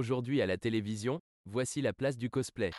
Aujourd'hui 0.00 0.40
à 0.40 0.46
la 0.46 0.56
télévision, 0.56 1.20
voici 1.46 1.82
la 1.82 1.92
place 1.92 2.16
du 2.16 2.30
cosplay. 2.30 2.70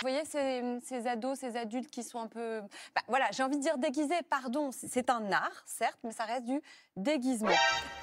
Vous 0.00 0.08
voyez 0.08 0.24
ces, 0.24 0.62
ces 0.84 1.06
ados, 1.06 1.38
ces 1.38 1.56
adultes 1.56 1.90
qui 1.92 2.02
sont 2.02 2.18
un 2.20 2.26
peu... 2.26 2.60
bah, 2.94 3.02
voilà, 3.08 3.28
j'ai 3.32 3.44
envie 3.44 3.56
de 3.56 3.62
dire 3.62 3.78
déguisés, 3.78 4.14
pardon, 4.28 4.72
c'est- 4.72 4.88
c'est 4.88 5.10
un 5.10 5.30
art, 5.30 5.62
certes, 5.64 5.98
mais 6.02 6.10
ça 6.12 6.24
reste 6.24 6.44
du 6.46 6.60
déguisement. 6.96 7.50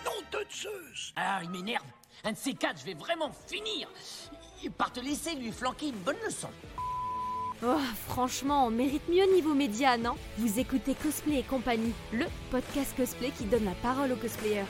Nom 0.06 0.12
de 0.32 0.46
Zeus 0.50 1.12
Ah, 1.18 1.42
il 1.44 1.50
m'énerve. 1.50 1.86
Un 2.24 2.32
de 2.32 2.38
ces 2.38 2.54
quatre, 2.54 2.80
je 2.80 2.86
vais 2.86 2.94
vraiment 2.94 3.32
finir 3.48 3.90
par 4.78 4.94
te 4.94 5.02
laisser 5.02 5.36
lui 5.36 5.52
flanquer 5.52 5.88
une 5.90 6.00
bonne 6.00 6.18
leçon. 6.26 6.50
Oh, 7.64 7.78
franchement, 8.08 8.66
on 8.68 8.70
mérite 8.72 9.08
mieux 9.10 9.26
niveau 9.34 9.54
média, 9.54 9.98
non? 9.98 10.16
Vous 10.38 10.58
écoutez 10.60 10.96
Cosplay 10.96 11.40
et 11.40 11.44
compagnie, 11.44 11.94
le 12.14 12.26
podcast 12.50 12.96
cosplay 12.96 13.32
qui 13.32 13.44
donne 13.46 13.66
la 13.66 13.76
parole 13.76 14.12
aux 14.14 14.18
cosplayers. 14.18 14.66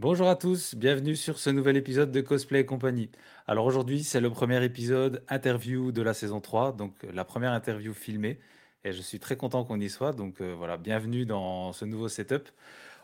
Bonjour 0.00 0.28
à 0.28 0.36
tous, 0.36 0.76
bienvenue 0.76 1.16
sur 1.16 1.40
ce 1.40 1.50
nouvel 1.50 1.76
épisode 1.76 2.12
de 2.12 2.20
Cosplay 2.20 2.60
et 2.60 2.64
compagnie. 2.64 3.10
Alors 3.48 3.66
aujourd'hui, 3.66 4.04
c'est 4.04 4.20
le 4.20 4.30
premier 4.30 4.62
épisode 4.64 5.24
interview 5.28 5.90
de 5.90 6.02
la 6.02 6.14
saison 6.14 6.40
3, 6.40 6.76
donc 6.76 6.94
euh, 7.02 7.10
la 7.12 7.24
première 7.24 7.50
interview 7.50 7.92
filmée. 7.92 8.38
Et 8.84 8.92
je 8.92 9.02
suis 9.02 9.18
très 9.18 9.36
content 9.36 9.64
qu'on 9.64 9.80
y 9.80 9.90
soit, 9.90 10.12
donc 10.12 10.40
euh, 10.40 10.54
voilà, 10.56 10.76
bienvenue 10.76 11.26
dans 11.26 11.72
ce 11.72 11.84
nouveau 11.84 12.08
setup. 12.08 12.48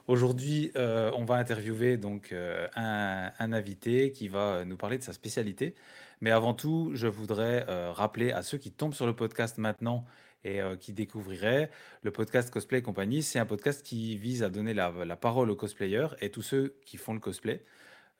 Aujourd'hui, 0.07 0.71
euh, 0.77 1.11
on 1.17 1.25
va 1.25 1.35
interviewer 1.35 1.97
donc 1.97 2.33
un, 2.77 3.33
invité 3.41 4.13
qui 4.13 4.29
va 4.29 4.65
nous 4.65 4.77
parler 4.77 4.97
de 4.97 5.03
sa 5.03 5.13
spécialité. 5.13 5.75
Mais 6.21 6.31
avant 6.31 6.55
tout, 6.55 6.93
je 6.95 7.09
voudrais 7.09 7.65
rappeler 7.91 8.31
à 8.31 8.43
ceux 8.43 8.59
qui 8.59 8.71
tombent 8.71 8.95
sur 8.95 9.07
le 9.07 9.17
podcast 9.17 9.59
maintenant 9.59 10.05
et 10.45 10.61
euh, 10.61 10.77
qui 10.77 10.93
découvriraient 10.93 11.71
le 12.03 12.11
podcast 12.11 12.51
Cosplay 12.51 12.79
et 12.79 12.83
compagnie. 12.83 13.23
C'est 13.23 13.39
un 13.39 13.47
podcast 13.47 13.83
qui 13.83 14.17
vise 14.17 14.43
à 14.43 14.51
donner 14.51 14.75
la, 14.75 14.91
parole 15.17 15.51
aux 15.51 15.57
cosplayers 15.57 16.09
et 16.21 16.31
tous 16.31 16.43
ceux 16.43 16.77
qui 16.85 16.97
font 16.97 17.15
le 17.15 17.21
cosplay. 17.21 17.65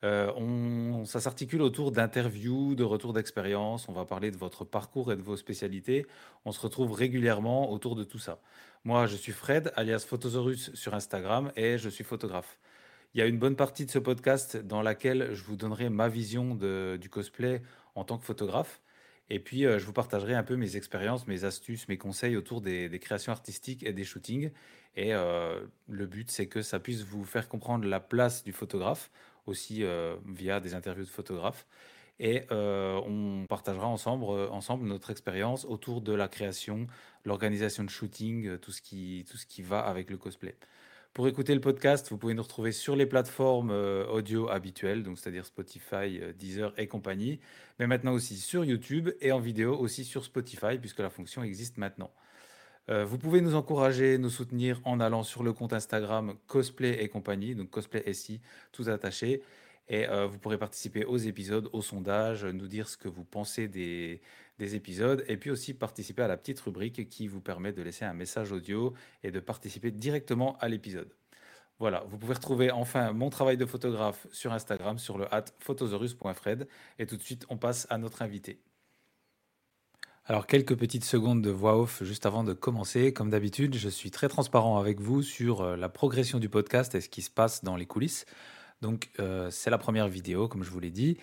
Euh, 0.03 0.31
on, 0.35 1.05
ça 1.05 1.19
s'articule 1.19 1.61
autour 1.61 1.91
d'interviews, 1.91 2.75
de 2.75 2.83
retours 2.83 3.13
d'expérience. 3.13 3.87
On 3.87 3.93
va 3.93 4.05
parler 4.05 4.31
de 4.31 4.37
votre 4.37 4.65
parcours 4.65 5.11
et 5.11 5.15
de 5.15 5.21
vos 5.21 5.37
spécialités. 5.37 6.05
On 6.43 6.51
se 6.51 6.59
retrouve 6.59 6.91
régulièrement 6.91 7.71
autour 7.71 7.95
de 7.95 8.03
tout 8.03 8.19
ça. 8.19 8.39
Moi, 8.83 9.07
je 9.07 9.15
suis 9.15 9.31
Fred, 9.31 9.71
alias 9.75 10.05
Photosaurus 10.07 10.71
sur 10.75 10.93
Instagram, 10.93 11.51
et 11.55 11.79
je 11.79 11.89
suis 11.89 12.03
photographe. 12.03 12.59
Il 13.15 13.19
y 13.19 13.21
a 13.21 13.25
une 13.25 13.39
bonne 13.39 13.55
partie 13.55 13.85
de 13.85 13.91
ce 13.91 13.97
podcast 13.97 14.57
dans 14.57 14.81
laquelle 14.81 15.33
je 15.33 15.43
vous 15.43 15.55
donnerai 15.55 15.89
ma 15.89 16.07
vision 16.07 16.53
du 16.53 17.09
cosplay 17.09 17.61
en 17.95 18.03
tant 18.03 18.17
que 18.17 18.25
photographe. 18.25 18.81
Et 19.29 19.39
puis, 19.39 19.65
euh, 19.65 19.79
je 19.79 19.85
vous 19.85 19.93
partagerai 19.93 20.35
un 20.35 20.43
peu 20.43 20.55
mes 20.55 20.75
expériences, 20.75 21.27
mes 21.27 21.45
astuces, 21.45 21.87
mes 21.87 21.97
conseils 21.97 22.37
autour 22.37 22.61
des, 22.61 22.99
créations 22.99 23.31
artistiques 23.31 23.83
et 23.83 23.93
des 23.93 24.03
shootings. 24.03 24.51
Et 24.95 25.13
euh, 25.13 25.65
le 25.89 26.05
but, 26.05 26.29
c'est 26.29 26.47
que 26.47 26.61
ça 26.61 26.79
puisse 26.79 27.03
vous 27.03 27.25
faire 27.25 27.49
comprendre 27.49 27.87
la 27.87 27.99
place 27.99 28.43
du 28.43 28.53
photographe, 28.53 29.09
aussi 29.47 29.83
euh, 29.83 30.15
via 30.27 30.59
des 30.59 30.75
interviews 30.75 31.05
de 31.05 31.09
photographes. 31.09 31.65
Et 32.19 32.43
on 32.49 33.45
partagera 33.49 33.87
ensemble, 33.87 34.85
notre 34.85 35.11
expérience 35.11 35.65
autour 35.65 35.99
de 35.99 36.13
la 36.13 36.29
création, 36.29 36.87
l'organisation 37.25 37.83
de 37.83 37.89
shooting, 37.89 38.57
tout 38.59 38.71
ce 38.71 38.81
qui, 38.81 39.25
tout 39.29 39.35
ce 39.35 39.45
qui 39.45 39.61
va 39.63 39.81
avec 39.81 40.09
le 40.09 40.15
cosplay. 40.15 40.55
Pour 41.15 41.29
écouter 41.29 41.55
le 41.55 41.61
podcast, 41.61 42.09
vous 42.09 42.17
pouvez 42.17 42.33
nous 42.33 42.43
retrouver 42.43 42.73
sur 42.73 42.97
les 42.97 43.05
plateformes 43.05 43.71
euh, 43.71 44.05
audio 44.07 44.49
habituelles, 44.49 45.01
donc 45.01 45.17
c'est-à-dire 45.17 45.45
Spotify, 45.45 46.19
euh, 46.19 46.33
Deezer 46.33 46.73
et 46.77 46.87
compagnie, 46.87 47.39
mais 47.79 47.87
maintenant 47.87 48.11
aussi 48.11 48.35
sur 48.35 48.65
YouTube 48.65 49.11
et 49.21 49.31
en 49.31 49.39
vidéo 49.39 49.77
aussi 49.77 50.03
sur 50.03 50.25
Spotify, 50.25 50.77
puisque 50.77 50.99
la 50.99 51.09
fonction 51.09 51.41
existe 51.41 51.77
maintenant. 51.77 52.11
Euh, 52.89 53.05
vous 53.05 53.17
pouvez 53.17 53.39
nous 53.39 53.55
encourager, 53.55 54.17
nous 54.17 54.29
soutenir 54.29 54.81
en 54.83 54.99
allant 54.99 55.23
sur 55.23 55.41
le 55.41 55.53
compte 55.53 55.71
Instagram 55.71 56.33
Cosplay 56.47 57.01
et 57.01 57.07
compagnie, 57.07 57.55
donc 57.55 57.69
Cosplay 57.69 58.13
SI, 58.13 58.41
tout 58.73 58.89
attaché. 58.89 59.41
Et 59.87 60.07
euh, 60.07 60.25
vous 60.25 60.39
pourrez 60.39 60.57
participer 60.57 61.05
aux 61.05 61.17
épisodes, 61.17 61.69
aux 61.73 61.81
sondages, 61.81 62.45
nous 62.45 62.67
dire 62.67 62.89
ce 62.89 62.97
que 62.97 63.07
vous 63.07 63.23
pensez 63.23 63.67
des, 63.67 64.21
des 64.57 64.75
épisodes, 64.75 65.23
et 65.27 65.37
puis 65.37 65.51
aussi 65.51 65.73
participer 65.73 66.23
à 66.23 66.27
la 66.27 66.37
petite 66.37 66.59
rubrique 66.59 67.07
qui 67.09 67.27
vous 67.27 67.41
permet 67.41 67.71
de 67.71 67.81
laisser 67.81 68.05
un 68.05 68.13
message 68.13 68.51
audio 68.51 68.93
et 69.23 69.31
de 69.31 69.39
participer 69.39 69.91
directement 69.91 70.57
à 70.57 70.69
l'épisode. 70.69 71.13
Voilà, 71.77 72.05
vous 72.07 72.17
pouvez 72.17 72.33
retrouver 72.33 72.71
enfin 72.71 73.11
mon 73.11 73.29
travail 73.29 73.57
de 73.57 73.65
photographe 73.65 74.27
sur 74.31 74.53
Instagram, 74.53 74.97
sur 74.97 75.17
le 75.17 75.33
hat 75.33 75.45
photosaurus.fred. 75.59 76.67
Et 76.99 77.05
tout 77.05 77.17
de 77.17 77.21
suite, 77.21 77.45
on 77.49 77.57
passe 77.57 77.85
à 77.89 77.97
notre 77.97 78.21
invité. 78.21 78.61
Alors, 80.23 80.47
quelques 80.47 80.75
petites 80.75 81.03
secondes 81.03 81.41
de 81.41 81.51
voix 81.51 81.77
off 81.77 82.01
juste 82.03 82.25
avant 82.25 82.43
de 82.43 82.53
commencer. 82.53 83.13
Comme 83.13 83.29
d'habitude, 83.29 83.75
je 83.75 83.89
suis 83.89 84.09
très 84.09 84.29
transparent 84.29 84.79
avec 84.79 85.01
vous 85.01 85.21
sur 85.21 85.61
euh, 85.61 85.75
la 85.75 85.89
progression 85.89 86.39
du 86.39 86.49
podcast 86.49 86.95
et 86.95 87.01
ce 87.01 87.09
qui 87.09 87.21
se 87.21 87.29
passe 87.29 87.63
dans 87.63 87.75
les 87.75 87.85
coulisses. 87.85 88.25
Donc, 88.81 89.09
euh, 89.19 89.49
c'est 89.51 89.69
la 89.69 89.77
première 89.77 90.07
vidéo, 90.07 90.47
comme 90.47 90.63
je 90.63 90.69
vous 90.69 90.79
l'ai 90.79 90.91
dit. 90.91 91.17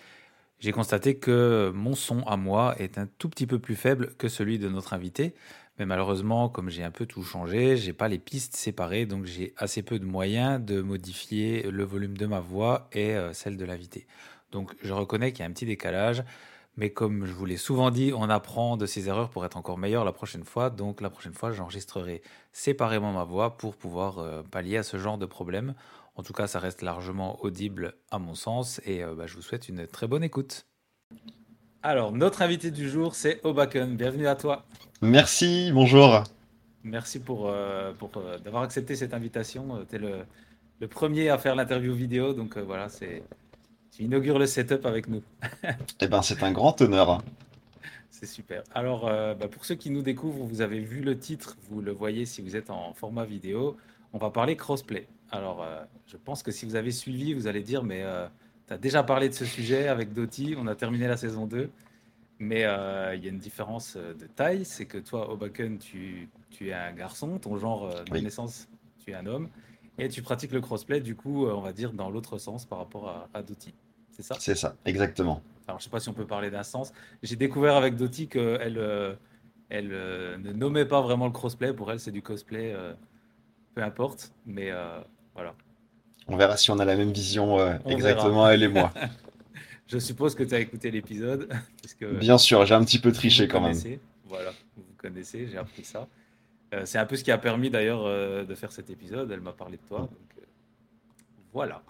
J'ai 0.59 0.71
constaté 0.71 1.17
que 1.17 1.71
mon 1.75 1.93
son 1.93 2.21
à 2.23 2.37
moi 2.37 2.75
est 2.79 2.97
un 2.97 3.07
tout 3.17 3.29
petit 3.29 3.47
peu 3.47 3.59
plus 3.59 3.75
faible 3.75 4.15
que 4.17 4.29
celui 4.29 4.59
de 4.59 4.69
notre 4.69 4.93
invité. 4.93 5.33
Mais 5.79 5.85
malheureusement, 5.85 6.49
comme 6.49 6.69
j'ai 6.69 6.83
un 6.83 6.91
peu 6.91 7.05
tout 7.05 7.23
changé, 7.23 7.77
j'ai 7.77 7.93
pas 7.93 8.07
les 8.07 8.19
pistes 8.19 8.55
séparées, 8.55 9.05
donc 9.05 9.25
j'ai 9.25 9.53
assez 9.57 9.81
peu 9.81 9.97
de 9.97 10.05
moyens 10.05 10.63
de 10.63 10.81
modifier 10.81 11.63
le 11.63 11.83
volume 11.83 12.15
de 12.15 12.27
ma 12.27 12.39
voix 12.39 12.87
et 12.93 13.15
euh, 13.15 13.33
celle 13.33 13.57
de 13.57 13.65
l'invité. 13.65 14.05
Donc 14.51 14.75
je 14.83 14.93
reconnais 14.93 15.31
qu'il 15.31 15.39
y 15.39 15.43
a 15.43 15.49
un 15.49 15.51
petit 15.51 15.65
décalage, 15.65 16.23
mais 16.77 16.91
comme 16.91 17.25
je 17.25 17.33
vous 17.33 17.45
l'ai 17.45 17.57
souvent 17.57 17.89
dit, 17.89 18.13
on 18.15 18.29
apprend 18.29 18.77
de 18.77 18.85
ses 18.85 19.09
erreurs 19.09 19.29
pour 19.29 19.45
être 19.45 19.57
encore 19.57 19.79
meilleur 19.79 20.05
la 20.05 20.11
prochaine 20.11 20.43
fois. 20.43 20.69
Donc 20.69 21.01
la 21.01 21.09
prochaine 21.09 21.33
fois, 21.33 21.51
j'enregistrerai 21.51 22.21
séparément 22.51 23.11
ma 23.11 23.23
voix 23.23 23.57
pour 23.57 23.75
pouvoir 23.75 24.19
euh, 24.19 24.43
pallier 24.43 24.77
à 24.77 24.83
ce 24.83 24.97
genre 24.97 25.17
de 25.17 25.25
problème. 25.25 25.73
En 26.15 26.23
tout 26.23 26.33
cas, 26.33 26.47
ça 26.47 26.59
reste 26.59 26.81
largement 26.81 27.43
audible 27.43 27.95
à 28.11 28.19
mon 28.19 28.35
sens 28.35 28.81
et 28.85 29.03
euh, 29.03 29.15
bah, 29.15 29.25
je 29.27 29.35
vous 29.35 29.41
souhaite 29.41 29.69
une 29.69 29.87
très 29.87 30.07
bonne 30.07 30.23
écoute. 30.23 30.65
Alors, 31.81 32.11
notre 32.11 32.41
invité 32.41 32.71
du 32.71 32.89
jour, 32.89 33.15
c'est 33.15 33.43
Obaken. 33.43 33.97
Bienvenue 33.97 34.27
à 34.27 34.35
toi. 34.35 34.65
Merci, 35.01 35.71
bonjour. 35.73 36.23
Merci 36.83 37.19
pour, 37.19 37.47
euh, 37.47 37.93
pour 37.93 38.11
euh, 38.17 38.37
d'avoir 38.37 38.63
accepté 38.63 38.95
cette 38.95 39.13
invitation. 39.13 39.85
tu 39.89 39.95
es 39.95 39.99
le, 39.99 40.25
le 40.79 40.87
premier 40.87 41.29
à 41.29 41.37
faire 41.37 41.55
l'interview 41.55 41.93
vidéo, 41.93 42.33
donc 42.33 42.57
voilà, 42.57 42.89
c'est 42.89 43.23
tu 43.95 44.03
inaugures 44.03 44.39
le 44.39 44.47
setup 44.47 44.85
avec 44.85 45.07
nous. 45.07 45.21
Eh 46.01 46.07
ben, 46.07 46.21
c'est 46.23 46.41
un 46.41 46.51
grand 46.51 46.81
honneur. 46.81 47.21
C'est 48.09 48.25
super. 48.25 48.63
Alors, 48.73 49.07
euh, 49.07 49.35
bah, 49.35 49.47
pour 49.47 49.65
ceux 49.65 49.75
qui 49.75 49.91
nous 49.91 50.01
découvrent, 50.01 50.45
vous 50.45 50.61
avez 50.61 50.79
vu 50.79 51.01
le 51.01 51.17
titre, 51.17 51.57
vous 51.69 51.81
le 51.81 51.91
voyez 51.91 52.25
si 52.25 52.41
vous 52.41 52.55
êtes 52.55 52.69
en 52.69 52.93
format 52.93 53.25
vidéo. 53.25 53.77
On 54.11 54.17
va 54.17 54.31
parler 54.31 54.55
crossplay. 54.55 55.07
Alors, 55.33 55.63
euh, 55.63 55.83
je 56.07 56.17
pense 56.17 56.43
que 56.43 56.51
si 56.51 56.65
vous 56.65 56.75
avez 56.75 56.91
suivi, 56.91 57.33
vous 57.33 57.47
allez 57.47 57.63
dire, 57.63 57.83
mais 57.83 58.03
tu 58.67 58.73
as 58.73 58.77
déjà 58.77 59.03
parlé 59.03 59.29
de 59.29 59.33
ce 59.33 59.45
sujet 59.45 59.87
avec 59.87 60.13
Doty, 60.13 60.55
on 60.57 60.67
a 60.67 60.75
terminé 60.75 61.07
la 61.07 61.17
saison 61.17 61.45
2. 61.47 61.69
Mais 62.39 62.65
euh, 62.65 63.15
il 63.15 63.23
y 63.23 63.27
a 63.27 63.29
une 63.29 63.37
différence 63.39 63.95
euh, 63.95 64.13
de 64.13 64.25
taille, 64.25 64.65
c'est 64.65 64.85
que 64.85 64.97
toi, 64.97 65.31
Obaken, 65.31 65.77
tu, 65.77 66.27
tu 66.49 66.69
es 66.69 66.73
un 66.73 66.91
garçon, 66.91 67.37
ton 67.39 67.57
genre 67.57 67.85
euh, 67.85 68.03
de 68.03 68.11
Oui. 68.11 68.21
naissance, 68.23 68.67
tu 68.99 69.11
es 69.11 69.13
un 69.13 69.27
homme, 69.27 69.49
et 69.97 70.09
tu 70.09 70.21
pratiques 70.21 70.51
le 70.51 70.59
crossplay, 70.59 70.99
du 70.99 71.15
coup, 71.15 71.45
euh, 71.45 71.53
on 71.53 71.61
va 71.61 71.71
dire 71.71 71.93
dans 71.93 72.09
l'autre 72.09 72.39
sens 72.39 72.65
par 72.65 72.79
rapport 72.79 73.07
à, 73.07 73.29
à 73.33 73.43
Doty. 73.43 73.73
C'est 74.11 74.23
ça? 74.23 74.35
C'est 74.39 74.55
ça, 74.55 74.75
exactement. 74.83 75.41
Alors, 75.67 75.79
je 75.79 75.85
sais 75.85 75.89
pas 75.89 75.99
si 75.99 76.09
on 76.09 76.13
peut 76.13 76.25
parler 76.27 76.49
d'un 76.49 76.63
sens. 76.63 76.91
J'ai 77.21 77.35
découvert 77.35 77.75
avec 77.75 77.95
Doty 77.95 78.27
qu'elle 78.27 78.77
euh, 78.77 79.15
elle, 79.69 79.91
euh, 79.93 80.37
ne 80.37 80.51
nommait 80.51 80.85
pas 80.85 81.01
vraiment 81.01 81.27
le 81.27 81.31
crossplay. 81.31 81.71
Pour 81.73 81.91
elle, 81.91 81.99
c'est 81.99 82.11
du 82.11 82.21
cosplay, 82.21 82.73
euh, 82.73 82.93
peu 83.73 83.83
importe. 83.83 84.33
Mais 84.45 84.71
euh, 84.71 84.99
voilà. 85.33 85.53
On 86.27 86.37
verra 86.37 86.57
si 86.57 86.71
on 86.71 86.79
a 86.79 86.85
la 86.85 86.95
même 86.95 87.11
vision 87.11 87.59
euh, 87.59 87.77
exactement, 87.85 88.43
verra. 88.43 88.53
elle 88.53 88.63
et 88.63 88.67
moi. 88.67 88.93
Je 89.87 89.97
suppose 89.99 90.33
que 90.35 90.43
tu 90.43 90.55
as 90.55 90.59
écouté 90.59 90.89
l'épisode. 90.91 91.49
puisque 91.81 92.05
Bien 92.05 92.37
sûr, 92.37 92.65
j'ai 92.65 92.73
un 92.73 92.83
petit 92.83 92.99
peu 92.99 93.11
triché 93.11 93.47
quand 93.47 93.59
même. 93.61 93.71
connaissez. 93.71 93.99
Voilà, 94.25 94.51
vous 94.75 94.83
vous 94.83 94.95
connaissez, 94.97 95.47
j'ai 95.47 95.57
appris 95.57 95.83
ça. 95.83 96.07
Euh, 96.73 96.83
c'est 96.85 96.97
un 96.97 97.05
peu 97.05 97.15
ce 97.15 97.23
qui 97.23 97.31
a 97.31 97.37
permis 97.37 97.69
d'ailleurs 97.69 98.03
euh, 98.05 98.45
de 98.45 98.55
faire 98.55 98.71
cet 98.71 98.89
épisode. 98.89 99.29
Elle 99.31 99.41
m'a 99.41 99.51
parlé 99.51 99.77
de 99.77 99.83
toi. 99.87 99.99
Donc, 99.99 100.09
euh, 100.39 100.45
voilà. 101.51 101.83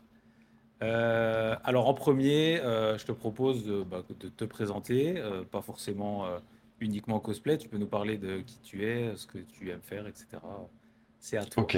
Euh, 0.82 1.56
alors 1.64 1.88
en 1.88 1.94
premier, 1.94 2.60
euh, 2.62 2.98
je 2.98 3.06
te 3.06 3.12
propose 3.14 3.64
de, 3.66 3.84
bah, 3.84 4.04
de 4.20 4.28
te 4.28 4.44
présenter, 4.44 5.18
euh, 5.18 5.44
pas 5.44 5.62
forcément 5.62 6.26
euh, 6.26 6.40
uniquement 6.82 7.20
cosplay. 7.22 7.58
Tu 7.58 7.70
peux 7.70 7.78
nous 7.78 7.88
parler 7.88 8.18
de 8.18 8.40
qui 8.42 8.60
tu 8.62 8.86
es, 8.86 9.16
ce 9.16 9.26
que 9.26 9.38
tu 9.38 9.70
aimes 9.70 9.82
faire, 9.82 10.08
etc. 10.08 10.26
C'est 11.26 11.38
à 11.38 11.46
toi. 11.46 11.64
Ok, 11.64 11.78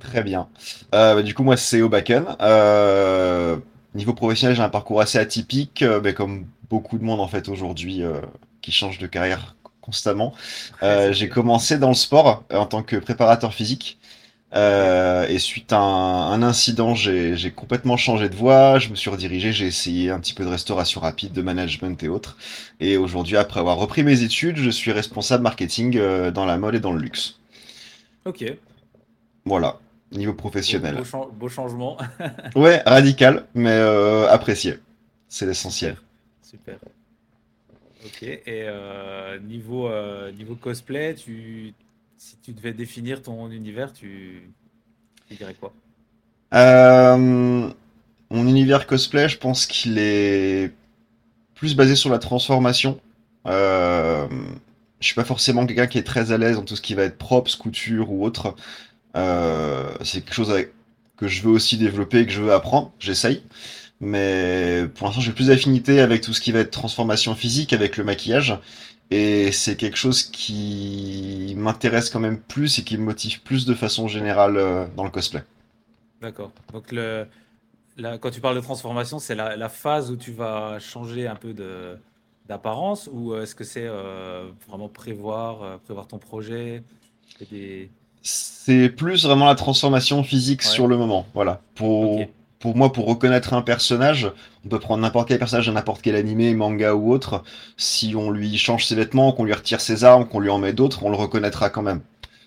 très 0.00 0.22
bien. 0.22 0.48
Euh, 0.94 1.14
bah, 1.14 1.22
du 1.22 1.32
coup, 1.32 1.42
moi, 1.42 1.56
c'est 1.56 1.80
Obaken. 1.80 2.26
Euh, 2.42 3.56
niveau 3.94 4.12
professionnel, 4.12 4.54
j'ai 4.54 4.62
un 4.62 4.68
parcours 4.68 5.00
assez 5.00 5.16
atypique, 5.16 5.80
euh, 5.80 5.98
bah, 5.98 6.12
comme 6.12 6.44
beaucoup 6.68 6.98
de 6.98 7.02
monde 7.02 7.20
en 7.20 7.26
fait 7.26 7.48
aujourd'hui 7.48 8.02
qui 8.60 8.70
change 8.70 8.98
de 8.98 9.06
carrière 9.06 9.56
constamment. 9.80 10.34
J'ai 10.82 11.30
commencé 11.30 11.78
dans 11.78 11.88
le 11.88 11.94
sport 11.94 12.44
en 12.52 12.66
tant 12.66 12.82
que 12.82 12.96
préparateur 12.96 13.54
physique. 13.54 13.98
Euh, 14.54 15.26
et 15.26 15.38
suite 15.38 15.72
à 15.72 15.78
un, 15.78 16.32
un 16.32 16.42
incident, 16.42 16.94
j'ai 16.94 17.50
complètement 17.50 17.96
changé 17.96 18.28
de 18.28 18.36
voie. 18.36 18.78
Je 18.78 18.90
me 18.90 18.94
suis 18.94 19.08
redirigé, 19.08 19.52
j'ai 19.52 19.66
essayé 19.66 20.10
un 20.10 20.20
petit 20.20 20.34
peu 20.34 20.44
de 20.44 20.50
restauration 20.50 21.00
rapide, 21.00 21.32
de 21.32 21.40
management 21.40 22.02
et 22.02 22.08
autres. 22.08 22.36
Et 22.78 22.98
aujourd'hui, 22.98 23.38
après 23.38 23.60
avoir 23.60 23.78
repris 23.78 24.02
mes 24.02 24.22
études, 24.22 24.58
je 24.58 24.70
suis 24.70 24.92
responsable 24.92 25.42
marketing 25.42 25.98
dans 26.30 26.44
la 26.44 26.58
mode 26.58 26.74
et 26.74 26.80
dans 26.80 26.92
le 26.92 27.00
luxe. 27.00 27.38
Ok. 28.26 28.44
Voilà, 29.44 29.78
niveau 30.12 30.34
professionnel. 30.34 30.96
beau 30.96 31.04
chan- 31.04 31.28
beau 31.32 31.48
changement. 31.48 31.96
Ouais, 32.54 32.82
radical, 32.86 33.46
mais 33.54 33.70
euh, 33.72 34.28
apprécié. 34.28 34.78
C'est 35.28 35.46
l'essentiel. 35.46 35.96
Super. 36.42 36.78
Ok. 38.04 38.22
Et 38.22 38.42
euh, 38.48 39.38
niveau, 39.40 39.88
euh, 39.88 40.30
niveau 40.32 40.54
cosplay, 40.54 41.14
tu, 41.14 41.74
si 42.18 42.36
tu 42.42 42.52
devais 42.52 42.72
définir 42.72 43.22
ton 43.22 43.50
univers, 43.50 43.92
tu, 43.92 44.50
tu 45.28 45.34
dirais 45.34 45.54
quoi? 45.54 45.72
Mon 48.30 48.46
univers 48.46 48.86
cosplay, 48.86 49.28
je 49.28 49.38
pense 49.38 49.66
qu'il 49.66 49.98
est 49.98 50.72
plus 51.54 51.76
basé 51.76 51.96
sur 51.96 52.10
la 52.10 52.18
transformation. 52.18 53.00
Je 53.46 54.28
suis 55.00 55.14
pas 55.14 55.24
forcément 55.24 55.66
quelqu'un 55.66 55.86
qui 55.86 55.98
est 55.98 56.02
très 56.02 56.32
à 56.32 56.38
l'aise 56.38 56.56
dans 56.56 56.64
tout 56.64 56.76
ce 56.76 56.82
qui 56.82 56.94
va 56.94 57.02
être 57.04 57.18
props, 57.18 57.56
couture 57.56 58.10
ou 58.12 58.24
autre. 58.24 58.54
Euh, 59.16 59.94
c'est 60.02 60.22
quelque 60.22 60.34
chose 60.34 60.54
que 61.16 61.28
je 61.28 61.42
veux 61.42 61.50
aussi 61.50 61.76
développer 61.76 62.26
que 62.26 62.32
je 62.32 62.42
veux 62.42 62.52
apprendre. 62.52 62.92
J'essaye. 62.98 63.42
Mais 64.00 64.84
pour 64.94 65.06
l'instant, 65.06 65.20
j'ai 65.20 65.32
plus 65.32 65.46
d'affinité 65.46 66.00
avec 66.00 66.22
tout 66.22 66.32
ce 66.32 66.40
qui 66.40 66.50
va 66.50 66.60
être 66.60 66.70
transformation 66.70 67.34
physique, 67.34 67.72
avec 67.72 67.96
le 67.96 68.04
maquillage. 68.04 68.58
Et 69.10 69.52
c'est 69.52 69.76
quelque 69.76 69.96
chose 69.96 70.22
qui 70.22 71.54
m'intéresse 71.56 72.08
quand 72.08 72.18
même 72.18 72.40
plus 72.40 72.78
et 72.78 72.82
qui 72.82 72.96
me 72.96 73.04
motive 73.04 73.42
plus 73.42 73.66
de 73.66 73.74
façon 73.74 74.08
générale 74.08 74.56
euh, 74.56 74.86
dans 74.96 75.04
le 75.04 75.10
cosplay. 75.10 75.44
D'accord. 76.22 76.50
Donc 76.72 76.90
le, 76.92 77.26
quand 77.96 78.30
tu 78.30 78.40
parles 78.40 78.56
de 78.56 78.60
transformation, 78.60 79.18
c'est 79.18 79.34
la, 79.34 79.68
phase 79.68 80.10
où 80.10 80.16
tu 80.16 80.32
vas 80.32 80.78
changer 80.78 81.26
un 81.26 81.36
peu 81.36 81.54
d'apparence 82.48 83.08
ou 83.12 83.34
est-ce 83.36 83.54
que 83.54 83.64
c'est 83.64 83.86
euh, 83.86 84.50
vraiment 84.66 84.88
prévoir, 84.88 85.62
euh, 85.62 85.76
prévoir 85.78 86.06
ton 86.06 86.18
projet? 86.18 86.82
et 87.40 87.44
des... 87.46 87.90
C'est 88.22 88.88
plus 88.88 89.24
vraiment 89.24 89.46
la 89.46 89.54
transformation 89.54 90.22
physique 90.22 90.62
Ouais. 90.62 90.68
sur 90.68 90.86
le 90.86 90.96
moment. 90.96 91.26
Voilà. 91.34 91.60
Pour, 91.74 92.20
pour 92.60 92.76
moi, 92.76 92.92
pour 92.92 93.06
reconnaître 93.06 93.54
un 93.54 93.62
personnage, 93.62 94.30
on 94.64 94.68
peut 94.68 94.78
prendre 94.78 95.02
n'importe 95.02 95.28
quel 95.28 95.38
personnage 95.38 95.66
de 95.66 95.72
n'importe 95.72 96.00
quel 96.02 96.14
animé, 96.14 96.54
manga 96.54 96.94
ou 96.94 97.12
autre. 97.12 97.42
Si 97.76 98.14
on 98.16 98.30
lui 98.30 98.56
change 98.58 98.86
ses 98.86 98.94
vêtements, 98.94 99.32
qu'on 99.32 99.44
lui 99.44 99.52
retire 99.52 99.80
ses 99.80 100.04
armes, 100.04 100.26
qu'on 100.28 100.38
lui 100.40 100.50
en 100.50 100.58
met 100.58 100.72
d'autres, 100.72 101.02
on 101.04 101.10
le 101.10 101.16
reconnaîtra 101.16 101.70
quand 101.70 101.82
même. 101.82 102.00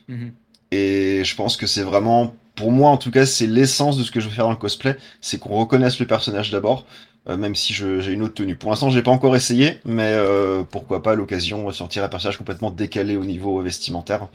Mhm. 0.07 0.31
Et 0.72 1.24
je 1.25 1.36
pense 1.36 1.57
que 1.57 1.68
c'est 1.68 1.83
vraiment, 1.83 2.33
pour 2.56 2.72
moi 2.72 2.89
en 2.89 2.98
tout 2.98 3.12
cas, 3.12 3.25
c'est 3.25 3.48
l'essence 3.48 3.98
de 3.98 4.04
ce 4.04 4.12
que 4.12 4.19
je 4.22 4.30
veux 4.30 4.33
faire 4.33 4.45
dans 4.45 4.51
le 4.51 4.57
cosplay, 4.57 4.98
c'est 5.19 5.38
qu'on 5.39 5.56
reconnaisse 5.57 6.00
le 6.00 6.07
personnage 6.07 6.50
d'abord, 6.51 6.86
euh, 7.27 7.36
même 7.38 7.56
si 7.56 7.74
je- 7.74 8.00
j'ai 8.00 8.13
une 8.13 8.22
autre 8.24 8.33
tenue. 8.36 8.56
Pour 8.56 8.69
l'instant, 8.69 8.89
j'ai 8.89 9.01
pas 9.04 9.12
encore 9.12 9.36
essayé, 9.36 9.80
mais 9.83 10.04
euh, 10.13 10.63
pourquoi 10.63 11.04
pas 11.04 11.16
l'occasion 11.16 11.69
sortir 11.72 12.04
un 12.04 12.07
personnage 12.07 12.38
complètement 12.38 12.72
décalé 12.72 13.18
au 13.18 13.25
niveau 13.25 13.62
vestimentaire. 13.62 14.27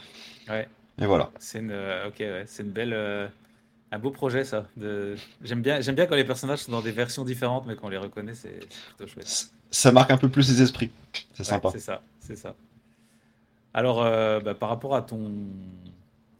Ouais. 0.48 0.68
Et 1.00 1.06
voilà. 1.06 1.30
C'est 1.38 1.58
une, 1.60 1.70
euh, 1.70 2.10
ouais, 2.18 2.44
une 2.58 2.70
belle, 2.70 2.92
euh, 2.92 3.26
un 3.90 3.98
beau 3.98 4.10
projet 4.10 4.44
ça. 4.44 4.66
De... 4.76 5.16
J'aime 5.42 5.62
bien, 5.62 5.80
j'aime 5.80 5.94
bien 5.94 6.06
quand 6.06 6.16
les 6.16 6.24
personnages 6.24 6.60
sont 6.60 6.72
dans 6.72 6.82
des 6.82 6.92
versions 6.92 7.24
différentes, 7.24 7.66
mais 7.66 7.74
qu'on 7.74 7.88
les 7.88 7.96
reconnaît, 7.96 8.34
c'est 8.34 8.60
plutôt 8.96 9.10
chouette. 9.10 9.50
Ça 9.70 9.92
marque 9.92 10.10
un 10.10 10.16
peu 10.18 10.28
plus 10.28 10.48
les 10.50 10.62
esprits. 10.62 10.90
C'est 11.32 11.40
Ouais, 11.40 11.44
sympa. 11.44 11.70
c'est 11.72 11.80
ça, 11.80 12.02
c'est 12.20 12.36
ça. 12.36 12.54
Alors, 13.72 14.02
euh, 14.02 14.40
bah, 14.40 14.54
par 14.54 14.68
rapport 14.68 14.94
à 14.94 15.02
ton, 15.02 15.32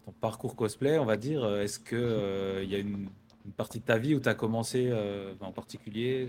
ton 0.05 0.13
parcours 0.21 0.57
cosplay, 0.57 0.99
on 0.99 1.05
va 1.05 1.17
dire, 1.17 1.45
est-ce 1.59 1.79
que 1.79 1.97
euh, 1.97 2.63
il 2.63 2.71
y 2.71 2.75
a 2.75 2.79
une, 2.79 3.09
une 3.47 3.53
partie 3.57 3.81
de 3.81 3.85
ta 3.85 3.97
vie 3.99 4.15
où 4.15 4.21
tu 4.21 4.29
as 4.29 4.35
commencé 4.35 4.93
en 5.41 5.53
particulier? 5.53 6.29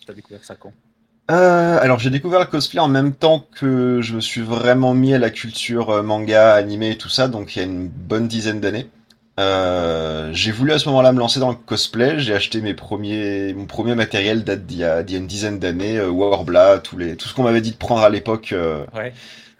Tu 0.00 0.10
as 0.10 0.14
découvert 0.14 0.44
ça 0.44 0.56
quand? 0.56 0.72
Euh, 1.30 1.78
alors 1.80 1.98
j'ai 1.98 2.08
découvert 2.08 2.40
le 2.40 2.46
cosplay 2.46 2.80
en 2.80 2.88
même 2.88 3.12
temps 3.12 3.46
que 3.60 4.00
je 4.00 4.14
me 4.14 4.20
suis 4.20 4.40
vraiment 4.40 4.94
mis 4.94 5.12
à 5.12 5.18
la 5.18 5.28
culture 5.28 5.90
euh, 5.90 6.02
manga, 6.02 6.54
animé 6.54 6.92
et 6.92 6.96
tout 6.96 7.10
ça, 7.10 7.28
donc 7.28 7.54
il 7.54 7.58
y 7.58 7.62
a 7.62 7.66
une 7.66 7.88
bonne 7.88 8.28
dizaine 8.28 8.60
d'années. 8.60 8.88
Euh, 9.38 10.30
j'ai 10.32 10.52
voulu 10.52 10.72
à 10.72 10.78
ce 10.78 10.88
moment-là 10.88 11.12
me 11.12 11.18
lancer 11.18 11.38
dans 11.38 11.50
le 11.50 11.54
cosplay. 11.54 12.18
J'ai 12.18 12.34
acheté 12.34 12.60
mes 12.60 12.74
premiers, 12.74 13.52
mon 13.54 13.66
premier 13.66 13.94
matériel 13.94 14.42
date 14.42 14.66
d'il 14.66 14.78
y 14.78 14.84
a, 14.84 15.00
une 15.00 15.26
dizaine 15.26 15.58
d'années, 15.58 16.00
Warbla, 16.00 16.78
tous 16.78 16.96
les, 16.96 17.14
tout 17.14 17.28
ce 17.28 17.34
qu'on 17.34 17.44
m'avait 17.44 17.60
dit 17.60 17.70
de 17.72 17.76
prendre 17.76 18.02
à 18.02 18.08
l'époque. 18.08 18.52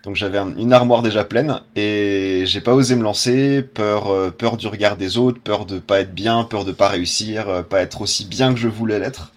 Donc 0.08 0.16
j'avais 0.16 0.38
un- 0.38 0.56
une 0.56 0.72
armoire 0.72 1.02
déjà 1.02 1.22
pleine 1.22 1.60
et 1.76 2.44
j'ai 2.46 2.62
pas 2.62 2.72
osé 2.72 2.96
me 2.96 3.02
lancer, 3.02 3.60
peur, 3.62 4.08
euh, 4.08 4.30
peur 4.30 4.56
du 4.56 4.66
regard 4.66 4.96
des 4.96 5.18
autres, 5.18 5.38
peur 5.38 5.66
de 5.66 5.78
pas 5.78 6.00
être 6.00 6.14
bien, 6.14 6.44
peur 6.44 6.64
de 6.64 6.72
pas 6.72 6.88
réussir, 6.88 7.46
euh, 7.50 7.62
pas 7.62 7.82
être 7.82 8.00
aussi 8.00 8.24
bien 8.24 8.54
que 8.54 8.58
je 8.58 8.68
voulais 8.68 8.98
l'être. 8.98 9.32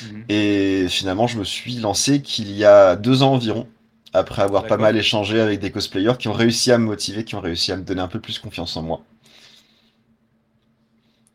Mhm. 0.00 0.22
Et 0.28 0.86
finalement, 0.88 1.26
je 1.26 1.38
me 1.38 1.44
suis 1.44 1.76
lancé 1.76 2.22
qu'il 2.22 2.52
y 2.52 2.64
a 2.64 2.94
deux 2.94 3.24
ans 3.24 3.34
environ, 3.34 3.66
après 4.12 4.42
avoir 4.42 4.68
pas 4.68 4.76
mal 4.76 4.96
échangé 4.96 5.40
avec 5.40 5.58
des 5.58 5.72
cosplayers 5.72 6.16
qui 6.18 6.28
ont 6.28 6.32
réussi 6.34 6.70
à 6.70 6.78
me 6.78 6.84
motiver, 6.86 7.24
qui 7.24 7.34
ont 7.34 7.40
réussi 7.40 7.72
à 7.72 7.76
me 7.76 7.82
donner 7.82 8.02
un 8.02 8.08
peu 8.08 8.20
plus 8.20 8.38
confiance 8.38 8.76
en 8.76 8.82
moi. 8.82 9.02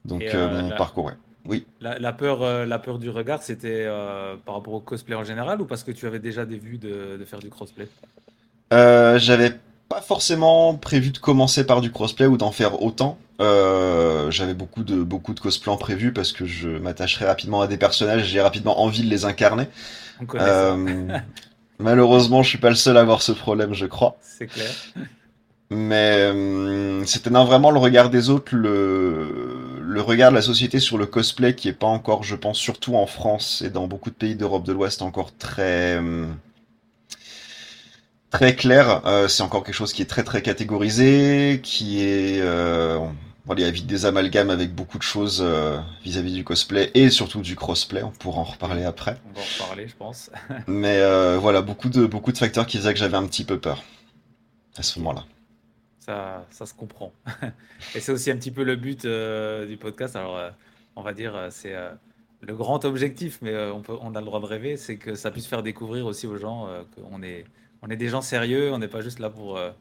Donc 0.06 0.34
euh, 0.34 0.48
mon 0.48 0.70
la- 0.70 0.78
parcours, 0.78 1.06
ouais. 1.06 1.14
Oui. 1.46 1.66
La, 1.82 2.00
la 2.00 2.14
peur, 2.14 2.66
la 2.66 2.80
peur 2.80 3.00
du 3.00 3.10
regard, 3.10 3.44
c'était 3.44 3.86
par 4.46 4.56
rapport 4.56 4.74
au 4.74 4.82
cosplay 4.82 5.16
en 5.16 5.24
général 5.24 5.62
ou 5.62 5.66
parce 5.66 5.84
que 5.84 5.92
tu 5.92 6.08
avais 6.08 6.20
déjà 6.20 6.46
des 6.46 6.58
vues 6.58 6.78
de, 6.80 7.18
de 7.18 7.26
faire 7.26 7.40
du 7.40 7.50
crossplay? 7.50 7.88
Euh, 8.74 9.18
j'avais 9.20 9.54
pas 9.90 10.02
forcément 10.02 10.76
prévu 10.76 11.12
de 11.12 11.18
commencer 11.18 11.66
par 11.66 11.82
du 11.82 11.92
crossplay 11.92 12.26
ou 12.26 12.38
d'en 12.38 12.52
faire 12.52 12.82
autant. 12.82 13.18
Euh, 13.40 14.32
j'avais 14.32 14.56
beaucoup 14.56 14.84
de 14.84 15.04
beaucoup 15.04 15.34
de 15.34 15.40
cosplay 15.40 15.78
prévus 15.78 16.12
parce 16.12 16.34
que 16.34 16.46
je 16.46 16.70
m'attacherai 16.70 17.26
rapidement 17.26 17.62
à 17.62 17.68
des 17.68 17.78
personnages, 17.78 18.26
j'ai 18.26 18.42
rapidement 18.42 18.82
envie 18.82 19.04
de 19.04 19.10
les 19.10 19.26
incarner. 19.26 19.68
On 20.20 20.26
Euh, 20.36 21.08
malheureusement, 21.80 22.44
je 22.44 22.50
suis 22.50 22.58
pas 22.58 22.70
le 22.70 22.76
seul 22.76 22.98
à 22.98 23.02
avoir 23.02 23.22
ce 23.22 23.32
problème, 23.32 23.74
je 23.74 23.86
crois. 23.86 24.18
c'est 24.22 24.48
clair. 24.48 24.76
Mais 25.70 26.30
hum, 26.32 27.06
c'était 27.06 27.30
non, 27.30 27.44
vraiment 27.46 27.72
le 27.72 27.80
regard 27.80 28.10
des 28.10 28.30
autres, 28.30 28.56
le, 28.56 29.80
le 29.82 30.02
regard 30.02 30.32
de 30.32 30.36
la 30.36 30.42
société 30.42 30.80
sur 30.80 30.98
le 30.98 31.06
cosplay 31.06 31.56
qui 31.56 31.68
est 31.68 31.74
pas 31.74 31.88
encore, 31.88 32.24
je 32.24 32.36
pense, 32.36 32.58
surtout 32.58 32.96
en 32.96 33.06
France 33.06 33.62
et 33.66 33.70
dans 33.70 33.88
beaucoup 33.88 34.10
de 34.10 34.16
pays 34.16 34.36
d'Europe 34.36 34.64
de 34.66 34.72
l'Ouest, 34.72 35.02
encore 35.02 35.36
très 35.38 36.00
très 38.38 38.56
clair. 38.56 39.02
Euh, 39.08 39.28
c'est 39.28 39.42
encore 39.42 39.64
quelque 39.64 39.74
chose 39.76 39.94
qui 39.94 40.04
est 40.04 40.06
très 40.06 40.24
très 40.24 40.44
catégorisé, 40.44 41.60
qui 41.64 42.04
est 42.04 42.40
euh, 42.40 43.00
voilà, 43.46 43.62
il 43.62 43.66
y 43.66 43.68
a 43.68 43.72
vite 43.72 43.88
des 43.88 44.06
amalgames 44.06 44.52
avec 44.52 44.76
beaucoup 44.76 45.00
de 45.00 45.04
choses 45.04 45.42
euh, 45.44 45.80
vis-à-vis 46.04 46.34
du 46.34 46.44
cosplay 46.44 46.92
et 46.94 47.10
surtout 47.10 47.42
du 47.42 47.56
crossplay. 47.56 48.04
On 48.04 48.12
pourra 48.12 48.42
en 48.42 48.44
reparler 48.44 48.84
après. 48.84 49.18
On 49.30 49.34
va 49.34 49.42
en 49.42 49.64
reparler, 49.64 49.88
je 49.88 49.96
pense. 49.96 50.30
Mais 50.68 51.00
euh, 51.00 51.40
voilà, 51.40 51.64
beaucoup 51.64 51.90
de 51.90 52.06
beaucoup 52.06 52.32
de 52.32 52.38
facteurs 52.38 52.68
qui 52.68 52.78
faisaient 52.78 52.94
que 52.94 53.00
j'avais 53.00 53.18
un 53.18 53.26
petit 53.26 53.44
peu 53.44 53.60
peur 53.60 53.84
à 54.78 54.84
ce 54.84 55.00
moment-là. 55.00 55.26
Ça, 55.98 56.46
ça 56.52 56.68
se 56.68 56.76
comprend. 56.76 57.12
Et 57.96 58.00
c'est 58.00 58.12
aussi 58.12 58.30
un 58.30 58.38
petit 58.38 58.52
peu 58.52 58.64
le 58.64 58.76
but 58.76 59.06
euh, 59.06 59.66
du 59.66 59.78
podcast. 59.78 60.16
Alors, 60.16 60.38
euh, 60.38 60.52
on 60.96 61.02
va 61.02 61.14
dire, 61.14 61.36
euh, 61.36 61.48
c'est 61.50 61.74
euh, 61.74 61.90
le 62.42 62.56
grand 62.56 62.86
objectif, 62.86 63.40
mais 63.42 63.52
euh, 63.52 63.74
on 63.74 63.82
peut, 63.82 63.98
on 64.00 64.14
a 64.16 64.20
le 64.20 64.26
droit 64.26 64.40
de 64.40 64.46
rêver, 64.46 64.78
c'est 64.78 64.98
que 64.98 65.16
ça 65.16 65.32
puisse 65.32 65.48
faire 65.48 65.64
découvrir 65.64 66.06
aussi 66.06 66.28
aux 66.28 66.38
gens 66.38 66.68
euh, 66.68 66.84
qu'on 66.96 67.24
est, 67.24 67.46
on 67.88 67.90
est 67.92 67.96
des 67.98 68.10
gens 68.10 68.22
sérieux, 68.22 68.72
on 68.74 68.78
n'est 68.80 68.88
pas 68.88 69.02
juste 69.02 69.20
là 69.20 69.30
pour, 69.30 69.58
euh, 69.58 69.72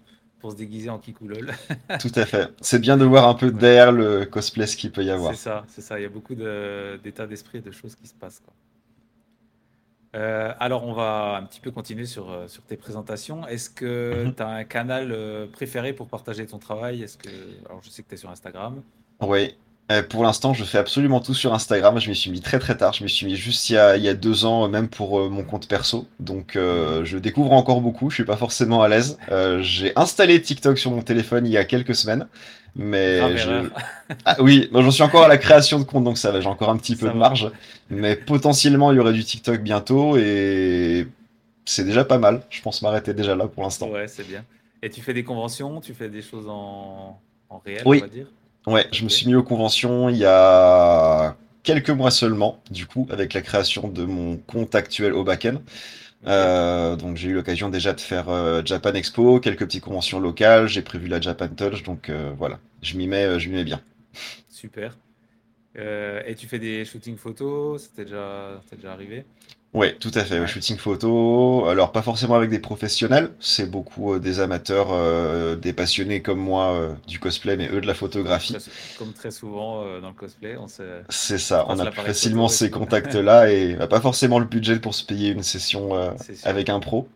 pour 0.41 0.53
se 0.53 0.57
déguiser 0.57 0.91
en 0.91 0.99
kikoulol. 0.99 1.53
Tout 2.01 2.13
à 2.15 2.25
fait. 2.27 2.49
C'est 2.61 2.79
bien 2.79 2.97
de 2.97 3.05
voir 3.05 3.29
un 3.29 3.35
peu 3.35 3.51
derrière 3.51 3.93
le 3.93 4.25
cosplay 4.27 4.67
ce 4.67 4.77
qu'il 4.77 4.93
peut 4.93 5.05
y 5.05 5.11
avoir. 5.11 5.33
C'est 5.35 5.41
ça, 5.43 5.65
c'est 5.69 5.81
ça. 5.83 5.99
Il 5.99 6.03
y 6.03 6.07
a 6.07 6.09
beaucoup 6.11 6.35
de- 6.35 6.99
d'états 7.03 7.27
d'esprit 7.27 7.59
et 7.59 7.63
de 7.63 7.71
choses 7.73 7.95
qui 7.95 8.07
se 8.07 8.15
passent. 8.15 8.41
quoi. 8.41 8.53
Euh, 10.15 10.53
alors, 10.61 10.85
on 10.87 10.95
va 10.95 11.37
un 11.37 11.43
petit 11.43 11.61
peu 11.61 11.71
continuer 11.71 12.07
sur, 12.07 12.31
euh, 12.31 12.49
sur 12.49 12.63
tes 12.63 12.77
présentations. 12.77 13.47
Est-ce 13.47 13.69
que 13.69 14.25
Mhm. 14.25 14.35
tu 14.35 14.43
as 14.43 14.49
un 14.49 14.65
canal 14.65 15.15
préféré 15.53 15.93
pour 15.93 16.09
partager 16.09 16.47
ton 16.47 16.59
travail? 16.59 17.03
Est-ce 17.03 17.19
que... 17.19 17.29
Alors, 17.69 17.83
je 17.83 17.91
sais 17.91 18.03
que 18.03 18.09
tu 18.09 18.15
es 18.15 18.19
sur 18.19 18.31
Instagram. 18.31 18.83
Oui. 19.21 19.55
Euh, 19.93 20.03
pour 20.03 20.25
l'instant, 20.25 20.53
je 20.53 20.65
fais 20.65 20.79
absolument 20.79 21.21
tout 21.21 21.33
sur 21.35 21.55
Instagram. 21.55 22.01
Je 22.01 22.09
m'y 22.11 22.17
suis 22.17 22.31
mis 22.31 22.41
très 22.41 22.59
très 22.59 22.77
tard. 22.77 22.93
Je 22.93 23.05
m'y 23.05 23.09
suis 23.11 23.25
mis 23.25 23.37
juste 23.37 23.71
il 23.71 23.75
y 23.75 23.77
a, 23.79 23.97
il 23.97 24.03
y 24.03 24.09
a 24.09 24.15
deux 24.15 24.45
ans, 24.45 24.65
euh, 24.65 24.69
même 24.69 24.89
pour 24.89 25.21
euh, 25.21 25.29
mon 25.29 25.45
compte 25.45 25.69
perso. 25.69 26.09
Donc, 26.19 26.57
euh, 26.57 27.05
je 27.05 27.19
découvre 27.19 27.53
encore 27.53 27.81
beaucoup. 27.81 28.11
Je 28.11 28.17
suis 28.17 28.25
pas 28.25 28.37
forcément 28.37 28.83
à 28.83 28.89
l'aise. 28.89 29.17
J'ai 29.61 29.93
installé 29.97 30.43
TikTok 30.43 30.77
sur 30.79 30.91
mon 30.91 31.03
téléphone 31.03 31.47
il 31.47 31.53
y 31.53 31.57
a 31.57 31.65
quelques 31.65 31.95
semaines. 31.95 32.27
Mais 32.79 33.39
je... 33.39 33.71
Ah 34.27 34.37
oui, 34.41 34.69
moi 34.71 34.83
j'en 34.83 34.91
suis 34.91 35.03
encore 35.03 35.23
à 35.23 35.29
la 35.29 35.39
création 35.39 35.79
de 35.79 35.85
compte, 35.85 36.05
donc 36.05 36.19
ça 36.19 36.31
va, 36.31 36.43
j'ai 36.43 36.47
encore 36.49 36.69
un 36.69 36.77
petit 36.77 36.95
peu 36.95 37.07
Ça 37.07 37.13
de 37.15 37.19
va. 37.19 37.29
marge. 37.29 37.51
Mais 37.89 38.17
potentiellement, 38.17 38.93
il 38.93 38.97
y 38.97 38.99
aurait 38.99 39.15
du 39.15 39.25
TikTok 39.25 39.63
bientôt 39.63 40.19
et 40.19 41.09
c'est 41.65 41.85
déjà 41.85 42.05
pas 42.05 42.19
mal. 42.19 42.43
Je 42.51 42.61
pense 42.61 42.83
m'arrêter 42.83 43.15
déjà 43.15 43.35
là 43.35 43.47
pour 43.47 43.63
l'instant. 43.63 43.89
Ouais, 43.89 44.09
c'est 44.09 44.29
bien. 44.29 44.45
Et 44.83 44.91
tu 44.91 45.01
fais 45.01 45.15
des 45.15 45.25
conventions, 45.25 45.81
tu 45.81 45.95
fais 45.95 46.11
des 46.11 46.21
choses 46.21 46.47
en, 46.51 47.19
en 47.49 47.59
réel, 47.65 47.83
Oui. 47.87 47.99
on 48.03 48.07
va 48.07 48.13
dire? 48.13 48.27
Ouais, 48.67 48.89
je 48.93 49.05
me 49.05 49.09
suis 49.09 49.27
mis 49.29 49.35
aux 49.37 49.45
conventions 49.45 50.09
il 50.09 50.17
y 50.17 50.25
a 50.25 51.37
quelques 51.63 51.91
mois 51.91 52.11
seulement, 52.11 52.61
du 52.71 52.87
coup, 52.87 53.07
avec 53.11 53.33
la 53.33 53.41
création 53.41 53.87
de 53.87 54.05
mon 54.05 54.37
compte 54.39 54.75
actuel 54.75 55.13
au 55.13 55.23
backend. 55.23 55.63
Euh, 56.27 56.97
donc 56.97 57.17
j'ai 57.17 57.29
eu 57.29 57.35
l'occasion 57.35 57.69
déjà 57.69 57.93
de 57.93 58.01
faire 58.01 58.29
euh, 58.29 58.63
Japan 58.65 58.93
Expo, 58.95 59.39
quelques 59.39 59.65
petites 59.67 59.85
conventions 59.85 60.19
locales, 60.19 60.67
j'ai 60.67 60.83
prévu 60.83 61.07
la 61.07 61.21
Japan 61.21 61.47
Touch, 61.49 61.85
donc 61.85 62.09
euh, 62.09 62.33
voilà, 62.37 62.59
je 62.83 62.97
m'y 62.97 63.07
mets, 63.07 63.39
je 63.39 63.49
m'y 63.49 63.55
mets 63.55 63.65
bien. 63.65 63.81
Super. 64.49 64.97
Et 65.77 66.35
tu 66.37 66.49
fais 66.49 66.59
des 66.59 66.85
shootings 66.87 67.19
photos, 67.19 67.83
c'était 67.83 68.05
déjà, 68.07 68.61
c'était 68.65 68.77
déjà 68.77 68.93
arrivé? 68.93 69.27
Ouais, 69.77 69.95
tout 69.95 70.11
à 70.15 70.25
fait. 70.25 70.41
Ouais. 70.41 70.47
Shooting 70.47 70.79
photo. 70.79 71.67
Alors, 71.67 71.93
pas 71.93 72.01
forcément 72.01 72.35
avec 72.35 72.49
des 72.49 72.59
professionnels. 72.59 73.31
C'est 73.41 73.71
beaucoup 73.71 74.15
euh, 74.15 74.19
des 74.19 74.41
amateurs, 74.41 74.89
euh, 74.91 75.55
des 75.55 75.75
passionnés 75.75 76.23
comme 76.23 76.39
moi 76.41 76.73
euh, 76.73 76.95
du 77.07 77.21
cosplay, 77.21 77.59
mais 77.59 77.69
eux 77.69 77.83
de 77.83 77.87
la 77.87 77.93
photographie. 77.93 78.55
Très- 78.55 78.71
Comme 78.99 79.13
très 79.13 79.31
souvent 79.31 79.85
dans 80.01 80.09
le 80.09 80.15
cosplay, 80.15 80.57
on 80.57 80.67
se... 80.67 80.83
C'est 81.11 81.37
ça. 81.37 81.67
On 81.69 81.79
a 81.79 81.91
plus 81.91 82.01
facilement 82.01 82.49
ces 82.49 82.71
contacts-là 82.71 83.51
et 83.53 83.77
a 83.79 83.87
pas 83.87 84.01
forcément 84.01 84.39
le 84.39 84.47
budget 84.47 84.79
pour 84.79 84.95
se 84.95 85.05
payer 85.05 85.31
une 85.31 85.43
session 85.43 85.91
avec 86.45 86.71
un 86.71 86.81
pro. 86.81 87.09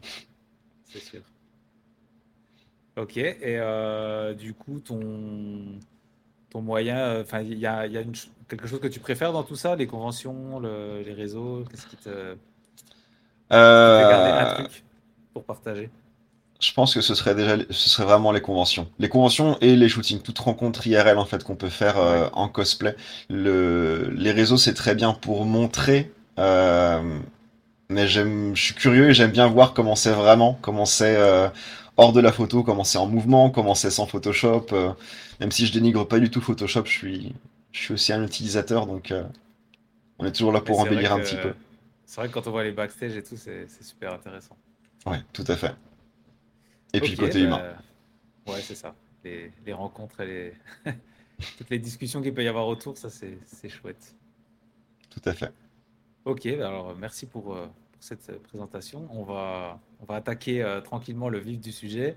C'est 0.92 1.00
sûr. 1.00 1.20
Ok, 2.96 3.16
et 3.16 3.58
du 4.38 4.52
coup, 4.52 4.80
ton, 4.80 5.00
ton 6.50 6.60
moyen, 6.60 7.20
enfin, 7.22 7.40
il 7.40 7.58
y 7.58 7.66
a, 7.66 7.86
y 7.86 7.96
a 7.96 8.00
une 8.02 8.12
quelque 8.48 8.66
chose 8.66 8.80
que 8.80 8.88
tu 8.88 8.98
préfères 9.00 9.32
dans 9.32 9.44
tout 9.44 9.54
ça, 9.56 9.76
les 9.76 9.86
conventions, 9.86 10.58
le- 10.58 11.02
les 11.06 11.12
réseaux, 11.12 11.64
qu'est-ce 11.70 11.86
qui 11.86 11.96
te, 11.96 12.36
un 13.50 13.56
Euh, 13.56 14.54
truc 14.54 14.84
pour 15.32 15.44
partager? 15.44 15.90
je 16.60 16.72
pense 16.74 16.94
que 16.94 17.00
ce 17.00 17.14
serait 17.14 17.34
déjà, 17.34 17.56
ce 17.70 17.88
serait 17.88 18.04
vraiment 18.04 18.32
les 18.32 18.42
conventions. 18.42 18.86
Les 18.98 19.08
conventions 19.08 19.56
et 19.60 19.76
les 19.76 19.88
shootings, 19.88 20.20
toute 20.20 20.38
rencontre 20.38 20.86
IRL 20.86 21.16
en 21.18 21.24
fait 21.24 21.42
qu'on 21.42 21.56
peut 21.56 21.70
faire 21.70 21.98
euh, 21.98 22.24
Ouais. 22.24 22.30
en 22.34 22.48
cosplay. 22.48 22.96
Le, 23.30 24.10
les 24.14 24.30
réseaux 24.32 24.58
c'est 24.58 24.74
très 24.74 24.94
bien 24.94 25.12
pour 25.14 25.46
montrer, 25.46 26.12
euh, 26.38 27.18
mais 27.88 28.08
j'aime, 28.08 28.54
je 28.56 28.62
suis 28.62 28.74
curieux 28.74 29.10
et 29.10 29.14
j'aime 29.14 29.30
bien 29.32 29.46
voir 29.48 29.74
comment 29.74 29.96
c'est 29.96 30.12
vraiment, 30.12 30.58
comment 30.62 30.86
c'est 30.86 31.16
hors 31.96 32.12
de 32.12 32.20
la 32.20 32.32
photo, 32.32 32.62
comment 32.62 32.84
c'est 32.84 32.98
en 32.98 33.06
mouvement, 33.06 33.50
comment 33.50 33.74
c'est 33.74 33.90
sans 33.90 34.06
Photoshop. 34.06 34.66
même 35.40 35.52
si 35.52 35.66
je 35.66 35.72
dénigre 35.72 36.06
pas 36.06 36.18
du 36.20 36.30
tout 36.30 36.40
Photoshop, 36.42 36.84
je 36.86 36.90
suis, 36.92 37.34
je 37.72 37.80
suis 37.80 37.94
aussi 37.94 38.12
un 38.12 38.22
utilisateur, 38.24 38.86
donc 38.86 39.14
on 40.18 40.26
est 40.26 40.32
toujours 40.32 40.52
là 40.52 40.60
pour 40.60 40.80
embellir 40.80 41.12
un 41.12 41.18
que- 41.18 41.24
petit 41.24 41.36
peu. 41.36 41.54
C'est 42.10 42.20
vrai 42.20 42.28
que 42.28 42.34
quand 42.34 42.48
on 42.48 42.50
voit 42.50 42.64
les 42.64 42.72
backstage 42.72 43.14
et 43.14 43.22
tout, 43.22 43.36
c'est 43.36 43.68
super 43.84 44.12
intéressant. 44.12 44.56
Ouais, 45.06 45.20
tout 45.32 45.44
à 45.46 45.54
fait. 45.54 45.72
Et 46.92 47.00
puis 47.00 47.12
le 47.12 47.16
côté 47.16 47.42
humain. 47.42 47.76
bah, 48.44 48.52
ouais, 48.52 48.60
c'est 48.62 48.74
ça. 48.74 48.96
Les, 49.22 49.52
les 49.64 49.72
rencontres 49.72 50.18
et 50.22 50.26
les... 50.26 50.92
toutes 51.56 51.70
les 51.70 51.78
discussions 51.78 52.20
qu'il 52.20 52.34
peut 52.34 52.42
y 52.42 52.48
avoir 52.48 52.66
autour, 52.66 52.98
ça 52.98 53.10
c'est 53.10 53.68
chouette. 53.68 54.16
Tout 55.08 55.22
à 55.24 55.32
fait. 55.32 55.52
Ok, 56.24 56.48
bah 56.58 56.66
alors 56.66 56.96
merci 56.96 57.26
pour, 57.26 57.54
euh, 57.54 57.68
pour 57.92 58.02
cette 58.02 58.28
euh, 58.28 58.40
présentation. 58.40 59.06
On 59.12 59.22
va, 59.22 59.78
on 60.00 60.04
va 60.04 60.16
attaquer 60.16 60.64
euh, 60.64 60.80
tranquillement 60.80 61.28
le 61.28 61.38
vif 61.38 61.60
du 61.60 61.70
sujet. 61.70 62.16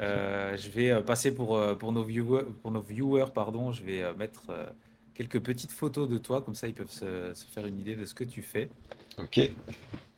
Euh, 0.00 0.56
je 0.56 0.70
vais 0.70 1.02
passer 1.02 1.34
pour, 1.34 1.60
pour 1.76 1.92
nos 1.92 2.02
viewers, 2.02 2.46
pour 2.62 2.70
nos 2.70 2.80
viewers 2.80 3.30
pardon, 3.34 3.72
je 3.72 3.84
vais 3.84 4.10
mettre 4.14 4.72
quelques 5.12 5.40
petites 5.40 5.70
photos 5.70 6.08
de 6.08 6.16
toi, 6.16 6.40
comme 6.40 6.54
ça 6.54 6.66
ils 6.66 6.74
peuvent 6.74 6.90
se, 6.90 7.34
se 7.34 7.44
faire 7.44 7.66
une 7.66 7.78
idée 7.78 7.94
de 7.94 8.06
ce 8.06 8.14
que 8.14 8.24
tu 8.24 8.40
fais. 8.40 8.70
Ok. 9.18 9.40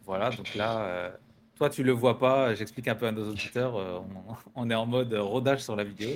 Voilà, 0.05 0.31
donc 0.31 0.55
là, 0.55 0.87
euh, 0.87 1.11
toi 1.57 1.69
tu 1.69 1.83
le 1.83 1.93
vois 1.93 2.19
pas, 2.19 2.55
j'explique 2.55 2.89
un 2.89 2.95
peu 2.95 3.07
à 3.07 3.13
nos 3.13 3.29
auditeurs, 3.31 3.77
euh, 3.77 3.99
on, 3.99 4.35
on 4.67 4.71
est 4.71 4.75
en 4.75 4.87
mode 4.87 5.13
rodage 5.15 5.63
sur 5.65 5.77
la 5.77 5.85
vidéo. 5.85 6.11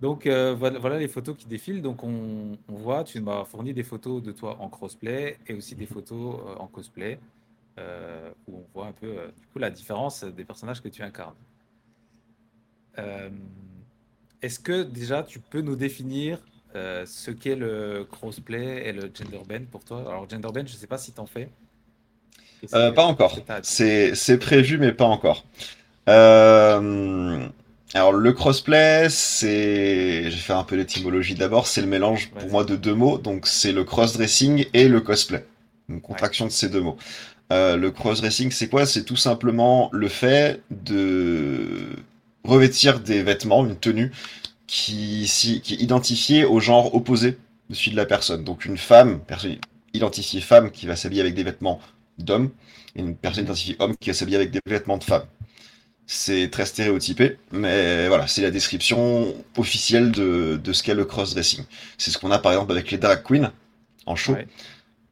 Donc 0.00 0.26
euh, 0.26 0.54
voilà, 0.54 0.78
voilà 0.78 0.98
les 0.98 1.08
photos 1.08 1.36
qui 1.36 1.46
défilent. 1.46 1.82
Donc 1.82 2.04
on, 2.04 2.56
on 2.68 2.74
voit, 2.74 3.04
tu 3.04 3.20
m'as 3.20 3.44
fourni 3.44 3.74
des 3.74 3.82
photos 3.82 4.22
de 4.22 4.32
toi 4.32 4.56
en 4.60 4.68
crossplay 4.68 5.38
et 5.46 5.54
aussi 5.54 5.74
des 5.74 5.86
photos 5.86 6.40
euh, 6.46 6.54
en 6.56 6.68
cosplay, 6.68 7.18
euh, 7.78 8.30
où 8.46 8.58
on 8.58 8.66
voit 8.72 8.86
un 8.86 8.92
peu 8.92 9.08
du 9.40 9.46
coup 9.48 9.58
la 9.58 9.70
différence 9.70 10.24
des 10.24 10.44
personnages 10.44 10.82
que 10.82 10.88
tu 10.88 11.02
incarnes. 11.02 11.34
Est-ce 14.42 14.58
que 14.58 14.82
déjà 14.82 15.22
tu 15.22 15.38
peux 15.38 15.60
nous 15.60 15.76
définir 15.76 16.40
ce 16.74 17.30
qu'est 17.30 17.54
le 17.54 18.04
crossplay 18.10 18.88
et 18.88 18.92
le 18.92 19.02
gender 19.02 19.40
bend 19.48 19.66
pour 19.70 19.84
toi? 19.84 20.00
Alors 20.00 20.28
gender 20.28 20.48
bend, 20.52 20.66
je 20.66 20.74
sais 20.74 20.88
pas 20.88 20.98
si 20.98 21.12
t'en 21.12 21.26
fais. 21.26 21.48
Euh, 22.74 22.92
pas 22.92 23.04
encore. 23.04 23.38
C'est 23.62 24.38
prévu, 24.38 24.78
mais 24.78 24.92
pas 24.92 25.04
encore. 25.06 25.44
Euh, 26.08 27.46
alors 27.94 28.12
le 28.12 28.32
crossplay, 28.32 29.08
c'est, 29.10 30.24
je 30.24 30.30
vais 30.30 30.36
faire 30.36 30.56
un 30.58 30.64
peu 30.64 30.76
l'étymologie 30.76 31.34
d'abord. 31.34 31.66
C'est 31.66 31.80
le 31.80 31.86
mélange 31.86 32.30
pour 32.30 32.48
moi 32.50 32.64
de 32.64 32.76
deux 32.76 32.94
mots. 32.94 33.18
Donc 33.18 33.46
c'est 33.46 33.72
le 33.72 33.84
cross-dressing 33.84 34.66
et 34.74 34.88
le 34.88 35.00
cosplay. 35.00 35.44
Une 35.88 36.00
contraction 36.00 36.46
de 36.46 36.50
ces 36.50 36.68
deux 36.68 36.80
mots. 36.80 36.96
Euh, 37.52 37.76
le 37.76 37.90
cross-dressing, 37.90 38.50
c'est 38.50 38.68
quoi? 38.68 38.84
C'est 38.86 39.04
tout 39.04 39.16
simplement 39.16 39.88
le 39.92 40.08
fait 40.08 40.60
de 40.70 41.86
revêtir 42.44 43.00
des 43.00 43.22
vêtements, 43.22 43.64
une 43.64 43.76
tenue 43.76 44.12
qui, 44.66 45.26
si- 45.26 45.60
qui 45.62 45.74
est 45.74 45.78
identifiée 45.78 46.44
au 46.44 46.60
genre 46.60 46.94
opposé 46.94 47.38
de 47.70 47.74
celui 47.74 47.92
de 47.92 47.96
la 47.96 48.04
personne. 48.04 48.44
Donc 48.44 48.66
une 48.66 48.76
femme, 48.76 49.20
personne 49.20 49.56
identifiée 49.94 50.42
femme 50.42 50.70
qui 50.70 50.86
va 50.86 50.94
s'habiller 50.96 51.22
avec 51.22 51.34
des 51.34 51.42
vêtements 51.42 51.80
d'homme 52.18 52.50
et 52.96 53.00
une 53.00 53.16
personne 53.16 53.44
identifiée 53.44 53.76
homme 53.78 53.96
qui 53.96 54.10
va 54.10 54.14
s'habiller 54.14 54.36
avec 54.36 54.50
des 54.50 54.60
vêtements 54.66 54.98
de 54.98 55.04
femme. 55.04 55.24
C'est 56.06 56.48
très 56.50 56.64
stéréotypé, 56.64 57.36
mais 57.52 58.08
voilà, 58.08 58.26
c'est 58.26 58.40
la 58.40 58.50
description 58.50 59.34
officielle 59.56 60.10
de, 60.10 60.58
de 60.62 60.72
ce 60.72 60.82
qu'est 60.82 60.94
le 60.94 61.04
cross-dressing. 61.04 61.64
C'est 61.98 62.10
ce 62.10 62.18
qu'on 62.18 62.30
a 62.30 62.38
par 62.38 62.52
exemple 62.52 62.72
avec 62.72 62.90
les 62.90 62.98
drag 62.98 63.22
queens 63.22 63.52
en 64.06 64.16
show. 64.16 64.32
Ouais. 64.32 64.46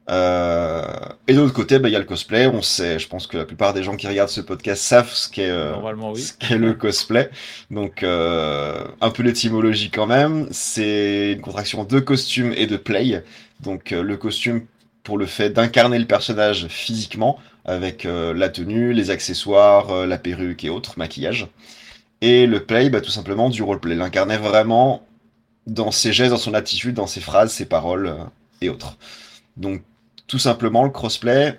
Euh, 0.09 0.83
et 1.27 1.35
de 1.35 1.41
l'autre 1.41 1.53
côté, 1.53 1.79
bah, 1.79 1.89
il 1.89 1.93
y 1.93 1.97
a 1.97 1.99
le 1.99 2.05
cosplay. 2.05 2.47
On 2.47 2.63
sait, 2.63 2.99
je 2.99 3.09
pense 3.09 3.27
que 3.27 3.37
la 3.37 3.45
plupart 3.45 3.75
des 3.75 3.83
gens 3.83 3.97
qui 3.97 4.07
regardent 4.07 4.31
ce 4.31 4.41
podcast 4.41 4.83
savent 4.83 5.13
ce 5.13 5.29
qu'est 5.29 5.51
euh, 5.51 5.75
oui. 6.13 6.25
le 6.51 6.75
cosplay. 6.75 7.31
Donc, 7.71 8.03
euh, 8.03 8.85
un 9.01 9.11
peu 9.11 9.23
l'étymologie 9.23 9.91
quand 9.91 10.07
même. 10.07 10.47
C'est 10.51 11.33
une 11.33 11.41
contraction 11.41 11.85
de 11.85 12.01
costume 12.01 12.53
et 12.57 12.67
de 12.67 12.77
play. 12.77 13.23
Donc, 13.61 13.91
le 13.91 14.17
costume 14.17 14.67
pour 15.07 15.19
le 15.19 15.27
fait 15.27 15.51
d'incarner 15.51 16.01
le 16.01 16.05
personnage 16.05 16.67
physiquement, 16.67 17.39
avec 17.65 18.05
euh, 18.05 18.35
la 18.35 18.49
tenue, 18.49 18.93
les 18.93 19.11
accessoires, 19.11 19.91
euh, 19.91 20.05
la 20.05 20.19
perruque 20.19 20.65
et 20.65 20.69
autres, 20.69 20.99
maquillage. 20.99 21.47
Et 22.23 22.45
le 22.49 22.67
play, 22.67 22.91
bah, 22.91 23.01
tout 23.01 23.13
simplement 23.13 23.49
du 23.49 23.63
roleplay. 23.63 23.95
L'incarner 23.95 24.37
vraiment 24.37 25.07
dans 25.69 25.93
ses 25.93 26.13
gestes, 26.13 26.33
dans 26.33 26.39
son 26.39 26.55
attitude, 26.55 26.97
dans 26.97 27.07
ses 27.07 27.21
phrases, 27.21 27.53
ses 27.53 27.67
paroles 27.67 28.09
euh, 28.09 28.25
et 28.61 28.69
autres. 28.69 28.99
Donc, 29.57 29.83
tout 30.27 30.41
simplement, 30.41 30.83
le 30.83 30.91
crossplay, 30.91 31.57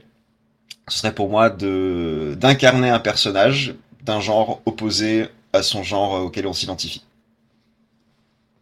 ce 0.89 0.99
serait 0.99 1.15
pour 1.15 1.29
moi 1.29 1.49
d'incarner 1.49 2.89
un 2.89 2.99
personnage 2.99 3.75
d'un 4.03 4.19
genre 4.19 4.61
opposé 4.65 5.27
à 5.53 5.63
son 5.63 5.83
genre 5.83 6.25
auquel 6.25 6.47
on 6.47 6.53
s'identifie. 6.53 7.05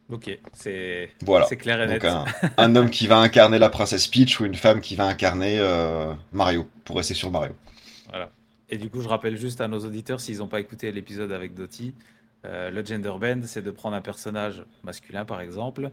Ok, 0.09 0.37
c'est 0.53 1.09
Voilà. 1.23 1.47
clair 1.47 1.81
et 1.81 1.87
net. 1.87 2.01
Donc 2.01 2.11
un, 2.11 2.25
un 2.57 2.75
homme 2.75 2.89
qui 2.91 3.07
va 3.07 3.17
incarner 3.17 3.57
la 3.57 3.69
princesse 3.69 4.07
Peach 4.07 4.39
ou 4.39 4.45
une 4.45 4.53
femme 4.55 4.79
qui 4.79 4.95
va 4.95 5.05
incarner 5.05 5.57
euh, 5.59 6.13
Mario, 6.31 6.69
pour 6.83 6.97
rester 6.97 7.15
sur 7.15 7.31
Mario. 7.31 7.53
Voilà. 8.09 8.29
Et 8.69 8.77
du 8.77 8.89
coup, 8.89 9.01
je 9.01 9.07
rappelle 9.07 9.35
juste 9.37 9.61
à 9.61 9.67
nos 9.67 9.79
auditeurs, 9.79 10.19
s'ils 10.19 10.37
n'ont 10.39 10.47
pas 10.47 10.59
écouté 10.59 10.91
l'épisode 10.91 11.31
avec 11.31 11.53
Doty, 11.55 11.93
euh, 12.45 12.69
le 12.69 12.85
gender 12.85 13.13
bend, 13.19 13.41
c'est 13.45 13.63
de 13.63 13.71
prendre 13.71 13.95
un 13.95 14.01
personnage 14.01 14.63
masculin, 14.83 15.25
par 15.25 15.41
exemple, 15.41 15.89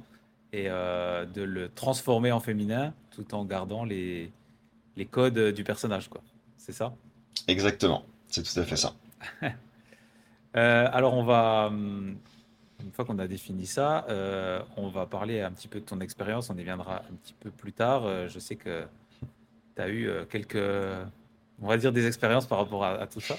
et 0.52 0.66
euh, 0.69 1.25
de 1.25 1.42
le 1.42 1.71
transformer 1.71 2.33
en 2.33 2.40
féminin, 2.40 2.92
tout 3.14 3.35
en 3.35 3.45
gardant 3.47 3.85
les, 3.85 4.31
les 4.97 5.07
codes 5.07 5.38
du 5.54 5.64
personnage, 5.64 6.09
quoi. 6.09 6.21
C'est 6.59 6.73
ça? 6.73 6.95
Exactement, 7.49 8.04
c'est 8.28 8.42
tout 8.42 8.61
à 8.61 8.64
fait 8.64 8.76
ça. 8.76 8.95
Alors, 10.54 11.14
on 11.14 11.25
va, 11.25 11.66
hum, 11.69 12.16
une 12.83 12.93
fois 12.93 13.05
qu'on 13.05 13.19
a 13.19 13.27
défini 13.27 13.67
ça, 13.67 14.05
euh, 14.09 14.61
on 14.77 14.89
va 14.89 15.07
parler 15.07 15.41
un 15.41 15.51
petit 15.51 15.69
peu 15.69 15.81
de 15.81 15.85
ton 15.85 16.01
expérience. 16.01 16.51
On 16.51 16.57
y 16.57 16.65
viendra 16.65 16.97
un 17.11 17.15
petit 17.23 17.35
peu 17.39 17.51
plus 17.51 17.73
tard. 17.73 18.05
Euh, 18.05 18.29
je 18.29 18.39
sais 18.39 18.57
que 18.57 18.85
tu 19.77 19.83
as 19.83 19.89
eu 19.89 20.09
euh, 20.09 20.25
quelques, 20.25 20.57
on 21.61 21.67
va 21.67 21.77
dire, 21.77 21.93
des 21.93 22.07
expériences 22.07 22.47
par 22.47 22.59
rapport 22.59 22.85
à, 22.85 23.01
à 23.01 23.07
tout 23.07 23.21
ça. 23.21 23.37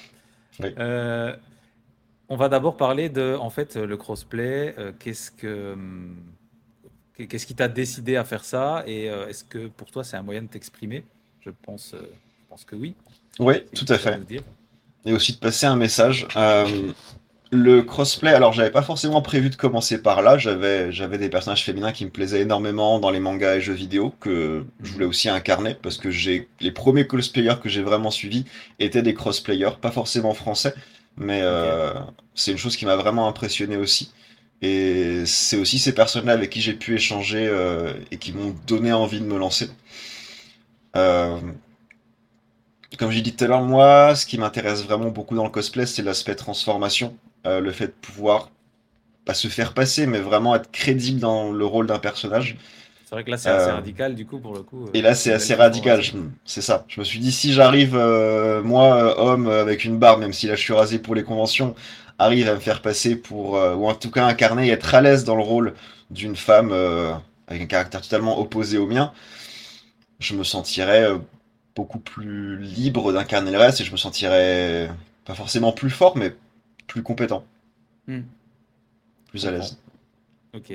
Oui. 0.60 0.74
Euh, 0.78 1.36
on 2.28 2.36
va 2.36 2.48
d'abord 2.48 2.76
parler 2.76 3.08
de, 3.08 3.36
en 3.38 3.50
fait, 3.50 3.76
le 3.76 3.96
crossplay. 3.96 4.74
Qu'est-ce 4.98 5.30
que, 5.30 5.76
qu'est-ce 7.16 7.46
qui 7.46 7.54
t'a 7.54 7.68
décidé 7.68 8.16
à 8.16 8.24
faire 8.24 8.44
ça? 8.44 8.82
Et 8.86 9.06
est-ce 9.06 9.44
que 9.44 9.66
pour 9.68 9.90
toi, 9.90 10.04
c'est 10.04 10.16
un 10.16 10.22
moyen 10.22 10.42
de 10.42 10.48
t'exprimer? 10.48 11.04
Je 11.40 11.50
pense, 11.50 11.94
je 11.94 12.48
pense 12.48 12.64
que 12.64 12.76
oui. 12.76 12.94
Oui, 13.38 13.66
tout 13.74 13.84
à 13.88 13.98
fait. 13.98 14.18
Et 15.04 15.12
aussi 15.12 15.34
de 15.34 15.38
passer 15.38 15.66
un 15.66 15.76
message. 15.76 16.26
Euh, 16.34 16.92
le 17.54 17.82
crossplay, 17.82 18.32
alors 18.32 18.52
j'avais 18.52 18.70
pas 18.70 18.82
forcément 18.82 19.22
prévu 19.22 19.48
de 19.48 19.54
commencer 19.56 20.02
par 20.02 20.22
là. 20.22 20.38
J'avais 20.38 20.92
j'avais 20.92 21.18
des 21.18 21.28
personnages 21.28 21.64
féminins 21.64 21.92
qui 21.92 22.04
me 22.04 22.10
plaisaient 22.10 22.40
énormément 22.40 22.98
dans 22.98 23.10
les 23.10 23.20
mangas 23.20 23.56
et 23.56 23.60
jeux 23.60 23.72
vidéo 23.74 24.12
que 24.20 24.64
je 24.82 24.92
voulais 24.92 25.04
aussi 25.04 25.28
incarner 25.28 25.74
parce 25.74 25.96
que 25.96 26.10
j'ai 26.10 26.48
les 26.60 26.72
premiers 26.72 27.06
cosplayers 27.06 27.56
que 27.62 27.68
j'ai 27.68 27.82
vraiment 27.82 28.10
suivis 28.10 28.44
étaient 28.80 29.02
des 29.02 29.14
crossplayers, 29.14 29.76
pas 29.80 29.92
forcément 29.92 30.34
français, 30.34 30.74
mais 31.16 31.40
euh, 31.42 31.92
c'est 32.34 32.50
une 32.52 32.58
chose 32.58 32.76
qui 32.76 32.86
m'a 32.86 32.96
vraiment 32.96 33.28
impressionné 33.28 33.76
aussi. 33.76 34.12
Et 34.62 35.24
c'est 35.26 35.56
aussi 35.56 35.78
ces 35.78 35.94
personnes-là 35.94 36.32
avec 36.32 36.50
qui 36.50 36.60
j'ai 36.60 36.74
pu 36.74 36.94
échanger 36.96 37.46
euh, 37.46 37.92
et 38.10 38.18
qui 38.18 38.32
m'ont 38.32 38.54
donné 38.66 38.92
envie 38.92 39.20
de 39.20 39.26
me 39.26 39.38
lancer. 39.38 39.70
Euh, 40.96 41.38
comme 42.98 43.10
j'ai 43.10 43.22
dit 43.22 43.34
tout 43.34 43.44
à 43.44 43.48
l'heure, 43.48 43.62
moi, 43.62 44.14
ce 44.16 44.26
qui 44.26 44.38
m'intéresse 44.38 44.82
vraiment 44.84 45.10
beaucoup 45.10 45.34
dans 45.36 45.44
le 45.44 45.50
cosplay, 45.50 45.86
c'est 45.86 46.02
l'aspect 46.02 46.34
transformation. 46.36 47.16
Euh, 47.46 47.60
le 47.60 47.72
fait 47.72 47.88
de 47.88 47.92
pouvoir, 48.00 48.50
pas 49.24 49.34
se 49.34 49.48
faire 49.48 49.74
passer, 49.74 50.06
mais 50.06 50.20
vraiment 50.20 50.54
être 50.56 50.70
crédible 50.70 51.20
dans 51.20 51.52
le 51.52 51.64
rôle 51.66 51.86
d'un 51.86 51.98
personnage. 51.98 52.56
C'est 53.04 53.14
vrai 53.14 53.24
que 53.24 53.30
là, 53.30 53.36
c'est 53.36 53.50
assez 53.50 53.70
Euh, 53.70 53.74
radical, 53.74 54.14
du 54.14 54.26
coup, 54.26 54.38
pour 54.40 54.54
le 54.54 54.62
coup. 54.62 54.86
euh, 54.86 54.90
Et 54.94 55.02
là, 55.02 55.14
c'est 55.14 55.30
une 55.30 55.36
assez 55.36 55.54
radical. 55.54 56.02
C'est 56.44 56.62
ça. 56.62 56.84
Je 56.88 57.00
me 57.00 57.04
suis 57.04 57.18
dit, 57.20 57.32
si 57.32 57.52
j'arrive, 57.52 57.94
euh, 57.96 58.62
moi, 58.62 58.96
euh, 58.96 59.14
homme, 59.18 59.46
euh, 59.46 59.60
avec 59.62 59.84
une 59.84 59.98
barbe, 59.98 60.20
même 60.20 60.32
si 60.32 60.46
là 60.46 60.54
je 60.56 60.60
suis 60.60 60.72
rasé 60.72 60.98
pour 60.98 61.14
les 61.14 61.22
conventions, 61.22 61.74
arrive 62.18 62.48
à 62.48 62.54
me 62.54 62.60
faire 62.60 62.80
passer 62.82 63.16
pour, 63.16 63.56
euh, 63.56 63.74
ou 63.74 63.86
en 63.88 63.94
tout 63.94 64.10
cas 64.10 64.26
incarner 64.26 64.68
et 64.68 64.70
être 64.70 64.94
à 64.94 65.00
l'aise 65.02 65.24
dans 65.24 65.36
le 65.36 65.42
rôle 65.42 65.74
d'une 66.10 66.36
femme 66.36 66.70
euh, 66.72 67.12
avec 67.46 67.62
un 67.62 67.66
caractère 67.66 68.00
totalement 68.02 68.38
opposé 68.38 68.78
au 68.78 68.86
mien, 68.86 69.12
je 70.18 70.34
me 70.34 70.44
sentirais 70.44 71.04
euh, 71.04 71.18
beaucoup 71.76 71.98
plus 71.98 72.58
libre 72.58 73.12
d'incarner 73.12 73.50
le 73.50 73.58
reste 73.58 73.80
et 73.80 73.84
je 73.84 73.92
me 73.92 73.96
sentirais 73.96 74.88
pas 75.24 75.34
forcément 75.34 75.72
plus 75.72 75.90
fort, 75.90 76.16
mais 76.16 76.34
plus 76.86 77.02
compétent, 77.02 77.44
Hmm. 78.06 78.20
plus 79.28 79.46
à 79.46 79.50
l'aise. 79.50 79.78
Ok. 80.54 80.70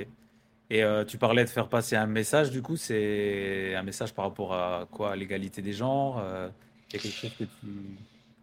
Et 0.72 0.84
euh, 0.84 1.04
tu 1.04 1.18
parlais 1.18 1.44
de 1.44 1.50
faire 1.50 1.68
passer 1.68 1.96
un 1.96 2.06
message, 2.06 2.50
du 2.50 2.62
coup, 2.62 2.76
c'est 2.76 3.74
un 3.74 3.82
message 3.82 4.12
par 4.14 4.26
rapport 4.26 4.54
à 4.54 4.86
quoi? 4.90 5.16
L'égalité 5.16 5.62
des 5.62 5.72
genres? 5.72 6.18
euh, 6.22 6.48
quelque 6.88 7.08
chose 7.08 7.30
que 7.38 7.44
tu, 7.44 7.66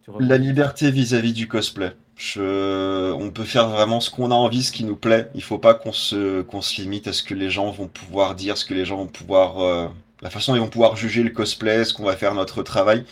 tu 0.03 0.11
La 0.19 0.37
liberté 0.37 0.91
vis-à-vis 0.91 1.33
du 1.33 1.47
cosplay. 1.47 1.93
Je... 2.17 3.11
On 3.13 3.29
peut 3.31 3.43
faire 3.43 3.69
vraiment 3.69 3.99
ce 3.99 4.09
qu'on 4.09 4.31
a 4.31 4.35
envie, 4.35 4.63
ce 4.63 4.71
qui 4.71 4.83
nous 4.83 4.95
plaît. 4.97 5.29
Il 5.35 5.43
faut 5.43 5.59
pas 5.59 5.73
qu'on 5.73 5.93
se... 5.93 6.41
qu'on 6.41 6.61
se 6.61 6.81
limite 6.81 7.07
à 7.07 7.13
ce 7.13 7.23
que 7.23 7.33
les 7.33 7.49
gens 7.49 7.71
vont 7.71 7.87
pouvoir 7.87 8.35
dire, 8.35 8.57
ce 8.57 8.65
que 8.65 8.73
les 8.73 8.85
gens 8.85 8.97
vont 8.97 9.07
pouvoir... 9.07 9.59
euh, 9.59 9.87
La 10.21 10.29
façon 10.29 10.51
dont 10.51 10.57
ils 10.57 10.61
vont 10.61 10.69
pouvoir 10.69 10.95
juger 10.97 11.23
le 11.23 11.29
cosplay, 11.29 11.85
ce 11.85 11.93
qu'on 11.93 12.03
va 12.05 12.17
faire 12.17 12.33
notre 12.33 12.63
travail. 12.63 13.05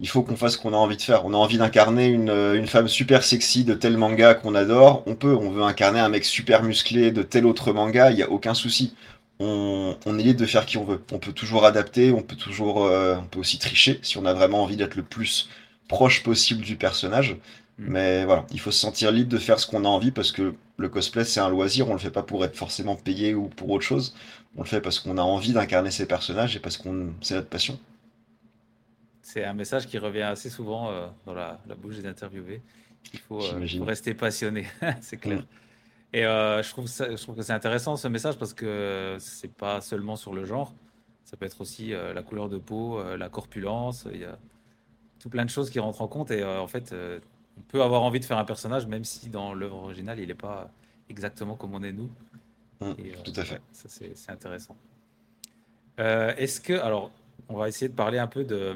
Il 0.00 0.08
faut 0.08 0.22
qu'on 0.22 0.36
fasse 0.36 0.54
ce 0.54 0.58
qu'on 0.58 0.72
a 0.72 0.76
envie 0.76 0.96
de 0.96 1.02
faire. 1.02 1.24
On 1.26 1.34
a 1.34 1.36
envie 1.36 1.58
d'incarner 1.58 2.06
une, 2.08 2.30
une 2.30 2.66
femme 2.66 2.88
super 2.88 3.22
sexy 3.22 3.64
de 3.64 3.74
tel 3.74 3.96
manga 3.98 4.34
qu'on 4.34 4.54
adore. 4.54 5.02
On 5.06 5.14
peut. 5.14 5.34
On 5.36 5.50
veut 5.50 5.62
incarner 5.62 6.00
un 6.00 6.08
mec 6.08 6.24
super 6.24 6.62
musclé 6.62 7.10
de 7.12 7.22
tel 7.22 7.46
autre 7.46 7.72
manga. 7.72 8.10
Il 8.10 8.16
n'y 8.16 8.22
a 8.22 8.30
aucun 8.30 8.54
souci. 8.54 8.94
On, 9.40 9.96
on 10.06 10.18
est 10.18 10.22
libre 10.22 10.40
de 10.40 10.46
faire 10.46 10.66
qui 10.66 10.78
on 10.78 10.84
veut. 10.84 11.02
On 11.12 11.18
peut 11.18 11.32
toujours 11.32 11.64
adapter. 11.66 12.12
On 12.12 12.22
peut 12.22 12.36
toujours... 12.36 12.84
euh, 12.86 13.16
On 13.16 13.26
peut 13.26 13.40
aussi 13.40 13.58
tricher 13.58 13.98
si 14.02 14.16
on 14.18 14.24
a 14.26 14.34
vraiment 14.34 14.62
envie 14.62 14.76
d'être 14.76 14.96
le 14.96 15.02
plus 15.02 15.48
proche 15.88 16.22
possible 16.22 16.62
du 16.62 16.76
personnage. 16.76 17.36
Mm. 17.78 17.84
Mais 17.92 18.24
voilà, 18.24 18.46
il 18.52 18.60
faut 18.60 18.70
se 18.70 18.78
sentir 18.80 19.10
libre 19.12 19.30
de 19.30 19.38
faire 19.38 19.58
ce 19.60 19.66
qu'on 19.66 19.84
a 19.84 19.88
envie 19.88 20.10
parce 20.12 20.32
que 20.32 20.54
le 20.78 20.88
cosplay 20.88 21.24
c'est 21.24 21.40
un 21.40 21.48
loisir, 21.50 21.88
on 21.90 21.92
le 21.92 21.98
fait 21.98 22.10
pas 22.10 22.22
pour 22.22 22.44
être 22.44 22.56
forcément 22.56 22.96
payé 22.96 23.34
ou 23.34 23.48
pour 23.48 23.70
autre 23.70 23.84
chose. 23.84 24.14
On 24.56 24.62
le 24.62 24.68
fait 24.68 24.80
parce 24.80 24.98
qu'on 24.98 25.18
a 25.18 25.22
envie 25.22 25.52
d'incarner 25.52 25.90
ces 25.90 26.06
personnages 26.06 26.56
et 26.56 26.60
parce 26.60 26.76
qu'on 26.76 27.12
c'est 27.22 27.34
notre 27.34 27.48
passion. 27.48 27.78
C'est 29.32 29.44
un 29.44 29.54
message 29.54 29.86
qui 29.86 29.96
revient 29.96 30.22
assez 30.22 30.50
souvent 30.50 30.90
euh, 30.90 31.06
dans 31.24 31.34
la, 31.34 31.60
la 31.68 31.76
bouche 31.76 31.94
des 31.98 32.06
interviewés. 32.06 32.62
Il 33.12 33.20
faut, 33.20 33.40
euh, 33.40 33.64
faut 33.68 33.84
rester 33.84 34.12
passionné, 34.12 34.66
c'est 35.00 35.18
clair. 35.18 35.46
Et 36.12 36.26
euh, 36.26 36.60
je 36.64 36.70
trouve 36.70 36.88
ça, 36.88 37.08
je 37.08 37.22
trouve 37.22 37.36
que 37.36 37.42
c'est 37.42 37.52
intéressant 37.52 37.96
ce 37.96 38.08
message 38.08 38.36
parce 38.38 38.52
que 38.52 39.18
c'est 39.20 39.54
pas 39.54 39.80
seulement 39.82 40.16
sur 40.16 40.34
le 40.34 40.44
genre, 40.44 40.74
ça 41.24 41.36
peut 41.36 41.46
être 41.46 41.60
aussi 41.60 41.90
la 41.90 42.22
couleur 42.24 42.48
de 42.48 42.58
peau, 42.58 43.00
la 43.16 43.28
corpulence, 43.28 44.08
il 44.12 44.22
y 44.22 44.24
a 44.24 44.36
tout 45.20 45.30
plein 45.30 45.44
de 45.44 45.50
choses 45.50 45.70
qui 45.70 45.78
rentrent 45.78 46.02
en 46.02 46.08
compte 46.08 46.32
et 46.32 46.44
en 46.44 46.66
fait, 46.66 46.92
on 46.92 47.60
peut 47.68 47.82
avoir 47.84 48.02
envie 48.02 48.18
de 48.18 48.24
faire 48.24 48.38
un 48.38 48.44
personnage 48.44 48.88
même 48.88 49.04
si 49.04 49.28
dans 49.28 49.54
l'œuvre 49.54 49.76
originale, 49.76 50.18
il 50.18 50.26
n'est 50.26 50.34
pas 50.34 50.72
exactement 51.08 51.54
comme 51.54 51.72
on 51.74 51.84
est 51.84 51.92
nous. 51.92 52.10
Et, 52.98 53.12
euh, 53.12 53.22
tout 53.24 53.32
à 53.36 53.44
fait. 53.44 53.54
ouais, 53.54 54.10
c'est 54.14 54.32
intéressant. 54.32 54.76
Est-ce 55.98 56.60
que, 56.60 56.72
alors, 56.72 57.12
on 57.50 57.56
va 57.58 57.68
essayer 57.68 57.88
de 57.88 57.94
parler 57.94 58.18
un 58.18 58.26
peu 58.28 58.44
de, 58.44 58.74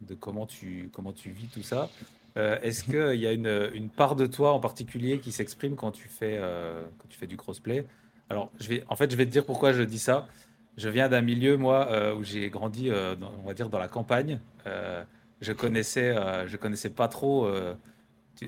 de 0.00 0.14
comment 0.14 0.46
tu, 0.46 0.90
comment 0.92 1.12
tu 1.12 1.30
vis 1.30 1.48
tout 1.48 1.62
ça. 1.62 1.92
Euh, 2.36 2.58
Est-ce 2.60 2.84
qu'il 2.84 3.20
y 3.20 3.26
a 3.26 3.32
une, 3.32 3.70
une 3.74 3.90
part 3.90 4.16
de 4.16 4.26
toi 4.26 4.52
en 4.52 4.60
particulier 4.60 5.20
qui 5.20 5.32
s'exprime 5.32 5.76
quand 5.76 5.92
tu 5.92 6.08
fais, 6.08 6.36
euh, 6.38 6.84
quand 6.98 7.08
tu 7.08 7.18
fais 7.18 7.26
du 7.26 7.36
crossplay? 7.36 7.86
Alors, 8.28 8.52
je 8.60 8.68
vais, 8.68 8.84
en 8.88 8.96
fait, 8.96 9.10
je 9.10 9.16
vais 9.16 9.26
te 9.26 9.30
dire 9.30 9.46
pourquoi 9.46 9.72
je 9.72 9.82
dis 9.82 9.98
ça. 9.98 10.28
Je 10.76 10.88
viens 10.88 11.08
d'un 11.08 11.22
milieu, 11.22 11.56
moi, 11.56 11.88
euh, 11.90 12.14
où 12.14 12.22
j'ai 12.24 12.50
grandi, 12.50 12.90
dans- 12.90 13.32
on 13.42 13.46
va 13.46 13.54
dire, 13.54 13.70
dans 13.70 13.78
la 13.80 13.88
campagne. 13.88 14.40
Je 15.40 15.52
connaissais, 15.52 16.14
je 16.46 16.56
connaissais 16.56 16.90
pas 16.90 17.08
trop. 17.08 17.48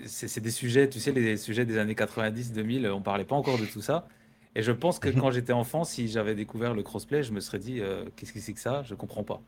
c'est 0.07 0.41
des 0.41 0.51
sujets, 0.51 0.89
tu 0.89 1.01
sais, 1.01 1.13
les 1.13 1.37
sujets 1.37 1.65
des 1.67 1.79
années 1.79 1.95
90-2000, 1.95 2.87
on 2.89 3.03
parlait 3.03 3.25
pas 3.25 3.35
encore 3.37 3.59
de 3.59 3.67
tout 3.67 3.81
ça. 3.83 4.09
Et 4.57 4.63
je 4.63 4.73
pense 4.73 4.99
que 4.99 5.09
Mhm. 5.09 5.21
quand 5.21 5.31
j'étais 5.31 5.53
enfant, 5.53 5.85
si 5.85 6.09
j'avais 6.09 6.35
découvert 6.35 6.75
le 6.75 6.83
crossplay, 6.83 7.23
je 7.23 7.33
me 7.33 7.41
serais 7.41 7.59
dit, 7.59 7.81
euh, 7.81 8.05
qu'est-ce 8.17 8.33
que 8.33 8.41
c'est 8.41 8.53
que 8.53 8.61
ça? 8.61 8.83
Je 8.83 8.95
comprends 8.95 9.23
pas. 9.25 9.41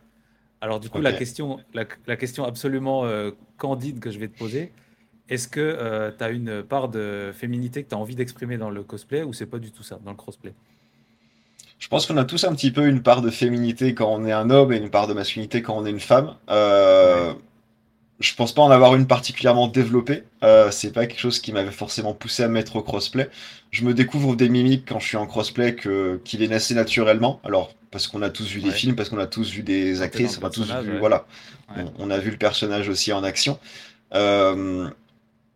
Alors 0.61 0.79
du 0.79 0.89
coup, 0.89 1.01
la 1.01 1.13
question, 1.13 1.59
la, 1.75 1.85
la 2.07 2.17
question 2.17 2.45
absolument 2.45 3.05
euh, 3.05 3.33
candide 3.59 3.99
que 3.99 4.11
je 4.11 4.19
vais 4.21 4.29
te 4.29 4.37
poser, 4.39 4.73
est-ce 5.29 5.49
que 5.49 6.15
tu 6.17 6.25
as 6.25 6.31
une 6.31 6.63
part 6.63 6.89
de 6.89 7.33
féminité 7.35 7.83
que 7.83 7.89
tu 7.89 7.95
as 7.95 7.99
envie 7.99 8.15
d'exprimer 8.15 8.59
dans 8.59 8.71
le 8.71 8.85
cosplay 8.85 9.23
ou 9.25 9.33
c'est 9.33 9.47
pas 9.47 9.59
du 9.59 9.73
tout 9.73 9.83
ça, 9.83 9.99
dans 10.05 10.13
le 10.13 10.17
crossplay? 10.17 10.55
Je 11.79 11.89
pense 11.89 12.07
qu'on 12.07 12.17
a 12.17 12.25
tous 12.25 12.45
un 12.45 12.55
petit 12.55 12.71
peu 12.71 12.87
une 12.87 13.03
part 13.03 13.23
de 13.23 13.31
féminité 13.31 13.95
quand 13.95 14.09
on 14.13 14.25
est 14.25 14.33
un 14.33 14.51
homme 14.51 14.73
et 14.73 14.77
une 14.77 14.91
part 14.91 15.09
de 15.09 15.15
masculinité 15.15 15.63
quand 15.63 15.77
on 15.77 15.85
est 15.85 15.91
une 15.91 16.01
femme. 16.01 16.37
Euh, 16.49 17.35
Je 18.23 18.35
pense 18.35 18.53
pas 18.55 18.63
en 18.63 18.71
avoir 18.71 18.95
une 18.95 19.07
particulièrement 19.07 19.69
développée. 19.69 20.23
Euh, 20.45 20.71
c'est 20.71 20.93
pas 20.93 21.07
quelque 21.07 21.21
chose 21.21 21.41
qui 21.41 21.53
m'avait 21.53 21.73
forcément 21.73 22.15
poussé 22.15 22.43
à 22.45 22.49
me 22.49 22.55
mettre 22.55 22.77
au 22.77 22.83
crossplay. 22.83 23.29
Je 23.71 23.85
me 23.85 23.95
découvre 23.95 24.37
des 24.37 24.49
mimiques 24.49 24.85
quand 24.89 25.01
je 25.01 25.09
suis 25.09 25.17
en 25.17 25.27
crossplay 25.27 25.75
que, 25.75 26.21
qui 26.25 26.37
viennent 26.37 26.53
assez 26.53 26.75
naturellement. 26.75 27.41
Alors, 27.45 27.75
parce 27.91 28.07
qu'on 28.07 28.23
a 28.23 28.31
tous 28.31 28.47
vu 28.47 28.61
des 28.61 28.71
films, 28.71 28.95
parce 28.95 29.09
qu'on 29.09 29.19
a 29.19 29.27
tous 29.27 29.51
vu 29.51 29.63
des 29.63 30.01
actrices, 30.03 30.39
on 30.41 30.47
a 30.47 30.51
tous 30.51 30.71
vu, 30.71 30.93
ouais. 30.93 30.99
voilà. 30.99 31.27
Ouais. 31.77 31.85
On, 31.99 32.07
on 32.07 32.11
a 32.11 32.19
vu 32.19 32.31
le 32.31 32.39
personnage 32.39 32.89
aussi 32.89 33.13
en 33.13 33.25
action. 33.25 33.59
Euh, 34.15 34.89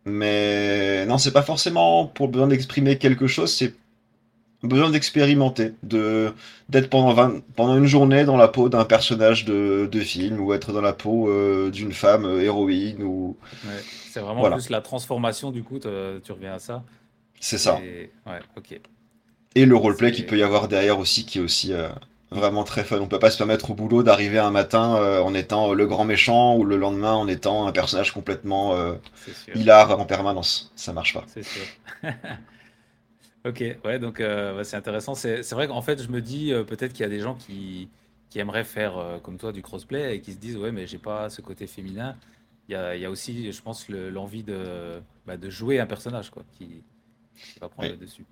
mais 0.05 1.05
non, 1.05 1.17
c'est 1.17 1.31
pas 1.31 1.41
forcément 1.41 2.05
pour 2.05 2.27
besoin 2.27 2.47
d'exprimer 2.47 2.97
quelque 2.97 3.27
chose, 3.27 3.53
c'est 3.53 3.73
besoin 4.63 4.89
d'expérimenter, 4.89 5.73
de 5.83 6.33
d'être 6.69 6.89
pendant 6.89 7.13
20 7.13 7.41
pendant 7.55 7.77
une 7.77 7.85
journée 7.85 8.25
dans 8.25 8.37
la 8.37 8.47
peau 8.47 8.69
d'un 8.69 8.85
personnage 8.85 9.45
de, 9.45 9.87
de 9.91 9.99
film 9.99 10.39
ou 10.39 10.53
être 10.53 10.71
dans 10.73 10.81
la 10.81 10.93
peau 10.93 11.29
euh, 11.29 11.69
d'une 11.69 11.93
femme 11.93 12.25
euh, 12.25 12.41
héroïne 12.41 13.03
ou 13.03 13.37
Ouais. 13.65 13.81
C'est 14.11 14.19
vraiment 14.19 14.39
Voilà. 14.39 14.55
plus 14.55 14.69
la 14.69 14.81
transformation, 14.81 15.51
du 15.51 15.61
coup, 15.63 15.79
tu 15.79 16.31
reviens 16.31 16.53
à 16.55 16.59
ça. 16.59 16.83
c'est 17.39 17.57
ça. 17.59 17.79
Et- 17.83 18.09
Ouais, 18.25 18.39
ok. 18.57 18.79
Et 19.55 19.65
le 19.65 19.75
roleplay 19.75 20.11
qu'il 20.11 20.25
peut 20.25 20.37
y 20.37 20.43
avoir 20.43 20.67
derrière 20.67 20.97
aussi 20.99 21.25
qui 21.25 21.37
est 21.37 21.41
aussi 21.41 21.71
euh, 21.73 21.87
vraiment 22.31 22.63
très 22.63 22.83
fun. 22.83 22.97
On 22.99 23.07
peut 23.07 23.19
pas 23.19 23.29
se 23.31 23.37
permettre 23.37 23.69
au 23.71 23.73
boulot 23.75 24.01
d'arriver 24.03 24.39
un 24.39 24.51
matin 24.51 24.95
en 25.23 25.33
étant 25.33 25.73
le 25.73 25.85
grand 25.87 26.03
méchant 26.05 26.55
ou 26.57 26.63
le 26.65 26.77
lendemain 26.77 27.13
en 27.13 27.27
étant 27.27 27.65
un 27.67 27.71
personnage 27.71 28.11
complètement 28.11 28.75
hilar 29.55 29.99
en 29.99 30.05
permanence. 30.05 30.71
Ça 30.75 30.93
marche 30.93 31.13
pas. 31.13 31.23
C'est 31.27 31.43
sûr. 31.43 31.61
Ok, 33.45 33.63
ouais, 33.85 33.99
donc 33.99 34.19
euh, 34.19 34.57
ouais, 34.57 34.63
c'est 34.63 34.75
intéressant. 34.75 35.15
C'est 35.15 35.41
c'est 35.43 35.55
vrai 35.55 35.67
qu'en 35.67 35.81
fait, 35.81 36.01
je 36.01 36.09
me 36.09 36.21
dis 36.21 36.51
euh, 36.51 36.63
peut-être 36.63 36.91
qu'il 36.93 37.01
y 37.03 37.05
a 37.05 37.09
des 37.09 37.19
gens 37.21 37.35
qui, 37.35 37.89
qui 38.29 38.39
aimeraient 38.39 38.65
faire 38.65 38.97
euh, 38.97 39.19
comme 39.19 39.37
toi 39.37 39.53
du 39.53 39.61
crossplay 39.61 40.15
et 40.17 40.21
qui 40.21 40.33
se 40.33 40.37
disent, 40.37 40.57
ouais, 40.57 40.71
mais 40.71 40.85
j'ai 40.87 40.97
pas 40.97 41.29
ce 41.29 41.41
côté 41.41 41.65
féminin. 41.67 42.17
Il 42.67 42.73
y 42.73 42.75
a, 42.75 42.95
il 42.95 43.01
y 43.01 43.05
a 43.05 43.09
aussi, 43.11 43.51
je 43.53 43.61
pense, 43.61 43.87
le- 43.87 44.09
l'envie 44.09 44.43
de, 44.43 45.01
bah, 45.25 45.37
de 45.37 45.49
jouer 45.49 45.79
un 45.79 45.85
personnage, 45.87 46.29
quoi, 46.29 46.43
qui, 46.51 46.83
qui 47.53 47.59
va 47.61 47.69
prendre 47.69 47.89
Oui. 47.89 47.91
le 47.91 47.97
dessus. 47.97 48.25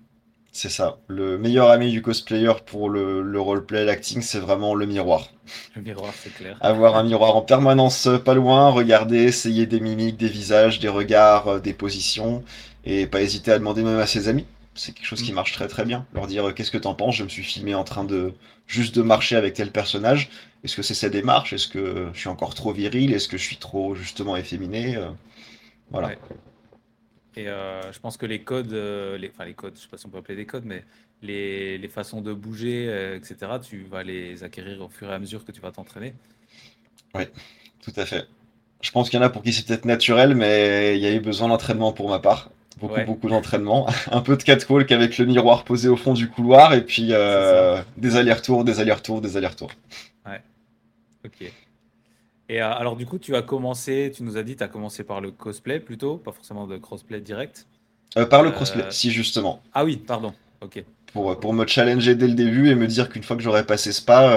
C'est 0.52 0.70
ça. 0.70 0.98
Le 1.08 1.38
meilleur 1.38 1.70
ami 1.70 1.92
du 1.92 2.02
cosplayer 2.02 2.52
pour 2.66 2.90
le, 2.90 3.22
le 3.22 3.40
roleplay, 3.40 3.84
l'acting, 3.84 4.22
c'est 4.22 4.40
vraiment 4.40 4.74
le 4.74 4.86
miroir. 4.86 5.30
Le 5.76 5.82
miroir, 5.82 6.18
c'est 6.18 6.32
clair. 6.32 6.60
Avoir 6.60 6.96
un 6.96 7.02
miroir 7.04 7.34
en 7.36 7.40
permanence 7.42 8.06
euh, 8.06 8.18
pas 8.18 8.34
loin, 8.34 8.68
regarder, 8.70 9.22
essayer 9.22 9.64
des 9.66 9.80
mimiques, 9.80 10.16
des 10.18 10.28
visages, 10.28 10.80
des 10.80 10.88
regards, 10.88 11.48
euh, 11.48 11.60
des 11.60 11.72
positions, 11.72 12.44
et 12.84 13.06
pas 13.06 13.22
hésiter 13.22 13.52
à 13.52 13.58
demander 13.58 13.82
même 13.82 13.98
à 13.98 14.06
ses 14.06 14.28
amis. 14.28 14.44
C'est 14.76 14.92
quelque 14.94 15.06
chose 15.06 15.22
qui 15.22 15.32
Mm. 15.32 15.36
marche 15.36 15.52
très 15.52 15.68
très 15.68 15.84
bien. 15.84 16.06
Leur 16.12 16.26
dire 16.26 16.48
euh, 16.48 16.52
qu'est-ce 16.52 16.70
que 16.70 16.78
t'en 16.78 16.94
penses? 16.94 17.16
Je 17.16 17.24
me 17.24 17.28
suis 17.28 17.42
filmé 17.42 17.74
en 17.74 17.84
train 17.84 18.04
de 18.04 18.34
juste 18.66 18.94
de 18.94 19.02
marcher 19.02 19.36
avec 19.36 19.54
tel 19.54 19.72
personnage. 19.72 20.30
Est-ce 20.64 20.76
que 20.76 20.82
c'est 20.82 20.94
sa 20.94 21.08
démarche? 21.08 21.52
Est-ce 21.52 21.68
que 21.68 22.10
je 22.12 22.18
suis 22.18 22.28
encore 22.28 22.54
trop 22.54 22.72
viril? 22.72 23.12
Est-ce 23.14 23.28
que 23.28 23.38
je 23.38 23.42
suis 23.44 23.56
trop 23.56 23.94
justement 23.94 24.36
efféminé? 24.36 24.96
Euh, 24.96 25.10
Voilà. 25.90 26.08
Ouais. 26.08 26.18
Et 27.36 27.48
euh, 27.48 27.92
je 27.92 27.98
pense 28.00 28.16
que 28.16 28.24
les 28.26 28.42
codes, 28.42 28.72
les, 28.72 29.28
enfin 29.30 29.44
les 29.44 29.54
codes, 29.54 29.74
je 29.76 29.82
sais 29.82 29.88
pas 29.88 29.98
si 29.98 30.06
on 30.06 30.10
peut 30.10 30.18
appeler 30.18 30.36
des 30.36 30.46
codes, 30.46 30.64
mais 30.64 30.84
les, 31.22 31.76
les 31.78 31.88
façons 31.88 32.22
de 32.22 32.32
bouger, 32.32 32.86
euh, 32.88 33.16
etc., 33.16 33.58
tu 33.62 33.84
vas 33.84 34.02
les 34.02 34.42
acquérir 34.42 34.80
au 34.82 34.88
fur 34.88 35.10
et 35.10 35.14
à 35.14 35.18
mesure 35.18 35.44
que 35.44 35.52
tu 35.52 35.60
vas 35.60 35.70
t'entraîner. 35.72 36.14
Tout 37.82 37.92
à 37.96 38.04
fait. 38.06 38.26
Je 38.82 38.90
pense 38.90 39.08
qu'il 39.10 39.18
y 39.18 39.22
en 39.22 39.26
a 39.26 39.30
pour 39.30 39.42
qui 39.42 39.52
c'est 39.52 39.66
peut-être 39.66 39.84
naturel, 39.86 40.34
mais 40.34 40.96
il 40.96 41.02
y 41.02 41.06
a 41.06 41.12
eu 41.14 41.20
besoin 41.20 41.48
d'entraînement 41.48 41.92
pour 41.92 42.08
ma 42.10 42.18
part. 42.18 42.50
Beaucoup, 42.78 42.94
Ouais. 42.94 43.04
beaucoup 43.06 43.28
d'entraînement. 43.28 43.86
Un 44.12 44.20
peu 44.20 44.36
de 44.36 44.42
catwalk 44.42 44.92
avec 44.92 45.16
le 45.18 45.24
miroir 45.24 45.64
posé 45.64 45.88
au 45.88 45.96
fond 45.96 46.12
du 46.12 46.28
couloir, 46.28 46.74
et 46.74 46.82
puis 46.84 47.08
euh, 47.12 47.80
des 47.96 48.16
allers-retours, 48.16 48.64
des 48.64 48.80
allers-retours, 48.80 49.20
des 49.20 49.36
allers-retours. 49.36 49.70
Ok. 51.24 51.50
Et 52.48 52.62
euh, 52.62 52.70
alors, 52.72 52.94
du 52.94 53.04
coup, 53.06 53.18
tu 53.18 53.34
as 53.34 53.42
commencé, 53.42 54.12
tu 54.14 54.22
nous 54.22 54.36
as 54.36 54.44
dit, 54.44 54.54
tu 54.54 54.62
as 54.62 54.68
commencé 54.68 55.02
par 55.02 55.20
le 55.20 55.32
cosplay 55.32 55.80
plutôt, 55.80 56.18
pas 56.18 56.30
forcément 56.30 56.68
de 56.68 56.76
crossplay 56.76 57.20
direct. 57.20 57.66
Euh, 58.16 58.26
par 58.26 58.42
le 58.44 58.50
Euh, 58.50 58.52
crossplay, 58.52 58.84
si 58.90 59.10
justement. 59.10 59.60
Ah 59.74 59.84
oui, 59.84 59.96
pardon. 59.96 60.32
Ok. 60.60 60.84
Pour, 61.12 61.40
pour 61.40 61.52
me 61.52 61.66
challenger 61.66 62.14
dès 62.14 62.28
le 62.28 62.34
début 62.34 62.68
et 62.70 62.76
me 62.76 62.86
dire 62.86 63.08
qu'une 63.08 63.24
fois 63.24 63.36
que 63.36 63.42
j'aurais 63.42 63.66
passé 63.66 63.90
ce 63.90 64.00
pas, 64.02 64.36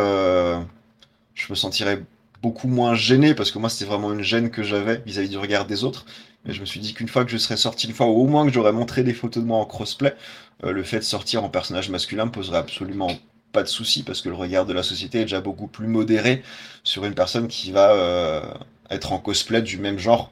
je 1.35 1.45
me 1.51 1.55
sentirais 1.55 2.01
beaucoup 2.41 2.67
moins 2.67 2.95
gêné, 2.95 3.35
parce 3.35 3.51
que 3.51 3.59
moi, 3.59 3.69
c'était 3.69 3.85
vraiment 3.85 4.11
une 4.13 4.23
gêne 4.23 4.49
que 4.49 4.63
j'avais 4.63 5.03
vis-à-vis 5.05 5.29
du 5.29 5.37
regard 5.37 5.65
des 5.65 5.83
autres. 5.83 6.05
Mais 6.45 6.53
je 6.53 6.61
me 6.61 6.65
suis 6.65 6.79
dit 6.79 6.93
qu'une 6.93 7.07
fois 7.09 7.25
que 7.25 7.31
je 7.31 7.37
serais 7.37 7.57
sorti, 7.57 7.87
une 7.87 7.93
fois, 7.93 8.07
ou 8.07 8.21
au 8.21 8.25
moins 8.27 8.45
que 8.45 8.51
j'aurais 8.53 8.71
montré 8.71 9.03
des 9.03 9.13
photos 9.13 9.43
de 9.43 9.47
moi 9.47 9.57
en 9.57 9.65
crossplay, 9.65 10.15
euh, 10.63 10.71
le 10.71 10.83
fait 10.83 10.99
de 10.99 11.03
sortir 11.03 11.43
en 11.43 11.49
personnage 11.49 11.89
masculin 11.89 12.25
me 12.25 12.31
poserait 12.31 12.57
absolument 12.57 13.11
pas 13.51 13.63
de 13.63 13.67
souci 13.67 14.03
parce 14.03 14.21
que 14.21 14.29
le 14.29 14.35
regard 14.35 14.65
de 14.65 14.73
la 14.73 14.83
société 14.83 15.19
est 15.19 15.23
déjà 15.23 15.41
beaucoup 15.41 15.67
plus 15.67 15.87
modéré 15.87 16.43
sur 16.83 17.05
une 17.05 17.15
personne 17.15 17.47
qui 17.47 17.71
va 17.71 17.91
euh, 17.93 18.41
être 18.89 19.11
en 19.11 19.19
cosplay 19.19 19.61
du 19.61 19.77
même 19.77 19.97
genre 19.97 20.31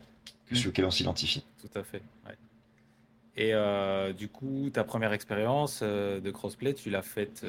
que 0.49 0.53
Mm. 0.53 0.57
celui 0.57 0.69
auquel 0.69 0.85
on 0.85 0.91
s'identifie. 0.91 1.43
Tout 1.59 1.79
à 1.79 1.83
fait. 1.83 2.01
ouais. 2.25 2.35
Et 3.35 3.53
euh, 3.53 4.13
du 4.13 4.29
coup, 4.29 4.69
ta 4.71 4.83
première 4.83 5.13
expérience 5.13 5.81
euh, 5.83 6.19
de 6.21 6.31
crossplay, 6.31 6.73
tu 6.73 6.89
l'as 6.89 7.01
faite 7.01 7.45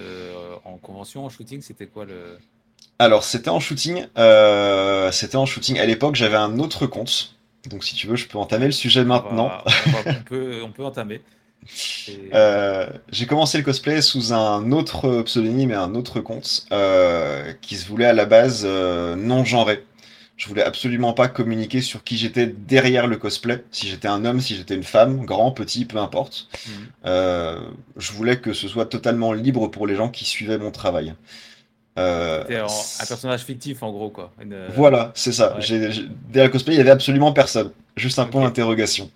en 0.65 0.79
convention, 0.79 1.25
en 1.25 1.29
shooting, 1.29 1.63
c'était 1.63 1.87
quoi 1.87 2.05
le... 2.05 2.39
Alors, 2.99 3.23
c'était 3.23 3.51
en 3.51 3.61
shooting. 3.61 4.07
c'était 5.13 5.37
en 5.37 5.47
shooting. 5.47 5.79
À 5.79 5.87
l'époque, 5.87 6.17
j'avais 6.17 6.37
un 6.37 6.59
autre 6.59 6.87
compte. 6.87 7.38
Donc, 7.67 7.85
si 7.85 7.95
tu 7.95 8.07
veux, 8.07 8.17
je 8.17 8.27
peux 8.27 8.39
entamer 8.39 8.67
le 8.67 8.73
sujet 8.73 9.01
On 9.01 9.05
va- 9.05 9.09
maintenant. 9.23 9.51
on, 9.87 9.91
va- 9.91 10.03
on 10.07 10.23
peut, 10.25 10.61
on 10.65 10.71
peut 10.71 10.85
entamer. 10.85 11.17
Et- 11.17 12.31
Euh, 12.35 12.87
j'ai 13.11 13.27
commencé 13.27 13.59
le 13.59 13.65
cosplay 13.65 14.01
sous 14.01 14.33
un 14.33 14.71
autre 14.73 15.23
pseudonyme 15.23 15.71
et 15.73 15.75
un 15.75 15.95
autre 15.95 16.21
compte 16.21 16.67
euh, 16.73 17.53
qui 17.61 17.77
se 17.77 17.87
voulait 17.89 18.07
à 18.07 18.13
la 18.13 18.25
base 18.27 18.63
euh, 18.65 19.17
non 19.17 19.45
genré. 19.45 19.85
Je 20.37 20.47
voulais 20.47 20.63
absolument 20.63 21.13
pas 21.15 21.27
communiquer 21.27 21.81
sur 21.81 22.05
qui 22.05 22.17
j'étais 22.17 22.47
derrière 22.47 23.09
le 23.09 23.17
cosplay, 23.17 23.65
si 23.73 23.89
j'étais 23.89 24.07
un 24.07 24.25
homme, 24.25 24.41
si 24.41 24.55
j'étais 24.57 24.77
une 24.77 24.85
femme, 24.85 25.25
grand, 25.27 25.51
petit, 25.51 25.85
peu 25.85 25.99
importe. 25.99 26.49
Mhm. 27.05 27.59
Je 27.97 28.13
voulais 28.13 28.39
que 28.39 28.53
ce 28.53 28.69
soit 28.69 28.87
totalement 28.87 29.33
libre 29.33 29.67
pour 29.67 29.87
les 29.89 29.97
gens 29.97 30.09
qui 30.09 30.25
suivaient 30.25 30.59
mon 30.59 30.71
travail. 30.71 31.15
Euh, 31.99 32.45
en- 32.63 33.03
un 33.03 33.07
personnage 33.07 33.43
fictif, 33.43 33.83
en 33.83 33.91
gros, 33.91 34.11
quoi. 34.11 34.33
Une- 34.43 34.69
voilà, 34.75 35.13
c'est 35.15 35.33
ça. 35.33 35.57
Ouais. 35.57 35.61
Derrière 36.31 36.45
le 36.45 36.49
cosplay, 36.49 36.75
il 36.75 36.79
y 36.79 36.81
avait 36.81 36.91
absolument 36.91 37.33
personne. 37.33 37.71
Juste 37.97 38.19
un 38.19 38.27
point 38.27 38.43
d'interrogation. 38.45 39.11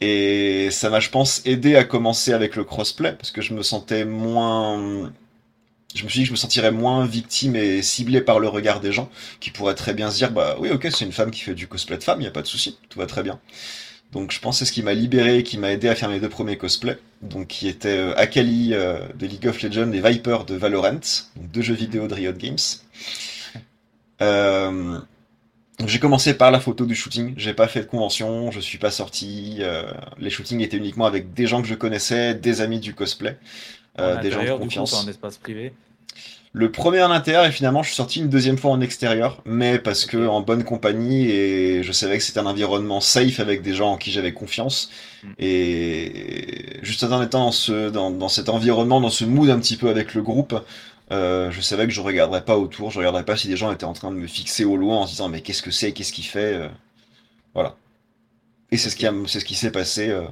Et 0.00 0.68
ça 0.70 0.90
m'a, 0.90 1.00
je 1.00 1.10
pense, 1.10 1.42
aidé 1.44 1.76
à 1.76 1.84
commencer 1.84 2.32
avec 2.32 2.56
le 2.56 2.64
crossplay 2.64 3.12
parce 3.12 3.30
que 3.32 3.42
je 3.42 3.52
me 3.54 3.62
sentais 3.62 4.04
moins. 4.04 5.12
Je 5.94 6.04
me 6.04 6.08
suis 6.08 6.20
dit 6.20 6.24
que 6.24 6.28
je 6.28 6.32
me 6.32 6.36
sentirais 6.36 6.70
moins 6.70 7.06
victime 7.06 7.56
et 7.56 7.82
ciblé 7.82 8.20
par 8.20 8.38
le 8.40 8.48
regard 8.48 8.80
des 8.80 8.92
gens 8.92 9.08
qui 9.40 9.50
pourraient 9.50 9.74
très 9.74 9.94
bien 9.94 10.10
se 10.10 10.16
dire 10.16 10.30
Bah 10.30 10.56
oui, 10.60 10.70
ok, 10.70 10.86
c'est 10.90 11.04
une 11.04 11.12
femme 11.12 11.30
qui 11.30 11.40
fait 11.40 11.54
du 11.54 11.66
cosplay 11.66 11.96
de 11.96 12.04
femme, 12.04 12.20
il 12.20 12.24
n'y 12.24 12.28
a 12.28 12.32
pas 12.32 12.42
de 12.42 12.46
souci, 12.46 12.78
tout 12.90 12.98
va 12.98 13.06
très 13.06 13.22
bien. 13.22 13.40
Donc 14.12 14.32
je 14.32 14.40
pense 14.40 14.56
que 14.56 14.58
c'est 14.60 14.64
ce 14.68 14.72
qui 14.72 14.82
m'a 14.82 14.94
libéré 14.94 15.38
et 15.38 15.42
qui 15.42 15.58
m'a 15.58 15.70
aidé 15.72 15.88
à 15.88 15.94
faire 15.94 16.08
mes 16.08 16.20
deux 16.20 16.28
premiers 16.28 16.56
cosplays. 16.56 16.98
Donc 17.22 17.48
qui 17.48 17.68
étaient 17.68 17.98
euh, 17.98 18.16
Akali 18.16 18.70
euh, 18.72 19.00
de 19.14 19.26
League 19.26 19.46
of 19.46 19.60
Legends 19.62 19.92
et 19.92 20.00
Viper 20.00 20.38
de 20.46 20.54
Valorant, 20.54 20.92
donc 21.36 21.50
deux 21.52 21.62
jeux 21.62 21.74
vidéo 21.74 22.06
de 22.06 22.14
Riot 22.14 22.32
Games. 22.32 22.56
Euh, 24.20 24.98
j'ai 25.86 26.00
commencé 26.00 26.34
par 26.34 26.50
la 26.50 26.58
photo 26.58 26.86
du 26.86 26.96
shooting, 26.96 27.34
j'ai 27.36 27.54
pas 27.54 27.68
fait 27.68 27.80
de 27.80 27.86
convention, 27.86 28.50
je 28.50 28.58
suis 28.58 28.78
pas 28.78 28.90
sorti. 28.90 29.58
euh, 29.60 29.92
les 30.18 30.30
shootings 30.30 30.60
étaient 30.60 30.76
uniquement 30.76 31.06
avec 31.06 31.34
des 31.34 31.46
gens 31.46 31.62
que 31.62 31.68
je 31.68 31.74
connaissais, 31.74 32.34
des 32.34 32.60
amis 32.60 32.80
du 32.80 32.94
cosplay, 32.94 33.38
euh, 34.00 34.20
des 34.20 34.32
gens 34.32 34.42
de 34.42 34.58
confiance. 34.58 34.92
en 34.94 35.08
espace 35.08 35.38
privé. 35.38 35.72
Le 36.54 36.72
premier 36.72 37.02
en 37.02 37.10
intérieur 37.10 37.44
et 37.44 37.52
finalement 37.52 37.82
je 37.82 37.88
suis 37.88 37.96
sorti 37.96 38.20
une 38.20 38.28
deuxième 38.30 38.56
fois 38.58 38.70
en 38.70 38.80
extérieur, 38.80 39.42
mais 39.44 39.78
parce 39.78 40.06
que 40.06 40.26
en 40.26 40.40
bonne 40.40 40.64
compagnie 40.64 41.30
et 41.30 41.82
je 41.82 41.92
savais 41.92 42.16
que 42.18 42.24
c'était 42.24 42.40
un 42.40 42.46
environnement 42.46 43.00
safe 43.00 43.38
avec 43.40 43.62
des 43.62 43.74
gens 43.74 43.92
en 43.92 43.96
qui 43.98 44.10
j'avais 44.10 44.32
confiance. 44.32 44.90
Mm. 45.22 45.32
Et 45.38 46.78
juste 46.82 47.04
en 47.04 47.22
étant 47.22 47.44
dans, 47.46 47.52
ce, 47.52 47.90
dans, 47.90 48.10
dans 48.10 48.28
cet 48.28 48.48
environnement, 48.48 49.00
dans 49.00 49.10
ce 49.10 49.24
mood 49.24 49.50
un 49.50 49.58
petit 49.60 49.76
peu 49.76 49.88
avec 49.90 50.14
le 50.14 50.22
groupe, 50.22 50.54
euh, 51.12 51.50
je 51.50 51.60
savais 51.60 51.86
que 51.86 51.92
je 51.92 52.00
regarderais 52.00 52.44
pas 52.44 52.56
autour, 52.58 52.90
je 52.90 52.98
regarderais 52.98 53.24
pas 53.24 53.36
si 53.36 53.48
des 53.48 53.56
gens 53.56 53.72
étaient 53.72 53.84
en 53.84 53.92
train 53.92 54.10
de 54.10 54.16
me 54.16 54.26
fixer 54.26 54.64
au 54.64 54.76
loin 54.76 54.98
en 54.98 55.06
se 55.06 55.12
disant 55.12 55.28
mais 55.28 55.42
qu'est-ce 55.42 55.62
que 55.62 55.70
c'est, 55.70 55.92
qu'est-ce 55.92 56.12
qu'il 56.12 56.24
fait, 56.26 56.54
euh, 56.54 56.68
voilà. 57.54 57.76
Et 58.70 58.76
c'est 58.78 58.90
ce 58.90 58.96
qui 58.96 59.06
c'est 59.26 59.40
ce 59.40 59.44
qui 59.44 59.54
s'est 59.54 59.72
passé. 59.72 60.08
euh, 60.10 60.22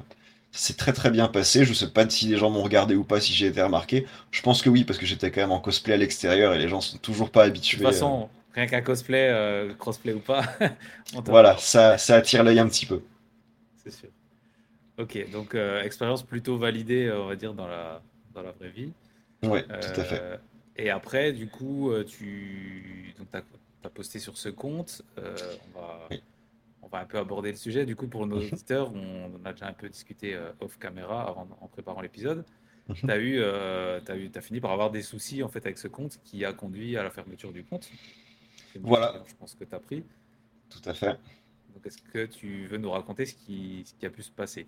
c'est 0.57 0.77
très 0.77 0.93
très 0.93 1.09
bien 1.11 1.27
passé. 1.27 1.65
Je 1.65 1.73
sais 1.73 1.89
pas 1.91 2.09
si 2.09 2.27
les 2.27 2.37
gens 2.37 2.49
m'ont 2.49 2.63
regardé 2.63 2.95
ou 2.95 3.03
pas, 3.03 3.21
si 3.21 3.33
j'ai 3.33 3.47
été 3.47 3.61
remarqué. 3.61 4.07
Je 4.31 4.41
pense 4.41 4.61
que 4.61 4.69
oui, 4.69 4.83
parce 4.83 4.99
que 4.99 5.05
j'étais 5.05 5.31
quand 5.31 5.41
même 5.41 5.51
en 5.51 5.59
cosplay 5.61 5.93
à 5.93 5.97
l'extérieur 5.97 6.53
et 6.53 6.57
les 6.59 6.69
gens 6.69 6.81
sont 6.81 6.97
toujours 6.97 7.31
pas 7.31 7.45
De 7.45 7.47
habitués. 7.47 7.77
toute 7.77 7.81
façon, 7.81 8.29
rien 8.53 8.67
qu'un 8.67 8.81
cosplay, 8.81 9.29
euh, 9.29 9.73
crossplay 9.75 10.13
ou 10.13 10.19
pas, 10.19 10.43
euh, 10.61 10.69
voilà, 11.25 11.57
ça, 11.59 11.97
ça 11.99 12.15
attire 12.15 12.43
l'œil 12.43 12.59
un 12.59 12.67
petit 12.67 12.85
peu. 12.87 13.01
C'est 13.75 13.91
sûr. 13.91 14.09
Ok, 14.97 15.29
donc 15.31 15.55
euh, 15.55 15.81
expérience 15.83 16.23
plutôt 16.25 16.57
validée, 16.57 17.05
euh, 17.07 17.21
on 17.23 17.27
va 17.27 17.35
dire, 17.35 17.53
dans 17.53 17.67
la, 17.67 18.03
dans 18.33 18.41
la 18.43 18.51
vraie 18.53 18.69
vie. 18.71 18.93
Ouais, 19.43 19.65
tout 19.79 19.99
à 19.99 20.03
fait. 20.03 20.23
Euh, 20.23 20.37
Et 20.77 20.89
après, 20.89 21.33
du 21.33 21.49
coup, 21.49 21.91
euh, 21.91 22.03
tu 22.05 23.13
donc, 23.17 23.27
as, 23.33 23.89
posté 23.89 24.19
sur 24.19 24.37
ce 24.37 24.49
compte. 24.49 25.03
euh, 25.19 25.57
on, 25.67 25.79
va, 25.79 26.11
Oui. 26.11 26.21
On 26.87 26.95
va 26.95 27.03
un 27.03 27.05
peu 27.05 27.17
aborder 27.17 27.51
le 27.51 27.57
sujet. 27.57 27.85
Du 27.85 27.95
coup, 27.95 28.07
pour 28.07 28.25
nos 28.25 28.37
auditeurs, 28.41 28.91
on 28.93 29.35
en 29.35 29.45
a 29.45 29.53
déjà 29.53 29.67
un 29.67 29.73
peu 29.73 29.89
discuté 29.89 30.33
euh, 30.33 30.51
off 30.59 30.77
caméra 30.79 31.35
en 31.61 31.67
préparant 31.67 32.01
l'épisode. 32.01 32.45
Tu 32.95 33.11
as, 33.11 33.17
eu, 33.17 33.39
euh, 33.39 33.99
eu, 34.15 34.31
fini 34.41 34.61
par 34.61 34.71
avoir 34.71 34.91
des 34.91 35.01
soucis 35.01 35.43
en 35.43 35.49
fait, 35.49 35.65
avec 35.65 35.77
ce 35.77 35.89
compte 35.89 36.19
qui 36.23 36.45
a 36.45 36.53
conduit 36.53 36.95
à 36.95 37.03
la 37.03 37.09
fermeture 37.09 37.51
du 37.51 37.65
compte. 37.65 37.89
Voilà. 38.81 39.23
Je 39.27 39.33
pense 39.35 39.55
que 39.55 39.65
tu 39.65 39.75
as 39.75 39.79
pris. 39.79 40.05
Tout 40.69 40.89
à 40.89 40.93
fait. 40.93 41.19
Donc, 41.73 41.85
est-ce 41.85 42.01
que 42.01 42.25
tu 42.25 42.65
veux 42.67 42.77
nous 42.77 42.89
raconter 42.89 43.25
ce 43.25 43.35
qui, 43.35 43.83
ce 43.85 43.93
qui 43.93 44.05
a 44.05 44.09
pu 44.09 44.23
se 44.23 44.31
passer? 44.31 44.67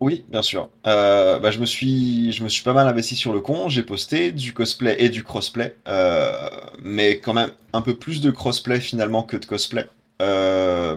Oui, 0.00 0.24
bien 0.28 0.42
sûr. 0.42 0.68
Euh, 0.88 1.38
bah, 1.38 1.52
je 1.52 1.60
me 1.60 1.64
suis, 1.64 2.32
je 2.32 2.42
me 2.42 2.48
suis 2.48 2.64
pas 2.64 2.72
mal 2.72 2.88
investi 2.88 3.14
sur 3.14 3.32
le 3.32 3.40
compte. 3.40 3.70
J'ai 3.70 3.84
posté 3.84 4.32
du 4.32 4.52
cosplay 4.52 4.96
et 4.98 5.08
du 5.08 5.22
crossplay, 5.22 5.76
euh, 5.86 6.48
mais 6.82 7.20
quand 7.20 7.34
même 7.34 7.52
un 7.72 7.82
peu 7.82 7.94
plus 7.94 8.20
de 8.20 8.32
crossplay 8.32 8.80
finalement 8.80 9.22
que 9.22 9.36
de 9.36 9.44
cosplay. 9.44 9.86
Euh, 10.20 10.96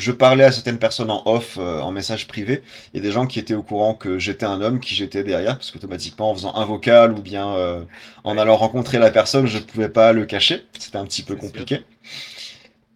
je 0.00 0.12
parlais 0.12 0.44
à 0.44 0.52
certaines 0.52 0.78
personnes 0.78 1.10
en 1.10 1.22
off, 1.26 1.56
euh, 1.58 1.80
en 1.80 1.92
message 1.92 2.26
privé. 2.26 2.62
Il 2.92 2.98
y 2.98 3.00
a 3.00 3.02
des 3.02 3.12
gens 3.12 3.26
qui 3.26 3.38
étaient 3.38 3.54
au 3.54 3.62
courant 3.62 3.94
que 3.94 4.18
j'étais 4.18 4.46
un 4.46 4.60
homme, 4.60 4.80
qui 4.80 4.94
j'étais 4.94 5.22
derrière, 5.22 5.56
parce 5.56 5.70
qu'automatiquement, 5.70 6.30
en 6.30 6.34
faisant 6.34 6.54
un 6.56 6.64
vocal 6.64 7.12
ou 7.12 7.20
bien 7.20 7.54
euh, 7.54 7.82
en 8.24 8.38
allant 8.38 8.56
rencontrer 8.56 8.98
la 8.98 9.10
personne, 9.10 9.46
je 9.46 9.58
pouvais 9.58 9.88
pas 9.88 10.12
le 10.12 10.26
cacher. 10.26 10.64
C'était 10.78 10.98
un 10.98 11.04
petit 11.04 11.22
peu 11.22 11.34
sûr. 11.34 11.42
compliqué. 11.42 11.80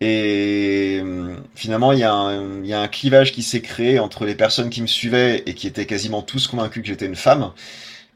Et 0.00 1.00
euh, 1.02 1.36
finalement, 1.54 1.92
y, 1.92 1.98
il 1.98 2.66
y 2.66 2.72
a 2.74 2.80
un 2.80 2.88
clivage 2.88 3.32
qui 3.32 3.42
s'est 3.42 3.62
créé 3.62 3.98
entre 3.98 4.24
les 4.24 4.34
personnes 4.34 4.70
qui 4.70 4.82
me 4.82 4.86
suivaient 4.86 5.42
et 5.46 5.54
qui 5.54 5.66
étaient 5.66 5.86
quasiment 5.86 6.22
tous 6.22 6.48
convaincus 6.48 6.82
que 6.82 6.88
j'étais 6.88 7.06
une 7.06 7.16
femme, 7.16 7.52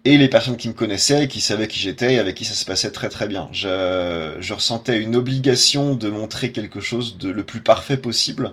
et 0.04 0.16
les 0.18 0.28
personnes 0.28 0.56
qui 0.56 0.68
me 0.68 0.74
connaissaient 0.74 1.24
et 1.24 1.28
qui 1.28 1.40
savaient 1.40 1.68
qui 1.68 1.78
j'étais 1.78 2.14
et 2.14 2.18
avec 2.18 2.37
qui 2.37 2.44
ça 2.44 2.54
se 2.54 2.64
passait 2.64 2.90
très 2.92 3.08
très 3.08 3.28
bien. 3.28 3.48
Je, 3.52 4.37
je 4.40 4.54
ressentais 4.54 5.00
une 5.00 5.16
obligation 5.16 5.94
de 5.94 6.08
montrer 6.08 6.52
quelque 6.52 6.80
chose 6.80 7.18
de 7.18 7.30
le 7.30 7.44
plus 7.44 7.61
parfait 7.61 7.96
possible 7.98 8.52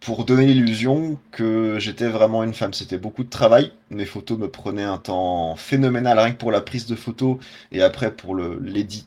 pour 0.00 0.24
donner 0.26 0.46
l'illusion 0.46 1.18
que 1.32 1.78
j'étais 1.78 2.08
vraiment 2.08 2.42
une 2.44 2.52
femme. 2.54 2.74
C'était 2.74 2.98
beaucoup 2.98 3.24
de 3.24 3.30
travail. 3.30 3.72
Mes 3.90 4.04
photos 4.04 4.38
me 4.38 4.48
prenaient 4.50 4.82
un 4.82 4.98
temps 4.98 5.56
phénoménal 5.56 6.18
rien 6.18 6.32
que 6.32 6.38
pour 6.38 6.52
la 6.52 6.60
prise 6.60 6.86
de 6.86 6.94
photos 6.94 7.38
et 7.72 7.82
après 7.82 8.10
pour 8.12 8.36
euh, 8.36 8.60
l'édit 8.62 9.06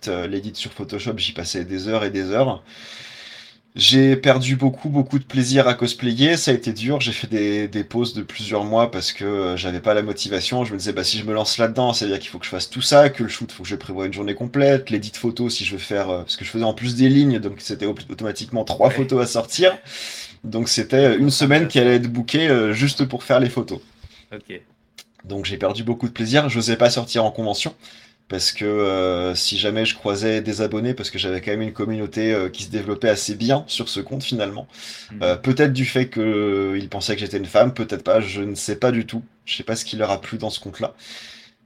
sur 0.55 0.71
Photoshop, 0.73 1.17
j'y 1.17 1.33
passais 1.33 1.65
des 1.65 1.87
heures 1.87 2.03
et 2.03 2.09
des 2.09 2.31
heures. 2.31 2.63
J'ai 3.79 4.15
perdu 4.15 4.55
beaucoup, 4.55 4.89
beaucoup 4.89 5.19
de 5.19 5.23
plaisir 5.23 5.67
à 5.67 5.75
cosplayer. 5.75 6.35
Ça 6.35 6.49
a 6.49 6.53
été 6.55 6.73
dur. 6.73 6.99
J'ai 6.99 7.11
fait 7.11 7.27
des, 7.27 7.67
des 7.67 7.83
pauses 7.83 8.15
de 8.15 8.23
plusieurs 8.23 8.63
mois 8.63 8.89
parce 8.89 9.11
que 9.13 9.23
euh, 9.23 9.55
j'avais 9.55 9.79
pas 9.81 9.93
la 9.93 10.01
motivation. 10.01 10.65
Je 10.65 10.73
me 10.73 10.79
disais, 10.79 10.93
bah, 10.93 11.03
si 11.03 11.19
je 11.19 11.25
me 11.25 11.33
lance 11.33 11.59
là-dedans, 11.59 11.93
ça 11.93 12.05
veut 12.05 12.11
dire 12.11 12.19
qu'il 12.19 12.29
faut 12.31 12.39
que 12.39 12.45
je 12.45 12.49
fasse 12.49 12.71
tout 12.71 12.81
ça, 12.81 13.09
que 13.11 13.21
le 13.21 13.29
shoot, 13.29 13.51
faut 13.51 13.61
que 13.61 13.69
je 13.69 13.75
prévoie 13.75 14.07
une 14.07 14.13
journée 14.13 14.33
complète, 14.33 14.89
l'édit 14.89 15.11
photo, 15.13 15.47
si 15.51 15.63
je 15.63 15.73
veux 15.73 15.77
faire, 15.77 16.09
euh, 16.09 16.17
parce 16.23 16.37
que 16.37 16.43
je 16.43 16.49
faisais 16.49 16.63
en 16.63 16.73
plus 16.73 16.95
des 16.95 17.07
lignes, 17.07 17.37
donc 17.37 17.57
c'était 17.59 17.85
au- 17.85 17.95
automatiquement 18.09 18.63
trois 18.63 18.87
Ouais. 18.87 18.95
photos 18.95 19.21
à 19.21 19.27
sortir. 19.27 19.77
Donc 20.43 20.69
c'était 20.69 21.15
une 21.15 21.29
semaine 21.29 21.67
qui 21.67 21.77
allait 21.77 21.97
être 21.97 22.11
bookée 22.11 22.47
euh, 22.49 22.73
juste 22.73 23.05
pour 23.05 23.23
faire 23.23 23.39
les 23.39 23.49
photos. 23.49 23.79
Ok. 24.33 24.59
Donc 25.23 25.45
j'ai 25.45 25.57
perdu 25.57 25.83
beaucoup 25.83 26.07
de 26.07 26.13
plaisir. 26.13 26.49
Je 26.49 26.55
n'osais 26.57 26.77
pas 26.77 26.89
sortir 26.89 27.25
en 27.25 27.31
convention 27.31 27.75
parce 28.29 28.51
que 28.51 28.65
euh, 28.65 29.35
si 29.35 29.57
jamais 29.57 29.85
je 29.85 29.95
croisais 29.95 30.41
des 30.41 30.61
abonnés, 30.61 30.93
parce 30.93 31.09
que 31.09 31.17
j'avais 31.17 31.39
quand 31.39 31.51
même 31.51 31.61
une 31.61 31.73
communauté 31.73 32.33
euh, 32.33 32.49
qui 32.49 32.63
se 32.63 32.69
développait 32.69 33.09
assez 33.09 33.35
bien 33.35 33.63
sur 33.67 33.87
ce 33.87 34.01
compte 34.01 34.23
finalement. 34.23 34.67
Mhm. 35.11 35.23
Euh, 35.23 35.35
peut-être 35.37 35.73
du 35.73 35.85
fait 35.85 36.09
qu'ils 36.09 36.89
pensaient 36.89 37.15
que 37.15 37.21
j'étais 37.21 37.37
une 37.37 37.45
femme, 37.45 37.73
peut-être 37.73 38.03
pas, 38.03 38.19
je 38.19 38.41
ne 38.41 38.55
sais 38.55 38.75
pas 38.75 38.91
du 38.91 39.05
tout. 39.05 39.23
Je 39.45 39.55
sais 39.55 39.63
pas 39.63 39.77
ce 39.77 39.85
qui 39.85 39.95
leur 39.95 40.11
a 40.11 40.19
plu 40.19 40.37
dans 40.37 40.49
ce 40.49 40.59
compte-là. 40.59 40.93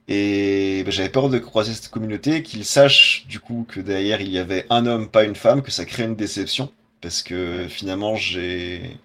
Et 0.08 0.82
ben, 0.84 0.92
j'avais 0.92 1.08
peur 1.08 1.28
de 1.28 1.38
croiser 1.38 1.74
cette 1.74 1.88
communauté, 1.88 2.42
qu'ils 2.42 2.64
sachent 2.64 3.26
du 3.28 3.40
coup 3.40 3.66
que 3.68 3.80
derrière 3.80 4.20
il 4.20 4.30
y 4.30 4.38
avait 4.38 4.66
un 4.70 4.86
homme, 4.86 5.08
pas 5.08 5.24
une 5.24 5.36
femme, 5.36 5.62
que 5.62 5.70
ça 5.72 5.84
crée 5.84 6.04
une 6.04 6.16
déception. 6.16 6.72
Parce 7.00 7.22
que 7.22 7.66
finalement 7.68 8.14
j'ai... 8.14 8.98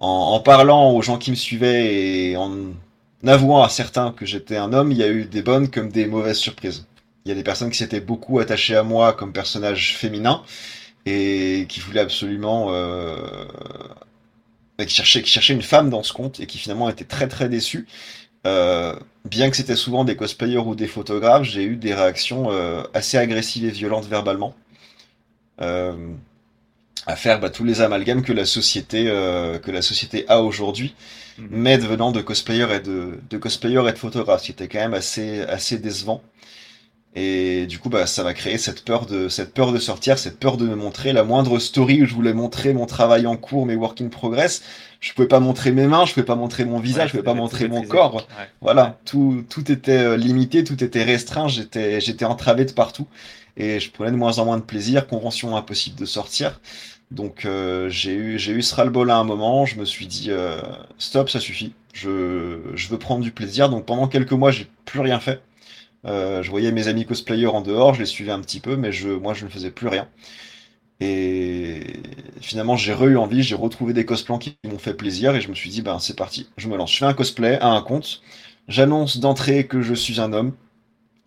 En, 0.00 0.34
en 0.34 0.40
parlant 0.40 0.92
aux 0.92 1.02
gens 1.02 1.18
qui 1.18 1.30
me 1.30 1.36
suivaient 1.36 2.30
et 2.30 2.36
en 2.36 2.74
avouant 3.26 3.62
à 3.62 3.68
certains 3.68 4.12
que 4.12 4.26
j'étais 4.26 4.56
un 4.56 4.72
homme, 4.72 4.92
il 4.92 4.98
y 4.98 5.02
a 5.02 5.08
eu 5.08 5.24
des 5.24 5.42
bonnes 5.42 5.70
comme 5.70 5.90
des 5.90 6.06
mauvaises 6.06 6.38
surprises. 6.38 6.86
Il 7.24 7.30
y 7.30 7.32
a 7.32 7.34
des 7.34 7.42
personnes 7.42 7.70
qui 7.70 7.78
s'étaient 7.78 8.00
beaucoup 8.00 8.38
attachées 8.38 8.76
à 8.76 8.82
moi 8.82 9.12
comme 9.14 9.32
personnage 9.32 9.96
féminin 9.96 10.42
et 11.06 11.66
qui 11.68 11.80
voulaient 11.80 12.00
absolument 12.00 12.66
euh, 12.70 13.46
qui 14.78 14.94
cherchaient, 14.94 15.54
une 15.54 15.62
femme 15.62 15.90
dans 15.90 16.02
ce 16.02 16.12
compte 16.12 16.40
et 16.40 16.46
qui 16.46 16.58
finalement 16.58 16.88
étaient 16.88 17.04
très 17.04 17.28
très 17.28 17.48
déçus. 17.48 17.86
Euh, 18.46 18.94
bien 19.24 19.48
que 19.48 19.56
c'était 19.56 19.76
souvent 19.76 20.04
des 20.04 20.16
cosplayers 20.16 20.58
ou 20.58 20.74
des 20.74 20.86
photographes, 20.86 21.44
j'ai 21.44 21.64
eu 21.64 21.76
des 21.76 21.94
réactions 21.94 22.50
euh, 22.50 22.82
assez 22.92 23.16
agressives 23.16 23.64
et 23.64 23.70
violentes 23.70 24.06
verbalement. 24.06 24.54
À 27.06 27.16
faire 27.16 27.38
bah, 27.38 27.50
tous 27.50 27.64
les 27.64 27.80
amalgames 27.80 28.22
que 28.22 28.32
la 28.32 28.44
société 28.44 29.04
que 29.04 29.70
la 29.70 29.82
société 29.82 30.24
a 30.28 30.40
aujourd'hui, 30.40 30.94
Mhm. 31.38 31.48
mais 31.50 31.78
devenant 31.78 32.12
de 32.12 32.20
cosplayers 32.20 32.72
et 32.76 32.80
de, 32.80 33.18
de 33.28 33.38
cosplayers 33.38 33.88
et 33.88 33.92
de 33.92 33.98
photographes, 33.98 34.40
ce 34.42 34.46
qui 34.46 34.52
était 34.52 34.68
quand 34.68 34.78
même 34.80 34.94
assez 34.94 35.40
assez 35.42 35.78
décevant. 35.78 36.22
Et 37.16 37.66
du 37.66 37.78
coup, 37.78 37.90
bah, 37.90 38.06
ça 38.06 38.24
m'a 38.24 38.34
créé 38.34 38.58
cette 38.58 38.84
peur 38.84 39.06
de 39.06 39.28
cette 39.28 39.54
peur 39.54 39.70
de 39.72 39.78
sortir, 39.78 40.18
cette 40.18 40.40
peur 40.40 40.56
de 40.56 40.66
me 40.66 40.74
montrer. 40.74 41.12
La 41.12 41.22
moindre 41.22 41.60
story 41.60 42.02
où 42.02 42.06
je 42.06 42.14
voulais 42.14 42.32
montrer 42.32 42.72
mon 42.74 42.86
travail 42.86 43.26
en 43.28 43.36
cours, 43.36 43.66
mes 43.66 43.76
work 43.76 44.00
in 44.00 44.08
progress, 44.08 44.62
je 45.00 45.12
pouvais 45.12 45.28
pas 45.28 45.38
montrer 45.38 45.70
mes 45.70 45.86
mains, 45.86 46.06
je 46.06 46.12
pouvais 46.12 46.26
pas 46.26 46.34
montrer 46.34 46.64
mon 46.64 46.80
visage, 46.80 47.04
Ouais, 47.04 47.08
je 47.08 47.12
pouvais 47.12 47.22
pas 47.22 47.34
montrer 47.34 47.68
mon 47.68 47.82
corps. 47.82 48.14
Ouais. 48.16 48.50
Voilà, 48.60 48.98
tout, 49.04 49.44
tout 49.48 49.70
était 49.70 49.92
euh, 49.92 50.16
limité, 50.16 50.64
tout 50.64 50.82
était 50.82 51.04
restreint, 51.04 51.46
j'étais, 51.46 52.00
j'étais 52.00 52.24
entravé 52.24 52.64
de 52.64 52.72
partout 52.72 53.06
et 53.56 53.78
je 53.78 53.90
prenais 53.92 54.10
de 54.10 54.16
moins 54.16 54.38
en 54.40 54.44
moins 54.46 54.56
de 54.58 54.62
plaisir, 54.62 55.06
convention 55.06 55.56
impossible 55.56 55.96
de 55.96 56.06
sortir. 56.06 56.60
Donc 57.10 57.44
euh, 57.44 57.88
j'ai 57.88 58.14
eu, 58.14 58.36
eu 58.36 58.62
ce 58.62 58.74
ras-le-bol 58.74 59.10
à 59.10 59.16
un 59.16 59.24
moment, 59.24 59.66
je 59.66 59.78
me 59.78 59.84
suis 59.84 60.06
dit 60.06 60.26
euh, 60.30 60.60
stop, 60.98 61.30
ça 61.30 61.40
suffit, 61.40 61.74
je, 61.92 62.58
veux 62.88 62.98
prendre 62.98 63.22
du 63.22 63.30
plaisir. 63.30 63.68
Donc 63.68 63.86
pendant 63.86 64.08
quelques 64.08 64.32
mois, 64.32 64.50
j'ai 64.50 64.68
plus 64.84 65.00
rien 65.00 65.20
fait. 65.20 65.42
Euh, 66.06 66.42
je 66.42 66.50
voyais 66.50 66.72
mes 66.72 66.88
amis 66.88 67.06
cosplayers 67.06 67.46
en 67.46 67.60
dehors, 67.60 67.94
je 67.94 68.00
les 68.00 68.06
suivais 68.06 68.32
un 68.32 68.40
petit 68.40 68.60
peu, 68.60 68.76
mais 68.76 68.90
moi 69.20 69.34
je 69.34 69.44
ne 69.44 69.50
faisais 69.50 69.70
plus 69.70 69.88
rien. 69.88 70.08
Et 71.00 71.82
finalement, 72.40 72.76
j'ai 72.76 72.94
re-eu 72.94 73.16
envie, 73.16 73.42
j'ai 73.42 73.56
retrouvé 73.56 73.92
des 73.92 74.04
cosplans 74.06 74.38
qui 74.38 74.56
m'ont 74.64 74.78
fait 74.78 74.94
plaisir 74.94 75.34
et 75.34 75.40
je 75.40 75.48
me 75.48 75.54
suis 75.54 75.70
dit, 75.70 75.82
ben 75.82 75.98
c'est 75.98 76.16
parti, 76.16 76.48
je 76.56 76.68
me 76.68 76.76
lance. 76.76 76.92
Je 76.92 76.98
fais 76.98 77.04
un 77.04 77.14
cosplay 77.14 77.58
à 77.60 77.68
un 77.68 77.82
compte, 77.82 78.22
j'annonce 78.68 79.18
d'entrée 79.18 79.66
que 79.66 79.82
je 79.82 79.94
suis 79.94 80.20
un 80.20 80.32
homme 80.32 80.52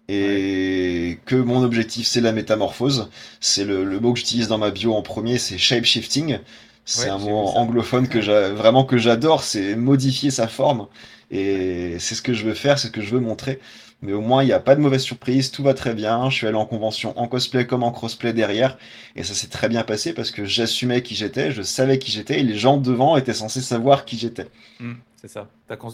et 0.10 1.20
que 1.26 1.36
mon 1.36 1.64
objectif 1.64 2.08
c'est 2.08 2.22
la 2.22 2.32
métamorphose. 2.32 3.10
C'est 3.40 3.66
le, 3.66 3.84
le 3.86 4.00
mot 4.00 4.14
que 4.14 4.20
j'utilise 4.20 4.48
dans 4.48 4.58
ma 4.58 4.72
bio 4.72 4.94
en 4.96 5.02
premier, 5.02 5.38
c'est 5.38 5.58
shape-shifting. 5.58 6.40
C'est 6.86 7.10
Ouais, 7.10 7.10
un 7.10 7.18
mot 7.18 7.48
anglophone 7.50 8.08
que 8.08 8.20
vraiment 8.54 8.86
que 8.86 8.98
j'adore, 8.98 9.44
c'est 9.44 9.76
modifier 9.76 10.32
sa 10.32 10.48
forme 10.48 10.88
et 11.32 11.98
c'est 12.00 12.16
ce 12.16 12.22
que 12.22 12.34
je 12.34 12.46
veux 12.46 12.54
faire, 12.54 12.80
c'est 12.80 12.88
ce 12.88 12.92
que 12.94 13.02
je 13.02 13.12
veux 13.14 13.20
montrer. 13.20 13.60
Mais 14.02 14.14
au 14.14 14.22
moins, 14.22 14.44
il 14.44 14.46
n'y 14.46 14.54
a 14.54 14.60
pas 14.60 14.76
de 14.76 14.82
mauvaise 14.82 15.02
surprise, 15.02 15.52
tout 15.52 15.64
va 15.64 15.74
très 15.74 15.94
bien. 15.96 16.30
Je 16.30 16.36
suis 16.36 16.48
allé 16.48 16.56
en 16.56 16.66
convention 16.68 17.18
en 17.20 17.28
cosplay 17.28 17.66
comme 17.66 17.84
en 17.84 17.92
crossplay 17.92 18.32
derrière. 18.32 18.78
Et 19.16 19.24
ça 19.24 19.34
s'est 19.34 19.48
très 19.48 19.70
bien 19.70 19.84
passé 19.84 20.14
parce 20.14 20.32
que 20.32 20.46
j'assumais 20.46 21.02
qui 21.02 21.16
j'étais, 21.16 21.52
je 21.52 21.64
savais 21.64 21.98
qui 22.00 22.12
j'étais 22.12 22.40
et 22.40 22.44
les 22.44 22.58
gens 22.58 22.78
devant 22.78 23.18
étaient 23.18 23.34
censés 23.34 23.62
savoir 23.62 24.06
qui 24.06 24.18
j'étais. 24.18 24.48
Hmm, 24.80 24.96
c'est 25.16 25.28
ça. 25.28 25.52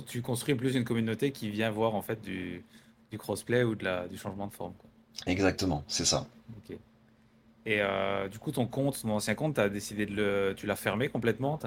Tu 0.08 0.22
construis 0.22 0.56
plus 0.56 0.76
une 0.76 0.84
communauté 0.84 1.32
qui 1.32 1.50
vient 1.50 1.70
voir 1.72 1.96
en 1.96 2.02
fait 2.02 2.22
du, 2.22 2.66
du 3.14 3.20
crossplay 3.20 3.64
ou 3.64 3.76
de 3.76 3.84
la, 3.84 4.08
du 4.08 4.18
changement 4.18 4.48
de 4.48 4.54
forme. 4.54 4.74
quoi. 4.80 4.90
Exactement, 5.28 5.84
c'est 5.88 6.04
ça. 6.04 6.26
Ok. 6.58 6.76
Et 7.68 7.78
euh, 7.80 8.28
du 8.28 8.40
coup, 8.40 8.52
ton 8.52 8.66
compte, 8.66 9.00
ton 9.00 9.12
ancien 9.12 9.36
compte, 9.36 9.54
t'as 9.54 9.70
décidé 9.70 10.08
de 10.08 10.16
le, 10.16 10.54
tu 10.58 10.66
l'as 10.66 10.76
fermé 10.76 11.10
complètement. 11.10 11.60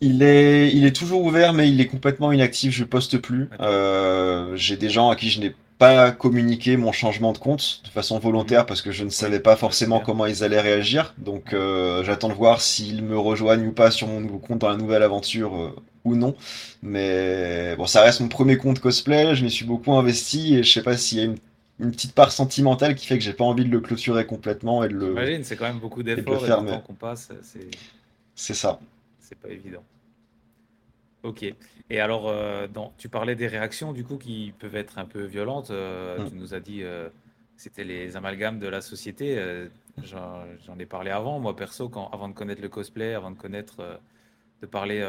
Il 0.00 0.22
est, 0.22 0.72
il 0.72 0.86
est 0.86 0.94
toujours 0.94 1.24
ouvert, 1.24 1.52
mais 1.52 1.68
il 1.68 1.80
est 1.80 1.88
complètement 1.88 2.30
inactif, 2.30 2.72
je 2.72 2.84
poste 2.84 3.18
plus. 3.18 3.50
Euh, 3.58 4.54
j'ai 4.54 4.76
des 4.76 4.88
gens 4.88 5.10
à 5.10 5.16
qui 5.16 5.30
je 5.30 5.40
n'ai 5.40 5.54
pas 5.80 6.12
communiqué 6.12 6.76
mon 6.76 6.92
changement 6.92 7.32
de 7.32 7.38
compte 7.38 7.80
de 7.84 7.88
façon 7.88 8.18
volontaire 8.18 8.66
parce 8.66 8.82
que 8.82 8.92
je 8.92 9.02
ne 9.02 9.08
savais 9.10 9.40
pas 9.40 9.56
forcément 9.56 9.98
comment 10.00 10.26
ils 10.26 10.44
allaient 10.44 10.60
réagir. 10.60 11.14
Donc 11.18 11.54
euh, 11.54 12.04
j'attends 12.04 12.28
de 12.28 12.34
voir 12.34 12.60
s'ils 12.60 13.02
me 13.02 13.18
rejoignent 13.18 13.66
ou 13.66 13.72
pas 13.72 13.90
sur 13.90 14.06
mon 14.06 14.20
nouveau 14.20 14.38
compte 14.38 14.58
dans 14.58 14.68
la 14.68 14.76
nouvelle 14.76 15.02
aventure 15.02 15.56
euh, 15.56 15.74
ou 16.04 16.16
non. 16.16 16.36
Mais 16.82 17.74
bon, 17.76 17.86
ça 17.86 18.02
reste 18.02 18.20
mon 18.20 18.28
premier 18.28 18.58
compte 18.58 18.78
cosplay, 18.80 19.34
je 19.34 19.42
m'y 19.42 19.50
suis 19.50 19.64
beaucoup 19.64 19.94
investi 19.94 20.56
et 20.56 20.62
je 20.62 20.70
sais 20.70 20.82
pas 20.82 20.98
s'il 20.98 21.18
y 21.18 21.22
a 21.22 21.24
une, 21.24 21.38
une 21.80 21.90
petite 21.92 22.14
part 22.14 22.30
sentimentale 22.32 22.94
qui 22.94 23.06
fait 23.06 23.16
que 23.18 23.24
j'ai 23.24 23.32
pas 23.32 23.44
envie 23.44 23.64
de 23.64 23.70
le 23.70 23.80
clôturer 23.80 24.26
complètement 24.26 24.84
et 24.84 24.88
de 24.88 24.94
le... 24.94 25.06
J'imagine, 25.08 25.44
c'est 25.44 25.56
quand 25.56 25.66
même 25.66 25.80
beaucoup 25.80 26.02
d'efforts 26.02 26.46
et 26.46 26.50
de 26.50 26.54
fermer. 26.54 26.70
temps 26.72 26.80
qu'on 26.80 26.94
passe. 26.94 27.30
C'est, 27.42 27.70
C'est 28.34 28.54
ça. 28.54 28.80
c'est 29.18 29.38
pas 29.38 29.48
évident. 29.48 29.84
Ok. 31.22 31.44
Et 31.90 32.00
alors, 32.00 32.28
euh, 32.28 32.66
dans, 32.68 32.92
tu 32.96 33.08
parlais 33.08 33.34
des 33.34 33.46
réactions 33.46 33.92
du 33.92 34.04
coup 34.04 34.16
qui 34.16 34.52
peuvent 34.58 34.76
être 34.76 34.98
un 34.98 35.04
peu 35.04 35.24
violentes. 35.24 35.70
euh, 35.70 36.18
Mm. 36.24 36.28
Tu 36.30 36.34
nous 36.36 36.54
as 36.54 36.60
dit 36.60 36.82
euh, 36.82 37.08
c'était 37.56 37.84
les 37.84 38.16
amalgames 38.16 38.58
de 38.58 38.68
la 38.68 38.80
société. 38.80 39.36
euh, 39.38 39.68
j'en, 40.02 40.44
ai 40.78 40.86
parlé 40.86 41.10
avant, 41.10 41.38
moi 41.40 41.54
perso, 41.56 41.88
quand, 41.88 42.08
avant 42.10 42.28
de 42.28 42.34
connaître 42.34 42.62
le 42.62 42.68
cosplay, 42.68 43.14
avant 43.14 43.30
de 43.30 43.36
connaître, 43.36 44.00
de 44.62 44.66
parler 44.66 45.00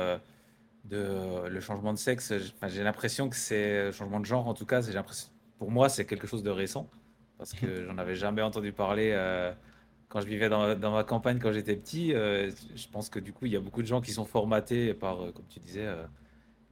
de 0.85 1.47
le 1.47 1.59
changement 1.61 1.93
de 1.93 1.97
sexe. 1.97 2.33
j'ai 2.67 2.83
l'impression 2.83 3.29
que 3.29 3.35
c'est 3.37 3.85
le 3.85 3.91
changement 3.91 4.19
de 4.19 4.25
genre 4.25 4.47
en 4.47 4.53
tout 4.53 4.65
cas. 4.65 4.81
C'est, 4.81 4.91
j'ai 4.91 4.97
l'impression- 4.97 5.29
pour 5.59 5.71
moi, 5.71 5.87
c'est 5.87 6.05
quelque 6.05 6.27
chose 6.27 6.43
de 6.43 6.49
récent 6.49 6.89
parce 7.37 7.53
que 7.53 7.85
j'en 7.85 7.97
avais 7.97 8.15
jamais 8.15 8.41
entendu 8.41 8.73
parler. 8.73 9.11
Quand 10.11 10.19
je 10.19 10.27
vivais 10.27 10.49
dans, 10.49 10.91
ma 10.91 11.03
campagne 11.05 11.39
quand 11.39 11.53
j'étais 11.53 11.77
petit, 11.77 12.13
euh, 12.13 12.51
je 12.75 12.87
pense 12.91 13.09
que 13.09 13.17
du 13.17 13.31
coup, 13.31 13.45
il 13.45 13.53
y 13.53 13.55
a 13.55 13.61
beaucoup 13.61 13.81
de 13.81 13.87
gens 13.87 14.01
qui 14.01 14.11
sont 14.11 14.25
formatés 14.25 14.93
par, 14.93 15.21
euh, 15.21 15.31
comme 15.31 15.45
tu 15.47 15.61
disais, 15.61 15.85
euh, 15.85 16.03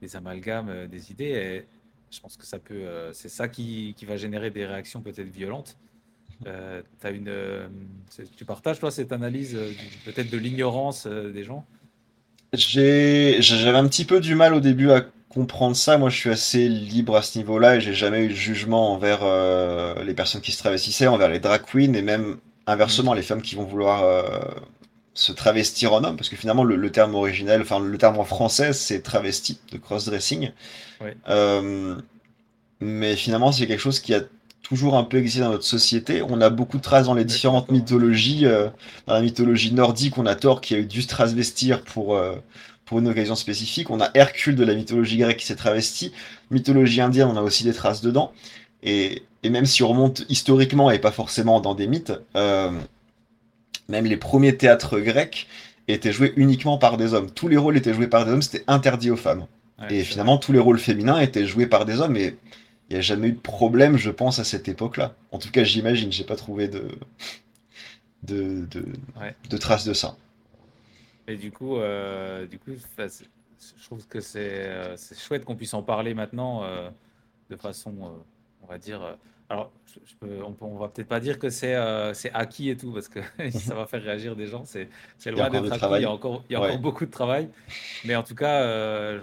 des 0.01 0.17
amalgames, 0.17 0.87
des 0.87 1.11
idées. 1.11 1.23
Et 1.23 1.65
je 2.11 2.19
pense 2.19 2.35
que 2.35 2.45
ça 2.45 2.59
peut, 2.59 2.83
c'est 3.13 3.29
ça 3.29 3.47
qui, 3.47 3.95
va 4.05 4.17
générer 4.17 4.49
des 4.49 4.65
réactions 4.65 5.01
peut-être 5.01 5.29
violentes. 5.29 5.77
T'as 6.43 7.11
une, 7.11 7.31
tu 8.35 8.45
partages 8.45 8.79
toi 8.79 8.91
cette 8.91 9.11
analyse 9.11 9.57
peut-être 10.05 10.29
de 10.29 10.37
l'ignorance 10.37 11.05
des 11.05 11.43
gens? 11.43 11.65
J'avais 12.53 13.77
un 13.77 13.87
petit 13.87 14.05
peu 14.05 14.21
du 14.21 14.35
mal 14.35 14.53
au 14.53 14.61
début 14.61 14.89
à 14.89 15.05
comprendre 15.27 15.75
ça. 15.75 15.97
Moi, 15.97 16.09
je 16.09 16.17
suis 16.17 16.29
assez 16.29 16.69
libre 16.69 17.15
à 17.17 17.21
ce 17.21 17.37
niveau-là 17.37 17.75
et 17.75 17.81
j'ai 17.81 17.93
jamais 17.93 18.23
eu 18.23 18.29
de 18.29 18.33
jugement 18.33 18.93
envers 18.93 19.21
les 20.01 20.13
personnes 20.13 20.41
qui 20.41 20.53
se 20.53 20.59
travestissaient, 20.59 21.07
envers 21.07 21.29
les 21.29 21.39
drag 21.39 21.61
queens 21.61 21.93
et 21.93 22.01
même 22.01 22.37
inversement 22.69 23.13
les 23.13 23.21
femmes 23.21 23.41
qui 23.41 23.55
vont 23.55 23.65
vouloir 23.65 24.03
euh, 24.03 24.23
se 25.13 25.31
travestir 25.31 25.93
en 25.93 26.03
homme, 26.03 26.15
parce 26.15 26.29
que 26.29 26.35
finalement 26.35 26.63
le, 26.63 26.75
le 26.75 26.91
terme 26.91 27.15
originel, 27.15 27.61
enfin 27.61 27.79
le 27.79 27.97
terme 27.97 28.17
en 28.17 28.23
français, 28.23 28.73
c'est 28.73 29.01
travesti 29.01 29.59
de 29.71 29.77
cross-dressing. 29.77 30.51
Ouais. 31.01 31.17
Euh, 31.29 31.95
mais 32.79 33.15
finalement, 33.15 33.51
c'est 33.51 33.67
quelque 33.67 33.81
chose 33.81 33.99
qui 33.99 34.13
a 34.13 34.21
toujours 34.63 34.95
un 34.95 35.03
peu 35.03 35.17
existé 35.17 35.41
dans 35.41 35.49
notre 35.49 35.65
société. 35.65 36.21
On 36.21 36.39
a 36.41 36.49
beaucoup 36.49 36.77
de 36.77 36.81
traces 36.81 37.07
dans 37.07 37.13
les 37.13 37.25
différentes 37.25 37.71
mythologies. 37.71 38.45
euh, 38.45 38.69
dans 39.07 39.15
la 39.15 39.21
mythologie 39.21 39.73
nordique, 39.73 40.17
on 40.17 40.25
a 40.25 40.35
Thor 40.35 40.61
qui 40.61 40.75
a 40.75 40.77
eu 40.77 40.85
dû 40.85 41.01
se 41.01 41.07
travestir 41.07 41.81
pour, 41.81 42.15
euh, 42.15 42.35
pour 42.85 42.99
une 42.99 43.07
occasion 43.07 43.35
spécifique. 43.35 43.89
On 43.89 43.99
a 43.99 44.09
Hercule 44.13 44.55
de 44.55 44.63
la 44.63 44.75
mythologie 44.75 45.17
grecque 45.17 45.37
qui 45.37 45.45
s'est 45.45 45.55
travesti. 45.55 46.13
Mythologie 46.51 47.01
indienne, 47.01 47.27
on 47.27 47.35
a 47.35 47.41
aussi 47.41 47.63
des 47.63 47.73
traces 47.73 48.01
dedans. 48.01 48.31
Et, 48.83 49.23
et 49.43 49.49
même 49.49 49.65
si 49.65 49.83
on 49.83 49.89
remonte 49.89 50.25
historiquement 50.29 50.91
et 50.91 50.99
pas 50.99 51.11
forcément 51.11 51.61
dans 51.61 51.75
des 51.75 51.87
mythes, 51.87 52.13
euh, 52.35 52.71
même 53.87 54.05
les 54.05 54.17
premiers 54.17 54.55
théâtres 54.57 54.99
grecs 54.99 55.47
étaient 55.87 56.11
joués 56.11 56.33
uniquement 56.35 56.77
par 56.77 56.97
des 56.97 57.13
hommes. 57.13 57.31
Tous 57.31 57.47
les 57.47 57.57
rôles 57.57 57.77
étaient 57.77 57.93
joués 57.93 58.07
par 58.07 58.25
des 58.25 58.31
hommes, 58.31 58.41
c'était 58.41 58.63
interdit 58.67 59.09
aux 59.11 59.15
femmes. 59.17 59.47
Ouais, 59.79 59.95
Et 59.95 60.03
finalement, 60.03 60.37
tous 60.37 60.51
les 60.51 60.59
rôles 60.59 60.79
féminins 60.79 61.19
étaient 61.19 61.45
joués 61.47 61.65
par 61.67 61.85
des 61.85 61.99
hommes. 61.99 62.15
Et 62.15 62.37
il 62.89 62.93
n'y 62.93 62.97
a 62.97 63.01
jamais 63.01 63.29
eu 63.29 63.31
de 63.33 63.39
problème, 63.39 63.97
je 63.97 64.11
pense, 64.11 64.39
à 64.39 64.43
cette 64.43 64.67
époque-là. 64.67 65.15
En 65.31 65.39
tout 65.39 65.49
cas, 65.51 65.63
j'imagine, 65.63 66.11
j'ai 66.11 66.23
pas 66.23 66.35
trouvé 66.35 66.67
de, 66.67 66.89
de, 68.23 68.65
de, 68.69 68.85
Ouais. 69.19 69.35
de 69.49 69.57
traces 69.57 69.85
de 69.85 69.93
ça. 69.93 70.15
Et 71.27 71.37
du 71.37 71.51
coup, 71.51 71.77
euh, 71.77 72.47
du 72.47 72.57
coup, 72.59 72.71
je 72.97 73.83
trouve 73.85 74.05
que 74.07 74.19
c'est 74.19 74.39
euh, 74.67 74.97
c'est 74.97 75.17
chouette 75.19 75.45
qu'on 75.45 75.55
puisse 75.55 75.73
en 75.73 75.83
parler 75.83 76.13
maintenant 76.13 76.63
euh, 76.63 76.89
de 77.49 77.55
façon, 77.55 77.93
on 78.69 78.71
va 78.71 78.77
dire. 78.77 79.01
euh, 79.03 79.13
alors, 79.51 79.71
je, 79.87 79.99
je 80.05 80.15
peux, 80.15 80.43
on, 80.43 80.53
peut- 80.53 80.65
on 80.65 80.77
va 80.77 80.89
peut-être 80.89 81.07
pas 81.07 81.19
dire 81.19 81.39
que 81.39 81.49
c'est 81.49 81.73
euh, 81.73 82.13
acquis 82.33 82.69
et 82.69 82.77
tout, 82.77 82.93
parce 82.93 83.07
que 83.07 83.19
ça 83.51 83.73
va 83.73 83.87
faire 83.87 84.03
réagir 84.03 84.35
des 84.35 84.45
gens. 84.45 84.63
C'est 84.63 84.87
loin 85.31 85.49
d'être 85.49 85.65
acquis. 85.65 85.77
travail. 85.79 86.01
Il 86.01 86.03
y 86.03 86.05
a 86.05 86.11
encore, 86.11 86.43
il 86.49 86.53
y 86.53 86.55
a 86.55 86.61
Ouais. 86.61 86.67
encore 86.69 86.79
beaucoup 86.79 87.05
de 87.05 87.11
travail. 87.11 87.49
Mais 88.05 88.15
en 88.15 88.21
tout 88.23 88.35
cas, 88.35 88.61
euh, 88.61 89.19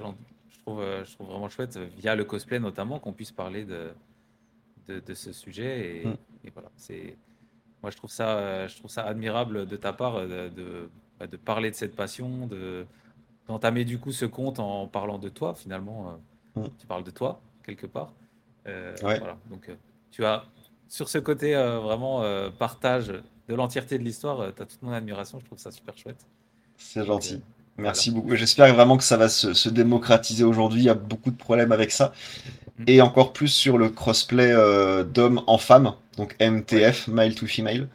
je 0.51 0.59
trouve, 0.63 0.81
euh, 0.81 1.05
je 1.05 1.13
trouve 1.15 1.29
vraiment 1.29 1.49
chouette, 1.49 1.79
via 1.97 2.17
le 2.17 2.25
cosplay 2.25 2.59
notamment, 2.59 2.99
qu'on 2.99 3.13
puisse 3.13 3.31
parler 3.31 3.65
de, 3.65 3.93
de, 4.89 4.99
de 4.99 5.15
ce 5.15 5.33
sujet. 5.33 6.01
Et, 6.03 6.07
Mm. 6.07 6.17
et 6.45 6.51
voilà, 6.51 6.71
c'est. 6.77 7.17
Moi, 7.83 7.91
je 7.93 7.97
trouve 7.97 8.11
ça, 8.11 8.67
je 8.67 8.77
trouve 8.79 8.91
ça 8.91 9.05
admirable 9.05 9.67
de 9.67 9.77
ta 9.77 9.93
part 9.93 10.23
de, 10.27 10.49
de, 10.49 10.91
bah, 11.21 11.29
de 11.29 11.37
parler 11.37 11.71
de 11.71 11.77
cette 11.77 11.95
passion, 11.95 12.47
de 12.49 12.85
d'entamer 13.47 13.85
du 13.85 14.01
coup 14.01 14.11
ce 14.11 14.25
compte 14.25 14.59
en 14.59 14.89
parlant 14.89 15.19
de 15.19 15.29
toi 15.29 15.55
finalement. 15.55 16.19
Mm. 16.57 16.65
Tu 16.81 16.87
parles 16.89 17.05
de 17.05 17.13
toi 17.13 17.41
quelque 17.65 17.87
part. 17.87 18.13
Euh, 18.67 18.93
Ouais. 19.03 19.19
voilà. 19.19 19.37
Donc, 19.51 19.69
euh, 19.69 19.75
tu 20.11 20.25
as 20.25 20.45
sur 20.89 21.09
ce 21.09 21.19
côté 21.19 21.55
euh, 21.55 21.81
vraiment 21.81 22.23
partage 22.59 23.09
de 23.09 23.55
l'entièreté 23.55 23.99
de 23.99 24.05
l'histoire, 24.05 24.53
tu 24.55 24.63
as 24.63 24.67
toute 24.67 24.83
mon 24.83 24.93
admiration. 24.93 25.39
Je 25.41 25.47
trouve 25.47 25.59
ça 25.59 25.71
super 25.71 25.97
chouette. 25.97 26.27
C'est 26.77 27.05
gentil. 27.05 27.43
Merci 27.79 28.11
beaucoup. 28.11 28.35
J'espère 28.35 28.73
vraiment 28.75 28.97
que 28.97 29.05
ça 29.05 29.17
va 29.17 29.29
se, 29.29 29.53
se 29.53 29.69
démocratiser 29.69 30.45
aujourd'hui. 30.45 30.81
Il 30.81 30.87
y 30.87 30.91
a 30.91 30.95
beaucoup 30.95 31.31
de 31.31 31.37
problèmes 31.37 31.73
avec 31.73 31.91
ça. 31.91 32.13
Mm. 32.79 32.85
Et 32.89 33.01
encore 33.01 33.33
plus 33.33 33.49
sur 33.49 33.79
le 33.79 33.89
crossplay 33.89 34.53
euh, 34.53 35.05
d'homme 35.05 35.43
en 35.47 35.59
femme, 35.59 35.95
donc 36.17 36.37
MTF, 36.41 37.09
male 37.09 37.35
to 37.35 37.47
female. 37.47 37.89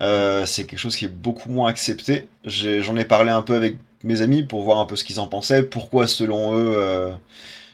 Euh, 0.00 0.46
c'est 0.46 0.64
quelque 0.64 0.78
chose 0.78 0.96
qui 0.96 1.04
est 1.04 1.08
beaucoup 1.08 1.50
moins 1.50 1.68
accepté. 1.68 2.28
J'en 2.44 2.96
ai, 2.96 3.04
parlé 3.04 3.30
un 3.30 3.42
peu 3.42 3.54
avec 3.54 3.76
mes 4.04 4.22
amis 4.22 4.44
pour 4.44 4.62
voir 4.62 4.78
un 4.78 4.86
peu 4.86 4.94
ce 4.94 5.02
qu'ils 5.02 5.18
en 5.18 5.26
pensaient. 5.26 5.64
Pourquoi, 5.64 6.06
selon 6.06 6.56
eux, 6.56 6.74
euh, 6.76 7.10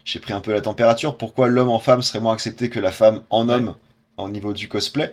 j'ai 0.04 0.20
pris 0.20 0.32
un 0.32 0.40
peu 0.40 0.52
la 0.52 0.60
température. 0.60 1.16
Pourquoi 1.18 1.48
l'homme 1.48 1.70
en 1.70 1.78
femme 1.80 2.02
serait 2.02 2.20
moins 2.20 2.34
accepté 2.34 2.70
que 2.70 2.80
la 2.80 2.92
femme 2.92 3.22
en 3.30 3.48
Ouais. 3.48 3.54
homme 3.54 3.76
au 4.18 4.28
niveau 4.28 4.52
du 4.52 4.68
cosplay? 4.68 5.12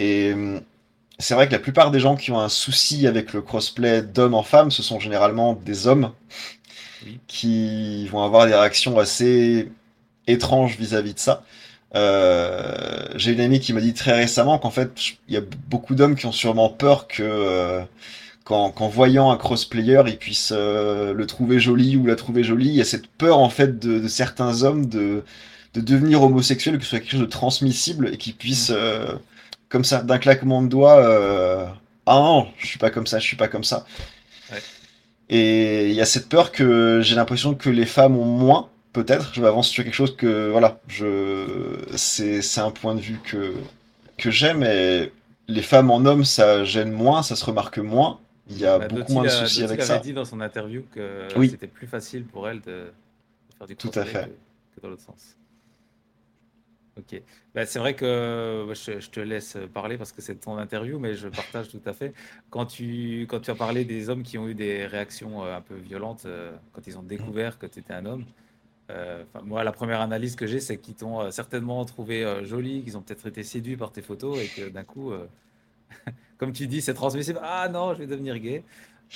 Et 0.00 0.32
hum, 0.34 0.62
c'est 1.18 1.34
vrai 1.34 1.48
que 1.48 1.52
la 1.52 1.58
plupart 1.60 1.90
des 1.92 2.00
gens 2.00 2.16
qui 2.16 2.32
ont 2.32 2.40
un 2.40 2.48
souci 2.50 3.06
avec 3.06 3.32
le 3.34 3.42
crossplay 3.42 4.02
d'homme 4.02 4.34
en 4.34 4.42
femme, 4.44 4.70
ce 4.72 4.82
sont 4.82 5.00
généralement 5.00 5.54
des 5.54 5.86
hommes 5.88 6.12
Oui. 7.00 7.20
qui 7.26 8.06
vont 8.08 8.22
avoir 8.22 8.46
des 8.46 8.54
réactions 8.54 8.98
assez 8.98 9.70
étranges 10.26 10.76
vis-à-vis 10.78 11.14
de 11.14 11.18
ça. 11.18 11.44
Euh, 11.96 13.06
j'ai 13.16 13.32
une 13.32 13.40
amie 13.40 13.60
qui 13.60 13.72
m'a 13.72 13.80
dit 13.80 13.94
très 13.94 14.12
récemment 14.14 14.58
qu'en 14.58 14.70
fait, 14.70 14.92
il 15.28 15.34
y 15.34 15.36
a 15.38 15.42
beaucoup 15.68 15.94
d'hommes 15.94 16.16
qui 16.16 16.26
ont 16.26 16.32
sûrement 16.32 16.70
peur 16.70 17.08
que 17.08 17.22
euh, 17.22 17.82
qu'en 18.44 18.88
voyant 18.88 19.30
un 19.30 19.36
crossplayer, 19.36 20.02
ils 20.06 20.18
puissent 20.18 20.52
euh, 20.54 21.14
le 21.14 21.26
trouver 21.26 21.60
joli 21.60 21.96
ou 21.96 22.06
la 22.06 22.16
trouver 22.16 22.42
jolie. 22.42 22.68
Il 22.68 22.74
y 22.74 22.80
a 22.80 22.84
cette 22.84 23.06
peur 23.06 23.38
en 23.38 23.50
fait 23.50 23.78
de, 23.78 24.00
de 24.00 24.08
certains 24.08 24.64
hommes 24.64 24.86
de, 24.86 25.22
de 25.74 25.80
devenir 25.80 26.22
homosexuel, 26.22 26.76
que 26.78 26.84
ce 26.84 26.90
soit 26.90 26.98
quelque 27.00 27.12
chose 27.12 27.20
de 27.20 27.26
transmissible 27.26 28.10
et 28.12 28.16
qu'ils 28.16 28.34
puissent, 28.34 28.72
euh, 28.74 29.12
comme 29.68 29.84
ça, 29.84 30.02
d'un 30.02 30.18
claquement 30.18 30.62
de 30.62 30.68
doigts, 30.68 30.98
euh, 30.98 31.66
ah 32.06 32.14
non, 32.14 32.48
je 32.58 32.66
suis 32.66 32.78
pas 32.78 32.90
comme 32.90 33.06
ça, 33.06 33.20
je 33.20 33.24
suis 33.24 33.36
pas 33.36 33.46
comme 33.46 33.62
ça. 33.62 33.86
Ouais. 34.50 34.58
Et 35.28 35.90
il 35.90 35.94
y 35.94 36.00
a 36.00 36.06
cette 36.06 36.28
peur 36.28 36.50
que 36.50 37.00
j'ai 37.04 37.14
l'impression 37.14 37.54
que 37.54 37.70
les 37.70 37.86
femmes 37.86 38.16
ont 38.16 38.24
moins, 38.24 38.68
peut-être. 38.92 39.30
Je 39.32 39.40
m'avance 39.40 39.68
sur 39.68 39.84
quelque 39.84 39.94
chose 39.94 40.16
que, 40.16 40.50
voilà, 40.50 40.80
je, 40.88 41.76
c'est, 41.94 42.42
c'est 42.42 42.60
un 42.60 42.72
point 42.72 42.96
de 42.96 43.00
vue 43.00 43.20
que, 43.22 43.54
que 44.18 44.32
j'aime. 44.32 44.64
Et 44.64 45.12
les 45.46 45.62
femmes 45.62 45.92
en 45.92 46.04
hommes, 46.04 46.24
ça 46.24 46.64
gêne 46.64 46.90
moins, 46.90 47.22
ça 47.22 47.36
se 47.36 47.44
remarque 47.44 47.78
moins. 47.78 48.18
Il 48.50 48.58
y 48.58 48.66
a 48.66 48.78
Bah, 48.78 48.88
beaucoup 48.88 49.00
Doty 49.02 49.12
moins 49.14 49.22
de 49.24 49.28
soucis 49.28 49.62
avec 49.62 49.80
ça. 49.82 49.98
dit 49.98 50.12
dans 50.12 50.24
son 50.24 50.40
interview 50.40 50.82
que 50.92 51.28
Oui. 51.38 51.48
c'était 51.50 51.68
plus 51.68 51.86
facile 51.86 52.24
pour 52.24 52.48
elle 52.48 52.60
de, 52.60 52.92
de 53.48 53.54
faire 53.56 53.66
du 53.66 53.76
Tout 53.76 53.88
à 53.88 54.02
cosplay 54.02 54.12
fait. 54.12 54.28
que, 54.28 54.76
que 54.76 54.80
dans 54.82 54.88
l'autre 54.90 55.02
sens. 55.02 55.36
Ok. 56.98 57.22
Bah, 57.54 57.64
c'est 57.64 57.78
vrai 57.78 57.94
que 57.94 58.64
bah, 58.66 58.74
je, 58.74 59.00
je 59.00 59.10
te 59.10 59.20
laisse 59.20 59.56
parler 59.72 59.96
parce 59.96 60.12
que 60.12 60.20
c'est 60.20 60.34
ton 60.34 60.58
interview, 60.58 60.98
mais 60.98 61.14
je 61.14 61.28
partage 61.28 61.68
tout 61.68 61.80
à 61.86 61.92
fait. 61.92 62.12
Quand 62.50 62.66
tu, 62.66 63.26
quand 63.28 63.40
tu 63.40 63.50
as 63.50 63.54
parlé 63.54 63.84
des 63.84 64.10
hommes 64.10 64.22
qui 64.24 64.36
ont 64.36 64.48
eu 64.48 64.54
des 64.54 64.84
réactions 64.86 65.44
euh, 65.44 65.56
un 65.56 65.60
peu 65.60 65.76
violentes 65.76 66.24
euh, 66.26 66.52
quand 66.72 66.86
ils 66.86 66.98
ont 66.98 67.02
découvert 67.02 67.58
que 67.58 67.66
tu 67.66 67.78
étais 67.78 67.92
un 67.94 68.04
homme, 68.06 68.24
euh, 68.90 69.24
moi, 69.44 69.62
la 69.62 69.70
première 69.72 70.00
analyse 70.00 70.34
que 70.34 70.48
j'ai, 70.48 70.58
c'est 70.58 70.76
qu'ils 70.78 70.96
t'ont 70.96 71.30
certainement 71.30 71.84
trouvé 71.84 72.40
jolie, 72.44 72.82
qu'ils 72.82 72.98
ont 72.98 73.02
peut-être 73.02 73.28
été 73.28 73.44
séduits 73.44 73.76
par 73.76 73.92
tes 73.92 74.02
photos 74.02 74.38
et 74.40 74.48
que 74.48 74.68
d'un 74.68 74.82
coup, 74.82 75.12
euh, 75.12 75.26
comme 76.40 76.52
tu 76.54 76.66
dis, 76.66 76.80
c'est 76.80 76.94
transmissible. 76.94 77.38
Ah 77.42 77.68
non, 77.68 77.92
je 77.94 77.98
vais 77.98 78.06
devenir 78.06 78.38
gay. 78.38 78.64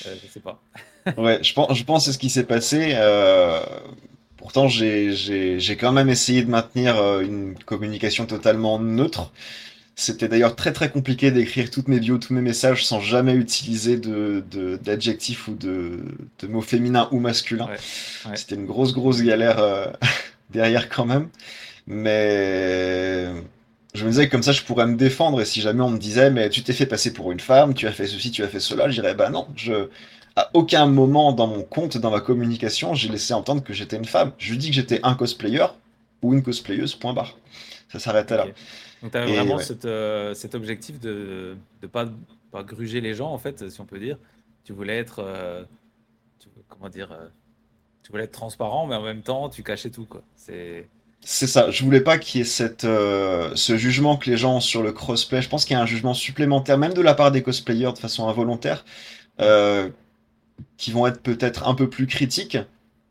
Euh, 0.06 0.14
je 0.22 0.28
sais 0.30 0.40
pas. 0.40 0.60
Ouais, 1.18 1.38
je 1.42 1.52
pense, 1.52 1.76
je 1.76 1.84
pense 1.84 2.00
que 2.00 2.04
c'est 2.06 2.12
ce 2.14 2.18
qui 2.18 2.30
s'est 2.30 2.44
passé. 2.44 2.92
euh, 2.94 3.60
pourtant, 4.38 4.68
j'ai, 4.68 5.10
quand 5.78 5.92
même 5.92 6.08
essayé 6.08 6.42
de 6.42 6.50
maintenir 6.50 6.96
euh, 6.96 7.20
une 7.20 7.54
communication 7.66 8.24
totalement 8.24 8.78
neutre. 8.78 9.30
C'était 9.96 10.28
d'ailleurs 10.28 10.56
très 10.56 10.72
très 10.72 10.90
compliqué 10.90 11.30
d'écrire 11.30 11.70
toutes 11.70 11.88
mes 11.88 12.00
bios, 12.00 12.18
tous 12.18 12.32
mes 12.34 12.40
messages 12.40 12.84
sans 12.86 13.00
jamais 13.00 13.34
utiliser 13.34 13.96
de, 13.98 14.42
de- 14.50 14.76
d'adjectifs 14.76 15.46
ou 15.46 15.54
de, 15.54 16.00
de 16.40 16.46
mots 16.46 16.62
féminins 16.62 17.08
ou 17.12 17.20
masculins. 17.20 17.66
Ouais, 17.66 18.30
ouais. 18.30 18.36
C'était 18.36 18.54
une 18.56 18.66
grosse 18.66 18.92
grosse 18.94 19.22
galère 19.22 19.58
euh, 19.58 19.86
derrière 20.50 20.88
quand 20.88 21.04
même. 21.04 21.28
Mais 21.86 23.28
je 23.94 24.04
me 24.04 24.10
disais 24.10 24.26
que 24.26 24.32
comme 24.32 24.42
ça 24.42 24.52
je 24.52 24.62
pourrais 24.62 24.86
me 24.86 24.96
défendre 24.96 25.40
et 25.40 25.44
si 25.44 25.60
jamais 25.60 25.82
on 25.82 25.90
me 25.90 25.98
disait 25.98 26.30
mais 26.30 26.50
tu 26.50 26.62
t'es 26.64 26.72
fait 26.72 26.86
passer 26.86 27.12
pour 27.12 27.32
une 27.32 27.40
femme, 27.40 27.74
tu 27.74 27.86
as 27.86 27.92
fait 27.92 28.06
ceci, 28.06 28.30
tu 28.30 28.42
as 28.42 28.48
fait 28.48 28.60
cela, 28.60 28.88
je 28.90 29.00
dirais 29.00 29.14
bah 29.14 29.30
non, 29.30 29.48
je 29.56 29.88
à 30.36 30.50
aucun 30.54 30.86
moment 30.86 31.32
dans 31.32 31.46
mon 31.46 31.62
compte, 31.62 31.96
dans 31.98 32.10
ma 32.10 32.20
communication, 32.20 32.94
j'ai 32.94 33.08
laissé 33.08 33.34
entendre 33.34 33.62
que 33.62 33.72
j'étais 33.72 33.96
une 33.96 34.04
femme. 34.04 34.32
Je 34.38 34.54
dis 34.56 34.68
que 34.70 34.74
j'étais 34.74 34.98
un 35.04 35.14
cosplayer 35.14 35.64
ou 36.22 36.34
une 36.34 36.42
cosplayeuse, 36.42 36.96
point 36.96 37.12
barre. 37.12 37.38
Ça 37.92 38.00
s'arrêtait 38.00 38.36
là. 38.36 38.50
Donc, 39.02 39.12
tu 39.12 39.18
avais 39.18 39.26
Et 39.26 39.32
vraiment 39.32 39.58
ouais. 39.58 39.68
euh, 39.84 40.34
cet 40.34 40.54
objectif 40.54 40.98
de 41.00 41.56
ne 41.82 41.86
pas, 41.88 42.06
pas 42.50 42.62
gruger 42.64 43.00
les 43.00 43.14
gens, 43.14 43.30
en 43.32 43.38
fait, 43.38 43.68
si 43.70 43.80
on 43.80 43.86
peut 43.86 43.98
dire. 43.98 44.18
Tu 44.64 44.72
voulais 44.72 44.96
être, 44.98 45.18
euh, 45.20 45.64
tu- 46.38 46.50
comment 46.68 46.88
dire, 46.90 47.12
euh, 47.12 47.28
tu 48.02 48.12
voulais 48.12 48.24
être 48.24 48.32
transparent, 48.32 48.86
mais 48.86 48.96
en 48.96 49.02
même 49.02 49.22
temps, 49.22 49.48
tu 49.50 49.62
cachais 49.64 49.90
tout, 49.90 50.06
quoi. 50.06 50.24
C'est, 50.36 50.90
C'est 51.26 51.46
ça, 51.46 51.70
je 51.70 51.82
voulais 51.84 52.02
pas 52.02 52.18
qu'il 52.18 52.40
y 52.40 52.42
ait 52.42 52.44
cette, 52.44 52.84
euh, 52.84 53.50
ce 53.54 53.78
jugement 53.78 54.16
que 54.18 54.28
les 54.30 54.36
gens 54.36 54.56
ont 54.56 54.60
sur 54.60 54.82
le 54.82 54.92
crossplay. 54.92 55.40
Je 55.40 55.48
pense 55.48 55.64
qu'il 55.64 55.74
y 55.74 55.78
a 55.78 55.82
un 55.82 55.86
jugement 55.86 56.12
supplémentaire, 56.12 56.76
même 56.76 56.92
de 56.92 57.00
la 57.00 57.14
part 57.14 57.32
des 57.32 57.42
cosplayers 57.42 57.92
de 57.94 57.98
façon 57.98 58.28
involontaire, 58.28 58.84
euh, 59.40 59.88
qui 60.78 60.92
vont 60.92 61.06
être 61.06 61.22
peut-être 61.22 61.68
un 61.68 61.74
peu 61.74 61.90
plus 61.90 62.06
critiques, 62.06 62.58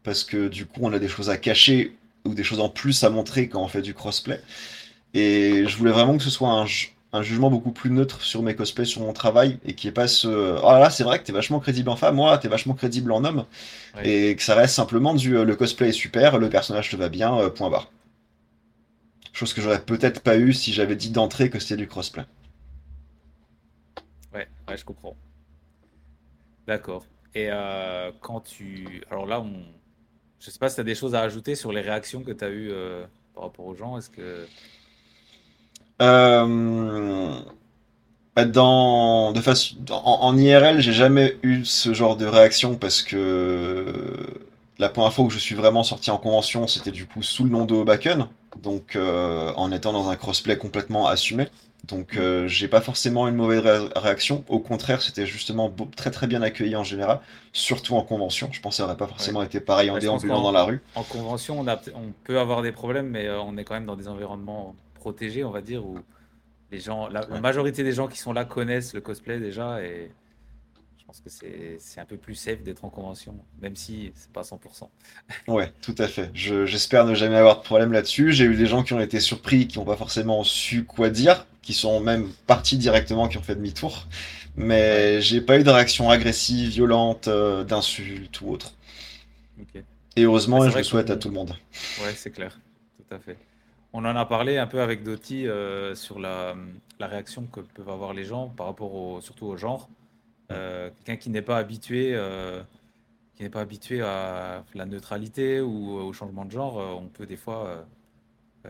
parce 0.04 0.23
que 0.23 0.47
du 0.49 0.65
coup 0.65 0.82
on 0.84 0.93
a 0.93 0.99
des 0.99 1.10
choses 1.10 1.30
à 1.30 1.38
cacher 1.38 1.95
ou 2.26 2.34
des 2.36 2.43
choses 2.43 2.60
en 2.62 2.69
plus 2.69 3.04
à 3.04 3.10
montrer 3.12 3.49
quand 3.49 3.62
on 3.63 3.67
fait 3.69 3.82
du 3.84 3.93
crossplay. 3.93 4.41
Et 5.13 5.65
je 5.67 5.78
voulais 5.78 5.91
vraiment 5.91 6.17
que 6.17 6.23
ce 6.23 6.30
soit 6.32 6.49
un, 6.49 6.65
ju- 6.65 6.93
un 7.13 7.23
jugement 7.23 7.52
beaucoup 7.52 7.71
plus 7.71 7.91
neutre 7.91 8.21
sur 8.23 8.43
mes 8.43 8.56
cosplays, 8.56 8.86
sur 8.86 9.02
mon 9.02 9.13
travail, 9.13 9.60
et 9.65 9.73
qu'il 9.76 9.88
n'y 9.88 9.91
ait 9.91 9.93
pas 9.93 10.08
ce 10.08 10.58
Ah 10.65 10.80
là, 10.80 10.89
c'est 10.89 11.04
vrai 11.04 11.19
que 11.19 11.26
t'es 11.26 11.34
vachement 11.34 11.60
crédible 11.60 11.89
en 11.89 11.95
femme, 11.97 12.15
moi, 12.15 12.38
t'es 12.39 12.47
vachement 12.49 12.73
crédible 12.76 13.12
en 13.12 13.26
homme, 13.26 13.45
et 14.04 14.36
que 14.36 14.43
ça 14.43 14.56
reste 14.56 14.76
simplement 14.76 15.13
du 15.15 15.38
euh, 15.38 15.45
le 15.45 15.56
cosplay 15.56 15.89
est 15.89 15.93
super, 15.93 16.38
le 16.39 16.49
personnage 16.49 16.89
te 16.91 16.95
va 16.97 17.10
bien, 17.10 17.49
point 17.52 17.69
barre. 17.71 17.91
Chose 19.34 19.54
que 19.54 19.62
j'aurais 19.62 19.84
peut-être 19.84 20.22
pas 20.22 20.38
eu 20.38 20.54
si 20.54 20.72
j'avais 20.72 20.96
dit 20.96 21.10
d'entrée 21.12 21.50
que 21.50 21.60
c'était 21.60 21.76
du 21.76 21.88
crossplay. 21.89 22.24
ouais, 24.34 24.48
ouais, 24.67 24.78
je 24.78 24.86
comprends. 24.86 25.17
D'accord. 26.67 27.08
Et 27.36 27.48
euh, 27.52 28.12
quand 28.22 28.41
tu, 28.41 29.04
alors 29.10 29.26
là, 29.26 29.41
on, 29.41 29.65
je 30.39 30.52
sais 30.52 30.60
pas 30.60 30.69
si 30.69 30.76
tu 30.76 30.82
as 30.82 30.84
des 30.84 30.96
choses 30.96 31.15
à 31.15 31.22
ajouter 31.22 31.56
sur 31.56 31.72
les 31.74 31.82
réactions 31.82 32.24
que 32.24 32.32
tu 32.32 32.43
as 32.46 32.50
eues 32.50 32.72
euh, 32.72 33.06
par 33.34 33.43
rapport 33.46 33.65
aux 33.65 33.76
gens. 33.76 33.98
Est-ce 33.98 34.10
que, 34.10 34.50
Euh, 36.02 37.41
dans, 38.48 39.32
de 39.32 39.41
façon, 39.41 39.76
en, 39.91 39.96
en 40.22 40.38
IRL, 40.38 40.82
j'ai 40.82 40.93
jamais 40.93 41.38
eu 41.43 41.65
ce 41.65 41.93
genre 41.93 42.17
de 42.17 42.26
réaction 42.26 42.76
parce 42.76 43.04
que 43.04 43.86
la 44.80 44.89
première 44.89 45.13
fois 45.13 45.26
où 45.26 45.30
je 45.30 45.38
suis 45.38 45.54
vraiment 45.56 45.84
sorti 45.84 46.10
en 46.10 46.17
convention, 46.17 46.67
c'était 46.67 46.91
du 46.91 47.06
coup 47.06 47.22
sous 47.22 47.43
le 47.43 47.52
nom 47.52 47.65
de 47.65 47.76
Hobaken, 47.76 48.28
donc 48.62 48.96
euh, 48.96 49.52
en 49.56 49.72
étant 49.72 49.94
dans 49.94 50.10
un 50.10 50.16
crossplay 50.16 50.58
complètement 50.58 51.08
assumé. 51.08 51.48
Donc 51.86 52.16
euh, 52.18 52.48
j'ai 52.48 52.68
pas 52.70 52.80
forcément 52.82 53.28
une 53.28 53.36
mauvaise 53.36 53.60
ré- 53.62 53.89
réaction. 53.96 54.46
Au 54.48 54.60
contraire, 54.60 55.02
c'était 55.02 55.26
justement 55.26 55.70
beau- 55.70 55.89
très 55.96 56.12
très 56.12 56.28
bien 56.28 56.42
accueilli 56.42 56.76
en 56.78 56.84
général, 56.84 57.20
surtout 57.52 57.96
en 57.96 58.04
convention. 58.04 58.50
Je 58.52 58.62
pense 58.62 58.74
que 58.76 58.78
ça 58.78 58.86
aurait 58.86 58.98
pas 58.98 59.08
forcément 59.08 59.44
été 59.44 59.60
pareil 59.60 59.89
en 59.89 59.96
Ouais, 59.96 60.00
déambulant 60.00 60.42
dans 60.42 60.52
la 60.52 60.63
rue. 60.63 60.82
en 60.96 61.04
convention, 61.04 61.60
on 61.60 61.68
a, 61.68 61.80
on 61.96 62.13
peut 62.24 62.39
avoir 62.39 62.62
des 62.62 62.72
problèmes, 62.72 63.10
mais 63.10 63.28
euh, 63.28 63.42
on 63.42 63.58
est 63.58 63.63
quand 63.63 63.74
même 63.74 63.86
dans 63.86 63.96
des 63.96 64.08
environnements 64.08 64.76
protégés, 64.96 65.44
on 65.44 65.52
va 65.52 65.62
dire, 65.62 65.86
où 65.86 66.06
les 66.72 66.80
gens, 66.80 67.08
la, 67.10 67.26
la 67.30 67.42
majorité 67.42 67.84
des 67.84 67.94
gens 67.94 68.08
qui 68.08 68.18
sont 68.20 68.34
là 68.34 68.46
connaissent 68.46 68.94
le 68.94 69.02
cosplay 69.02 69.39
déjà, 69.39 69.82
et 69.84 70.12
pense 71.13 71.21
que 71.21 71.78
c'est, 71.80 71.99
un 71.99 72.06
peu 72.06 72.17
plus 72.17 72.36
safe 72.36 72.63
d'être 72.63 72.84
en 72.86 72.89
convention, 72.89 73.36
même 73.62 73.76
si 73.76 74.12
c'est 74.15 74.32
pas 74.32 74.41
100%. 74.41 74.89
Ouais, 75.47 75.71
tout 75.82 75.95
à 75.97 76.08
fait. 76.08 76.32
Je- 76.34 76.65
j'espère 76.65 77.06
ne 77.06 77.13
jamais 77.13 77.36
avoir 77.36 77.58
de 77.60 77.63
problème 77.63 77.91
là-dessus. 77.91 78.32
J'ai 78.32 78.45
eu 78.45 78.56
des 78.56 78.65
gens 78.65 78.84
qui 78.84 78.93
ont 78.93 78.99
été 78.99 79.19
surpris, 79.19 79.67
qui 79.67 79.78
n'ont 79.78 79.86
pas 79.86 79.95
forcément 79.95 80.43
su 80.43 80.86
quoi 80.86 81.10
dire, 81.10 81.45
qui 81.62 81.73
sont 81.73 81.99
même 81.99 82.30
partis 82.47 82.78
directement, 82.78 83.28
qui 83.28 83.38
ont 83.38 83.43
fait 83.43 83.56
demi-tour. 83.56 84.08
Mais 84.56 85.21
j'ai 85.21 85.41
pas 85.41 85.60
eu 85.60 85.63
de 85.63 85.69
réaction 85.69 86.10
agressive, 86.10 86.69
violente, 86.69 87.28
euh, 87.28 87.63
d'insultes 87.63 88.41
ou 88.41 88.49
autre. 88.52 88.73
Ok. 89.60 89.84
Et 90.15 90.23
heureusement, 90.23 90.69
je 90.69 90.78
le 90.78 90.84
souhaite 90.84 91.10
à 91.10 91.17
tout 91.17 91.30
le 91.30 91.34
monde. 91.36 91.56
Ouais, 92.04 92.13
c'est 92.15 92.32
clair, 92.32 92.60
tout 92.97 93.15
à 93.15 93.19
fait. 93.19 93.38
On 93.93 94.06
en 94.06 94.15
a 94.15 94.26
parlé 94.26 94.58
un 94.58 94.67
peu 94.67 94.82
avec 94.82 95.04
Doty 95.04 95.47
euh, 95.47 95.93
sur 95.95 96.19
la, 96.19 96.56
la 96.99 97.08
réaction 97.08 97.45
que 97.45 97.60
peuvent 97.62 97.89
avoir 97.89 98.13
les 98.13 98.26
gens 98.26 98.49
par 98.49 98.65
rapport 98.67 98.93
au, 98.95 99.21
surtout 99.21 99.45
au 99.45 99.58
genre. 99.58 99.89
Euh, 100.54 100.89
quelqu'un 101.04 101.18
qui 101.22 101.30
n'est 101.30 101.42
pas 101.42 101.58
habitué, 101.58 102.12
euh, 102.13 102.62
qui 103.36 103.44
n'est 103.44 103.50
pas 103.50 103.62
habitué 103.62 104.02
à 104.02 104.63
la 104.74 104.86
neutralité 104.86 105.62
ou 105.62 105.92
au 105.92 106.13
changement 106.13 106.46
de 106.46 106.52
genre, 106.52 106.80
euh, 106.80 106.94
on 106.94 107.08
peut 107.08 107.26
des 107.26 107.38
fois 107.38 107.86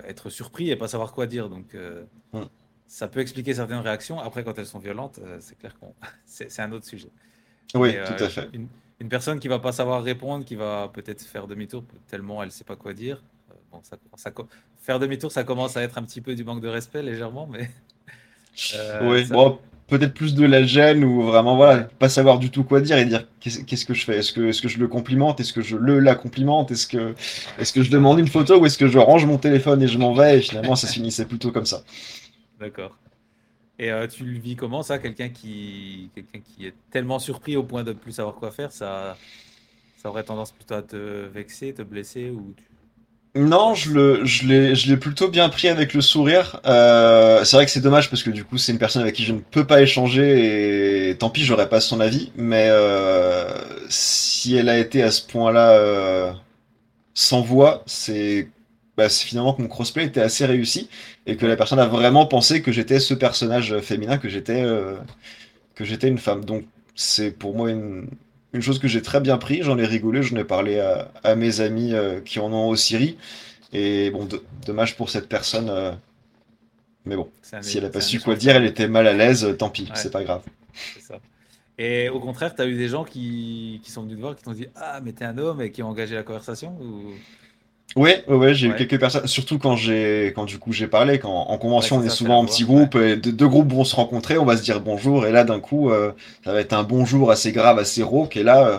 être 0.06 0.30
surpris 0.30 0.70
et 0.72 0.76
pas 0.76 0.88
savoir 0.88 1.14
quoi 1.14 1.28
dire. 1.28 1.50
Donc, 1.50 1.76
euh, 1.76 2.04
Mm. 2.34 2.44
ça 2.88 3.08
peut 3.08 3.20
expliquer 3.20 3.54
certaines 3.54 3.80
réactions. 3.80 4.20
Après, 4.20 4.44
quand 4.44 4.58
elles 4.58 4.66
sont 4.66 4.80
violentes, 4.80 5.20
c'est 5.40 5.58
clair 5.58 5.78
qu'on 5.80 5.94
c'est 6.26 6.60
un 6.60 6.72
autre 6.72 6.86
sujet. 6.86 7.10
Oui, 7.76 7.94
tout 7.94 8.24
à 8.24 8.30
fait. 8.30 8.50
Une, 8.54 8.68
une 9.00 9.10
personne 9.10 9.40
qui 9.40 9.48
va 9.48 9.60
pas 9.60 9.72
savoir 9.72 10.04
répondre, 10.04 10.46
qui 10.46 10.56
va 10.56 10.90
peut-être 10.94 11.22
faire 11.24 11.48
demi-tour 11.48 11.84
tellement 12.08 12.42
elle 12.44 12.52
sait 12.52 12.64
pas 12.64 12.76
quoi 12.76 12.94
dire. 12.94 13.22
Bon, 13.72 13.80
ça, 13.84 13.98
ça 14.16 14.32
co- 14.32 14.48
faire 14.82 15.00
demi-tour, 15.00 15.32
ça 15.32 15.44
commence 15.44 15.76
à 15.78 15.82
être 15.82 15.98
un 15.98 16.04
petit 16.04 16.22
peu 16.22 16.36
du 16.36 16.44
manque 16.44 16.62
de 16.62 16.68
respect 16.68 17.02
légèrement, 17.04 17.48
mais 17.48 17.70
euh, 18.76 19.10
Oui, 19.10 19.26
ça- 19.26 19.34
bon, 19.34 19.60
peut-être 19.98 20.14
plus 20.14 20.34
de 20.36 20.46
la 20.46 20.64
gêne 20.64 21.04
ou 21.04 21.22
vraiment, 21.24 21.56
voilà, 21.56 21.84
pas 22.00 22.10
savoir 22.10 22.40
du 22.40 22.50
tout 22.50 22.64
quoi 22.64 22.82
dire 22.82 22.98
et 22.98 23.06
dire 23.06 23.28
qu'est-ce 23.40 23.86
que 23.86 23.94
je 23.94 24.04
fais? 24.06 24.18
Est-ce 24.18 24.34
que, 24.34 24.42
est-ce 24.50 24.62
que 24.62 24.68
je 24.68 24.80
le 24.80 24.88
complimente? 24.88 25.40
Est-ce 25.40 25.54
que 25.54 25.62
je 25.62 25.78
le 25.78 26.00
la 26.00 26.16
complimente? 26.16 26.72
Est-ce 26.72 26.88
que, 26.88 27.14
est-ce 27.60 27.74
que 27.74 27.84
je 27.84 27.92
demande 27.92 28.20
une 28.20 28.28
photo 28.28 28.60
ou 28.60 28.66
est-ce 28.66 28.78
que 28.78 28.88
je 28.88 28.98
range 29.00 29.26
mon 29.26 29.38
téléphone 29.38 29.84
et 29.84 29.88
je 29.88 29.98
m'en 30.00 30.14
vais? 30.14 30.40
Et 30.40 30.42
finalement, 30.42 30.76
ça 30.76 30.88
se 30.88 30.94
finissait 30.94 31.26
plutôt 31.26 31.52
comme 31.52 31.66
ça. 31.66 31.84
d'accord. 32.60 33.00
Et 33.80 33.92
euh, 33.92 34.08
tu 34.08 34.26
le 34.26 34.40
vis 34.40 34.56
comment 34.58 34.84
ça, 34.84 35.00
quelqu'un 35.00 35.30
qui, 35.30 36.12
quelqu'un 36.16 36.42
qui 36.42 36.68
est 36.68 36.78
tellement 36.92 37.20
surpris 37.20 37.58
au 37.58 37.64
point 37.66 37.84
de 37.84 37.94
plus 37.94 38.14
savoir 38.14 38.36
quoi 38.38 38.52
faire, 38.52 38.72
ça, 38.72 39.22
ça 39.96 40.10
aurait 40.10 40.26
tendance 40.26 40.54
plutôt 40.54 40.76
à 40.76 40.84
te 40.84 40.98
vexer, 41.28 41.74
te 41.76 41.84
blesser 41.84 42.32
ou 42.32 42.54
tu- 42.56 42.66
Non, 43.36 43.74
je 43.74 44.86
l'ai, 44.88 44.98
plutôt 44.98 45.28
bien 45.28 45.50
pris 45.50 45.68
avec 45.68 45.96
le 45.96 46.02
sourire. 46.02 46.62
Euh, 46.68 47.44
c'est 47.44 47.56
vrai 47.56 47.66
que 47.66 47.72
c'est 47.72 47.82
dommage 47.82 48.12
parce 48.12 48.22
que 48.22 48.30
du 48.30 48.44
coup, 48.44 48.60
c'est 48.60 48.72
une 48.72 48.78
personne 48.78 49.02
avec 49.02 49.16
qui 49.16 49.24
je 49.24 49.34
ne 49.34 49.40
peux 49.40 49.66
pas 49.66 49.82
échanger 49.82 51.10
et 51.10 51.18
tant 51.18 51.32
pis, 51.32 51.44
j'aurais 51.44 51.68
pas 51.68 51.80
son 51.82 52.00
avis. 52.00 52.32
Mais 52.36 52.68
euh, 52.70 53.50
si 53.90 54.56
elle 54.56 54.70
a 54.70 54.78
été 54.78 55.02
à 55.02 55.10
ce 55.10 55.26
point-là 55.26 55.72
euh, 55.72 56.32
sans 57.16 57.42
voix, 57.42 57.84
c'est 57.88 58.50
bah, 58.98 59.10
finalement 59.10 59.54
que 59.54 59.64
mon 59.64 59.68
crossplay 59.68 60.06
était 60.06 60.22
assez 60.22 60.46
réussi 60.46 60.90
et 61.26 61.36
que 61.36 61.48
la 61.48 61.56
personne 61.56 61.80
a 61.80 61.88
vraiment 61.88 62.28
pensé 62.28 62.62
que 62.62 62.72
j'étais 62.72 63.00
ce 63.00 63.16
personnage 63.16 63.80
féminin, 63.80 64.20
que 64.20 64.30
j'étais 64.30 64.62
euh, 64.62 64.96
que 65.76 65.86
j'étais 65.86 66.08
une 66.08 66.20
femme. 66.20 66.46
Donc 66.46 66.66
c'est 66.96 67.32
pour 67.32 67.56
moi 67.56 67.72
une, 67.72 68.08
une 68.54 68.62
chose 68.62 68.80
que 68.80 68.88
j'ai 68.88 69.02
très 69.02 69.20
bien 69.20 69.38
pris. 69.38 69.64
J'en 69.64 69.78
ai 69.78 69.86
rigolé, 69.86 70.24
j'en 70.24 70.38
ai 70.38 70.44
parlé 70.44 70.80
à, 70.80 71.12
à 71.24 71.36
mes 71.36 71.62
amis 71.62 71.94
euh, 71.94 72.22
qui 72.22 72.40
en 72.40 72.52
ont 72.54 72.68
au 72.70 72.76
Syrie. 72.76 73.18
Et 73.74 74.12
bon, 74.12 74.26
de- 74.26 74.44
dommage 74.66 74.96
pour 74.96 75.10
cette 75.10 75.28
personne. 75.28 75.70
euh, 75.70 75.92
mais 77.06 77.16
bon, 77.16 77.30
si 77.62 77.78
elle 77.78 77.86
a 77.86 77.90
pas 77.90 78.00
su 78.02 78.20
quoi 78.22 78.36
dire, 78.36 78.56
elle 78.56 78.66
était 78.66 78.88
mal 78.88 79.08
à 79.08 79.14
l'aise, 79.14 79.56
tant 79.60 79.70
pis, 79.70 79.84
Ouais. 79.84 79.90
c'est 79.96 80.12
pas 80.12 80.24
grave. 80.24 80.42
Ça. 81.02 81.20
Et 81.78 82.08
au 82.10 82.20
contraire, 82.20 82.56
tu 82.56 82.62
as 82.62 82.68
eu 82.68 82.76
des 82.78 82.88
gens 82.88 83.04
qui, 83.04 83.82
qui 83.84 83.92
sont 83.92 84.04
venus 84.04 84.16
te 84.18 84.22
voir, 84.22 84.36
qui 84.36 84.44
t'ont 84.44 84.54
dit 84.54 84.68
Ah, 84.76 85.02
mais 85.04 85.12
t'es 85.12 85.26
un 85.26 85.38
homme 85.38 85.60
et 85.62 85.72
qui 85.72 85.84
ont 85.84 85.90
engagé 85.90 86.16
la 86.16 86.24
conversation 86.24 86.78
ou... 86.82 87.12
Ouais, 87.96 88.24
ouais, 88.28 88.56
j'ai 88.56 88.70
Ouais. 88.70 88.74
eu 88.74 88.76
quelques 88.88 89.00
personnes, 89.00 89.28
surtout 89.28 89.60
quand 89.60 89.76
j'ai, 89.76 90.34
quand 90.36 90.46
du 90.46 90.58
coup 90.58 90.72
j'ai 90.74 90.88
parlé, 90.88 91.20
quand 91.20 91.30
en 91.32 91.58
convention 91.60 91.98
Ouais, 91.98 92.02
on 92.02 92.04
est 92.04 92.10
ça, 92.10 92.16
souvent 92.16 92.40
en 92.40 92.46
petit 92.46 92.64
groupe, 92.64 92.96
et 92.96 93.16
deux, 93.18 93.32
deux 93.32 93.48
groupes 93.48 93.72
vont 93.72 93.84
se 93.84 93.96
rencontrer, 93.96 94.38
on 94.40 94.46
va 94.46 94.58
se 94.58 94.64
dire 94.64 94.82
bonjour, 94.82 95.28
et 95.28 95.32
là 95.32 95.44
d'un 95.44 95.60
coup, 95.60 95.92
euh, 95.92 96.12
ça 96.44 96.54
va 96.54 96.60
être 96.62 96.74
un 96.74 96.84
bonjour 96.84 97.30
assez 97.30 97.52
grave, 97.52 97.78
assez 97.78 98.02
rauque, 98.02 98.36
et 98.36 98.42
là, 98.44 98.68
euh, 98.68 98.78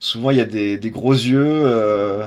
souvent 0.00 0.30
il 0.30 0.38
y 0.38 0.40
a 0.40 0.44
des, 0.46 0.78
des 0.78 0.90
gros 0.90 1.12
yeux, 1.14 1.62
euh, 1.66 2.26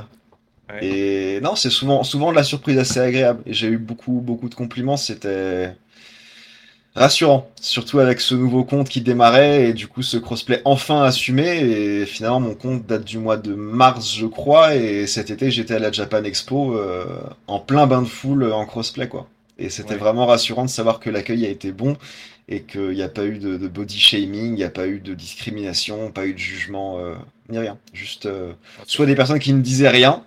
et 0.81 1.39
non, 1.41 1.55
c'est 1.55 1.69
souvent, 1.69 2.03
souvent 2.03 2.31
de 2.31 2.37
la 2.37 2.43
surprise 2.43 2.79
assez 2.79 2.99
agréable, 2.99 3.43
et 3.45 3.53
j'ai 3.53 3.67
eu 3.67 3.77
beaucoup, 3.77 4.21
beaucoup 4.21 4.49
de 4.49 4.55
compliments, 4.55 4.97
c'était 4.97 5.75
rassurant, 6.95 7.49
surtout 7.59 7.99
avec 7.99 8.21
ce 8.21 8.35
nouveau 8.35 8.63
compte 8.63 8.87
qui 8.89 9.01
démarrait, 9.01 9.69
et 9.69 9.73
du 9.73 9.87
coup 9.87 10.03
ce 10.03 10.17
crossplay 10.17 10.61
enfin 10.65 11.03
assumé, 11.03 11.47
et 11.59 12.05
finalement 12.05 12.39
mon 12.39 12.55
compte 12.55 12.85
date 12.85 13.03
du 13.03 13.17
mois 13.17 13.37
de 13.37 13.53
mars, 13.55 14.13
je 14.15 14.27
crois, 14.27 14.75
et 14.75 15.07
cet 15.07 15.31
été 15.31 15.49
j'étais 15.51 15.75
à 15.75 15.79
la 15.79 15.91
Japan 15.91 16.23
Expo 16.23 16.75
euh, 16.75 17.05
en 17.47 17.59
plein 17.59 17.87
bain 17.87 18.01
de 18.03 18.07
foule 18.07 18.51
en 18.51 18.65
crossplay, 18.65 19.07
quoi. 19.07 19.27
Et 19.57 19.69
c'était 19.69 19.95
Ouais. 19.95 19.97
vraiment 19.97 20.25
rassurant 20.25 20.65
de 20.65 20.69
savoir 20.69 20.99
que 20.99 21.09
l'accueil 21.09 21.45
a 21.45 21.49
été 21.49 21.71
bon, 21.71 21.97
et 22.49 22.61
qu'il 22.63 22.89
n'y 22.91 23.01
a 23.01 23.09
pas 23.09 23.25
eu 23.25 23.37
de, 23.39 23.57
de 23.57 23.67
body 23.67 23.99
shaming, 23.99 24.47
il 24.49 24.55
n'y 24.55 24.63
a 24.63 24.69
pas 24.69 24.87
eu 24.87 24.99
de 24.99 25.13
discrimination, 25.13 26.11
pas 26.11 26.25
eu 26.27 26.33
de 26.33 26.37
jugement, 26.39 26.99
euh, 26.99 27.15
ni 27.49 27.57
rien. 27.57 27.77
Juste 27.93 28.25
euh, 28.25 28.53
soit 28.85 29.05
des 29.05 29.15
personnes 29.15 29.39
qui 29.39 29.53
ne 29.53 29.61
disaient 29.61 29.89
rien, 29.89 30.23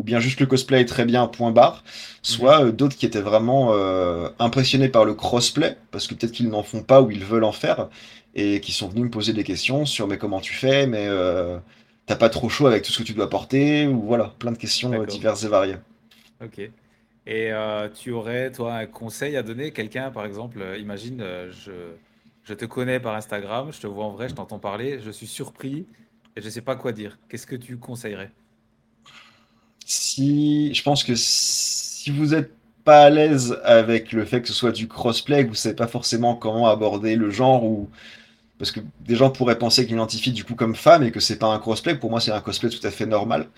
ou 0.00 0.02
bien 0.02 0.18
juste 0.18 0.40
le 0.40 0.46
cosplay 0.46 0.80
est 0.80 0.86
très 0.86 1.04
bien, 1.04 1.26
point 1.26 1.50
barre, 1.50 1.84
soit 2.22 2.64
euh, 2.64 2.72
d'autres 2.72 2.96
qui 2.96 3.04
étaient 3.04 3.20
vraiment 3.20 3.74
euh, 3.74 4.30
impressionnés 4.38 4.88
par 4.88 5.04
le 5.04 5.12
crossplay, 5.12 5.76
parce 5.90 6.06
que 6.06 6.14
peut-être 6.14 6.32
qu'ils 6.32 6.48
n'en 6.48 6.62
font 6.62 6.82
pas 6.82 7.02
ou 7.02 7.10
ils 7.10 7.22
veulent 7.22 7.44
en 7.44 7.52
faire, 7.52 7.90
et 8.34 8.60
qui 8.60 8.72
sont 8.72 8.88
venus 8.88 9.04
me 9.04 9.10
poser 9.10 9.34
des 9.34 9.44
questions 9.44 9.84
sur 9.84 10.06
mais 10.08 10.16
comment 10.16 10.40
tu 10.40 10.54
fais, 10.54 10.86
mais 10.86 11.04
euh, 11.06 11.58
t'as 12.06 12.16
pas 12.16 12.30
trop 12.30 12.48
chaud 12.48 12.66
avec 12.66 12.82
tout 12.82 12.92
ce 12.92 13.00
que 13.00 13.02
tu 13.02 13.12
dois 13.12 13.28
porter, 13.28 13.86
ou 13.86 14.00
voilà, 14.00 14.32
plein 14.38 14.52
de 14.52 14.58
questions 14.58 14.90
euh, 14.94 15.04
diverses 15.04 15.44
et 15.44 15.48
variées. 15.48 15.76
Ok. 16.42 16.70
Et 17.26 17.52
tu 17.94 18.10
aurais, 18.10 18.50
toi, 18.50 18.74
un 18.74 18.86
conseil 18.86 19.36
à 19.36 19.42
donner? 19.42 19.70
Quelqu'un, 19.72 20.10
par 20.10 20.24
exemple, 20.24 20.64
imagine, 20.78 21.22
je, 21.50 21.72
je 22.42 22.54
te 22.54 22.64
connais 22.64 23.00
par 23.00 23.14
Instagram, 23.14 23.70
je 23.70 23.80
te 23.80 23.86
vois 23.86 24.06
en 24.06 24.12
vrai, 24.12 24.30
je 24.30 24.34
t'entends 24.34 24.58
parler, 24.58 24.98
je 25.04 25.10
suis 25.10 25.26
surpris 25.26 25.86
et 26.36 26.40
je 26.40 26.48
sais 26.48 26.62
pas 26.62 26.76
quoi 26.76 26.92
dire. 26.92 27.18
Qu'est-ce 27.28 27.46
que 27.46 27.56
tu 27.56 27.76
conseillerais? 27.76 28.32
Si, 29.90 30.72
je 30.72 30.82
pense 30.84 31.02
que 31.02 31.14
si 31.16 32.10
vous 32.12 32.32
êtes 32.34 32.52
pas 32.84 33.02
à 33.06 33.10
l'aise 33.10 33.58
avec 33.64 34.12
le 34.12 34.24
fait 34.24 34.40
que 34.40 34.46
ce 34.48 34.54
soit 34.54 34.70
du 34.70 34.86
crossplay, 34.86 35.42
que 35.44 35.48
vous 35.48 35.54
savez 35.56 35.74
pas 35.74 35.88
forcément 35.88 36.36
comment 36.36 36.68
aborder 36.68 37.16
le 37.16 37.30
genre 37.30 37.64
ou 37.64 37.90
parce 38.58 38.72
que 38.72 38.80
des 39.02 39.16
gens 39.16 39.30
pourraient 39.30 39.58
penser 39.58 39.84
qu'ils 39.86 39.94
l'identifient 39.96 40.32
du 40.32 40.44
coup 40.44 40.54
comme 40.54 40.76
femme 40.76 41.02
et 41.02 41.10
que 41.12 41.20
c'est 41.20 41.38
pas 41.38 41.48
un 41.48 41.58
crossplay. 41.58 41.96
Pour 41.96 42.10
moi, 42.10 42.20
c'est 42.20 42.32
un 42.32 42.40
cosplay 42.40 42.70
tout 42.70 42.86
à 42.86 42.90
fait 42.92 43.06
normal. 43.06 43.48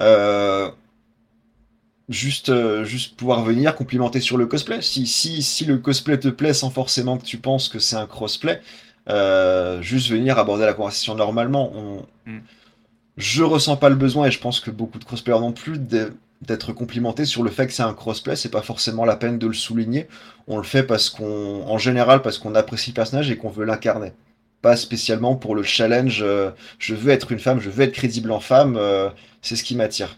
Euh, 0.00 0.70
juste, 2.08 2.48
euh, 2.48 2.84
juste 2.84 3.16
pouvoir 3.16 3.44
venir 3.44 3.74
complimenter 3.74 4.20
sur 4.20 4.36
le 4.36 4.46
cosplay. 4.46 4.80
Si, 4.82 5.06
si, 5.06 5.42
si 5.42 5.64
le 5.64 5.78
cosplay 5.78 6.18
te 6.18 6.28
plaît 6.28 6.54
sans 6.54 6.70
forcément 6.70 7.18
que 7.18 7.24
tu 7.24 7.38
penses 7.38 7.68
que 7.68 7.78
c'est 7.78 7.96
un 7.96 8.06
crossplay, 8.06 8.60
euh, 9.08 9.82
juste 9.82 10.08
venir 10.10 10.38
aborder 10.38 10.64
la 10.64 10.74
conversation 10.74 11.14
normalement. 11.14 11.72
On- 11.74 12.06
Mm. 12.26 12.40
Je 13.18 13.42
ressens 13.42 13.76
pas 13.76 13.88
le 13.90 13.96
besoin 13.96 14.26
et 14.26 14.30
je 14.30 14.38
pense 14.40 14.60
que 14.60 14.70
beaucoup 14.70 14.98
de 14.98 15.04
cosplayers 15.04 15.40
non 15.40 15.52
plus 15.52 15.78
d'être 15.78 16.72
complimentés 16.72 17.24
sur 17.24 17.42
le 17.42 17.50
fait 17.50 17.66
que 17.66 17.72
c'est 17.72 17.82
un 17.82 17.92
crossplay. 17.94 18.36
C'est 18.36 18.48
pas 18.50 18.62
forcément 18.62 19.04
la 19.04 19.16
peine 19.16 19.38
de 19.38 19.46
le 19.46 19.52
souligner. 19.54 20.06
On 20.46 20.56
le 20.56 20.62
fait 20.62 20.84
parce 20.84 21.10
qu'on, 21.10 21.64
en 21.66 21.78
général, 21.78 22.22
parce 22.22 22.38
qu'on 22.38 22.54
apprécie 22.54 22.90
le 22.90 22.94
personnage 22.94 23.30
et 23.30 23.36
qu'on 23.36 23.50
veut 23.50 23.64
l'incarner. 23.64 24.12
Pas 24.62 24.76
spécialement 24.76 25.34
pour 25.36 25.54
le 25.54 25.62
challenge. 25.64 26.20
euh, 26.22 26.50
je 26.78 26.94
veux 26.94 27.10
être 27.12 27.30
une 27.32 27.38
femme, 27.40 27.60
je 27.60 27.70
veux 27.70 27.82
être 27.84 27.92
crédible 27.92 28.30
en 28.32 28.40
femme. 28.40 28.76
euh, 28.76 29.10
c'est 29.42 29.56
ce 29.56 29.64
qui 29.64 29.74
m'attire. 29.76 30.16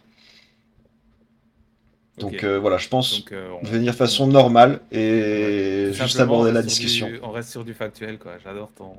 Donc 2.19 2.45
euh, 2.45 2.59
voilà, 2.59 2.77
je 2.77 2.89
pense 2.89 3.19
Donc, 3.25 3.33
on- 3.63 3.67
venir 3.67 3.93
de 3.93 3.97
façon 3.97 4.27
normale 4.27 4.81
et 4.93 5.89
juste 5.93 6.21
aborder 6.21 6.53
la 6.53 6.63
discussion. 6.63 7.07
du- 7.07 7.19
on 7.23 7.31
reste 7.31 7.51
sur 7.51 7.65
du 7.65 7.73
factuel, 7.73 8.19
quoi. 8.19 8.33
J'adore 8.45 8.71
ton, 8.77 8.93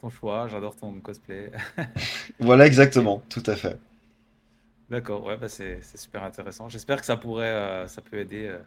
ton 0.00 0.10
choix, 0.10 0.48
j'adore 0.48 0.76
ton 0.76 1.00
cosplay. 1.00 1.52
Voilà, 2.40 2.66
exactement, 2.66 3.22
tout 3.28 3.42
à 3.46 3.56
fait. 3.56 3.78
D'accord, 4.88 5.24
ouais, 5.26 5.36
bah 5.36 5.48
c'est 5.48 5.82
super 5.96 6.22
intéressant. 6.22 6.68
J'espère 6.68 7.00
que 7.00 7.06
ça 7.06 7.16
pourrait, 7.16 7.46
euh, 7.50 7.88
ça 7.88 8.02
peut 8.02 8.18
aider 8.18 8.46
euh, 8.46 8.58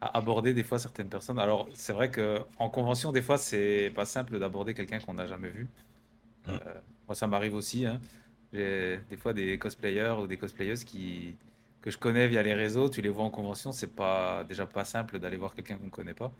à 0.00 0.16
aborder 0.18 0.54
des 0.54 0.62
fois 0.64 0.78
certaines 0.78 1.08
personnes. 1.08 1.38
Alors, 1.38 1.68
c'est 1.74 1.92
vrai 1.92 2.10
que 2.10 2.40
en 2.58 2.70
convention, 2.70 3.12
des 3.12 3.22
fois, 3.22 3.38
c'est 3.38 3.92
pas 3.94 4.04
simple 4.04 4.38
d'aborder 4.38 4.74
quelqu'un 4.74 5.00
qu'on 5.00 5.14
n'a 5.14 5.26
jamais 5.26 5.50
vu. 5.50 5.68
Mm. 6.46 6.52
Euh, 6.52 6.80
moi, 7.08 7.14
ça 7.16 7.26
m'arrive 7.28 7.54
aussi. 7.54 7.86
hein. 7.86 8.00
J'ai 8.52 9.00
des 9.10 9.16
fois 9.16 9.32
des 9.34 9.58
cosplayers 9.58 10.16
ou 10.22 10.26
des 10.28 10.38
cosplayeuses 10.38 10.84
qui 10.84 11.36
que 11.82 11.90
je 11.90 11.98
connais 11.98 12.28
via 12.28 12.42
les 12.42 12.54
réseaux. 12.54 12.88
Tu 12.90 13.02
les 13.02 13.08
vois 13.10 13.24
en 13.24 13.30
convention, 13.30 13.72
c'est 13.72 13.94
pas 13.94 14.44
déjà 14.44 14.66
pas 14.66 14.84
simple 14.84 15.18
d'aller 15.20 15.36
voir 15.38 15.54
quelqu'un 15.54 15.78
qu'on 15.78 15.86
ne 15.86 15.90
connaît 15.90 16.14
pas. 16.14 16.32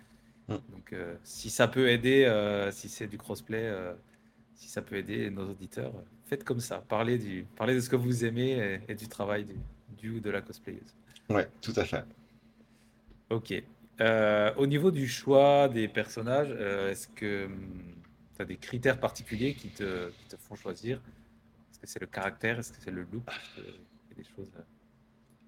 Mm. 0.49 0.55
Donc, 0.55 0.93
euh, 0.93 1.17
si 1.25 1.51
ça 1.51 1.69
peut 1.69 1.89
aider, 1.89 2.25
euh, 2.25 2.71
si 2.71 2.89
c'est 2.89 3.07
du 3.07 3.19
crossplay, 3.19 3.65
euh, 3.65 3.95
si 4.55 4.69
ça 4.69 4.83
peut 4.83 4.97
aider 4.97 5.31
nos 5.31 5.51
auditeurs, 5.51 5.93
faites 6.25 6.45
comme 6.45 6.61
ça. 6.61 6.85
Parlez, 6.89 7.19
du, 7.19 7.47
parlez 7.57 7.75
de 7.75 7.81
ce 7.81 7.91
que 7.91 7.97
vous 7.97 8.25
aimez 8.25 8.53
et, 8.53 8.93
et 8.93 8.95
du 8.95 9.09
travail 9.09 9.45
du, 9.45 9.57
du 9.99 10.11
ou 10.11 10.21
de 10.21 10.31
la 10.31 10.41
cosplayeuse. 10.41 10.95
Ouais, 11.29 11.49
tout 11.61 11.73
à 11.77 11.85
fait. 11.85 12.05
Ok. 13.31 13.53
Euh, 14.01 14.55
au 14.57 14.67
niveau 14.67 14.91
du 14.91 15.09
choix 15.09 15.69
des 15.69 15.89
personnages, 15.89 16.51
euh, 16.51 16.91
est-ce 16.91 17.09
que 17.09 17.49
tu 18.37 18.43
as 18.43 18.45
des 18.45 18.57
critères 18.57 19.01
particuliers 19.01 19.55
qui 19.55 19.69
te, 19.71 20.11
qui 20.11 20.25
te 20.27 20.37
font 20.37 20.55
choisir? 20.55 20.99
Est-ce 21.71 21.81
que 21.81 21.87
c'est 21.87 22.01
le 22.01 22.07
caractère? 22.07 22.59
Est-ce 22.59 22.73
que 22.73 22.79
c'est 22.81 22.91
le 22.91 23.07
look? 23.11 23.25
Des 24.17 24.25
choses... 24.25 24.51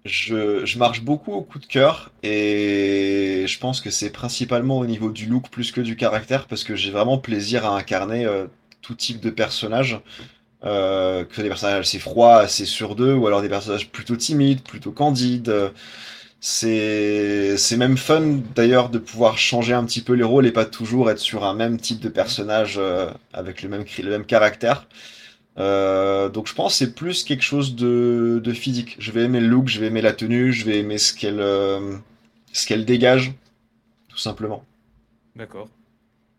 Je, 0.05 0.77
marche 0.77 1.01
beaucoup 1.01 1.33
au 1.33 1.41
coup 1.41 1.59
de 1.59 1.65
cœur 1.65 2.11
et 2.23 3.43
je 3.47 3.59
pense 3.59 3.81
que 3.81 3.89
c'est 3.89 4.11
principalement 4.11 4.79
au 4.79 4.85
niveau 4.85 5.11
du 5.11 5.25
look 5.25 5.49
plus 5.49 5.71
que 5.71 5.81
du 5.81 5.95
caractère 5.97 6.47
parce 6.47 6.63
que 6.63 6.75
j'ai 6.75 6.91
vraiment 6.91 7.17
plaisir 7.17 7.65
à 7.65 7.77
incarner 7.77 8.25
euh, 8.25 8.45
tout 8.81 8.95
type 8.95 9.19
de 9.19 9.29
personnage. 9.29 9.99
Euh, 10.65 11.23
que 11.23 11.41
des 11.41 11.47
personnages 11.47 11.79
assez 11.87 11.99
froids, 11.99 12.39
assez 12.39 12.65
sûrs 12.65 12.95
d'eux, 12.95 13.13
ou 13.13 13.27
alors 13.27 13.41
des 13.41 13.47
personnages 13.47 13.89
plutôt 13.89 14.17
timides, 14.17 14.61
plutôt 14.61 14.91
candides. 14.91 15.71
C'est, 16.41 17.57
même 17.77 17.97
fun 17.97 18.39
d'ailleurs 18.55 18.89
de 18.89 18.97
pouvoir 18.97 19.37
changer 19.37 19.73
un 19.73 19.83
petit 19.85 20.01
peu 20.01 20.13
les 20.13 20.23
rôles 20.23 20.45
et 20.45 20.51
pas 20.51 20.65
toujours 20.65 21.11
être 21.11 21.19
sur 21.19 21.43
un 21.43 21.53
même 21.53 21.79
type 21.79 21.99
de 21.99 22.09
personnage 22.09 22.75
euh, 22.77 23.11
avec 23.33 23.61
le 23.61 23.69
même, 23.69 23.83
le 24.01 24.09
même 24.09 24.25
caractère. 24.25 24.87
Euh, 25.59 26.29
donc 26.29 26.47
je 26.47 26.53
pense 26.53 26.73
que 26.73 26.77
c'est 26.77 26.95
plus 26.95 27.23
quelque 27.23 27.43
chose 27.43 27.75
de, 27.75 28.39
de 28.41 28.53
physique. 28.53 28.95
Je 28.99 29.11
vais 29.11 29.23
aimer 29.23 29.41
le 29.41 29.47
look, 29.47 29.67
je 29.67 29.79
vais 29.79 29.87
aimer 29.87 30.01
la 30.01 30.13
tenue, 30.13 30.53
je 30.53 30.65
vais 30.65 30.79
aimer 30.79 30.97
ce 30.97 31.13
qu'elle 31.13 31.41
euh, 31.41 31.97
ce 32.53 32.65
qu'elle 32.65 32.85
dégage, 32.85 33.33
tout 34.07 34.17
simplement. 34.17 34.63
D'accord. 35.35 35.67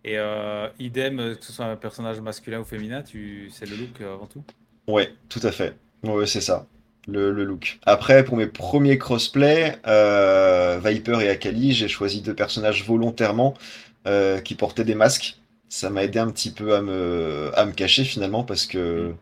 Et 0.04 0.16
euh, 0.16 0.68
idem, 0.78 1.36
que 1.36 1.44
ce 1.44 1.52
soit 1.52 1.66
un 1.66 1.76
personnage 1.76 2.20
masculin 2.20 2.60
ou 2.60 2.64
féminin, 2.64 3.02
tu... 3.02 3.50
c'est 3.52 3.68
le 3.68 3.76
look 3.76 4.00
avant 4.00 4.26
tout? 4.26 4.42
Ouais, 4.88 5.12
tout 5.28 5.40
à 5.42 5.52
fait. 5.52 5.76
Ouais, 6.02 6.26
c'est 6.26 6.40
ça, 6.40 6.66
le, 7.06 7.30
le 7.30 7.44
look. 7.44 7.78
Après, 7.84 8.24
pour 8.24 8.38
mes 8.38 8.46
premiers 8.46 8.96
crossplay, 8.96 9.78
Viper 10.82 11.20
et 11.20 11.28
Akali, 11.28 11.72
j'ai 11.72 11.88
choisi 11.88 12.22
deux 12.22 12.34
personnages 12.34 12.86
volontairement 12.86 13.52
qui 14.44 14.54
portaient 14.54 14.84
des 14.84 14.94
masques. 14.94 15.36
Ça 15.70 15.90
m'a 15.90 16.04
aidé 16.04 16.20
un 16.20 16.30
petit 16.32 16.52
peu 16.52 16.76
à 16.76 16.82
me, 16.82 17.52
à 17.56 17.66
me 17.66 17.72
cacher 17.72 18.04
finalement 18.04 18.44
parce 18.44 18.66
que 18.66 19.14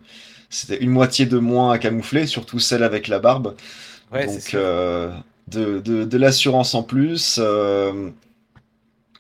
c'était 0.50 0.78
une 0.82 0.90
moitié 0.90 1.26
de 1.26 1.38
moins 1.38 1.72
à 1.72 1.78
camoufler, 1.78 2.26
surtout 2.26 2.60
celle 2.60 2.82
avec 2.84 3.08
la 3.08 3.20
barbe. 3.20 3.56
Ouais, 4.12 4.26
Donc, 4.26 4.54
euh, 4.54 5.12
de, 5.48 5.80
de, 5.80 6.04
de 6.04 6.18
l'assurance 6.18 6.74
en 6.74 6.82
plus. 6.84 7.38
euh, 7.42 8.10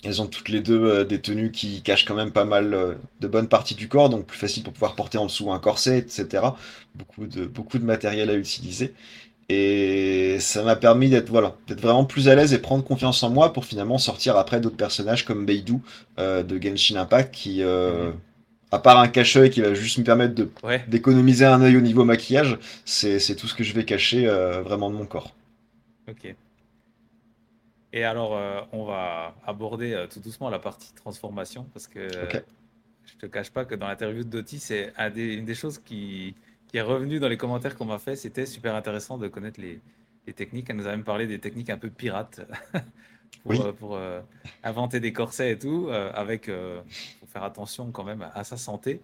elles 0.04 0.22
ont 0.22 0.26
toutes 0.26 0.48
les 0.48 0.60
deux 0.60 0.80
euh, 0.84 1.04
des 1.04 1.20
tenues 1.20 1.50
qui 1.50 1.82
cachent 1.82 2.04
quand 2.04 2.14
même 2.14 2.30
pas 2.32 2.44
mal 2.44 2.72
euh, 2.74 2.94
de 3.20 3.26
bonnes 3.28 3.48
parties 3.48 3.74
du 3.74 3.88
corps, 3.88 4.10
donc 4.10 4.26
plus 4.26 4.38
facile 4.38 4.62
pour 4.62 4.72
pouvoir 4.72 4.94
porter 4.94 5.18
en 5.18 5.26
dessous 5.26 5.50
un 5.52 5.58
corset, 5.58 5.98
etc. 5.98 6.56
Beaucoup 6.94 7.26
de, 7.26 7.46
beaucoup 7.46 7.78
de 7.78 7.84
matériel 7.84 8.30
à 8.30 8.34
utiliser. 8.34 8.94
Et 9.50 10.36
ça 10.40 10.62
m'a 10.62 10.76
permis 10.76 11.08
d'être 11.08 11.30
voilà, 11.30 11.56
d'être 11.66 11.80
vraiment 11.80 12.04
plus 12.04 12.28
à 12.28 12.34
l'aise 12.34 12.52
et 12.52 12.58
prendre 12.58 12.84
confiance 12.84 13.22
en 13.22 13.30
moi 13.30 13.52
pour 13.54 13.64
finalement 13.64 13.96
sortir 13.96 14.36
après 14.36 14.60
d'autres 14.60 14.76
personnages 14.76 15.24
comme 15.24 15.46
Beidou 15.46 15.82
euh, 16.18 16.42
de 16.42 16.60
Genshin 16.60 16.96
Impact 16.96 17.34
qui, 17.34 17.62
euh, 17.62 18.10
Mhm. 18.10 18.20
à 18.72 18.78
part 18.78 18.98
un 18.98 19.08
cache-œil 19.08 19.50
qui 19.50 19.62
va 19.62 19.74
juste 19.74 19.98
me 19.98 20.04
permettre 20.04 20.34
de 20.34 20.50
Ouais, 20.62 20.88
d'économiser 20.88 21.46
un 21.46 21.62
œil 21.62 21.76
au 21.78 21.80
niveau 21.80 22.04
maquillage, 22.04 22.58
c'est 22.84 23.18
tout 23.36 23.46
ce 23.48 23.54
que 23.54 23.64
je 23.64 23.74
vais 23.74 23.84
cacher 23.84 24.26
euh, 24.28 24.62
vraiment 24.62 24.90
de 24.90 24.96
mon 24.96 25.06
corps. 25.06 25.32
Ok. 26.06 26.36
Et 27.92 28.04
alors, 28.04 28.32
on 28.72 28.84
va 28.84 29.34
aborder 29.44 30.06
tout 30.12 30.20
doucement 30.20 30.50
la 30.50 30.58
partie 30.58 30.92
transformation 30.94 31.64
parce 31.72 31.88
que 31.88 31.98
Ok. 32.20 32.42
je 33.04 33.16
te 33.16 33.26
cache 33.26 33.50
pas 33.50 33.64
que 33.64 33.74
dans 33.74 33.88
l'interview 33.88 34.24
de 34.24 34.28
Doty, 34.30 34.58
c'est 34.60 34.92
un 34.98 35.14
une 35.14 35.44
des 35.46 35.54
choses 35.54 35.78
qui, 35.78 36.36
qui 36.68 36.76
est 36.78 36.82
revenue 36.82 37.20
dans 37.20 37.28
les 37.28 37.36
commentaires 37.38 37.76
qu'on 37.76 37.86
m'a 37.86 37.98
fait. 37.98 38.16
C'était 38.16 38.46
super 38.46 38.74
intéressant 38.74 39.18
de 39.18 39.28
connaître 39.28 39.60
les, 39.60 39.82
les 40.26 40.34
techniques. 40.34 40.70
Elle 40.70 40.76
nous 40.76 40.86
a 40.86 40.90
même 40.90 41.04
parlé 41.04 41.26
des 41.26 41.40
techniques 41.40 41.70
un 41.70 41.78
peu 41.78 41.90
pirates 41.90 42.40
pour, 43.42 43.60
Oui. 43.60 43.60
euh, 43.62 43.72
pour, 43.72 43.96
euh, 43.96 44.22
inventer 44.62 45.00
des 45.00 45.12
corsets 45.12 45.52
et 45.52 45.58
tout, 45.58 45.88
euh, 45.88 46.12
avec 46.14 46.48
euh, 46.48 46.82
faut 47.20 47.26
faire 47.26 47.44
attention 47.44 47.92
quand 47.92 48.04
même 48.04 48.22
à 48.34 48.44
sa 48.44 48.56
santé. 48.56 49.02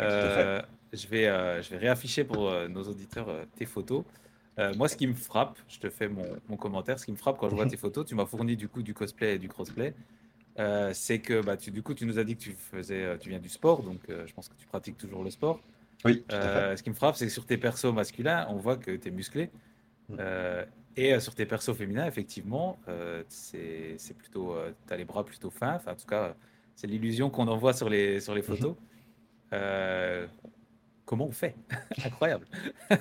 Euh, 0.00 0.62
je 0.92 1.08
vais, 1.08 1.26
je 1.62 1.70
vais 1.70 1.78
réafficher 1.78 2.24
pour 2.24 2.50
nos 2.68 2.84
auditeurs 2.84 3.46
tes 3.56 3.66
photos. 3.66 4.04
Moi, 4.76 4.88
ce 4.88 4.96
qui 4.96 5.06
me 5.06 5.14
frappe, 5.14 5.58
je 5.68 5.78
te 5.78 5.90
fais 5.90 6.08
mon, 6.08 6.40
mon 6.48 6.56
commentaire, 6.56 6.98
ce 6.98 7.04
qui 7.06 7.12
me 7.12 7.16
frappe 7.16 7.38
quand 7.38 7.48
je 7.50 7.54
vois 7.54 7.66
Mhm. 7.66 7.68
tes 7.68 7.76
photos, 7.76 8.06
tu 8.06 8.14
m'as 8.16 8.26
fourni 8.26 8.56
du 8.56 8.68
coup 8.68 8.82
du 8.82 8.94
cosplay 8.94 9.36
et 9.36 9.38
du 9.38 9.48
crossplay, 9.48 9.94
euh, 10.58 10.92
c'est 10.94 11.20
que 11.20 11.42
bah, 11.42 11.56
tu, 11.56 11.70
du 11.70 11.82
coup, 11.82 11.94
tu 11.94 12.06
nous 12.06 12.18
as 12.18 12.24
dit 12.24 12.36
que 12.36 12.42
tu 12.42 12.52
faisais, 12.54 13.18
tu 13.18 13.30
viens 13.30 13.38
du 13.40 13.48
sport, 13.48 13.82
donc 13.84 14.08
euh, 14.10 14.26
je 14.26 14.34
pense 14.34 14.48
que 14.48 14.56
tu 14.56 14.66
pratiques 14.66 14.98
toujours 14.98 15.24
le 15.24 15.30
sport. 15.30 15.62
Oui, 16.04 16.22
tout 16.28 16.36
à 16.36 16.40
fait. 16.40 16.46
Euh, 16.46 16.76
ce 16.76 16.82
qui 16.82 16.90
me 16.90 16.94
frappe, 16.94 17.16
c'est 17.16 17.26
que 17.26 17.32
sur 17.32 17.46
tes 17.46 17.56
persos 17.56 17.92
masculins, 17.92 18.46
on 18.50 18.56
voit 18.56 18.76
que 18.76 18.92
tu 18.92 19.08
es 19.08 19.10
musclé. 19.10 19.50
Mm. 20.08 20.16
Euh, 20.20 20.64
et 20.96 21.14
euh, 21.14 21.20
sur 21.20 21.34
tes 21.34 21.46
persos 21.46 21.76
féminins, 21.76 22.06
effectivement, 22.06 22.78
euh, 22.88 23.22
c'est 23.28 24.16
plutôt, 24.16 24.56
tu 24.86 24.92
as 24.92 24.96
les 24.96 25.04
bras 25.04 25.24
plutôt 25.24 25.50
fins. 25.50 25.74
Enfin, 25.76 25.92
en 25.92 25.96
tout 25.96 26.06
cas, 26.06 26.34
c'est 26.74 26.86
l'illusion 26.86 27.30
qu'on 27.30 27.48
en 27.48 27.56
voit 27.56 27.72
sur 27.72 27.88
les, 27.88 28.20
sur 28.20 28.34
les 28.34 28.42
photos. 28.42 28.74
Euh, 29.52 30.26
comment 31.04 31.26
on 31.26 31.32
fait? 31.32 31.54
Incroyable. 32.04 32.46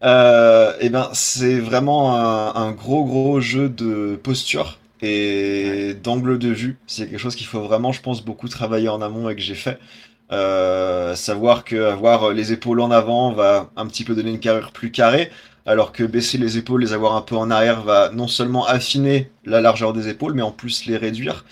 Eh 0.00 0.90
ben, 0.90 1.10
c'est 1.12 1.58
vraiment 1.58 2.14
un, 2.14 2.54
un 2.54 2.70
gros 2.70 3.04
gros 3.04 3.40
jeu 3.40 3.68
de 3.68 4.14
posture 4.22 4.78
et 5.00 5.94
d'angle 6.02 6.38
de 6.38 6.50
vue. 6.50 6.78
C'est 6.86 7.08
quelque 7.08 7.18
chose 7.18 7.34
qu'il 7.34 7.46
faut 7.46 7.62
vraiment, 7.62 7.90
je 7.90 8.00
pense, 8.00 8.24
beaucoup 8.24 8.48
travailler 8.48 8.88
en 8.88 9.02
amont 9.02 9.28
et 9.28 9.34
que 9.34 9.40
j'ai 9.40 9.56
fait. 9.56 9.78
Euh, 10.30 11.14
savoir 11.14 11.64
que 11.64 11.76
avoir 11.84 12.32
les 12.32 12.52
épaules 12.52 12.80
en 12.80 12.90
avant 12.90 13.32
va 13.32 13.70
un 13.76 13.86
petit 13.86 14.04
peu 14.04 14.14
donner 14.14 14.30
une 14.30 14.40
carrure 14.40 14.72
plus 14.72 14.90
carrée, 14.90 15.30
alors 15.64 15.92
que 15.92 16.04
baisser 16.04 16.38
les 16.38 16.58
épaules, 16.58 16.82
les 16.82 16.92
avoir 16.92 17.14
un 17.16 17.22
peu 17.22 17.36
en 17.36 17.50
arrière 17.50 17.82
va 17.82 18.10
non 18.10 18.28
seulement 18.28 18.66
affiner 18.66 19.30
la 19.44 19.60
largeur 19.60 19.92
des 19.92 20.08
épaules, 20.08 20.34
mais 20.34 20.42
en 20.42 20.52
plus 20.52 20.86
les 20.86 20.96
réduire. 20.96 21.44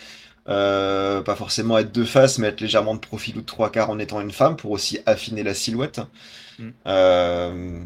Euh, 0.48 1.22
pas 1.22 1.34
forcément 1.34 1.76
être 1.78 1.92
de 1.92 2.04
face, 2.04 2.38
mais 2.38 2.48
être 2.48 2.60
légèrement 2.60 2.94
de 2.94 3.00
profil 3.00 3.36
ou 3.36 3.40
de 3.40 3.46
trois 3.46 3.70
quarts 3.70 3.90
en 3.90 3.98
étant 3.98 4.20
une 4.20 4.30
femme 4.30 4.56
pour 4.56 4.70
aussi 4.70 5.00
affiner 5.06 5.42
la 5.42 5.54
silhouette. 5.54 6.00
Mm. 6.58 6.68
Euh, 6.86 7.80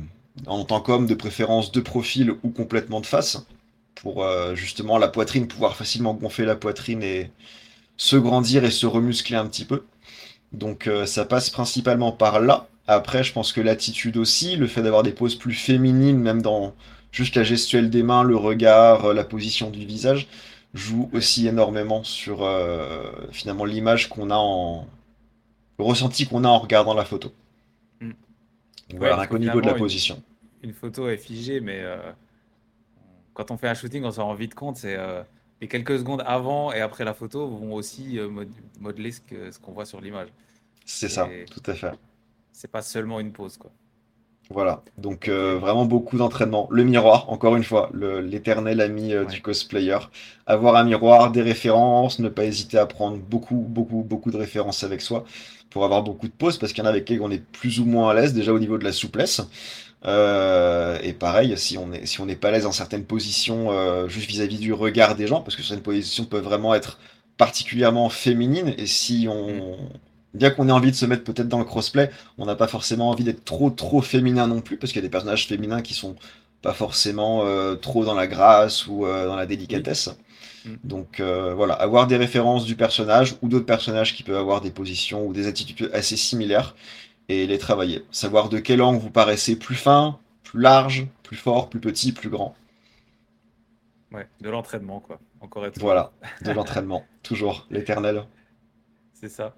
en 0.47 0.65
tant 0.65 0.81
qu'homme, 0.81 1.07
de 1.07 1.15
préférence 1.15 1.73
de 1.73 1.81
profil 1.81 2.33
ou 2.43 2.51
complètement 2.51 3.01
de 3.01 3.07
face, 3.07 3.45
pour 3.95 4.25
euh, 4.25 4.55
justement 4.55 4.99
la 4.99 5.09
poitrine, 5.09 5.49
pouvoir 5.49 5.77
facilement 5.77 6.15
gonfler 6.15 6.45
la 6.45 6.57
poitrine 6.57 7.03
et 7.03 7.31
se 7.97 8.17
grandir 8.17 8.65
et 8.65 8.71
se 8.71 8.87
remuscler 8.87 9.37
un 9.37 9.47
petit 9.47 9.65
peu. 9.65 9.85
Donc 10.53 10.87
euh, 10.87 11.07
ça 11.07 11.25
passe 11.25 11.51
principalement 11.51 12.13
par 12.13 12.41
là. 12.41 12.69
Après, 12.87 13.23
je 13.23 13.33
pense 13.33 13.53
que 13.53 13.61
l'attitude 13.61 14.17
aussi, 14.17 14.57
le 14.57 14.67
fait 14.67 14.83
d'avoir 14.83 15.03
des 15.03 15.13
poses 15.13 15.37
plus 15.37 15.55
féminines, 15.55 16.19
même 16.19 16.43
dans 16.43 16.75
juste 17.13 17.37
la 17.37 17.45
gestuelle 17.45 17.91
des 17.91 18.03
mains, 18.03 18.23
le 18.25 18.37
regard, 18.37 19.07
euh, 19.07 19.15
la 19.15 19.25
position 19.25 19.71
du 19.71 19.85
visage, 19.87 20.29
joue 20.75 21.09
aussi 21.13 21.47
énormément 21.49 22.03
sur 22.05 22.43
euh, 22.45 23.11
finalement 23.33 23.65
l'image 23.65 24.09
qu'on 24.09 24.31
a 24.31 24.37
en... 24.37 24.87
le 25.79 25.85
ressenti 25.85 26.27
qu'on 26.27 26.45
a 26.45 26.49
en 26.49 26.59
regardant 26.61 26.95
la 26.95 27.05
photo. 27.05 27.33
Mm. 28.01 28.09
Ouais, 28.09 28.15
Voilà, 28.99 29.27
que 29.27 29.33
qu'au 29.33 29.39
niveau 29.39 29.61
de 29.61 29.67
la 29.67 29.73
une- 29.73 29.79
position. 29.79 30.23
Une 30.63 30.73
photo 30.75 31.09
est 31.09 31.17
figée, 31.19 31.61
mais 31.61 31.81
euh, 31.81 32.13
quand 33.35 33.51
on 33.51 33.57
fait 33.57 33.69
un 33.69 33.75
shooting, 33.75 34.05
on 34.05 34.11
s'en 34.13 34.27
rend 34.27 34.35
vite 34.35 34.55
compte. 34.55 34.77
C'est 34.77 34.97
les 35.61 35.69
quelques 35.69 35.99
secondes 35.99 36.23
avant 36.27 36.73
et 36.73 36.81
après 36.81 37.05
la 37.05 37.15
photo 37.15 37.49
vont 37.49 37.75
aussi 37.75 38.19
euh, 38.19 38.29
mod- 38.29 38.49
modeler 38.81 39.13
ce 39.13 39.59
qu'on 39.59 39.73
voit 39.73 39.87
sur 39.87 40.01
l'image. 40.01 40.29
C'est 40.85 41.09
ça, 41.09 41.29
tout 41.51 41.63
à 41.71 41.75
fait. 41.75 41.93
C'est 42.53 42.71
pas 42.71 42.83
seulement 42.83 43.21
une 43.21 43.33
pause, 43.33 43.57
quoi. 43.57 43.73
Voilà, 44.53 44.83
donc 44.99 45.29
euh, 45.29 45.59
vraiment 45.61 45.85
beaucoup 45.85 46.19
d'entraînement. 46.19 46.67
Le 46.73 46.83
miroir, 46.83 47.31
encore 47.31 47.55
une 47.55 47.63
fois, 47.63 47.89
l'éternel 47.95 48.81
ami 48.81 49.13
euh, 49.13 49.25
Ouais. 49.25 49.33
du 49.33 49.41
cosplayer. 49.43 49.99
Avoir 50.47 50.75
un 50.75 50.83
miroir, 50.83 51.31
des 51.31 51.43
références, 51.43 52.19
ne 52.19 52.29
pas 52.29 52.45
hésiter 52.45 52.77
à 52.77 52.87
prendre 52.87 53.19
beaucoup, 53.19 53.55
beaucoup, 53.69 54.03
beaucoup 54.03 54.33
de 54.33 54.37
références 54.37 54.83
avec 54.83 55.03
soi 55.03 55.25
pour 55.71 55.85
avoir 55.85 56.03
beaucoup 56.03 56.27
de 56.27 56.33
poses, 56.33 56.59
parce 56.59 56.73
qu'il 56.73 56.83
y 56.83 56.85
en 56.85 56.87
a 56.87 56.91
avec 56.91 57.09
lesquelles 57.09 57.23
on 57.23 57.31
est 57.31 57.45
plus 57.53 57.79
ou 57.79 57.85
moins 57.85 58.11
à 58.11 58.15
l'aise, 58.15 58.35
déjà 58.35 58.53
au 58.53 58.59
niveau 58.59 58.77
de 58.77 58.83
la 58.83 58.91
souplesse. 58.91 59.41
Euh, 60.07 60.99
et 61.03 61.13
pareil, 61.13 61.57
si 61.59 61.77
on 61.77 61.93
est, 61.93 62.07
si 62.07 62.21
on 62.21 62.27
n'est 62.27 62.37
pas 62.37 62.49
à 62.49 62.51
l'aise 62.53 62.65
dans 62.65 62.73
certaines 62.73 63.05
positions, 63.05 63.71
euh, 63.71 64.09
juste 64.09 64.29
vis-à-vis 64.29 64.59
du 64.59 64.73
regard 64.73 65.15
des 65.15 65.27
gens, 65.27 65.41
parce 65.43 65.57
que 65.57 65.63
certaines 65.63 65.83
positions 65.83 66.25
peuvent 66.25 66.45
vraiment 66.45 66.75
être 66.75 66.99
particulièrement 67.37 68.09
féminines, 68.09 68.75
et 68.79 68.87
si 68.87 69.27
on, 69.29 69.77
bien 70.35 70.51
qu'on 70.51 70.69
ait 70.69 70.73
envie 70.73 70.91
de 70.91 70.97
se 70.97 71.07
mettre 71.07 71.25
peut-être 71.25 71.49
dans 71.49 71.59
le 71.59 71.65
crossplay, 71.65 72.11
on 72.39 72.47
n'a 72.47 72.55
pas 72.55 72.67
forcément 72.67 73.11
envie 73.11 73.25
d'être 73.25 73.45
trop 73.45 73.71
trop 73.71 74.01
féminin 74.01 74.47
non 74.47 74.61
plus, 74.61 74.77
parce 74.79 74.93
qu'il 74.93 75.01
y 75.01 75.05
a 75.05 75.07
des 75.07 75.11
personnages 75.11 75.47
féminins 75.47 75.83
qui 75.83 75.95
sont 75.95 76.17
pas 76.63 76.75
forcément 76.75 77.45
euh, 77.45 77.75
trop 77.75 78.05
dans 78.05 78.15
la 78.15 78.27
grâce 78.27 78.87
ou 78.87 79.07
dans 79.07 79.37
la 79.37 79.47
délicatesse. 79.47 80.11
Mm. 80.65 80.75
Donc 80.85 81.21
voilà, 81.21 81.75
avoir 81.75 82.07
des 82.07 82.17
références 82.17 82.65
du 82.65 82.75
personnage 82.75 83.37
ou 83.43 83.49
d'autres 83.49 83.67
personnages 83.67 84.15
qui 84.15 84.23
peuvent 84.23 84.37
avoir 84.37 84.63
des 84.63 84.71
positions 84.71 85.27
ou 85.27 85.33
des 85.35 85.47
attitudes 85.47 85.91
assez 85.93 86.17
similaires 86.17 86.75
et 87.31 87.47
les 87.47 87.59
travailler. 87.59 88.05
Savoir 88.11 88.49
de 88.49 88.59
quel 88.59 88.83
angle 88.83 88.99
vous 88.99 89.11
paraissez 89.11 89.57
plus 89.57 89.77
fin, 89.77 90.19
plus 90.43 90.61
large, 90.61 91.07
plus 91.23 91.37
fort, 91.37 91.71
plus 91.71 91.79
petit, 91.79 92.13
plus 92.13 92.29
grand. 92.29 92.57
Ouais, 94.13 94.27
de 94.41 94.51
l'entraînement, 94.51 94.99
quoi. 94.99 95.21
Encore 95.41 95.65
et 95.65 95.71
toujours. 95.71 95.87
Voilà, 95.89 96.13
de 96.43 96.51
l'entraînement, 96.51 97.05
toujours 97.23 97.69
l'éternel. 97.71 98.25
C'est 99.15 99.29
ça. 99.29 99.55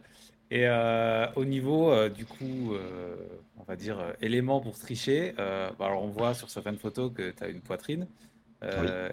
Et 0.51 0.67
euh, 0.67 1.27
au 1.35 1.47
niveau, 1.47 1.91
euh, 1.91 2.11
du 2.11 2.27
coup, 2.27 2.75
euh, 2.75 3.17
on 3.57 3.63
va 3.63 3.75
dire, 3.75 3.99
éléments 4.21 4.61
pour 4.61 4.79
tricher, 4.79 5.33
bah, 5.39 5.73
alors 5.81 6.03
on 6.03 6.09
voit 6.09 6.35
sur 6.35 6.51
certaines 6.51 6.77
photos 6.77 7.11
que 7.15 7.31
tu 7.31 7.43
as 7.43 7.49
une 7.49 7.63
poitrine. 7.63 8.07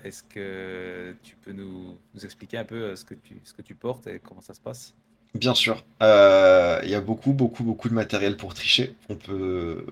Est-ce 0.03 0.21
que 0.21 1.15
tu 1.23 1.37
peux 1.37 1.53
nous, 1.53 1.97
nous 2.13 2.25
expliquer 2.25 2.57
un 2.57 2.65
peu 2.65 2.95
ce 2.95 3.05
que 3.05 3.15
tu, 3.15 3.39
ce 3.45 3.53
que 3.53 3.61
tu 3.61 3.73
portes 3.73 4.05
et 4.05 4.19
comment 4.19 4.41
ça 4.41 4.53
se 4.53 4.59
passe? 4.59 4.93
Bien 5.35 5.53
sûr, 5.53 5.83
Euh, 6.01 6.79
il 6.83 6.89
y 6.89 6.95
a 6.95 7.01
beaucoup, 7.01 7.33
beaucoup, 7.33 7.63
beaucoup 7.63 7.87
de 7.89 7.93
matériel 7.93 8.35
pour 8.35 8.53
tricher. 8.53 8.95
On 9.09 9.15
peut, 9.15 9.85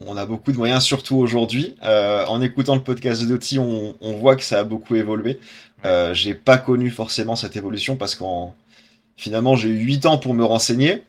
on 0.00 0.16
a 0.16 0.26
beaucoup 0.26 0.52
de 0.52 0.56
moyens, 0.58 0.84
surtout 0.84 1.16
aujourd'hui. 1.16 1.76
Euh, 1.84 2.24
en 2.26 2.42
écoutant 2.42 2.74
le 2.76 2.82
podcast 2.82 3.22
de 3.22 3.28
Doty, 3.28 3.58
on, 3.60 3.96
on 4.00 4.12
voit 4.14 4.36
que 4.36 4.44
ça 4.44 4.60
a 4.60 4.64
beaucoup 4.64 4.96
évolué. 4.96 5.40
Euh, 5.84 6.14
j'ai 6.14 6.34
pas 6.34 6.58
connu 6.58 6.90
forcément 6.90 7.36
cette 7.36 7.56
évolution 7.56 7.96
parce 7.96 8.14
qu'en 8.16 8.54
finalement 9.16 9.56
j'ai 9.56 9.68
eu 9.70 9.78
8 9.80 10.06
ans 10.06 10.18
pour 10.18 10.34
me 10.34 10.44
renseigner. 10.44 11.04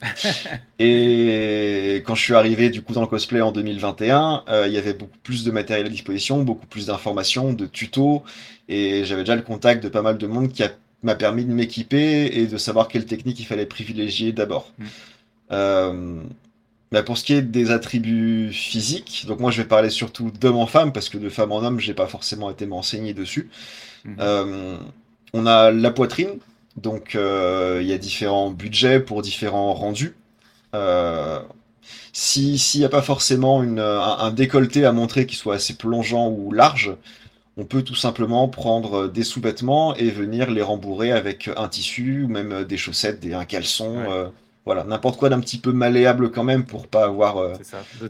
Et 0.78 2.02
quand 2.06 2.14
je 2.14 2.22
suis 2.22 2.34
arrivé 2.34 2.70
du 2.70 2.82
coup 2.82 2.92
dans 2.92 3.00
le 3.02 3.06
cosplay 3.06 3.40
en 3.40 3.52
2021, 3.52 4.44
euh, 4.48 4.66
il 4.66 4.72
y 4.72 4.78
avait 4.78 4.94
beaucoup 4.94 5.18
plus 5.22 5.44
de 5.44 5.50
matériel 5.50 5.86
à 5.86 5.90
disposition, 5.90 6.42
beaucoup 6.42 6.66
plus 6.66 6.86
d'informations, 6.86 7.52
de 7.52 7.66
tutos, 7.66 8.22
et 8.68 9.04
j'avais 9.04 9.22
déjà 9.22 9.36
le 9.36 9.42
contact 9.42 9.82
de 9.82 9.88
pas 9.88 10.02
mal 10.02 10.18
de 10.18 10.26
monde 10.26 10.52
qui 10.52 10.62
a- 10.64 10.72
m'a 11.02 11.14
permis 11.14 11.44
de 11.44 11.52
m'équiper 11.52 12.26
et 12.26 12.46
de 12.46 12.56
savoir 12.58 12.88
quelle 12.88 13.06
technique 13.06 13.40
il 13.40 13.44
fallait 13.44 13.66
privilégier 13.66 14.32
d'abord. 14.32 14.72
Mm. 14.78 14.84
Euh, 15.52 16.22
bah, 16.92 17.02
pour 17.02 17.16
ce 17.16 17.24
qui 17.24 17.32
est 17.32 17.42
des 17.42 17.70
attributs 17.70 18.50
physiques, 18.52 19.24
donc 19.26 19.40
moi 19.40 19.50
je 19.50 19.62
vais 19.62 19.66
parler 19.68 19.88
surtout 19.88 20.30
d'homme 20.30 20.58
en 20.58 20.66
femme 20.66 20.92
parce 20.92 21.08
que 21.08 21.16
de 21.16 21.30
femme 21.30 21.50
en 21.50 21.62
homme, 21.62 21.80
j'ai 21.80 21.94
pas 21.94 22.06
forcément 22.06 22.50
été 22.50 22.66
m'enseigner 22.66 23.14
dessus. 23.14 23.48
Mhm. 24.04 24.16
Euh, 24.20 24.76
on 25.32 25.46
a 25.46 25.70
la 25.70 25.90
poitrine, 25.90 26.38
donc 26.76 27.14
euh, 27.14 27.78
il 27.80 27.88
y 27.88 27.94
a 27.94 27.98
différents 27.98 28.50
budgets 28.50 29.00
pour 29.00 29.22
différents 29.22 29.72
rendus. 29.72 30.14
Euh, 30.74 31.40
si 32.12 32.58
s'il 32.58 32.80
n'y 32.80 32.86
a 32.86 32.90
pas 32.90 33.00
forcément 33.00 33.62
une, 33.62 33.80
un, 33.80 34.18
un 34.18 34.30
décolleté 34.30 34.84
à 34.84 34.92
montrer 34.92 35.24
qui 35.24 35.36
soit 35.36 35.54
assez 35.54 35.74
plongeant 35.74 36.28
ou 36.28 36.52
large, 36.52 36.94
on 37.56 37.64
peut 37.64 37.82
tout 37.82 37.94
simplement 37.94 38.48
prendre 38.48 39.08
des 39.08 39.24
sous-vêtements 39.24 39.94
et 39.96 40.10
venir 40.10 40.50
les 40.50 40.62
rembourrer 40.62 41.12
avec 41.12 41.50
un 41.56 41.68
tissu 41.68 42.22
ou 42.24 42.28
même 42.28 42.64
des 42.64 42.76
chaussettes, 42.76 43.20
des, 43.20 43.34
un 43.34 43.44
caleçon, 43.44 43.98
Ouais. 43.98 44.06
euh, 44.10 44.28
voilà, 44.64 44.84
n'importe 44.84 45.18
quoi 45.18 45.28
d'un 45.28 45.40
petit 45.40 45.58
peu 45.58 45.72
malléable 45.72 46.30
quand 46.30 46.44
même 46.44 46.64
pour 46.64 46.86
pas 46.86 47.04
avoir. 47.04 47.38
euh, 47.38 47.52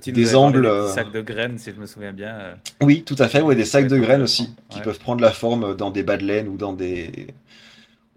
des 0.06 0.34
angles, 0.36 0.62
des 0.62 0.68
euh, 0.68 0.88
sacs 0.88 1.10
de 1.10 1.22
graines, 1.22 1.56
si 1.58 1.70
je 1.72 1.80
me 1.80 1.86
souviens 1.86 2.12
bien. 2.12 2.34
euh. 2.38 2.54
Oui, 2.82 3.02
tout 3.04 3.16
à 3.18 3.28
fait, 3.28 3.40
ouais, 3.40 3.56
des 3.56 3.64
sacs 3.64 3.88
de 3.88 3.96
graines 3.98 4.18
ouais, 4.18 4.24
aussi, 4.24 4.54
qui 4.68 4.80
peuvent 4.80 4.98
prendre 4.98 5.22
la 5.22 5.30
forme 5.32 5.74
dans 5.76 5.90
des 5.90 6.02
bas 6.02 6.18
de 6.18 6.24
laine 6.26 6.48
ou 6.48 6.56
dans 6.58 6.74
des. 6.74 7.28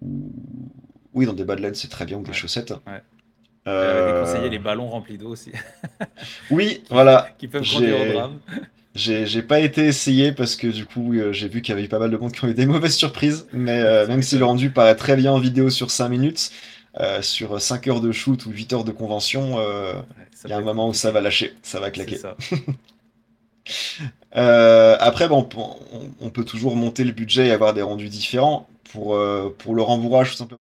ou- 0.02 0.32
Oui, 1.14 1.26
dans 1.26 1.34
des 1.34 1.46
bas 1.46 1.56
de 1.56 1.62
laine, 1.62 1.76
c'est 1.76 1.88
très 1.88 2.06
bien, 2.06 2.18
ou 2.18 2.24
des 2.24 2.34
chaussettes. 2.34 2.74
Euh, 3.68 3.82
J'avais 4.08 4.12
déconseillé 4.14 4.50
les 4.50 4.60
ballons 4.60 4.90
remplis 4.90 5.18
d'eau 5.18 5.30
aussi, 5.30 5.52
Oui, 6.52 6.84
voilà. 6.92 7.30
qui 7.40 7.48
peuvent 7.48 7.64
conduire 7.68 8.00
au 8.02 8.14
drame. 8.14 8.40
J'ai 8.96 9.42
pas 9.44 9.60
été 9.60 9.86
essayé 9.86 10.32
parce 10.32 10.56
que 10.56 10.68
du 10.68 10.86
coup, 10.86 11.14
euh, 11.14 11.34
j'ai 11.34 11.50
vu 11.50 11.62
qu'il 11.62 11.74
y 11.74 11.78
avait 11.78 11.86
eu 11.86 11.90
pas 11.90 12.00
mal 12.00 12.10
de 12.12 12.18
monde 12.18 12.32
qui 12.32 12.46
ont 12.46 12.48
eu 12.48 12.54
des 12.54 12.66
mauvaises 12.66 12.96
surprises. 12.96 13.48
Mais 13.52 13.80
euh, 13.82 14.08
même 14.08 14.22
si 14.24 14.38
le 14.38 14.46
rendu 14.46 14.72
paraît 14.72 14.96
très 14.96 15.16
bien 15.18 15.34
en 15.34 15.40
vidéo 15.40 15.70
sur 15.70 15.92
5 15.92 16.10
minutes, 16.10 16.52
euh, 17.00 17.22
sur 17.22 17.60
5 17.62 17.88
heures 17.88 18.02
de 18.02 18.12
shoot 18.14 18.46
ou 18.46 18.52
8 18.52 18.72
heures 18.74 18.84
de 18.86 18.92
convention, 18.92 19.60
euh, 19.60 19.94
Ouais, 20.18 20.28
il 20.46 20.50
y 20.52 20.54
a 20.54 20.58
un 20.58 20.62
moment 20.62 20.90
où 20.90 20.94
ça 20.94 21.12
va 21.12 21.22
lâcher, 21.22 21.56
ça 21.64 21.80
va 21.80 21.92
claquer. 21.92 22.18
ça. 22.18 22.38
Euh, 24.36 24.98
après, 25.00 25.28
bon, 25.28 25.48
on, 25.56 26.10
on 26.20 26.30
peut 26.30 26.44
toujours 26.46 26.76
monter 26.76 27.04
le 27.04 27.12
budget 27.12 27.48
et 27.48 27.52
avoir 27.52 27.74
des 27.74 27.82
rendus 27.82 28.10
différents. 28.10 28.68
Pour, 28.92 29.16
euh, 29.16 29.54
pour 29.58 29.76
le 29.76 29.82
rembourrage, 29.82 30.32
tout 30.32 30.38
simplement. 30.38 30.60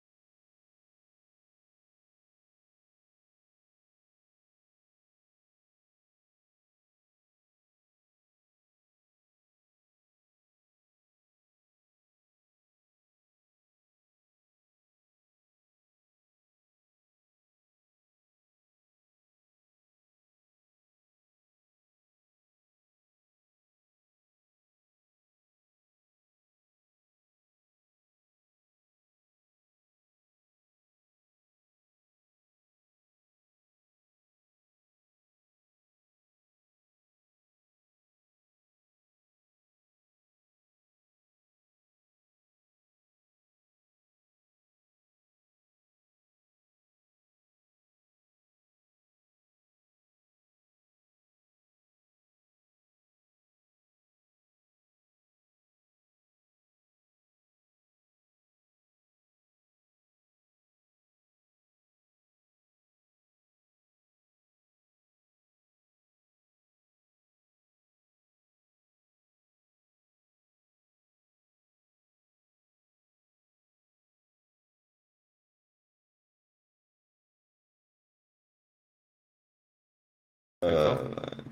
Euh, 80.64 80.94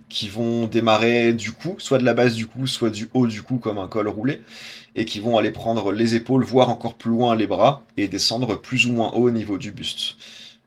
qui 0.08 0.28
vont 0.28 0.66
démarrer 0.66 1.32
du 1.32 1.52
cou, 1.52 1.76
soit 1.78 1.98
de 1.98 2.04
la 2.04 2.14
base 2.14 2.34
du 2.34 2.46
cou, 2.46 2.66
soit 2.66 2.90
du 2.90 3.08
haut 3.14 3.26
du 3.26 3.42
cou 3.42 3.58
comme 3.58 3.78
un 3.78 3.86
col 3.88 4.08
roulé, 4.08 4.42
et 4.96 5.04
qui 5.04 5.20
vont 5.20 5.38
aller 5.38 5.52
prendre 5.52 5.92
les 5.92 6.16
épaules, 6.16 6.44
voire 6.44 6.68
encore 6.68 6.94
plus 6.94 7.10
loin 7.10 7.36
les 7.36 7.46
bras, 7.46 7.84
et 7.96 8.08
descendre 8.08 8.60
plus 8.60 8.86
ou 8.86 8.92
moins 8.92 9.12
haut 9.12 9.28
au 9.28 9.30
niveau 9.30 9.56
du 9.58 9.72
buste. 9.72 10.16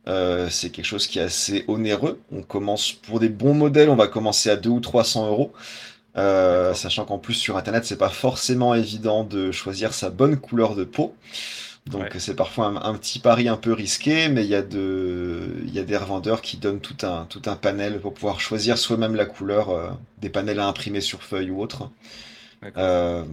Euh, 0.07 0.49
c'est 0.49 0.69
quelque 0.69 0.85
chose 0.85 1.07
qui 1.07 1.19
est 1.19 1.23
assez 1.23 1.65
onéreux. 1.67 2.21
On 2.31 2.41
commence 2.41 2.91
pour 2.91 3.19
des 3.19 3.29
bons 3.29 3.53
modèles, 3.53 3.89
on 3.89 3.95
va 3.95 4.07
commencer 4.07 4.49
à 4.49 4.55
2 4.55 4.69
ou 4.69 4.79
300 4.79 5.27
euros. 5.27 5.53
Euh, 6.15 6.73
sachant 6.75 7.05
qu'en 7.05 7.17
plus 7.17 7.33
sur 7.33 7.57
internet 7.57 7.85
c'est 7.85 7.97
pas 7.97 8.09
forcément 8.09 8.75
évident 8.75 9.23
de 9.23 9.51
choisir 9.51 9.95
sa 9.95 10.11
bonne 10.11 10.37
couleur 10.37 10.75
de 10.75 10.83
peau. 10.83 11.15
Donc 11.85 12.07
Ouais. 12.07 12.13
c'est 12.17 12.35
parfois 12.35 12.67
un, 12.67 12.75
un 12.77 12.93
petit 12.95 13.19
pari 13.19 13.49
un 13.49 13.57
peu 13.57 13.73
risqué, 13.73 14.29
mais 14.29 14.43
il 14.45 14.49
y 14.49 14.55
a 14.55 14.61
de, 14.61 15.41
il 15.65 15.73
y 15.73 15.79
a 15.79 15.83
des 15.83 15.97
revendeurs 15.97 16.41
qui 16.41 16.57
donnent 16.57 16.79
tout 16.79 16.95
un, 17.05 17.25
tout 17.25 17.41
un 17.45 17.55
panel 17.57 17.99
pour 17.99 18.13
pouvoir 18.13 18.39
choisir 18.39 18.77
soi-même 18.77 19.15
la 19.15 19.25
couleur, 19.25 19.69
euh, 19.69 19.89
des 20.19 20.29
panels 20.29 20.59
à 20.61 20.67
imprimer 20.67 21.01
sur 21.01 21.23
feuille 21.23 21.51
ou 21.51 21.61
autre. 21.61 21.91
Euh, 22.77 23.25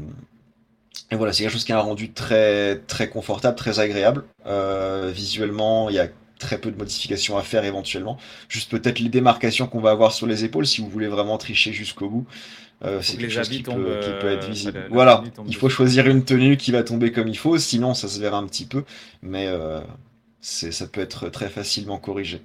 et 1.10 1.16
voilà, 1.16 1.32
c'est 1.32 1.42
quelque 1.42 1.52
chose 1.52 1.64
qui 1.64 1.72
a 1.72 1.78
un 1.78 1.82
rendu 1.82 2.12
très, 2.12 2.76
très 2.86 3.08
confortable, 3.08 3.56
très 3.56 3.80
agréable. 3.80 4.24
Euh, 4.46 5.10
visuellement, 5.12 5.88
il 5.90 5.96
y 5.96 5.98
a 5.98 6.08
très 6.38 6.58
peu 6.58 6.70
de 6.70 6.76
modifications 6.78 7.36
à 7.36 7.42
faire 7.42 7.64
éventuellement. 7.64 8.16
Juste 8.48 8.70
peut-être 8.70 8.98
les 9.00 9.08
démarcations 9.08 9.66
qu'on 9.66 9.80
va 9.80 9.90
avoir 9.90 10.12
sur 10.12 10.26
les 10.26 10.44
épaules 10.44 10.66
si 10.66 10.80
vous 10.80 10.88
voulez 10.88 11.08
vraiment 11.08 11.36
tricher 11.36 11.72
jusqu'au 11.72 12.08
bout. 12.08 12.26
Euh, 12.84 13.00
c'est 13.02 13.16
que 13.16 13.22
quelque 13.22 13.30
chose 13.32 13.48
qui 13.48 13.62
tombent, 13.62 13.84
peut, 13.84 14.00
qui 14.00 14.10
peut 14.20 14.28
être 14.32 14.44
euh, 14.44 14.50
visible. 14.52 14.72
la- 14.78 14.80
la 14.88 14.94
Voilà, 14.94 15.22
il 15.48 15.54
faut 15.56 15.68
choisir 15.68 16.06
une 16.06 16.24
tenue 16.24 16.56
qui 16.56 16.72
va 16.72 16.82
tomber 16.82 17.12
comme 17.12 17.28
il 17.28 17.36
faut, 17.36 17.58
sinon 17.58 17.94
ça 17.94 18.08
se 18.08 18.18
verra 18.20 18.38
un 18.38 18.46
petit 18.46 18.64
peu, 18.66 18.84
mais 19.22 19.46
euh, 19.48 19.80
ça 20.40 20.86
peut 20.86 21.00
être 21.02 21.28
très 21.28 21.48
facilement 21.50 21.98
corrigé. 21.98 22.40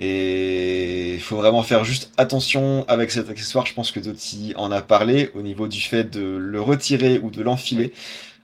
Et 0.00 1.14
il 1.14 1.20
faut 1.20 1.36
vraiment 1.36 1.62
faire 1.62 1.84
juste 1.84 2.10
attention 2.16 2.84
avec 2.88 3.10
cet 3.10 3.28
accessoire. 3.30 3.66
Je 3.66 3.74
pense 3.74 3.92
que 3.92 4.00
Doty 4.00 4.52
en 4.56 4.72
a 4.72 4.82
parlé 4.82 5.30
au 5.34 5.42
niveau 5.42 5.68
du 5.68 5.80
fait 5.80 6.04
de 6.10 6.36
le 6.38 6.60
retirer 6.60 7.18
ou 7.22 7.30
de 7.30 7.42
l'enfiler. 7.42 7.92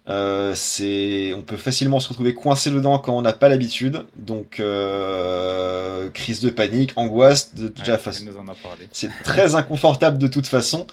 Euh, 0.09 0.55
c'est, 0.55 1.35
on 1.35 1.43
peut 1.43 1.57
facilement 1.57 1.99
se 1.99 2.09
retrouver 2.09 2.33
coincé 2.35 2.71
dedans 2.71 2.99
quand 2.99 3.17
on 3.17 3.23
n'a 3.23 3.33
pas 3.33 3.49
l'habitude. 3.49 4.07
Donc, 4.17 4.61
euh, 4.61 6.09
crise 6.11 6.41
de 6.41 6.51
panique, 6.51 6.93
angoisse, 6.97 7.55
de 7.55 7.69
déjà 7.69 7.93
Ouais, 7.95 7.99
façon. 7.99 8.25
elle 8.27 8.33
nous 8.33 8.39
en 8.39 8.49
a 8.49 8.55
parlé. 8.55 8.89
C'est 8.93 9.11
très 9.25 9.55
inconfortable 9.57 10.19
de 10.19 10.29
toute 10.29 10.47
façon. 10.47 10.87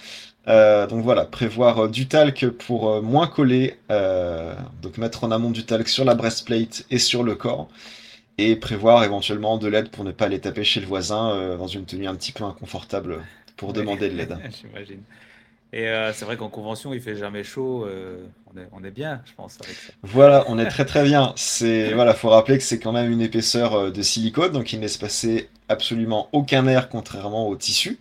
Euh, 0.48 0.88
donc 0.88 1.04
voilà, 1.04 1.26
prévoir 1.26 1.88
du 1.90 2.08
talc 2.08 2.48
pour 2.50 3.02
moins 3.04 3.28
coller. 3.28 3.78
donc 3.90 4.98
mettre 4.98 5.24
en 5.24 5.32
amont 5.32 5.52
du 5.52 5.64
talc 5.66 5.88
sur 5.88 6.06
la 6.06 6.16
breastplate 6.16 6.86
et 6.90 6.98
sur 7.00 7.24
le 7.24 7.36
corps. 7.36 7.70
Et 8.40 8.56
prévoir 8.56 9.04
éventuellement 9.04 9.58
de 9.60 9.68
l'aide 9.68 9.90
pour 9.92 10.04
ne 10.04 10.12
pas 10.12 10.28
les 10.28 10.40
taper 10.40 10.64
chez 10.64 10.80
le 10.80 10.88
voisin 10.88 11.56
dans 11.56 11.68
une 11.68 11.86
tenue 11.86 12.08
un 12.08 12.16
petit 12.16 12.32
peu 12.32 12.44
inconfortable 12.44 13.24
pour 13.58 13.74
demander 13.74 14.10
de 14.10 14.16
l'aide. 14.18 14.38
J'imagine. 14.62 15.04
Et 15.72 15.86
c'est 16.14 16.26
vrai 16.26 16.38
qu'en 16.38 16.50
convention, 16.50 16.94
il 16.94 17.02
fait 17.02 17.16
jamais 17.16 17.44
chaud. 17.44 17.88
On 18.54 18.60
est, 18.60 18.68
on 18.72 18.84
est 18.84 18.92
bien, 18.92 19.22
je 19.26 19.32
pense, 19.36 19.58
avec 19.64 19.76
ça. 19.76 19.94
Voilà, 20.04 20.46
on 20.48 20.60
est 20.60 20.68
très 20.68 20.86
très 20.86 21.04
bien. 21.04 21.34
C'est 21.36 21.94
voilà, 21.94 22.14
faut 22.14 22.30
rappeler 22.30 22.58
que 22.58 22.64
c'est 22.64 22.80
quand 22.80 22.92
même 22.92 23.12
une 23.12 23.22
épaisseur 23.22 23.74
euh, 23.74 23.92
de 23.92 24.02
silicone, 24.02 24.52
donc 24.52 24.74
il 24.74 24.78
ne 24.78 24.82
laisse 24.84 24.98
passer 24.98 25.50
absolument 25.70 26.30
aucun 26.32 26.68
air, 26.68 26.90
contrairement 26.90 27.48
au 27.48 27.56
tissu. 27.56 28.00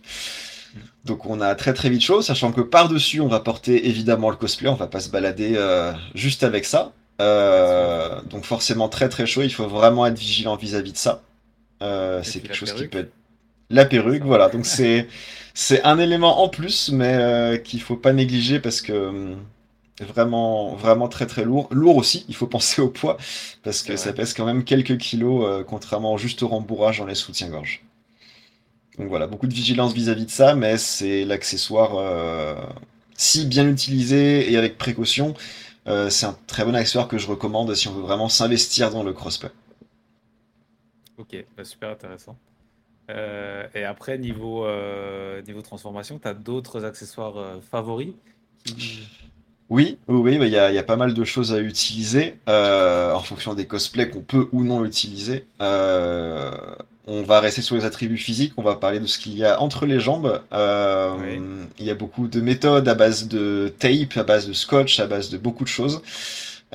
Donc 1.05 1.25
on 1.25 1.41
a 1.41 1.53
très 1.55 1.73
très 1.73 1.89
vite 1.89 2.01
chaud, 2.01 2.21
sachant 2.21 2.51
que 2.51 2.61
par-dessus 2.61 3.19
on 3.19 3.27
va 3.27 3.39
porter 3.39 3.89
évidemment 3.89 4.29
le 4.29 4.35
cosplay, 4.37 4.69
on 4.69 4.75
va 4.75 4.87
pas 4.87 5.01
se 5.01 5.09
balader 5.09 5.53
euh, 5.55 5.91
juste 6.15 6.43
avec 6.43 6.65
ça. 6.65 6.93
Euh, 7.21 8.21
donc 8.29 8.45
forcément 8.45 8.89
très 8.89 9.09
très 9.09 9.25
chaud, 9.25 9.43
il 9.43 9.53
faut 9.53 9.67
vraiment 9.67 10.05
être 10.05 10.17
vigilant 10.17 10.55
vis-à-vis 10.55 10.93
de 10.93 10.97
ça. 10.97 11.21
Euh, 11.81 12.21
c'est 12.23 12.39
quelque 12.39 12.55
chose 12.55 12.73
qui 12.73 12.87
peut 12.87 12.99
être 12.99 13.11
la 13.69 13.85
perruque, 13.85 14.23
voilà. 14.23 14.49
Donc 14.49 14.65
c'est 14.65 15.07
c'est 15.53 15.83
un 15.83 15.99
élément 15.99 16.41
en 16.41 16.49
plus, 16.49 16.89
mais 16.91 17.61
qu'il 17.63 17.81
faut 17.81 17.97
pas 17.97 18.13
négliger 18.13 18.59
parce 18.59 18.81
que 18.81 18.93
hum, 18.93 19.37
vraiment 20.01 20.75
vraiment 20.75 21.07
très 21.07 21.27
très 21.27 21.45
lourd. 21.45 21.67
Lourd 21.71 21.97
aussi, 21.97 22.25
il 22.27 22.35
faut 22.35 22.47
penser 22.57 22.81
au 22.81 22.89
poids 22.89 23.17
parce 23.63 23.83
que 23.83 23.95
ça 23.95 24.13
pèse 24.13 24.33
quand 24.33 24.45
même 24.45 24.63
quelques 24.63 24.97
kilos, 24.97 25.45
euh, 25.45 25.63
contrairement 25.63 26.17
juste 26.17 26.43
au 26.43 26.47
rembourrage 26.47 26.99
dans 26.99 27.05
les 27.05 27.15
soutiens-gorge. 27.15 27.83
Donc 28.97 29.07
voilà, 29.07 29.27
beaucoup 29.27 29.47
de 29.47 29.53
vigilance 29.53 29.93
vis-à-vis 29.93 30.25
de 30.25 30.31
ça, 30.31 30.53
mais 30.53 30.77
c'est 30.77 31.25
l'accessoire, 31.25 31.95
euh, 31.95 32.55
si 33.15 33.45
bien 33.45 33.67
utilisé 33.67 34.51
et 34.51 34.57
avec 34.57 34.77
précaution, 34.77 35.33
euh, 35.87 36.11
c'est 36.11 36.27
un 36.27 36.37
très 36.45 36.63
bon 36.63 36.75
accessoire 36.75 37.07
que 37.07 37.17
je 37.17 37.27
recommande 37.27 37.73
si 37.73 37.87
on 37.87 37.93
veut 37.93 38.03
vraiment 38.03 38.29
s'investir 38.29 38.91
dans 38.91 39.03
le 39.03 39.11
crossplay. 39.11 39.49
Ok, 41.17 41.43
bah, 41.57 41.63
super 41.63 41.89
intéressant. 41.89 42.37
Euh, 43.09 43.67
et 43.73 43.83
après, 43.83 44.19
niveau, 44.19 44.67
niveau 45.45 45.61
transformation, 45.63 46.19
tu 46.19 46.27
as 46.27 46.35
d'autres 46.35 46.85
accessoires 46.85 47.61
favoris 47.63 48.13
qui- 48.63 49.07
Oui, 49.69 49.97
oui, 50.07 50.37
bah, 50.37 50.45
il 50.45 50.51
y 50.53 50.57
a, 50.57 50.71
y 50.71 50.77
a 50.77 50.83
pas 50.83 50.97
mal 50.97 51.13
de 51.13 51.23
choses 51.23 51.53
à 51.53 51.59
utiliser 51.59 52.35
euh, 52.49 53.13
en 53.13 53.21
fonction 53.21 53.53
des 53.55 53.65
cosplays 53.65 54.09
qu'on 54.09 54.21
peut 54.21 54.47
ou 54.51 54.63
non 54.63 54.85
utiliser. 54.85 55.45
Euh, 55.61 56.51
on 57.07 57.23
va 57.23 57.39
rester 57.39 57.61
sur 57.61 57.75
les 57.75 57.83
attributs 57.85 58.17
physiques, 58.17 58.53
on 58.57 58.61
va 58.61 58.75
parler 58.75 58.99
de 58.99 59.07
ce 59.07 59.17
qu'il 59.17 59.35
y 59.37 59.43
a 59.43 59.59
entre 59.61 59.85
les 59.85 59.99
jambes. 59.99 60.41
Euh, 60.53 61.11
Oui. 61.19 61.41
Il 61.79 61.85
y 61.85 61.89
a 61.91 61.95
beaucoup 61.95 62.27
de 62.27 62.39
méthodes 62.39 62.87
à 62.87 62.93
base 62.95 63.27
de 63.27 63.73
tape, 63.79 64.15
à 64.17 64.23
base 64.23 64.47
de 64.47 64.53
scotch, 64.53 64.99
à 64.99 65.07
base 65.07 65.29
de 65.29 65.37
beaucoup 65.37 65.63
de 65.63 65.69
choses. 65.69 66.01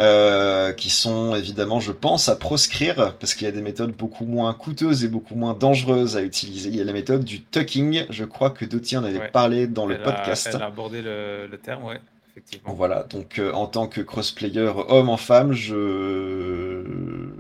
euh, 0.00 0.72
qui 0.72 0.90
sont 0.90 1.34
évidemment, 1.34 1.80
je 1.80 1.90
pense, 1.90 2.28
à 2.28 2.36
proscrire 2.36 3.14
parce 3.18 3.34
qu'il 3.34 3.46
y 3.46 3.48
a 3.48 3.52
des 3.52 3.62
méthodes 3.62 3.90
beaucoup 3.90 4.26
moins 4.26 4.54
coûteuses 4.54 5.02
et 5.04 5.08
beaucoup 5.08 5.34
moins 5.34 5.54
dangereuses 5.54 6.16
à 6.16 6.22
utiliser. 6.22 6.68
Il 6.68 6.76
y 6.76 6.80
a 6.80 6.84
la 6.84 6.92
méthode 6.92 7.24
du 7.24 7.42
tucking, 7.42 8.04
je 8.08 8.22
crois 8.24 8.50
que 8.50 8.64
Doty 8.64 8.96
en 8.96 9.02
avait 9.02 9.18
Ouais. 9.18 9.28
parlé 9.32 9.66
dans 9.66 9.86
le 9.86 9.96
a- 9.96 9.98
podcast. 9.98 10.50
elle 10.54 10.62
a 10.62 10.66
abordé 10.66 11.02
le, 11.02 11.48
le 11.50 11.58
terme, 11.58 11.82
ouais, 11.82 12.00
effectivement. 12.38 12.74
Voilà, 12.74 13.02
donc 13.04 13.38
euh, 13.38 13.52
en 13.52 13.66
tant 13.66 13.86
que 13.86 14.00
crossplayer 14.00 14.70
homme 14.88 15.08
en 15.08 15.16
femme, 15.16 15.52
je, 15.52 16.84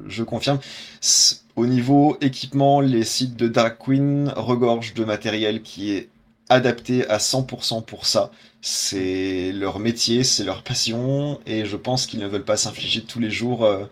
je 0.08 0.22
confirme. 0.22 0.58
Au 1.56 1.66
niveau 1.66 2.16
équipement, 2.20 2.80
les 2.80 3.04
sites 3.04 3.36
de 3.36 3.48
Dark 3.48 3.78
Queen 3.78 4.32
regorgent 4.36 4.94
de 4.94 5.04
matériel 5.04 5.62
qui 5.62 5.92
est 5.92 6.08
adapté 6.48 7.06
à 7.08 7.18
100% 7.18 7.84
pour 7.84 8.06
ça. 8.06 8.30
C'est 8.60 9.52
leur 9.52 9.78
métier, 9.78 10.24
c'est 10.24 10.44
leur 10.44 10.62
passion, 10.62 11.38
et 11.46 11.64
je 11.64 11.76
pense 11.76 12.06
qu'ils 12.06 12.20
ne 12.20 12.26
veulent 12.26 12.44
pas 12.44 12.56
s'infliger 12.56 13.02
tous 13.02 13.20
les 13.20 13.30
jours 13.30 13.64
euh, 13.64 13.84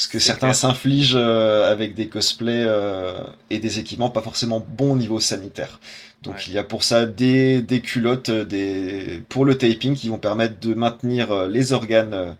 ce 0.00 0.08
que 0.08 0.18
certains 0.18 0.54
s'infligent 0.54 1.14
euh, 1.14 1.70
avec 1.70 1.94
des 1.94 2.08
cosplays 2.08 2.64
euh, 2.66 3.20
et 3.50 3.58
des 3.58 3.78
équipements 3.78 4.08
pas 4.08 4.22
forcément 4.22 4.64
bons 4.66 4.92
au 4.92 4.96
niveau 4.96 5.20
sanitaire. 5.20 5.78
Donc 6.22 6.36
Ouais. 6.36 6.46
il 6.46 6.52
y 6.52 6.58
a 6.58 6.64
pour 6.64 6.82
ça 6.84 7.06
des, 7.06 7.62
des 7.62 7.80
culottes 7.80 8.28
euh, 8.28 8.44
des, 8.44 9.22
pour 9.30 9.44
le 9.44 9.56
taping 9.56 9.94
qui 9.96 10.08
vont 10.10 10.18
permettre 10.18 10.60
de 10.60 10.74
maintenir 10.74 11.32
euh, 11.32 11.48
les 11.48 11.72
organes 11.72 12.12
euh, 12.14 12.32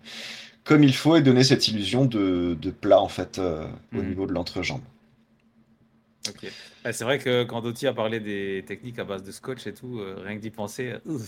comme 0.64 0.84
il 0.84 0.94
faut 0.94 1.16
et 1.16 1.22
donner 1.22 1.44
cette 1.44 1.68
illusion 1.68 2.04
de, 2.06 2.56
de 2.60 2.70
plat 2.70 3.00
en 3.00 3.08
fait 3.08 3.38
euh, 3.38 3.66
au 3.94 4.02
Mhm. 4.02 4.04
niveau 4.04 4.26
de 4.26 4.32
l'entrejambe. 4.32 4.82
Ouais, 6.82 6.94
c'est 6.94 7.04
vrai 7.04 7.18
que 7.18 7.44
quand 7.44 7.60
Doty 7.60 7.86
a 7.88 7.92
parlé 7.92 8.20
des 8.20 8.64
techniques 8.66 8.98
à 8.98 9.04
base 9.04 9.22
de 9.22 9.30
scotch 9.32 9.66
et 9.66 9.74
tout, 9.74 9.98
euh, 10.00 10.16
rien 10.24 10.36
que 10.36 10.40
d'y 10.40 10.48
penser, 10.50 10.94
euh. 11.06 11.18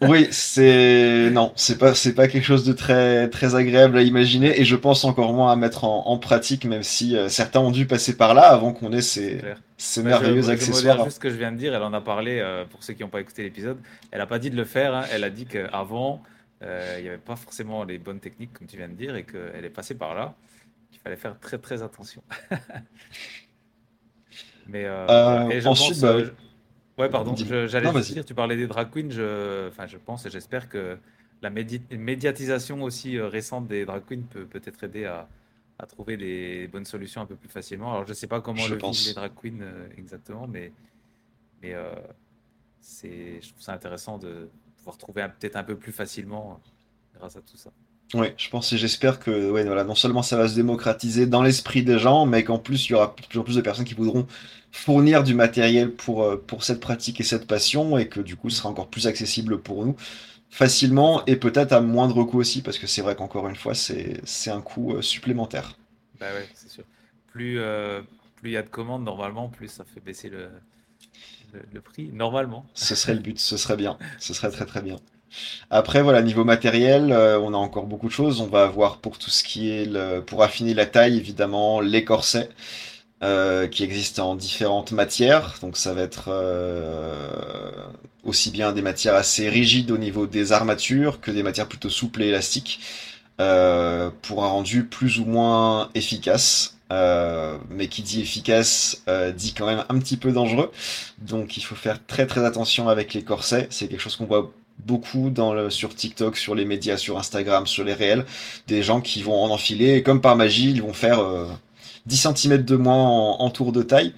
Oui, 0.02 0.28
c'est 0.30 1.28
non, 1.32 1.52
c'est 1.56 1.76
pas 1.76 1.92
c'est 1.94 2.14
pas 2.14 2.28
quelque 2.28 2.44
chose 2.44 2.64
de 2.64 2.72
très 2.72 3.28
très 3.28 3.56
agréable 3.56 3.98
à 3.98 4.02
imaginer 4.02 4.60
et 4.60 4.64
je 4.64 4.76
pense 4.76 5.04
encore 5.04 5.32
moins 5.32 5.50
à 5.50 5.56
mettre 5.56 5.82
en, 5.82 6.06
en 6.06 6.18
pratique, 6.18 6.64
même 6.66 6.84
si 6.84 7.16
euh, 7.16 7.28
certains 7.28 7.58
ont 7.58 7.72
dû 7.72 7.86
passer 7.86 8.16
par 8.16 8.32
là 8.34 8.42
avant 8.42 8.72
qu'on 8.72 8.92
ait 8.92 9.02
ces, 9.02 9.40
ces 9.76 10.04
merveilleux 10.04 10.42
je, 10.42 10.46
je 10.46 10.50
accessoires. 10.52 10.98
modère 10.98 11.04
juste 11.04 11.16
ce 11.16 11.20
que 11.20 11.30
je 11.30 11.34
viens 11.36 11.50
de 11.50 11.56
dire. 11.56 11.74
Elle 11.74 11.82
en 11.82 11.92
a 11.94 12.00
parlé 12.00 12.38
euh, 12.38 12.64
pour 12.64 12.84
ceux 12.84 12.94
qui 12.94 13.02
n'ont 13.02 13.08
pas 13.08 13.20
écouté 13.20 13.42
l'épisode. 13.42 13.78
Elle 14.12 14.20
n'a 14.20 14.26
pas 14.28 14.38
dit 14.38 14.50
de 14.50 14.56
le 14.56 14.64
faire. 14.64 14.94
hein. 14.94 15.04
Elle 15.12 15.24
a 15.24 15.30
dit 15.30 15.46
qu'avant, 15.46 16.22
il 16.62 17.02
n'y 17.02 17.08
avait 17.08 17.18
pas 17.18 17.34
forcément 17.34 17.82
les 17.82 17.98
bonnes 17.98 18.20
techniques, 18.20 18.52
comme 18.52 18.68
tu 18.68 18.76
viens 18.76 18.88
de 18.88 18.94
dire, 18.94 19.16
et 19.16 19.24
qu'elle 19.24 19.64
est 19.64 19.70
passée 19.70 19.96
par 19.96 20.14
là. 20.14 20.36
Il 20.92 20.98
fallait 21.00 21.16
faire 21.16 21.36
très 21.40 21.58
très 21.58 21.82
attention. 21.82 22.22
Mais 24.68 24.84
euh, 24.84 25.06
Euh, 25.10 25.48
et 25.50 25.60
je 25.60 25.68
ensuite, 25.68 25.98
pense, 25.98 26.02
bah, 26.02 26.08
euh, 26.12 26.30
ouais, 26.98 27.08
pardon. 27.08 27.34
J'allais 27.36 27.90
dire, 28.02 28.24
tu 28.24 28.34
parlais 28.34 28.56
des 28.56 28.66
drag 28.66 28.90
queens. 28.90 29.10
Je, 29.10 29.68
enfin, 29.68 29.86
je 29.86 29.98
pense 29.98 30.26
et 30.26 30.30
j'espère 30.30 30.68
que 30.68 30.98
la 31.42 31.50
médi- 31.50 31.82
médiatisation 31.96 32.82
aussi 32.82 33.20
récente 33.20 33.66
des 33.68 33.84
drag 33.84 34.04
queens 34.06 34.22
peut 34.30 34.46
peut-être 34.46 34.84
aider 34.84 35.04
à, 35.04 35.28
à 35.78 35.86
trouver 35.86 36.16
des 36.16 36.68
bonnes 36.68 36.84
solutions 36.84 37.20
un 37.20 37.26
peu 37.26 37.36
plus 37.36 37.48
facilement. 37.48 37.92
Alors, 37.92 38.04
je 38.04 38.10
ne 38.10 38.14
sais 38.14 38.28
pas 38.28 38.40
comment 38.40 38.58
Je 38.58 38.68
le 38.74 38.76
vivent 38.76 38.80
pense. 38.80 39.06
les 39.08 39.14
drag 39.14 39.32
queens 39.40 39.60
euh, 39.60 39.88
exactement, 39.96 40.46
mais, 40.46 40.72
mais 41.62 41.74
euh, 41.74 41.94
je 42.80 43.48
trouve 43.50 43.62
ça 43.62 43.72
intéressant 43.72 44.18
de 44.18 44.48
pouvoir 44.78 44.98
trouver 44.98 45.26
peut-être 45.38 45.56
un 45.56 45.64
peu 45.64 45.76
plus 45.76 45.92
facilement 45.92 46.52
euh, 46.52 47.18
grâce 47.18 47.36
à 47.36 47.40
tout 47.42 47.56
ça. 47.56 47.70
Oui, 48.14 48.28
je 48.36 48.48
pense 48.50 48.70
et 48.74 48.78
j'espère 48.78 49.18
que 49.20 49.50
ouais, 49.50 49.64
voilà, 49.64 49.84
non 49.84 49.94
seulement 49.94 50.22
ça 50.22 50.36
va 50.36 50.46
se 50.46 50.54
démocratiser 50.54 51.26
dans 51.26 51.42
l'esprit 51.42 51.82
des 51.82 51.98
gens, 51.98 52.26
mais 52.26 52.44
qu'en 52.44 52.58
plus 52.58 52.86
il 52.88 52.92
y 52.92 52.94
aura 52.94 53.14
toujours 53.30 53.44
plus 53.44 53.56
de 53.56 53.62
personnes 53.62 53.86
qui 53.86 53.94
voudront 53.94 54.26
fournir 54.70 55.24
du 55.24 55.34
matériel 55.34 55.90
pour, 55.94 56.22
euh, 56.22 56.36
pour 56.36 56.62
cette 56.62 56.80
pratique 56.80 57.20
et 57.20 57.24
cette 57.24 57.46
passion, 57.46 57.96
et 57.96 58.08
que 58.08 58.20
du 58.20 58.36
coup 58.36 58.50
ce 58.50 58.58
sera 58.58 58.68
encore 58.68 58.88
plus 58.90 59.06
accessible 59.06 59.62
pour 59.62 59.86
nous 59.86 59.96
facilement 60.50 61.24
et 61.26 61.36
peut-être 61.36 61.72
à 61.72 61.80
moindre 61.80 62.24
coût 62.24 62.40
aussi, 62.40 62.62
parce 62.62 62.78
que 62.78 62.86
c'est 62.86 63.02
vrai 63.02 63.16
qu'encore 63.16 63.48
une 63.48 63.56
fois 63.56 63.74
c'est 63.74 64.20
c'est 64.24 64.50
un 64.50 64.60
coût 64.62 64.94
euh, 64.96 65.02
supplémentaire. 65.02 65.76
Bah 66.18 66.32
ouais, 66.34 66.50
c'est 66.54 66.68
sûr. 66.68 66.84
Plus 67.26 67.58
euh, 67.58 68.02
plus 68.36 68.50
il 68.50 68.52
y 68.52 68.56
a 68.56 68.62
de 68.62 68.68
commandes, 68.68 69.04
normalement, 69.04 69.48
plus 69.48 69.68
ça 69.68 69.84
fait 69.84 70.00
baisser 70.00 70.28
le, 70.30 70.50
le, 71.52 71.62
le 71.72 71.80
prix, 71.80 72.12
normalement. 72.12 72.66
Ce 72.74 72.94
serait 72.94 73.14
le 73.14 73.20
but, 73.20 73.38
ce 73.38 73.56
serait 73.56 73.78
bien, 73.78 73.98
ce 74.18 74.34
serait 74.34 74.50
très 74.50 74.66
très 74.66 74.82
bien. 74.82 74.96
Après, 75.70 76.02
voilà, 76.02 76.22
niveau 76.22 76.44
matériel, 76.44 77.12
euh, 77.12 77.40
on 77.40 77.54
a 77.54 77.56
encore 77.56 77.86
beaucoup 77.86 78.08
de 78.08 78.12
choses. 78.12 78.40
On 78.40 78.46
va 78.46 78.64
avoir 78.64 78.98
pour 78.98 79.18
tout 79.18 79.30
ce 79.30 79.42
qui 79.42 79.70
est 79.70 79.86
le, 79.86 80.20
pour 80.20 80.42
affiner 80.42 80.74
la 80.74 80.86
taille, 80.86 81.16
évidemment, 81.16 81.80
les 81.80 82.04
corsets 82.04 82.50
euh, 83.22 83.66
qui 83.68 83.84
existent 83.84 84.30
en 84.30 84.34
différentes 84.36 84.92
matières. 84.92 85.56
Donc, 85.62 85.76
ça 85.76 85.94
va 85.94 86.02
être 86.02 86.24
euh, 86.28 87.70
aussi 88.24 88.50
bien 88.50 88.72
des 88.72 88.82
matières 88.82 89.14
assez 89.14 89.48
rigides 89.48 89.90
au 89.90 89.98
niveau 89.98 90.26
des 90.26 90.52
armatures 90.52 91.20
que 91.20 91.30
des 91.30 91.42
matières 91.42 91.68
plutôt 91.68 91.90
souples 91.90 92.22
et 92.22 92.28
élastiques 92.28 92.80
pour 94.22 94.44
un 94.44 94.48
rendu 94.48 94.84
plus 94.84 95.18
ou 95.18 95.24
moins 95.24 95.90
efficace. 95.96 96.76
Mais 96.90 97.88
qui 97.88 98.02
dit 98.02 98.20
efficace 98.20 99.02
dit 99.36 99.52
quand 99.52 99.66
même 99.66 99.84
un 99.88 99.98
petit 99.98 100.16
peu 100.16 100.30
dangereux. 100.30 100.70
Donc 101.18 101.56
il 101.56 101.62
faut 101.62 101.74
faire 101.74 101.98
très 102.06 102.26
très 102.26 102.44
attention 102.44 102.88
avec 102.88 103.14
les 103.14 103.24
corsets. 103.24 103.66
C'est 103.70 103.88
quelque 103.88 104.00
chose 104.00 104.14
qu'on 104.14 104.26
voit 104.26 104.52
beaucoup 104.86 105.30
dans 105.30 105.54
le, 105.54 105.70
sur 105.70 105.94
TikTok, 105.94 106.36
sur 106.36 106.54
les 106.54 106.64
médias, 106.64 106.96
sur 106.96 107.18
Instagram, 107.18 107.66
sur 107.66 107.84
les 107.84 107.94
réels. 107.94 108.24
Des 108.68 108.82
gens 108.82 109.00
qui 109.00 109.22
vont 109.22 109.42
en 109.42 109.50
enfiler 109.50 109.94
et 109.96 110.02
comme 110.02 110.20
par 110.20 110.36
magie, 110.36 110.70
ils 110.70 110.82
vont 110.82 110.92
faire 110.92 111.20
euh, 111.20 111.46
10 112.06 112.16
cm 112.36 112.64
de 112.64 112.76
moins 112.76 112.96
en, 112.96 113.40
en 113.40 113.50
tour 113.50 113.72
de 113.72 113.82
taille. 113.82 114.14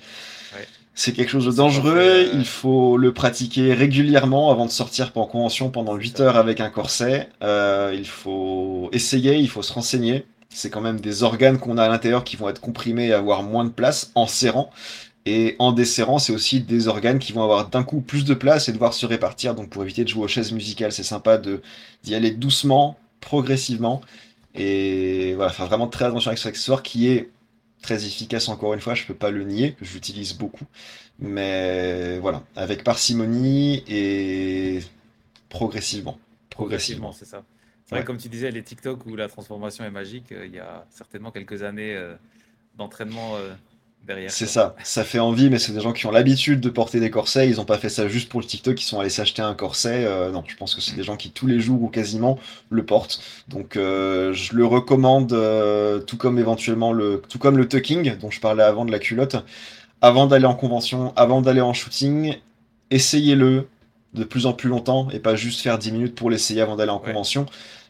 Ouais. 0.52 0.68
C'est 0.94 1.12
quelque 1.12 1.30
chose 1.30 1.46
de 1.46 1.52
dangereux. 1.52 1.96
euh, 1.96 2.30
Il 2.32 2.44
faut 2.46 2.96
le 2.96 3.12
pratiquer 3.12 3.74
régulièrement 3.74 4.50
avant 4.50 4.66
de 4.66 4.70
sortir 4.70 5.12
en 5.16 5.26
convention 5.26 5.70
pendant 5.70 5.94
8 5.96 6.20
heures 6.20 6.36
avec 6.36 6.60
un 6.60 6.70
corset. 6.70 7.28
Euh, 7.42 7.92
il 7.96 8.06
faut 8.06 8.88
essayer, 8.92 9.36
il 9.36 9.48
faut 9.48 9.62
se 9.62 9.72
renseigner. 9.72 10.26
C'est 10.50 10.70
quand 10.70 10.80
même 10.80 11.00
des 11.00 11.24
organes 11.24 11.58
qu'on 11.58 11.78
a 11.78 11.84
à 11.84 11.88
l'intérieur 11.88 12.22
qui 12.22 12.36
vont 12.36 12.48
être 12.48 12.60
comprimés 12.60 13.08
et 13.08 13.12
avoir 13.12 13.42
moins 13.42 13.64
de 13.64 13.70
place 13.70 14.12
en 14.14 14.26
serrant. 14.28 14.70
Et 15.26 15.56
en 15.58 15.72
desserrant, 15.72 16.18
c'est 16.18 16.34
aussi 16.34 16.60
des 16.60 16.86
organes 16.88 17.18
qui 17.18 17.32
vont 17.32 17.42
avoir 17.42 17.68
d'un 17.70 17.82
coup 17.82 18.00
plus 18.02 18.24
de 18.24 18.34
place 18.34 18.68
et 18.68 18.72
devoir 18.72 18.92
se 18.92 19.06
répartir. 19.06 19.54
Donc 19.54 19.70
pour 19.70 19.82
éviter 19.82 20.04
de 20.04 20.08
jouer 20.08 20.24
aux 20.24 20.28
chaises 20.28 20.52
musicales, 20.52 20.92
c'est 20.92 21.02
sympa 21.02 21.38
de 21.38 21.62
d'y 22.02 22.14
aller 22.14 22.30
doucement, 22.30 22.98
progressivement. 23.20 24.02
Et 24.54 25.34
voilà, 25.34 25.50
faire 25.52 25.66
vraiment 25.66 25.88
très 25.88 26.04
attention 26.06 26.28
avec 26.28 26.38
cet 26.38 26.48
accessoire 26.48 26.82
qui 26.82 27.08
est 27.08 27.30
très 27.82 28.04
efficace 28.06 28.48
encore 28.48 28.74
une 28.74 28.80
fois, 28.80 28.94
je 28.94 29.04
peux 29.06 29.14
pas 29.14 29.30
le 29.30 29.44
nier, 29.44 29.72
que 29.74 29.84
j'utilise 29.84 30.34
beaucoup. 30.34 30.64
Mais 31.18 32.18
voilà, 32.18 32.42
avec 32.56 32.84
parcimonie 32.84 33.82
et 33.88 34.80
progressivement. 35.48 36.18
Progressivement, 36.50 37.12
c'est 37.12 37.24
ça. 37.24 37.44
C'est 37.84 37.96
vrai 37.96 38.00
Ouais. 38.00 38.04
comme 38.04 38.16
tu 38.18 38.28
disais, 38.28 38.50
les 38.50 38.62
TikTok 38.62 39.06
où 39.06 39.16
la 39.16 39.28
transformation 39.28 39.84
est 39.84 39.90
magique, 39.90 40.32
euh, 40.32 40.46
il 40.46 40.54
y 40.54 40.58
a 40.58 40.86
certainement 40.90 41.30
quelques 41.30 41.62
années 41.62 41.94
euh, 41.94 42.14
d'entraînement 42.76 43.36
euh, 43.36 43.54
derrière. 44.04 44.30
C'est 44.32 44.46
ça, 44.46 44.74
ça 44.82 45.04
fait 45.04 45.18
envie, 45.18 45.50
mais 45.50 45.58
c'est 45.58 45.72
des 45.72 45.80
gens 45.80 45.92
qui 45.92 46.06
ont 46.06 46.10
l'habitude 46.10 46.60
de 46.60 46.70
porter 46.70 46.98
des 46.98 47.10
corsets, 47.10 47.46
ils 47.48 47.60
ont 47.60 47.66
pas 47.66 47.76
fait 47.78 47.90
ça 47.90 48.08
juste 48.08 48.30
pour 48.30 48.40
le 48.40 48.46
TikTok, 48.46 48.80
ils 48.80 48.84
sont 48.84 48.98
allés 48.98 49.10
s'acheter 49.10 49.42
un 49.42 49.54
corset. 49.54 50.04
euh, 50.06 50.30
non, 50.30 50.42
je 50.46 50.56
pense 50.56 50.74
que 50.74 50.80
c'est 50.80 50.96
des 50.96 51.02
gens 51.02 51.16
qui 51.16 51.30
tous 51.30 51.46
les 51.46 51.60
jours 51.60 51.82
ou 51.82 51.88
quasiment 51.88 52.38
le 52.70 52.84
portent. 52.86 53.20
Donc 53.48 53.76
euh, 53.76 54.32
je 54.32 54.54
le 54.54 54.64
recommande, 54.64 55.32
euh, 55.34 56.00
tout 56.00 56.16
comme 56.16 56.38
éventuellement 56.38 56.92
le, 56.92 57.20
tout 57.28 57.38
comme 57.38 57.58
le 57.58 57.68
tucking 57.68 58.16
dont 58.18 58.30
je 58.30 58.40
parlais 58.40 58.62
avant 58.62 58.86
de 58.86 58.90
la 58.92 58.98
culotte, 58.98 59.36
avant 60.02 60.26
d'aller 60.26 60.46
en 60.46 60.54
convention, 60.54 61.12
avant 61.16 61.42
d'aller 61.42 61.60
en 61.62 61.72
shooting, 61.74 62.36
essayez-le 62.90 63.68
de 64.14 64.24
plus 64.24 64.46
en 64.46 64.52
plus 64.52 64.68
longtemps 64.68 65.08
et 65.10 65.18
pas 65.20 65.36
juste 65.36 65.60
faire 65.60 65.78
10 65.78 65.92
minutes 65.92 66.14
pour 66.14 66.30
l'essayer 66.30 66.60
avant 66.60 66.76
d'aller 66.76 66.90
en 66.92 67.00
Ouais. 67.00 67.02
convention. 67.02 67.46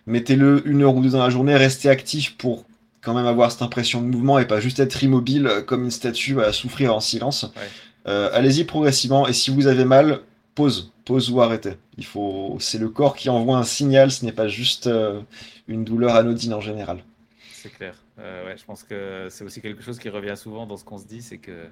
Mettez-le 0.07 0.63
une 0.67 0.83
heure 0.83 0.95
ou 0.95 1.03
deux 1.03 1.11
dans 1.11 1.23
la 1.23 1.31
journée, 1.31 1.57
restez 1.57 1.89
actif 1.89 2.37
pour 2.37 2.65
quand 3.05 3.15
même 3.15 3.27
avoir 3.27 3.53
cette 3.53 3.63
impression 3.63 4.01
de 4.01 4.07
mouvement 4.07 4.39
et 4.39 4.47
pas 4.47 4.61
juste 4.61 4.81
être 4.81 5.03
immobile 5.03 5.47
euh, 5.47 5.63
comme 5.63 5.85
une 5.85 5.91
statue 5.91 6.41
à 6.41 6.53
souffrir 6.53 6.95
en 6.95 7.01
silence. 7.01 7.45
Ouais. 7.57 7.69
Euh, 8.07 8.31
Allez-y 8.33 8.65
progressivement 8.65 9.27
et 9.27 9.33
si 9.33 9.51
vous 9.51 9.67
avez 9.67 9.85
mal, 9.85 10.21
pause, 10.55 10.93
pause 11.05 11.31
ou 11.31 11.41
arrêtez. 11.41 11.75
Il 11.97 12.05
faut, 12.05 12.57
c'est 12.61 12.79
le 12.79 12.89
corps 12.89 13.17
qui 13.17 13.31
envoie 13.31 13.57
un 13.57 13.65
signal, 13.65 14.11
ce 14.11 14.25
n'est 14.25 14.33
pas 14.33 14.49
juste 14.49 14.87
euh, 14.87 15.21
une 15.69 15.85
douleur 15.85 16.15
anodine 16.15 16.55
en 16.55 16.61
général. 16.61 17.05
C'est 17.53 17.71
clair. 17.71 17.95
Euh, 18.19 18.47
ouais, 18.47 18.57
je 18.57 18.65
pense 18.65 18.83
que 18.83 19.29
c'est 19.31 19.45
aussi 19.45 19.61
quelque 19.61 19.83
chose 19.83 19.99
qui 19.99 20.09
revient 20.09 20.37
souvent 20.37 20.67
dans 20.67 20.77
ce 20.77 20.85
qu'on 20.85 20.99
se 20.99 21.07
dit, 21.07 21.23
c'est 21.23 21.39
que 21.39 21.67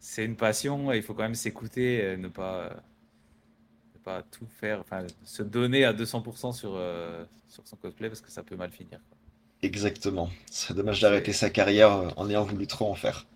c'est 0.00 0.24
une 0.24 0.36
passion 0.36 0.92
et 0.92 0.96
il 0.96 1.02
faut 1.02 1.14
quand 1.14 1.22
même 1.22 1.34
s'écouter, 1.34 2.16
ne 2.16 2.28
pas, 2.28 2.70
ne 3.94 4.00
pas 4.00 4.22
tout 4.22 4.46
faire, 4.60 4.80
enfin 4.80 5.06
se 5.24 5.42
donner 5.42 5.84
à 5.84 5.92
200% 5.92 6.52
sur, 6.52 6.80
sur 7.48 7.66
son 7.66 7.76
cosplay 7.76 8.08
parce 8.08 8.20
que 8.20 8.30
ça 8.30 8.42
peut 8.42 8.56
mal 8.56 8.70
finir. 8.70 9.00
quoi. 9.08 9.17
Exactement. 9.62 10.30
Ce 10.50 10.62
serait 10.64 10.74
dommage 10.74 11.00
C'est- 11.00 11.02
d'arrêter 11.02 11.32
sa 11.32 11.48
carrière 11.50 11.92
euh, 11.92 12.08
en 12.16 12.28
ayant 12.28 12.44
voulu 12.44 12.66
trop 12.66 12.90
en 12.90 12.94
faire. 12.96 13.26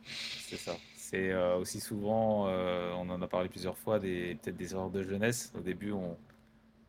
C'est 0.48 0.58
ça. 0.58 0.80
C'est 0.94 1.30
euh, 1.30 1.56
aussi 1.58 1.80
souvent, 1.80 2.46
euh, 2.48 2.92
on 2.94 3.08
en 3.10 3.20
a 3.22 3.28
parlé 3.28 3.48
plusieurs 3.48 3.76
fois, 3.78 3.98
des, 3.98 4.36
peut-être 4.42 4.56
des 4.56 4.72
erreurs 4.72 4.90
de 4.90 5.02
jeunesse. 5.02 5.52
Au 5.56 5.60
début, 5.60 5.92
on, 5.92 6.16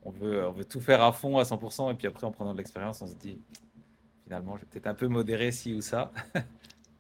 on 0.04 0.12
veut, 0.12 0.48
on 0.48 0.52
veut 0.54 0.66
tout 0.66 0.82
faire 0.82 1.04
à 1.04 1.14
fond, 1.14 1.38
à 1.40 1.46
100%, 1.46 1.92
et 1.92 1.96
puis 1.96 2.08
après, 2.08 2.26
en 2.28 2.32
prenant 2.32 2.54
de 2.54 2.60
l'expérience, 2.60 3.02
on 3.02 3.08
se 3.08 3.16
dit, 3.16 3.40
finalement, 4.26 4.58
je 4.58 4.62
vais 4.62 4.68
peut-être 4.72 4.88
un 4.88 4.96
peu 4.96 5.08
modérer 5.08 5.52
ci 5.52 5.74
ou 5.74 5.82
ça. 5.82 6.12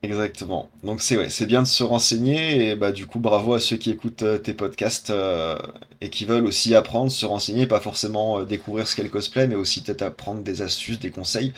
Exactement. 0.03 0.69
Donc 0.83 1.01
c'est 1.01 1.15
ouais, 1.17 1.29
c'est 1.29 1.45
bien 1.45 1.61
de 1.61 1.67
se 1.67 1.81
renseigner 1.81 2.67
et 2.71 2.75
bah 2.75 2.91
du 2.91 3.07
coup 3.07 3.19
bravo 3.19 3.53
à 3.53 3.59
ceux 3.61 3.77
qui 3.77 3.89
écoutent 3.89 4.23
euh, 4.23 4.37
tes 4.37 4.53
podcasts 4.53 5.11
euh, 5.11 5.57
et 6.01 6.09
qui 6.09 6.25
veulent 6.25 6.45
aussi 6.45 6.75
apprendre, 6.75 7.09
se 7.09 7.25
renseigner, 7.25 7.67
pas 7.67 7.79
forcément 7.79 8.39
euh, 8.39 8.43
découvrir 8.45 8.85
ce 8.85 8.97
qu'est 8.97 9.03
le 9.03 9.07
cosplay, 9.09 9.47
mais 9.47 9.55
aussi 9.55 9.81
peut-être 9.81 10.01
apprendre 10.01 10.41
des 10.43 10.61
astuces, 10.61 10.99
des 10.99 11.09
conseils. 11.09 11.53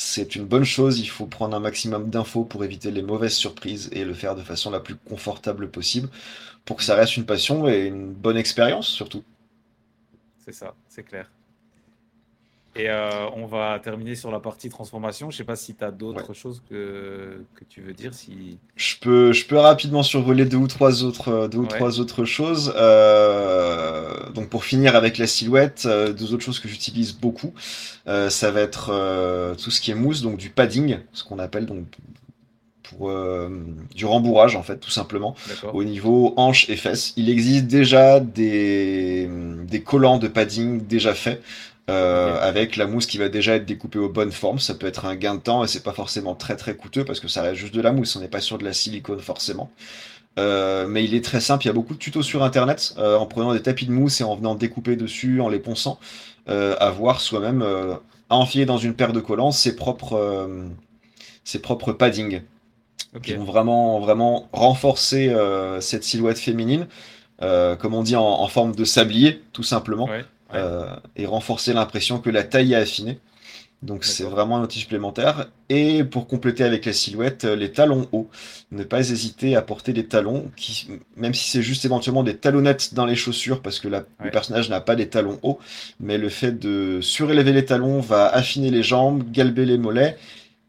C'est 0.00 0.36
une 0.36 0.44
bonne 0.46 0.62
chose, 0.62 1.00
il 1.00 1.08
faut 1.08 1.26
prendre 1.26 1.56
un 1.56 1.60
maximum 1.60 2.08
d'infos 2.08 2.44
pour 2.44 2.62
éviter 2.64 2.92
les 2.92 3.02
mauvaises 3.02 3.34
surprises 3.34 3.88
et 3.90 4.04
le 4.04 4.14
faire 4.14 4.36
de 4.36 4.42
façon 4.42 4.70
la 4.70 4.78
plus 4.78 4.94
confortable 4.94 5.72
possible 5.72 6.08
pour 6.64 6.76
que 6.76 6.84
ça 6.84 6.94
reste 6.94 7.16
une 7.16 7.26
passion 7.26 7.68
et 7.68 7.86
une 7.86 8.12
bonne 8.12 8.36
expérience 8.36 8.86
surtout. 8.86 9.24
C'est 10.38 10.52
ça, 10.52 10.76
c'est 10.88 11.02
clair. 11.02 11.28
Et 12.78 12.88
euh, 12.88 13.28
on 13.34 13.46
va 13.46 13.78
terminer 13.82 14.14
sur 14.14 14.30
la 14.30 14.38
partie 14.40 14.68
transformation. 14.68 15.30
Je 15.30 15.36
sais 15.36 15.44
pas 15.44 15.56
si 15.56 15.74
tu 15.74 15.84
as 15.84 15.90
d'autres 15.90 16.32
choses 16.32 16.62
que, 16.70 17.42
que 17.56 17.64
tu 17.68 17.80
veux 17.80 17.92
dire. 17.92 18.14
Si... 18.14 18.58
Je 18.76 18.94
peux, 19.00 19.32
je 19.32 19.44
peux 19.46 19.58
rapidement 19.58 20.02
survoler 20.04 20.44
deux 20.44 20.58
ou 20.58 20.68
trois 20.68 21.02
autres, 21.02 21.48
deux 21.48 21.58
ou 21.58 21.62
Ouais. 21.62 21.68
trois 21.68 21.98
autres 22.00 22.24
choses. 22.24 22.72
Euh, 22.76 24.30
donc 24.30 24.48
pour 24.48 24.64
finir 24.64 24.94
avec 24.94 25.18
la 25.18 25.26
silhouette, 25.26 25.84
euh, 25.86 26.12
deux 26.12 26.32
autres 26.34 26.44
choses 26.44 26.60
que 26.60 26.68
j'utilise 26.68 27.12
beaucoup, 27.12 27.52
euh, 28.06 28.30
ça 28.30 28.50
va 28.52 28.60
être 28.60 28.90
euh, 28.92 29.54
tout 29.56 29.70
ce 29.70 29.80
qui 29.80 29.90
est 29.90 29.94
mousse, 29.96 30.22
donc 30.22 30.36
du 30.36 30.50
padding, 30.50 30.98
ce 31.12 31.24
qu'on 31.24 31.38
appelle 31.38 31.66
donc 31.66 31.84
pour 32.84 33.10
euh, 33.10 33.50
du 33.94 34.06
rembourrage 34.06 34.56
en 34.56 34.62
fait, 34.62 34.78
tout 34.78 34.90
simplement 34.90 35.34
au 35.74 35.84
niveau 35.84 36.32
hanches 36.36 36.70
et 36.70 36.76
fesses. 36.76 37.12
Il 37.16 37.28
existe 37.28 37.66
déjà 37.66 38.18
des, 38.20 39.28
des 39.64 39.82
collants 39.82 40.18
de 40.18 40.28
padding 40.28 40.86
déjà 40.86 41.12
faits. 41.12 41.42
Euh, 41.88 42.38
avec 42.40 42.76
la 42.76 42.86
mousse 42.86 43.06
qui 43.06 43.18
va 43.18 43.28
déjà 43.28 43.56
être 43.56 43.64
découpée 43.64 43.98
aux 43.98 44.08
bonnes 44.10 44.32
formes, 44.32 44.58
ça 44.58 44.74
peut 44.74 44.86
être 44.86 45.06
un 45.06 45.16
gain 45.16 45.34
de 45.36 45.40
temps 45.40 45.64
et 45.64 45.68
c'est 45.68 45.82
pas 45.82 45.92
forcément 45.92 46.34
très 46.34 46.56
très 46.56 46.76
coûteux 46.76 47.04
parce 47.04 47.20
que 47.20 47.28
ça 47.28 47.42
reste 47.42 47.56
juste 47.56 47.74
de 47.74 47.80
la 47.80 47.92
mousse, 47.92 48.14
on 48.16 48.20
n'est 48.20 48.28
pas 48.28 48.40
sur 48.40 48.58
de 48.58 48.64
la 48.64 48.72
silicone 48.72 49.20
forcément. 49.20 49.70
Euh, 50.38 50.86
mais 50.86 51.04
il 51.04 51.14
est 51.14 51.24
très 51.24 51.40
simple, 51.40 51.64
il 51.64 51.68
y 51.68 51.70
a 51.70 51.74
beaucoup 51.74 51.94
de 51.94 51.98
tutos 51.98 52.22
sur 52.22 52.44
internet 52.44 52.94
euh, 52.98 53.16
en 53.16 53.26
prenant 53.26 53.52
des 53.54 53.62
tapis 53.62 53.86
de 53.86 53.92
mousse 53.92 54.20
et 54.20 54.24
en 54.24 54.36
venant 54.36 54.54
découper 54.54 54.96
dessus, 54.96 55.40
en 55.40 55.48
les 55.48 55.58
ponçant, 55.58 55.98
à 56.46 56.90
voir 56.90 57.20
soi-même 57.20 57.62
à 58.30 58.36
enfiler 58.36 58.64
dans 58.66 58.78
une 58.78 58.94
paire 58.94 59.12
de 59.12 59.20
collants 59.20 59.50
ses 59.52 59.76
propres, 59.76 60.48
ses 61.44 61.58
propres 61.60 61.92
paddings 61.92 62.42
Ok. 63.14 63.22
qui 63.22 63.34
vont 63.34 63.44
vraiment, 63.44 64.00
vraiment 64.00 64.48
renforcer 64.52 65.34
cette 65.80 66.04
silhouette 66.04 66.38
féminine, 66.38 66.86
euh, 67.42 67.76
comme 67.76 67.94
on 67.94 68.02
dit 68.02 68.16
en, 68.16 68.22
en 68.24 68.48
forme 68.48 68.74
de 68.74 68.84
sablier, 68.84 69.42
tout 69.52 69.62
simplement, 69.62 70.06
Ouais. 70.08 70.24
Ouais. 70.50 70.58
euh, 70.58 70.96
et 71.16 71.26
renforcer 71.26 71.72
l'impression 71.72 72.20
que 72.20 72.30
la 72.30 72.44
taille 72.44 72.72
est 72.74 72.76
affinée. 72.76 73.18
Donc 73.82 74.04
c'est 74.04 74.24
vraiment 74.24 74.56
un 74.58 74.62
outil 74.62 74.80
supplémentaire. 74.80 75.48
Et 75.68 76.02
pour 76.04 76.26
compléter 76.26 76.64
avec 76.64 76.84
la 76.84 76.92
silhouette, 76.92 77.44
euh, 77.44 77.54
les 77.56 77.72
talons 77.72 78.08
hauts. 78.12 78.28
Ne 78.72 78.82
pas 78.84 79.00
hésiter 79.00 79.54
à 79.56 79.62
porter 79.62 79.92
des 79.92 80.06
talons, 80.06 80.50
qui, 80.56 80.88
même 81.16 81.34
si 81.34 81.48
c'est 81.50 81.62
juste 81.62 81.84
éventuellement 81.84 82.24
des 82.24 82.36
talonnettes 82.36 82.94
dans 82.94 83.06
les 83.06 83.16
chaussures, 83.16 83.62
parce 83.62 83.78
que 83.80 83.88
la- 83.88 84.04
le 84.22 84.30
personnage 84.30 84.68
n'a 84.68 84.80
pas 84.80 84.96
des 84.96 85.08
talons 85.08 85.38
hauts, 85.42 85.60
mais 86.00 86.18
le 86.18 86.28
fait 86.28 86.52
de 86.58 87.00
surélever 87.02 87.52
les 87.52 87.64
talons 87.64 88.00
va 88.00 88.26
affiner 88.28 88.70
les 88.70 88.82
jambes, 88.82 89.30
galber 89.30 89.64
les 89.66 89.78
mollets, 89.78 90.16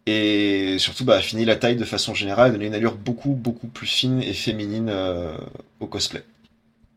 et 0.05 0.77
surtout 0.79 1.05
bah, 1.05 1.17
affiner 1.17 1.45
la 1.45 1.55
taille 1.55 1.75
de 1.77 1.85
façon 1.85 2.13
générale, 2.15 2.51
donner 2.53 2.67
une 2.67 2.73
allure 2.75 2.95
beaucoup, 2.95 3.31
beaucoup 3.33 3.67
plus 3.67 3.87
fine 3.87 4.21
et 4.23 4.33
féminine 4.33 4.89
euh, 4.89 5.37
au 5.79 5.87
cosplay. 5.87 6.23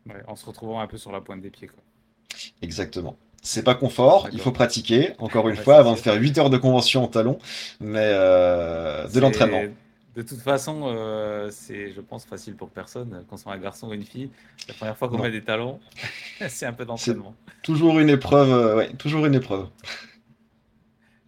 Ouais, 0.05 0.23
en 0.27 0.37
se 0.37 0.45
retrouvant 0.45 0.79
un 0.79 0.87
peu 0.87 0.97
sur 0.97 1.11
la 1.11 1.19
pointe 1.19 1.41
des 1.41 1.49
pieds. 1.51 1.67
Quoi. 1.67 1.82
Exactement. 2.61 3.17
C'est 3.41 3.63
pas 3.63 3.75
confort, 3.75 4.29
il 4.31 4.39
faut 4.39 4.53
pratiquer, 4.53 5.13
encore 5.19 5.49
une 5.49 5.57
Ouais, 5.57 5.63
fois, 5.63 5.77
avant 5.77 5.93
de 5.93 5.99
faire 5.99 6.15
8 6.15 6.37
heures 6.37 6.49
de 6.49 6.57
convention 6.57 7.03
en 7.03 7.07
talons, 7.07 7.39
mais 7.81 7.99
euh, 8.01 9.07
de 9.09 9.19
l'entraînement. 9.19 9.63
De 10.15 10.21
toute 10.21 10.39
façon, 10.41 10.83
euh, 10.85 11.49
c'est, 11.51 11.91
je 11.91 11.99
pense, 11.99 12.25
facile 12.25 12.55
pour 12.55 12.69
personne, 12.69 13.25
qu'on 13.27 13.35
soit 13.35 13.51
un 13.53 13.57
garçon 13.57 13.89
ou 13.89 13.93
une 13.93 14.05
fille. 14.05 14.29
La 14.67 14.75
première 14.75 14.97
fois 14.97 15.09
qu'on 15.09 15.17
met 15.17 15.31
des 15.31 15.43
talons, 15.43 15.79
c'est 16.47 16.65
un 16.67 16.73
peu 16.73 16.85
d'entraînement. 16.85 17.35
Toujours 17.63 17.99
une 17.99 18.09
épreuve, 18.09 18.51
euh, 18.51 18.75
ouais, 18.77 18.93
toujours 18.93 19.25
une 19.25 19.35
épreuve. 19.35 19.67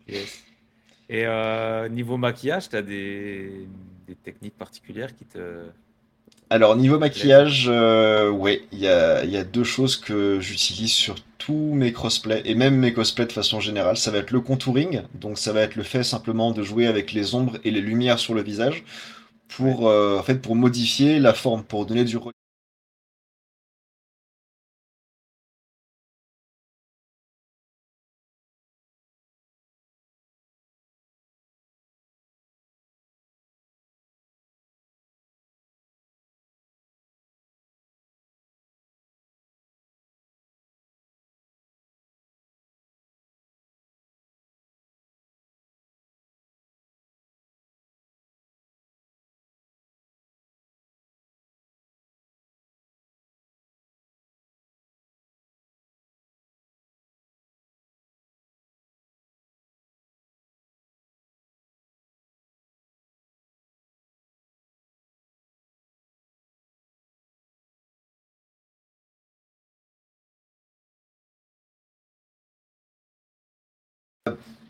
Yes. 0.07 0.45
Et 1.09 1.25
euh, 1.25 1.89
niveau 1.89 2.17
maquillage, 2.17 2.69
tu 2.69 2.75
as 2.75 2.81
des, 2.81 3.67
des 4.07 4.15
techniques 4.15 4.57
particulières 4.57 5.15
qui 5.15 5.25
te. 5.25 5.69
Alors, 6.49 6.75
niveau 6.75 6.99
maquillage, 6.99 7.67
euh, 7.69 8.29
ouais, 8.29 8.61
il 8.71 8.79
y 8.79 8.87
a, 8.87 9.23
il 9.23 9.31
y 9.31 9.37
a 9.37 9.43
deux 9.43 9.63
choses 9.63 9.95
que 9.97 10.39
j'utilise 10.39 10.91
sur 10.91 11.15
tous 11.39 11.73
mes 11.73 11.91
cosplays, 11.91 12.41
et 12.45 12.55
même 12.55 12.75
mes 12.75 12.93
cosplays 12.93 13.25
de 13.25 13.31
façon 13.31 13.59
générale. 13.59 13.97
Ça 13.97 14.11
va 14.11 14.19
être 14.19 14.31
le 14.31 14.41
contouring, 14.41 15.01
donc 15.15 15.37
ça 15.39 15.53
va 15.53 15.61
être 15.61 15.75
le 15.75 15.83
fait 15.83 16.03
simplement 16.03 16.51
de 16.51 16.61
jouer 16.63 16.87
avec 16.87 17.13
les 17.13 17.33
ombres 17.35 17.57
et 17.63 17.71
les 17.71 17.81
lumières 17.81 18.19
sur 18.19 18.33
le 18.35 18.43
visage 18.43 18.83
pour, 19.49 19.87
euh, 19.89 20.19
en 20.19 20.23
fait, 20.23 20.41
pour 20.41 20.55
modifier 20.55 21.19
la 21.19 21.33
forme, 21.33 21.63
pour 21.63 21.85
donner 21.85 22.05
du 22.05 22.17
relief. 22.17 22.33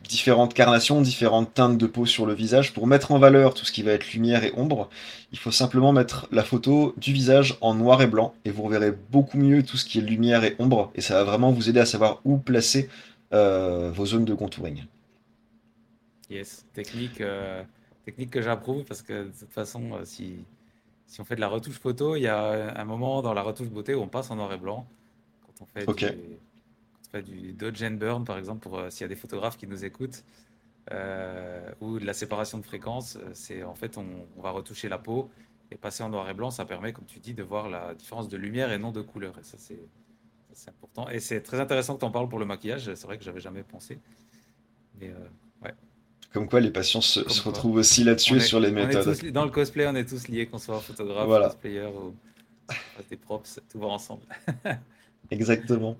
Différentes 0.07 0.53
carnations, 0.53 1.01
différentes 1.01 1.53
teintes 1.53 1.77
de 1.77 1.87
peau 1.87 2.05
sur 2.05 2.25
le 2.25 2.33
visage. 2.33 2.73
Pour 2.73 2.87
mettre 2.87 3.11
en 3.11 3.19
valeur 3.19 3.53
tout 3.53 3.65
ce 3.65 3.71
qui 3.71 3.83
va 3.83 3.91
être 3.91 4.11
lumière 4.13 4.43
et 4.43 4.53
ombre, 4.55 4.89
il 5.31 5.39
faut 5.39 5.51
simplement 5.51 5.91
mettre 5.91 6.27
la 6.31 6.43
photo 6.43 6.93
du 6.97 7.13
visage 7.13 7.57
en 7.61 7.73
noir 7.73 8.01
et 8.01 8.07
blanc 8.07 8.33
et 8.45 8.51
vous 8.51 8.63
reverrez 8.63 8.91
beaucoup 9.11 9.37
mieux 9.37 9.63
tout 9.63 9.77
ce 9.77 9.85
qui 9.85 9.99
est 9.99 10.01
lumière 10.01 10.43
et 10.43 10.55
ombre 10.59 10.91
et 10.95 11.01
ça 11.01 11.15
va 11.15 11.23
vraiment 11.23 11.51
vous 11.51 11.69
aider 11.69 11.79
à 11.79 11.85
savoir 11.85 12.21
où 12.23 12.37
placer 12.37 12.89
euh, 13.33 13.91
vos 13.91 14.05
zones 14.05 14.25
de 14.25 14.33
contouring. 14.33 14.83
Yes, 16.29 16.65
technique, 16.73 17.21
euh, 17.21 17.63
technique 18.03 18.31
que 18.31 18.41
j'approuve 18.41 18.83
parce 18.83 19.01
que 19.01 19.25
de 19.25 19.31
toute 19.31 19.51
façon, 19.51 19.93
euh, 19.93 20.05
si, 20.05 20.45
si 21.05 21.21
on 21.21 21.25
fait 21.25 21.35
de 21.35 21.41
la 21.41 21.47
retouche 21.47 21.79
photo, 21.79 22.15
il 22.15 22.21
y 22.21 22.27
a 22.27 22.79
un 22.79 22.85
moment 22.85 23.21
dans 23.21 23.33
la 23.33 23.41
retouche 23.41 23.69
beauté 23.69 23.93
où 23.93 24.01
on 24.01 24.07
passe 24.07 24.31
en 24.31 24.35
noir 24.35 24.51
et 24.53 24.57
blanc. 24.57 24.87
Quand 25.45 25.63
on 25.63 25.65
fait 25.65 25.85
du, 25.85 26.37
du 27.21 27.53
dodge 27.53 27.83
and 27.83 27.91
burn, 27.91 28.25
par 28.25 28.37
exemple, 28.37 28.61
pour 28.61 28.77
euh, 28.79 28.89
s'il 28.89 29.01
y 29.01 29.05
a 29.05 29.07
des 29.07 29.15
photographes 29.15 29.57
qui 29.57 29.67
nous 29.67 29.85
écoutent, 29.85 30.23
euh, 30.91 31.71
ou 31.81 31.99
de 31.99 32.05
la 32.05 32.13
séparation 32.13 32.57
de 32.59 32.63
fréquences, 32.63 33.15
euh, 33.15 33.29
c'est 33.33 33.63
en 33.63 33.73
fait 33.73 33.97
on, 33.97 34.05
on 34.37 34.41
va 34.41 34.51
retoucher 34.51 34.87
la 34.87 34.99
peau 34.99 35.31
et 35.71 35.75
passer 35.77 36.03
en 36.03 36.09
noir 36.09 36.29
et 36.29 36.33
blanc, 36.33 36.51
ça 36.51 36.65
permet, 36.65 36.93
comme 36.93 37.05
tu 37.05 37.19
dis, 37.19 37.33
de 37.33 37.43
voir 37.43 37.69
la 37.69 37.95
différence 37.95 38.29
de 38.29 38.37
lumière 38.37 38.71
et 38.71 38.77
non 38.77 38.91
de 38.91 39.01
couleur. 39.01 39.37
Et 39.39 39.43
ça, 39.43 39.57
c'est 39.57 40.69
important. 40.69 41.09
Et 41.09 41.19
c'est 41.19 41.41
très 41.41 41.59
intéressant 41.59 41.95
que 41.95 41.99
tu 41.99 42.05
en 42.05 42.11
parles 42.11 42.29
pour 42.29 42.39
le 42.39 42.45
maquillage. 42.45 42.93
C'est 42.93 43.05
vrai 43.05 43.17
que 43.17 43.23
j'avais 43.23 43.39
jamais 43.39 43.63
pensé. 43.63 43.99
Mais, 44.99 45.09
euh, 45.09 45.69
Comme 46.31 46.47
quoi 46.47 46.59
les 46.59 46.71
patients 46.71 47.01
se, 47.01 47.19
retrouvent 47.43 47.77
aussi 47.77 48.03
là-dessus 48.03 48.39
sur 48.39 48.59
les 48.59 48.71
méthodes. 48.71 49.17
tous 49.17 49.31
dans 49.31 49.45
le 49.45 49.51
cosplay, 49.51 49.87
on 49.87 49.95
est 49.95 50.07
tous 50.07 50.27
liés, 50.27 50.45
qu'on 50.45 50.59
soit 50.59 50.79
photographe, 50.79 51.27
Voilà. 51.27 51.47
cosplayer 51.47 51.87
ou 51.87 52.15
des 53.09 53.17
props, 53.17 53.59
tout 53.69 53.79
va 53.79 53.87
ensemble. 53.87 54.23
Exactement. 55.31 55.97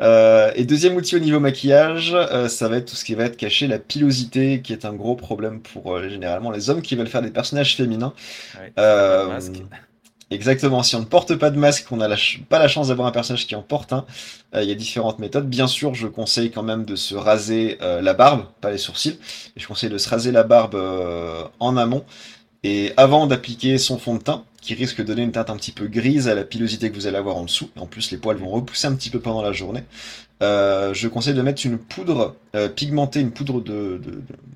Euh, 0.00 0.50
et 0.56 0.64
deuxième 0.64 0.96
outil 0.96 1.16
au 1.16 1.20
niveau 1.20 1.38
maquillage, 1.38 2.12
euh, 2.14 2.48
ça 2.48 2.68
va 2.68 2.78
être 2.78 2.86
tout 2.86 2.96
ce 2.96 3.04
qui 3.04 3.14
va 3.14 3.24
être 3.24 3.36
caché 3.36 3.66
la 3.68 3.78
pilosité, 3.78 4.60
qui 4.60 4.72
est 4.72 4.84
un 4.84 4.92
gros 4.92 5.14
problème 5.14 5.60
pour 5.60 5.94
euh, 5.94 6.08
généralement 6.08 6.50
les 6.50 6.68
hommes 6.68 6.82
qui 6.82 6.96
veulent 6.96 7.06
faire 7.06 7.22
des 7.22 7.30
personnages 7.30 7.76
féminins. 7.76 8.12
Ouais, 8.58 8.72
Euh, 8.78 9.28
masque. 9.28 9.62
Exactement, 10.30 10.82
si 10.82 10.96
on 10.96 11.00
ne 11.00 11.04
porte 11.04 11.36
pas 11.36 11.50
de 11.50 11.58
masque, 11.58 11.86
qu'on 11.86 11.98
n'a 11.98 12.08
pas 12.48 12.58
la 12.58 12.66
chance 12.66 12.88
d'avoir 12.88 13.06
un 13.06 13.12
personnage 13.12 13.46
qui 13.46 13.54
en 13.54 13.62
porte 13.62 13.92
un, 13.92 14.04
euh, 14.54 14.62
il 14.62 14.68
y 14.68 14.72
a 14.72 14.74
différentes 14.74 15.20
méthodes. 15.20 15.48
Bien 15.48 15.68
sûr, 15.68 15.94
je 15.94 16.08
conseille 16.08 16.50
quand 16.50 16.62
même 16.64 16.84
de 16.84 16.96
se 16.96 17.14
raser 17.14 17.78
la 17.80 18.14
barbe, 18.14 18.46
pas 18.60 18.70
les 18.70 18.78
sourcils. 18.78 19.18
Et 19.54 19.60
je 19.60 19.68
conseille 19.68 19.90
de 19.90 19.98
se 19.98 20.08
raser 20.08 20.32
la 20.32 20.42
barbe 20.42 20.76
en 21.60 21.76
amont 21.76 22.04
et 22.64 22.92
avant 22.96 23.26
d'appliquer 23.26 23.76
son 23.78 23.98
fond 23.98 24.14
de 24.14 24.22
teint, 24.22 24.42
qui 24.62 24.72
risque 24.72 24.96
de 24.96 25.04
donner 25.04 25.22
une 25.22 25.32
teinte 25.32 25.50
un 25.50 25.56
petit 25.56 25.72
peu 25.72 25.86
grise 25.86 26.26
à 26.26 26.34
la 26.34 26.42
pilosité 26.42 26.90
que 26.90 26.94
vous 26.94 27.06
allez 27.06 27.18
avoir 27.18 27.36
en 27.36 27.44
dessous. 27.44 27.68
En 27.76 27.84
plus, 27.84 28.10
les 28.10 28.16
poils 28.16 28.38
vont 28.38 28.48
repousser 28.48 28.86
un 28.86 28.94
petit 28.94 29.10
peu 29.10 29.20
pendant 29.20 29.42
la 29.42 29.52
journée. 29.52 29.84
Euh, 30.42 30.94
je 30.94 31.06
conseille 31.06 31.34
de 31.34 31.42
mettre 31.42 31.66
une 31.66 31.76
poudre 31.76 32.34
euh, 32.56 32.70
pigmentée, 32.70 33.20
une 33.20 33.30
poudre 33.30 33.60
de, 33.60 34.00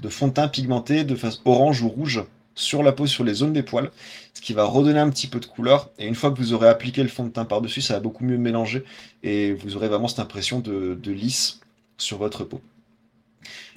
fond 0.08 0.28
de 0.28 0.32
teint 0.32 0.48
pigmenté 0.48 1.04
de 1.04 1.14
face 1.14 1.42
orange 1.44 1.82
ou 1.82 1.90
rouge 1.90 2.24
sur 2.54 2.82
la 2.82 2.92
peau, 2.92 3.06
sur 3.06 3.22
les 3.22 3.34
zones 3.34 3.52
des 3.52 3.62
poils, 3.62 3.90
ce 4.32 4.40
qui 4.40 4.54
va 4.54 4.64
redonner 4.64 4.98
un 4.98 5.10
petit 5.10 5.26
peu 5.26 5.38
de 5.38 5.46
couleur. 5.46 5.90
Et 5.98 6.06
une 6.06 6.14
fois 6.14 6.30
que 6.30 6.38
vous 6.38 6.54
aurez 6.54 6.68
appliqué 6.68 7.02
le 7.02 7.10
fond 7.10 7.24
de 7.24 7.30
teint 7.30 7.44
par-dessus, 7.44 7.82
ça 7.82 7.94
va 7.94 8.00
beaucoup 8.00 8.24
mieux 8.24 8.38
mélanger 8.38 8.84
et 9.22 9.52
vous 9.52 9.76
aurez 9.76 9.88
vraiment 9.88 10.08
cette 10.08 10.20
impression 10.20 10.60
de 10.60 11.12
lisse 11.12 11.60
sur 11.98 12.16
votre 12.16 12.44
peau. 12.44 12.62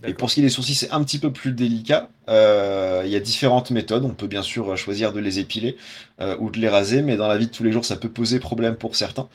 Et 0.03 0.13
pour 0.13 0.29
ce 0.29 0.35
qui 0.35 0.41
est 0.41 0.43
des 0.43 0.49
sourcils, 0.49 0.75
c'est 0.75 0.91
un 0.91 1.03
petit 1.03 1.19
peu 1.19 1.31
plus 1.31 1.51
délicat. 1.51 2.09
Euh, 2.29 3.03
il 3.05 3.11
y 3.11 3.15
a 3.15 3.19
différentes 3.19 3.71
méthodes. 3.71 4.03
On 4.03 4.13
peut 4.13 4.27
bien 4.27 4.41
sûr 4.41 4.75
choisir 4.77 5.13
de 5.13 5.19
les 5.19 5.39
épiler 5.39 5.77
euh, 6.19 6.35
ou 6.39 6.49
de 6.49 6.59
les 6.59 6.69
raser, 6.69 7.01
mais 7.01 7.17
dans 7.17 7.27
la 7.27 7.37
vie 7.37 7.47
de 7.47 7.51
tous 7.51 7.63
les 7.63 7.71
jours, 7.71 7.85
ça 7.85 7.95
peut 7.95 8.09
poser 8.09 8.39
problème 8.39 8.75
pour 8.75 8.95
certains. 8.95 9.27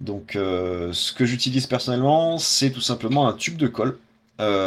Donc, 0.00 0.36
euh, 0.36 0.92
ce 0.92 1.12
que 1.12 1.24
j'utilise 1.24 1.66
personnellement, 1.66 2.38
c'est 2.38 2.70
tout 2.70 2.80
simplement 2.80 3.28
un 3.28 3.32
tube 3.32 3.56
de 3.56 3.66
colle 3.66 3.98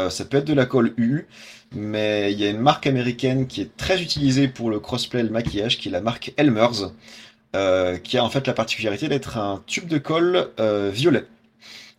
ça 0.10 0.26
peut 0.26 0.38
être 0.38 0.46
de 0.46 0.54
la 0.54 0.68
colle 0.68 0.94
UU, 0.98 1.26
mais 1.72 2.32
il 2.32 2.40
y 2.40 2.46
a 2.46 2.50
une 2.52 2.60
marque 2.60 2.86
américaine 2.86 3.48
qui 3.48 3.60
est 3.60 3.76
très 3.76 4.04
utilisée 4.04 4.48
pour 4.48 4.70
le 4.70 4.80
crossplay 4.80 5.22
et 5.22 5.24
le 5.24 5.32
maquillage, 5.32 5.80
qui 5.80 5.88
est 5.88 5.92
la 5.92 6.00
marque 6.00 6.32
Elmer's, 6.38 6.92
qui 8.04 8.18
a 8.20 8.24
en 8.24 8.30
fait 8.30 8.46
la 8.46 8.54
particularité 8.54 9.08
d'être 9.08 9.40
un 9.40 9.64
tube 9.66 9.88
de 9.88 9.98
colle 9.98 10.52
violet. 10.94 11.26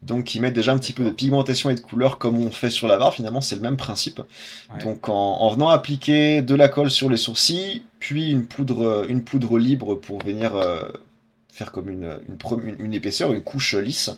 Donc 0.04 0.24
qui 0.24 0.38
met 0.40 0.50
déjà 0.50 0.72
un 0.72 0.78
petit 0.78 0.92
peu 0.92 1.02
de 1.04 1.10
pigmentation 1.10 1.70
et 1.70 1.74
de 1.74 1.80
couleur 1.80 2.18
comme 2.18 2.38
on 2.38 2.50
fait 2.50 2.70
sur 2.70 2.86
la 2.88 2.98
barbe, 2.98 3.14
finalement 3.14 3.40
c'est 3.40 3.54
le 3.56 3.62
même 3.62 3.76
principe. 3.78 4.18
Ouais. 4.18 4.84
Donc 4.84 5.08
en, 5.08 5.14
en 5.14 5.50
venant 5.50 5.70
appliquer 5.70 6.42
de 6.42 6.54
la 6.54 6.68
colle 6.68 6.90
sur 6.90 7.08
les 7.08 7.16
sourcils, 7.16 7.82
puis 8.00 8.30
une 8.30 8.46
poudre, 8.46 9.06
une 9.08 9.24
poudre 9.24 9.58
libre 9.58 9.94
pour 9.94 10.22
venir 10.22 10.56
euh, 10.56 10.82
faire 11.52 11.72
comme 11.72 11.88
une, 11.88 12.94
épaisseur, 12.94 13.32
une 13.32 13.42
couche 13.42 13.74
lisse. 13.74 14.10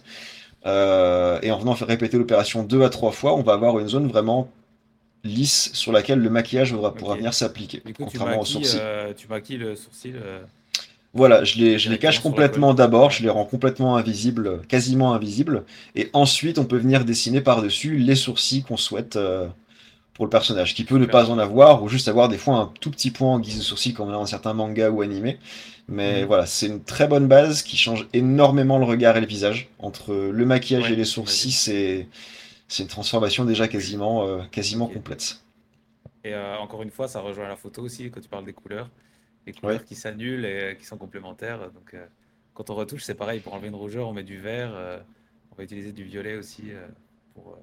Euh, 0.64 1.38
et 1.42 1.52
en 1.52 1.58
venant 1.58 1.76
faire 1.76 1.86
répéter 1.86 2.18
l'opération 2.18 2.64
deux 2.64 2.82
à 2.82 2.88
trois 2.88 3.12
fois, 3.12 3.34
on 3.36 3.42
va 3.42 3.52
avoir 3.52 3.78
une 3.78 3.86
zone 3.86 4.08
vraiment 4.08 4.50
lisse 5.22 5.70
sur 5.72 5.92
laquelle 5.92 6.18
le 6.18 6.30
maquillage 6.30 6.74
pourra 6.96 7.14
venir 7.14 7.32
s'appliquer, 7.32 7.80
Du 7.84 7.92
coup, 7.94 8.04
tu 8.10 8.18
contrairement 8.18 8.36
au 8.36 8.38
maquilles, 8.38 8.64
sourcil. 8.64 8.80
euh, 8.82 9.12
tu 9.16 9.28
maquilles 9.28 9.58
le 9.58 9.76
sourcil. 9.76 10.16
Voilà, 11.16 11.44
je 11.44 11.58
les, 11.58 11.78
je 11.78 11.88
les 11.90 11.98
cache 11.98 12.20
complètement 12.20 12.74
d'abord, 12.74 13.10
je 13.10 13.22
les 13.22 13.30
rends 13.30 13.46
complètement 13.46 13.96
invisibles, 13.96 14.60
quasiment 14.68 15.14
invisibles, 15.14 15.64
et 15.94 16.10
ensuite 16.12 16.58
on 16.58 16.64
peut 16.66 16.76
venir 16.76 17.04
dessiner 17.04 17.40
par-dessus 17.40 17.96
les 17.98 18.16
sourcils 18.16 18.62
qu'on 18.64 18.76
souhaite 18.76 19.16
euh, 19.16 19.48
pour 20.14 20.26
le 20.26 20.30
personnage, 20.30 20.74
qui 20.74 20.84
peut 20.84 20.98
ne 20.98 21.06
pas 21.06 21.30
en 21.30 21.38
avoir, 21.38 21.82
ou 21.82 21.88
juste 21.88 22.08
avoir 22.08 22.28
des 22.28 22.38
fois 22.38 22.56
un 22.56 22.72
tout 22.80 22.90
petit 22.90 23.10
point 23.12 23.30
en 23.34 23.40
guise 23.40 23.58
de 23.58 23.62
sourcil 23.62 23.94
comme 23.94 24.08
on 24.08 24.12
a 24.12 24.14
dans 24.14 24.26
certains 24.26 24.54
mangas 24.54 24.90
ou 24.90 25.02
animés. 25.02 25.38
Mais 25.88 26.24
Mhm. 26.24 26.26
voilà, 26.26 26.46
c'est 26.46 26.66
une 26.68 26.84
très 26.84 27.08
bonne 27.08 27.28
base 27.28 27.62
qui 27.62 27.76
change 27.78 28.08
énormément 28.14 28.78
le 28.78 28.86
regard 28.86 29.16
et 29.16 29.22
le 29.22 29.26
visage. 29.28 29.70
Entre 29.80 30.14
le 30.14 30.46
maquillage 30.46 30.90
Ouais, 30.90 30.92
et 30.92 30.96
les 30.96 31.04
sourcils, 31.06 31.52
c'est 31.52 32.08
c'est 32.68 32.84
une 32.84 32.88
transformation 32.90 33.44
déjà 33.46 33.68
quasiment, 33.68 34.26
euh, 34.26 34.40
quasiment 34.52 34.88
complète. 34.88 35.40
Et 36.24 36.34
euh, 36.34 36.58
encore 36.58 36.82
une 36.82 36.90
fois, 36.90 37.08
ça 37.08 37.20
rejoint 37.20 37.48
la 37.48 37.56
photo 37.56 37.82
aussi 37.82 38.10
quand 38.10 38.20
tu 38.20 38.28
parles 38.28 38.44
des 38.44 38.52
couleurs. 38.52 38.90
Les 39.46 39.52
couleurs 39.52 39.84
qui 39.84 39.94
s'annulent 39.94 40.44
et 40.44 40.60
euh, 40.62 40.74
qui 40.74 40.84
sont 40.84 40.98
complémentaires. 40.98 41.70
Donc, 41.72 41.94
euh, 41.94 42.06
quand 42.54 42.70
on 42.70 42.74
retouche, 42.74 43.04
c'est 43.04 43.14
pareil. 43.14 43.40
Pour 43.40 43.54
enlever 43.54 43.68
une 43.68 43.74
rougeur, 43.76 44.08
on 44.08 44.12
met 44.12 44.24
du 44.24 44.38
vert. 44.38 44.72
euh, 44.74 44.98
on 45.52 45.56
va 45.56 45.64
utiliser 45.64 45.92
du 45.92 46.04
violet 46.04 46.36
aussi 46.36 46.64
euh, 46.72 46.86
pour 47.34 47.52
euh, 47.52 47.56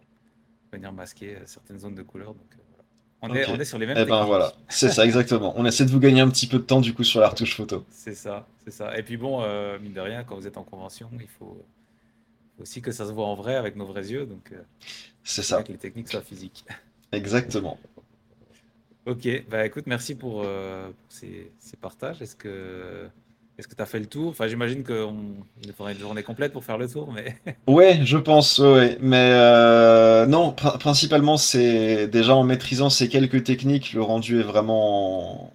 venir 0.72 0.92
masquer 0.94 1.36
euh, 1.36 1.40
certaines 1.46 1.80
zones 1.80 1.96
de 1.96 2.02
couleur. 2.04 2.34
Donc, 2.34 2.48
euh, 2.54 2.62
voilà. 2.70 3.34
on, 3.34 3.36
est, 3.38 3.46
Ok. 3.46 3.52
on 3.56 3.60
est 3.60 3.66
sur 3.66 3.78
les 3.78 3.86
mêmes 3.86 3.98
Eh 4.00 4.06
ben 4.06 4.24
voilà, 4.26 4.54
c'est 4.70 4.90
ça 4.90 5.06
exactement. 5.06 5.54
On 5.58 5.66
essaie 5.66 5.86
de 5.86 5.92
vous 5.92 6.00
gagner 6.00 6.22
un 6.22 6.30
petit 6.30 6.48
peu 6.48 6.58
de 6.58 6.64
temps 6.64 6.82
du 6.82 6.94
coup 6.94 7.04
sur 7.04 7.20
la 7.20 7.28
retouche 7.30 7.56
photo. 7.56 7.86
C'est 7.92 8.16
ça, 8.16 8.48
c'est 8.64 8.72
ça. 8.72 8.98
Et 8.98 9.04
puis 9.04 9.18
bon, 9.18 9.42
euh, 9.44 9.78
mine 9.80 9.94
de 9.94 10.00
rien, 10.02 10.24
quand 10.24 10.36
vous 10.36 10.48
êtes 10.48 10.58
en 10.58 10.64
convention, 10.64 11.10
il 11.20 11.28
faut 11.28 11.64
aussi 12.60 12.82
que 12.82 12.92
ça 12.92 13.06
se 13.06 13.12
voit 13.12 13.26
en 13.28 13.36
vrai 13.36 13.56
avec 13.56 13.76
nos 13.76 13.86
vrais 13.86 14.08
yeux. 14.10 14.26
Donc, 14.26 14.52
euh, 14.54 14.62
C'est 15.24 15.44
ça, 15.44 15.62
que 15.64 15.72
les 15.72 15.78
techniques 15.78 16.08
soient 16.10 16.22
physiques. 16.22 16.66
exactement. 17.12 17.78
Ok, 19.06 19.28
bah 19.50 19.66
écoute, 19.66 19.86
merci 19.86 20.16
pour, 20.16 20.44
euh, 20.46 20.90
pour 20.94 21.12
ces, 21.12 21.54
ces 21.60 21.76
partages. 21.78 22.22
Est-ce 22.22 22.36
que 22.38 23.10
est-ce 23.58 23.68
que 23.68 23.76
tu 23.76 23.82
as 23.82 23.86
fait 23.86 24.00
le 24.00 24.08
tour? 24.08 24.30
Enfin, 24.30 24.48
j'imagine 24.48 24.84
qu'il 24.84 25.74
faudrait 25.74 25.94
une 25.94 26.00
journée 26.00 26.24
complète 26.24 26.54
pour 26.54 26.64
faire 26.64 26.78
le 26.78 26.88
tour, 26.90 27.12
mais 27.12 27.36
Ouais, 27.68 28.02
je 28.04 28.18
pense, 28.18 28.58
ouais. 28.60 28.98
Mais 29.00 29.30
euh, 29.32 30.26
non, 30.26 30.52
pr- 30.52 30.78
principalement, 30.78 31.38
c'est 31.38 32.08
déjà 32.10 32.36
en 32.36 32.44
maîtrisant 32.44 32.90
ces 32.90 33.08
quelques 33.08 33.44
techniques, 33.46 33.94
le 33.94 34.02
rendu 34.02 34.40
est 34.42 34.44
vraiment, 34.44 35.54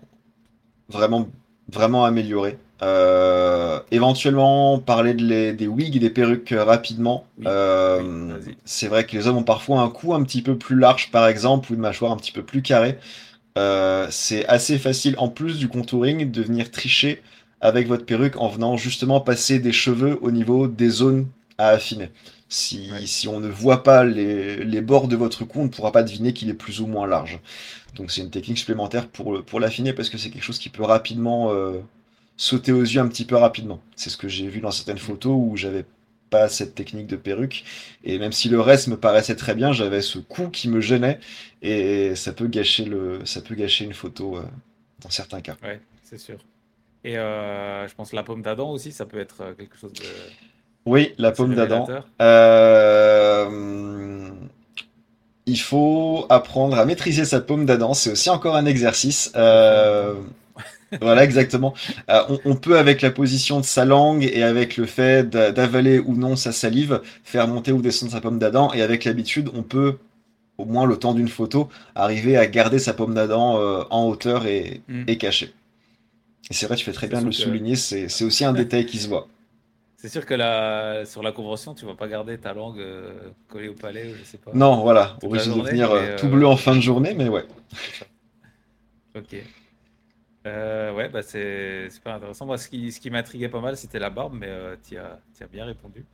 vraiment, 0.89 1.29
vraiment 1.73 2.05
amélioré. 2.05 2.59
Euh, 2.83 3.81
éventuellement, 3.93 4.79
parler 4.81 5.15
de 5.15 5.25
les- 5.25 5.53
des 5.55 5.69
wigs 5.69 5.97
et 5.97 6.01
des 6.01 6.11
perruques 6.11 6.55
rapidement. 6.57 7.27
Oui, 7.39 7.59
oui, 7.97 8.09
vas-y. 8.27 8.59
c'est 8.65 8.89
vrai 8.89 9.07
que 9.07 9.17
les 9.17 9.27
hommes 9.27 9.39
ont 9.39 9.43
parfois 9.45 9.81
un 9.81 9.89
cou 9.89 10.15
un 10.15 10.23
petit 10.23 10.43
peu 10.43 10.57
plus 10.57 10.77
large, 10.77 11.11
par 11.11 11.27
exemple, 11.27 11.71
ou 11.73 11.75
une 11.75 11.81
mâchoire 11.81 12.13
un 12.13 12.17
petit 12.17 12.33
peu 12.33 12.43
plus 12.43 12.63
carrée. 12.63 12.99
Euh, 13.59 14.09
c'est 14.11 14.47
assez 14.47 14.79
facile, 14.79 15.17
en 15.19 15.29
plus 15.29 15.59
du 15.59 15.69
contouring, 15.69 16.31
de 16.31 16.43
venir 16.43 16.71
tricher 16.71 17.23
avec 17.61 17.89
votre 17.89 18.07
perruque 18.07 18.37
en 18.37 18.49
venant 18.49 18.77
justement 18.77 19.21
passer 19.21 19.59
des 19.59 19.73
cheveux 19.73 20.19
au 20.23 20.31
niveau 20.31 20.69
des 20.69 20.91
zones 20.91 21.29
à 21.59 21.69
affiner. 21.71 22.11
Si, 22.49 22.91
Ouais. 22.91 23.07
si 23.07 23.29
on 23.29 23.41
ne 23.41 23.49
voit 23.49 23.83
pas 23.83 24.05
les, 24.05 24.65
les 24.65 24.81
bords 24.83 25.09
de 25.09 25.17
votre 25.17 25.45
cou, 25.45 25.61
on 25.61 25.65
ne 25.65 25.69
pourra 25.69 25.93
pas 25.93 26.03
deviner 26.05 26.33
qu'il 26.33 26.49
est 26.51 26.55
plus 26.55 26.81
ou 26.81 26.87
moins 26.87 27.07
large. 27.07 27.41
Donc 27.97 28.11
c'est 28.13 28.23
une 28.23 28.31
technique 28.31 28.59
supplémentaire 28.59 29.09
pour, 29.09 29.45
pour 29.45 29.61
l'affiner 29.61 29.93
parce 29.95 30.11
que 30.11 30.19
c'est 30.19 30.31
quelque 30.31 30.45
chose 30.45 30.59
qui 30.61 30.71
peut 30.71 30.85
rapidement 30.85 31.53
euh, 31.53 31.81
sauter 32.37 32.73
aux 32.73 32.83
yeux 32.83 33.01
un 33.01 33.09
petit 33.09 33.25
peu 33.27 33.37
rapidement. 33.37 33.83
C'est 33.97 34.11
ce 34.11 34.17
que 34.19 34.29
j'ai 34.29 34.49
vu 34.49 34.61
dans 34.61 34.71
certaines 34.73 34.99
photos 34.99 35.35
où 35.37 35.57
j'avais 35.57 35.85
pas 36.31 36.49
cette 36.49 36.75
technique 36.75 37.07
de 37.07 37.17
perruque. 37.17 37.65
Et 38.05 38.19
même 38.19 38.33
si 38.33 38.49
le 38.49 38.61
reste 38.61 38.89
me 38.89 38.97
paraissait 38.97 39.37
très 39.37 39.55
bien, 39.55 39.73
j'avais 39.73 40.03
ce 40.03 40.19
cou 40.19 40.49
qui 40.51 40.69
me 40.69 40.81
gênait 40.81 41.19
et 41.63 42.15
ça 42.15 42.33
peut 42.33 42.47
gâcher 42.47 42.85
le, 42.85 43.25
ça 43.25 43.41
peut 43.41 43.55
gâcher 43.55 43.85
une 43.85 43.95
photo 43.95 44.37
euh, 44.37 44.43
dans 45.01 45.11
certains 45.11 45.41
cas. 45.41 45.57
ouais, 45.63 45.81
c'est 46.03 46.19
sûr. 46.19 46.39
Et 47.05 47.17
euh, 47.17 47.87
je 47.89 47.95
pense 47.95 48.13
la 48.13 48.23
pomme 48.23 48.43
d'Adam 48.43 48.71
aussi, 48.71 48.93
ça 48.93 49.07
peut 49.07 49.19
être 49.21 49.41
euh, 49.43 49.55
quelque 49.55 49.79
chose 49.79 49.93
de 49.93 50.03
Oui, 50.85 51.15
la 51.19 51.33
pomme 51.33 51.55
d'Adam. 51.55 51.87
Euh, 52.21 54.31
il 55.47 55.61
faut 55.61 56.27
apprendre 56.29 56.79
à 56.79 56.85
maîtriser 56.85 57.25
sa 57.25 57.41
paume 57.41 57.65
d'Adam. 57.67 57.95
C'est 57.95 58.13
aussi 58.13 58.31
encore 58.31 58.57
un 58.57 58.67
exercice. 58.67 59.33
Euh, 59.37 60.15
voilà, 61.01 61.25
exactement. 61.25 61.75
Euh, 62.11 62.23
on, 62.29 62.41
on 62.53 62.57
peut, 62.57 62.79
avec 62.79 63.03
la 63.03 63.11
position 63.11 63.61
de 63.61 63.65
sa 63.65 63.85
langue 63.85 64.25
et 64.25 64.43
avec 64.43 64.77
le 64.77 64.87
fait 64.87 65.29
d'a- 65.29 65.53
d'avaler 65.53 65.99
ou 65.99 66.15
non 66.15 66.37
sa 66.37 66.53
salive, 66.53 67.01
faire 67.25 67.47
monter 67.49 67.73
ou 67.73 67.83
descendre 67.83 68.13
sa 68.13 68.21
paume 68.21 68.39
d'Adam. 68.39 68.73
Et 68.73 68.83
avec 68.83 69.05
l'habitude, 69.05 69.51
on 69.55 69.63
peut, 69.63 69.99
au 70.57 70.65
moins 70.65 70.87
le 70.87 70.97
temps 70.97 71.15
d'une 71.15 71.29
photo, 71.29 71.69
arriver 71.95 72.37
à 72.37 72.47
garder 72.47 72.79
sa 72.79 72.95
paume 72.95 73.15
d'Adam 73.15 73.59
euh, 73.59 73.85
en 73.91 74.07
hauteur 74.07 74.47
et, 74.47 74.81
Mm. 74.89 75.05
et 75.07 75.19
cachée. 75.19 75.53
Et 76.51 76.55
c'est 76.55 76.67
vrai, 76.67 76.77
tu 76.77 76.85
fais 76.85 76.93
très 76.93 77.09
bien 77.09 77.21
de 77.21 77.27
le 77.27 77.31
que- 77.31 77.37
souligner. 77.37 77.77
C'est 77.77 78.25
aussi 78.25 78.45
un 78.45 78.53
détail 78.65 78.87
qui 78.87 78.99
se 78.99 79.09
voit. 79.09 79.29
C'est 80.01 80.09
sûr 80.09 80.25
que 80.25 80.35
la, 80.35 81.05
sur 81.07 81.25
la 81.25 81.33
convention, 81.33 81.75
tu 81.75 81.85
vas 81.85 81.95
pas 81.95 82.07
garder 82.07 82.39
ta 82.39 82.55
langue 82.55 82.79
euh, 82.79 83.11
collée 83.49 83.69
au 83.69 83.75
palais, 83.75 84.15
je 84.19 84.25
sais 84.25 84.39
pas. 84.39 84.53
Non, 84.55 84.81
voilà, 84.83 85.17
la 85.21 85.29
risque 85.29 85.49
de 85.49 85.55
journée, 85.55 85.71
venir 85.73 85.89
mais, 85.93 85.99
euh, 85.99 86.17
tout 86.17 86.29
bleu 86.29 86.47
en 86.47 86.57
fin 86.57 86.77
de 86.77 86.81
journée, 86.81 87.15
mais 87.15 87.29
ouais. 87.29 87.45
Ok. 89.17 89.35
Euh, 90.49 90.95
ouais, 90.95 91.09
bah 91.09 91.23
c'est 91.23 91.91
super 91.91 92.15
intéressant. 92.15 92.47
Moi, 92.47 92.59
ce 92.59 92.69
qui, 92.69 92.93
ce 92.93 93.01
qui 93.01 93.11
m'intriguait 93.11 93.49
pas 93.49 93.61
mal, 93.61 93.77
c'était 93.77 93.99
la 93.99 94.11
barbe, 94.11 94.35
mais 94.35 94.49
euh, 94.49 94.77
tu 94.87 94.97
as, 94.97 95.21
bien 95.51 95.65
répondu. 95.65 96.05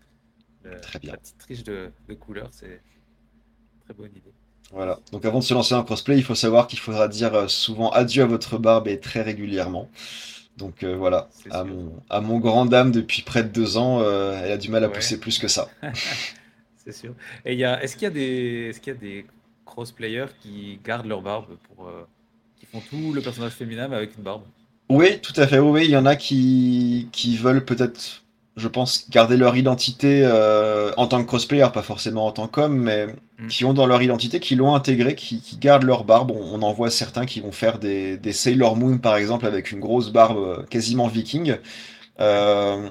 Le- 0.63 0.81
Très 0.81 0.99
bien. 0.99 1.13
La 1.13 1.19
petite 1.19 1.39
triche 1.39 1.63
de, 1.65 1.91
de 2.09 2.15
couleur, 2.15 2.49
c'est 2.53 2.67
une 2.67 3.81
très 3.85 3.95
bonne 3.95 4.13
idée. 4.17 4.33
Voilà. 4.73 4.99
Donc 5.13 5.25
avant 5.25 5.39
de 5.41 5.45
se 5.45 5.55
lancer 5.55 5.75
en 5.75 5.85
cosplay, 5.85 6.17
il 6.17 6.25
faut 6.25 6.35
savoir 6.35 6.67
qu'il 6.67 6.79
faudra 6.79 7.07
dire 7.09 7.35
euh, 7.35 7.49
souvent 7.49 7.91
adieu 7.91 8.23
à 8.23 8.27
votre 8.27 8.59
barbe 8.59 8.89
et 8.89 8.99
très 8.99 9.23
régulièrement. 9.23 9.91
Donc 10.57 10.85
euh, 10.85 10.97
voilà, 10.97 11.29
à 11.51 11.65
mon, 11.65 11.93
à 12.11 12.21
mon 12.21 12.39
grand 12.39 12.67
dame 12.67 12.93
depuis 12.93 13.23
près 13.23 13.45
de 13.45 13.49
deux 13.49 13.77
ans, 13.77 14.01
euh, 14.03 14.41
elle 14.43 14.53
a 14.53 14.59
du 14.59 14.71
mal 14.71 14.85
à 14.85 14.89
Ouais. 14.89 14.93
pousser 14.95 15.19
plus 15.21 15.39
que 15.39 15.49
ça. 15.49 15.69
C'est 16.77 16.93
sûr. 16.93 17.15
Et 17.45 17.61
est-ce 17.61 17.95
qu'il 17.97 18.05
y 18.05 18.07
a 18.07 18.11
des, 18.11 18.69
est-ce 18.71 18.81
qu'il 18.81 18.93
y 18.93 18.97
a 18.97 18.99
des 19.01 19.27
cosplayers 19.65 20.27
qui 20.41 20.79
gardent 20.85 21.07
leur 21.07 21.23
barbe 21.23 21.57
pour, 21.65 21.89
euh, 21.89 22.07
qui 22.61 22.67
font 22.67 22.83
tout 22.91 23.13
le 23.13 23.21
personnage 23.21 23.53
féminin 23.53 23.89
mais 23.89 23.97
avec 23.97 24.17
une 24.17 24.25
barbe? 24.25 24.43
Oui, 24.89 25.19
tout 25.21 25.33
à 25.37 25.47
fait. 25.47 25.59
Oui, 25.59 25.85
il 25.85 25.91
y 25.91 25.97
en 25.97 26.07
a 26.07 26.17
qui, 26.17 27.09
qui 27.13 27.37
veulent 27.37 27.65
peut-être, 27.65 28.23
je 28.57 28.69
pense, 28.69 29.09
garder 29.11 29.37
leur 29.37 29.57
identité 29.57 30.23
euh, 30.25 30.93
en 30.97 31.07
tant 31.07 31.25
que 31.25 31.31
cosplayer, 31.31 31.67
pas 31.73 31.83
forcément 31.83 32.27
en 32.27 32.33
tant 32.33 32.49
qu'homme, 32.49 32.77
mais 32.77 33.07
Mm. 33.39 33.49
qui 33.49 33.65
ont 33.65 33.75
dans 33.75 33.87
leur 33.87 34.01
identité, 34.01 34.39
qui 34.39 34.55
l'ont 34.55 34.75
intégré, 34.75 35.15
qui, 35.17 35.41
qui 35.41 35.57
gardent 35.57 35.83
leur 35.85 36.05
barbe. 36.05 36.31
On, 36.31 36.55
on 36.55 36.63
en 36.63 36.73
voit 36.73 36.91
certains 36.91 37.27
qui 37.27 37.41
vont 37.41 37.53
faire 37.53 37.79
des, 37.79 38.17
des 38.17 38.33
Sailor 38.33 38.77
Moon, 38.77 38.99
par 38.99 39.17
exemple, 39.17 39.47
avec 39.47 39.73
une 39.73 39.81
grosse 39.81 40.11
barbe 40.11 40.39
euh, 40.39 40.63
quasiment 40.65 41.09
viking. 41.09 41.57
Euh, 42.21 42.89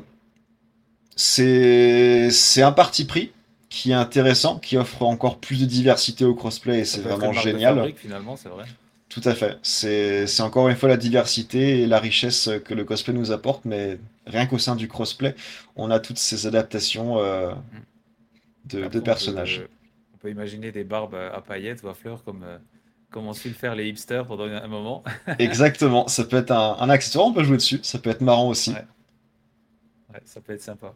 c'est, 1.16 2.61
un 2.61 2.72
parti 2.72 3.05
pris 3.05 3.32
qui 3.70 3.91
est 3.91 3.95
intéressant, 3.95 4.59
qui 4.59 4.78
offre 4.78 5.03
encore 5.03 5.38
plus 5.38 5.61
de 5.61 5.66
diversité 5.66 6.26
au 6.26 6.36
cosplay 6.36 6.80
et 6.80 6.86
c'est 6.86 7.01
vraiment 7.01 7.32
génial. 7.32 7.76
fabrique, 7.76 7.99
finalement, 7.99 8.36
c'est 8.36 8.49
vrai. 8.49 8.66
Tout 9.14 9.22
à 9.26 9.36
fait. 9.36 9.57
C'est, 9.61 10.41
encore 10.41 10.70
une 10.70 10.76
fois 10.76 10.89
la 10.89 10.97
diversité 10.97 11.82
et 11.82 11.88
la 11.88 11.99
richesse 11.99 12.49
que 12.66 12.74
le 12.74 12.84
cosplay 12.84 13.14
nous 13.14 13.32
apporte, 13.32 13.64
mais 13.66 13.99
rien 14.26 14.47
qu'au 14.47 14.57
sein 14.57 14.76
du 14.76 14.88
crossplay, 14.88 15.36
on 15.76 15.91
a 15.91 15.99
toutes 15.99 16.18
ces 16.18 16.47
adaptations 16.47 17.20
euh, 17.20 17.53
de, 18.66 18.78
Après, 18.78 18.82
de 18.82 18.86
on 18.88 18.89
peut- 18.91 19.01
personnages. 19.03 19.61
On 20.16 20.18
peut 20.18 20.30
imaginer 20.32 20.72
des 20.72 20.84
barbes 20.84 21.16
à 21.16 21.41
paillettes 21.41 21.84
ou 21.84 21.89
à 21.89 21.93
fleurs 21.93 22.24
comme, 22.24 22.43
euh, 22.43 22.57
comme 23.11 23.28
ont 23.28 23.34
su 23.34 23.49
le 23.49 23.53
faire 23.53 23.76
les 23.76 23.88
hipsters 23.89 24.26
pendant 24.26 24.45
un 24.45 24.68
moment. 24.68 25.03
Exactement. 25.38 26.07
Ça 26.07 26.24
peut 26.24 26.38
être 26.38 26.51
un, 26.51 26.78
un 26.80 26.89
accessoire, 26.89 27.26
on 27.28 27.34
peut 27.34 27.43
jouer 27.43 27.57
dessus. 27.57 27.80
Ça 27.84 27.99
peut 27.99 28.09
être 28.09 28.22
marrant 28.22 28.47
aussi. 28.47 28.72
Ouais. 28.72 28.86
Ouais, 30.14 30.22
ça 30.26 30.41
peut 30.41 30.53
être 30.53 30.61
sympa. 30.61 30.93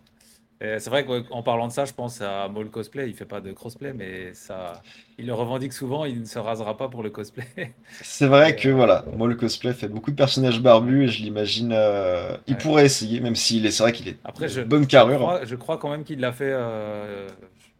Et 0.59 0.79
C'est 0.79 0.89
vrai 0.89 1.05
qu'en 1.05 1.43
parlant 1.43 1.67
de 1.67 1.71
ça, 1.73 1.85
je 1.85 1.93
pense 1.93 2.21
à 2.21 2.47
Maul 2.49 2.69
Cosplay. 2.71 3.09
Il 3.09 3.15
fait 3.15 3.25
pas 3.25 3.41
de 3.41 3.51
crossplay, 3.53 3.93
mais 3.93 4.33
ça, 4.33 4.85
il 5.17 5.27
le 5.27 5.33
revendique 5.33 5.73
souvent. 5.73 6.05
Il 6.05 6.21
ne 6.21 6.25
se 6.25 6.39
rasera 6.39 6.75
pas 6.77 6.89
pour 6.89 7.03
le 7.03 7.09
cosplay. 7.11 7.45
C'est 8.01 8.27
vrai 8.27 8.55
que 8.55 8.69
euh, 8.69 8.69
voilà, 8.69 9.05
le 9.17 9.35
cosplay 9.35 9.73
fait 9.73 9.87
beaucoup 9.87 10.11
de 10.11 10.15
personnages 10.15 10.61
barbus 10.61 11.03
et 11.05 11.07
je 11.07 11.23
l'imagine. 11.23 11.71
euh, 11.73 12.37
il 12.47 12.55
Ouais. 12.55 12.57
pourrait 12.57 12.85
essayer, 12.85 13.19
même 13.19 13.35
s'il 13.35 13.65
est, 13.65 13.71
c'est 13.71 13.83
vrai 13.83 13.91
qu'il 13.91 14.07
est 14.07 14.19
Après, 14.23 14.47
je, 14.49 14.61
bonne 14.61 14.85
je 14.91 14.99
carrure. 14.99 15.19
crois, 15.19 15.45
je 15.45 15.55
crois 15.55 15.77
quand 15.77 15.89
même 15.89 16.03
qu'il 16.03 16.19
l'a 16.19 16.31
fait. 16.33 16.51
euh, 16.51 17.27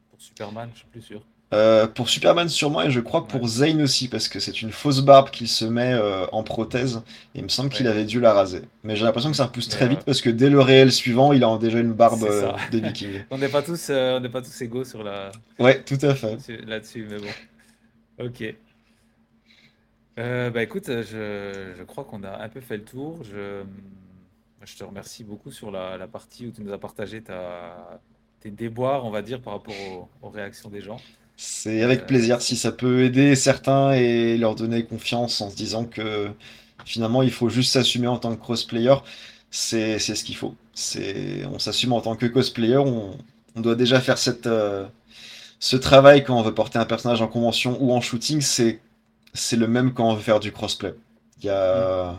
Pour 0.10 0.22
Superman, 0.22 0.70
je 0.74 0.80
suis 0.80 0.88
plus 0.88 1.02
sûr. 1.02 1.26
Euh, 1.54 1.88
pour 1.88 2.10
Superman 2.10 2.50
sûrement 2.50 2.82
et 2.82 2.92
je 2.92 3.00
crois 3.00 3.22
que 3.22 3.28
pour. 3.28 3.48
Zane 3.48 3.82
aussi 3.82 4.10
parce 4.10 4.28
que 4.28 4.38
c'est 4.42 4.62
une 4.62 4.72
fausse 4.72 5.00
barbe 5.00 5.30
qu'il 5.30 5.48
se 5.48 5.64
met 5.64 5.94
euh, 5.94 6.26
en 6.34 6.44
prothèse 6.44 7.02
et 7.36 7.40
il 7.40 7.44
me 7.44 7.48
semble 7.48 7.70
qu'il 7.70 7.88
avait 7.88 8.04
dû 8.04 8.20
la 8.20 8.34
raser. 8.34 8.64
Mais 8.84 8.98
j'ai 8.98 9.06
l'impression 9.06 9.32
que 9.32 9.38
ça 9.38 9.46
repousse 9.46 9.70
très 9.70 9.88
vite 9.88 10.02
parce 10.06 10.20
que 10.20 10.30
dès 10.30 10.50
le 10.50 10.60
réel 10.60 10.92
suivant 10.92 11.32
il 11.32 11.46
a 11.46 11.58
déjà 11.58 11.80
une 11.80 11.94
barbe 11.94 12.24
euh, 12.24 12.42
ça. 12.42 12.56
des 12.70 12.82
Vikings. 12.82 13.24
On 13.32 13.38
n'est 13.38 13.48
pas 13.48 13.62
tous, 13.62 13.90
on 13.90 14.20
n'est 14.20 14.28
pas 14.28 14.42
tous 14.42 14.62
égaux 14.62 14.84
sur 14.84 15.04
la, 15.04 15.32
Ouais, 15.58 15.82
tout 15.84 15.98
à 16.02 16.16
fait. 16.16 16.38
là-dessus, 16.66 17.08
mais 17.10 17.18
bon. 17.20 18.26
Ok. 18.26 18.56
Bah 20.18 20.64
écoute, 20.64 20.88
je, 20.88 21.74
je 21.78 21.84
crois 21.84 22.04
qu'on 22.04 22.24
a 22.24 22.44
un 22.44 22.50
peu 22.50 22.60
fait 22.60 22.78
le 22.78 22.84
tour. 22.84 23.20
Je, 23.24 23.64
je 24.66 24.76
te 24.78 24.84
remercie 24.84 25.24
beaucoup 25.24 25.52
sur 25.52 25.72
la, 25.72 25.98
la 25.98 26.08
partie 26.08 26.48
où 26.48 26.52
tu 26.52 26.62
nous 26.62 26.74
as 26.74 26.78
partagé 26.80 27.22
ta, 27.22 28.02
tes 28.42 28.52
déboires, 28.52 29.06
on 29.06 29.12
va 29.12 29.22
dire, 29.22 29.40
par 29.42 29.54
rapport 29.54 29.76
aux, 29.80 30.10
aux 30.22 30.30
réactions 30.30 30.70
des 30.70 30.82
gens. 30.82 30.98
C'est 31.40 31.84
avec 31.84 32.08
plaisir 32.08 32.42
si 32.42 32.58
ça 32.58 32.72
peut 32.72 33.04
aider 33.04 33.36
certains 33.36 33.92
et 33.94 34.38
leur 34.38 34.56
donner 34.56 34.84
confiance 34.84 35.40
en 35.40 35.52
se 35.52 35.56
disant 35.56 35.86
que 35.86 36.30
finalement 36.84 37.22
il 37.22 37.32
faut 37.32 37.48
juste 37.48 37.74
s'assumer 37.74 38.08
en 38.08 38.18
tant 38.18 38.36
que 38.36 38.44
cosplayer, 38.44 38.96
c'est 39.52 40.00
ce 40.00 40.24
qu'il 40.24 40.36
faut. 40.36 40.56
On 41.52 41.60
s'assume 41.60 41.94
en 41.94 42.02
tant 42.02 42.16
que 42.16 42.26
cosplayer, 42.26 42.78
on, 42.78 43.16
doit 43.56 43.76
déjà 43.76 44.02
faire 44.02 44.18
cette 44.18 44.48
euh, 44.48 44.86
ce 45.60 45.76
travail 45.78 46.24
quand 46.24 46.38
on 46.38 46.44
veut 46.44 46.54
porter 46.54 46.80
un 46.80 46.86
personnage 46.86 47.22
en 47.22 47.28
convention 47.28 47.78
ou 47.82 47.94
en 47.94 48.02
shooting, 48.02 48.42
c'est 48.42 48.80
le 49.56 49.68
même 49.68 49.94
quand 49.94 50.10
on 50.10 50.14
veut 50.16 50.22
faire 50.22 50.40
du 50.40 50.52
crossplay. 50.52 50.96
Il 51.44 51.52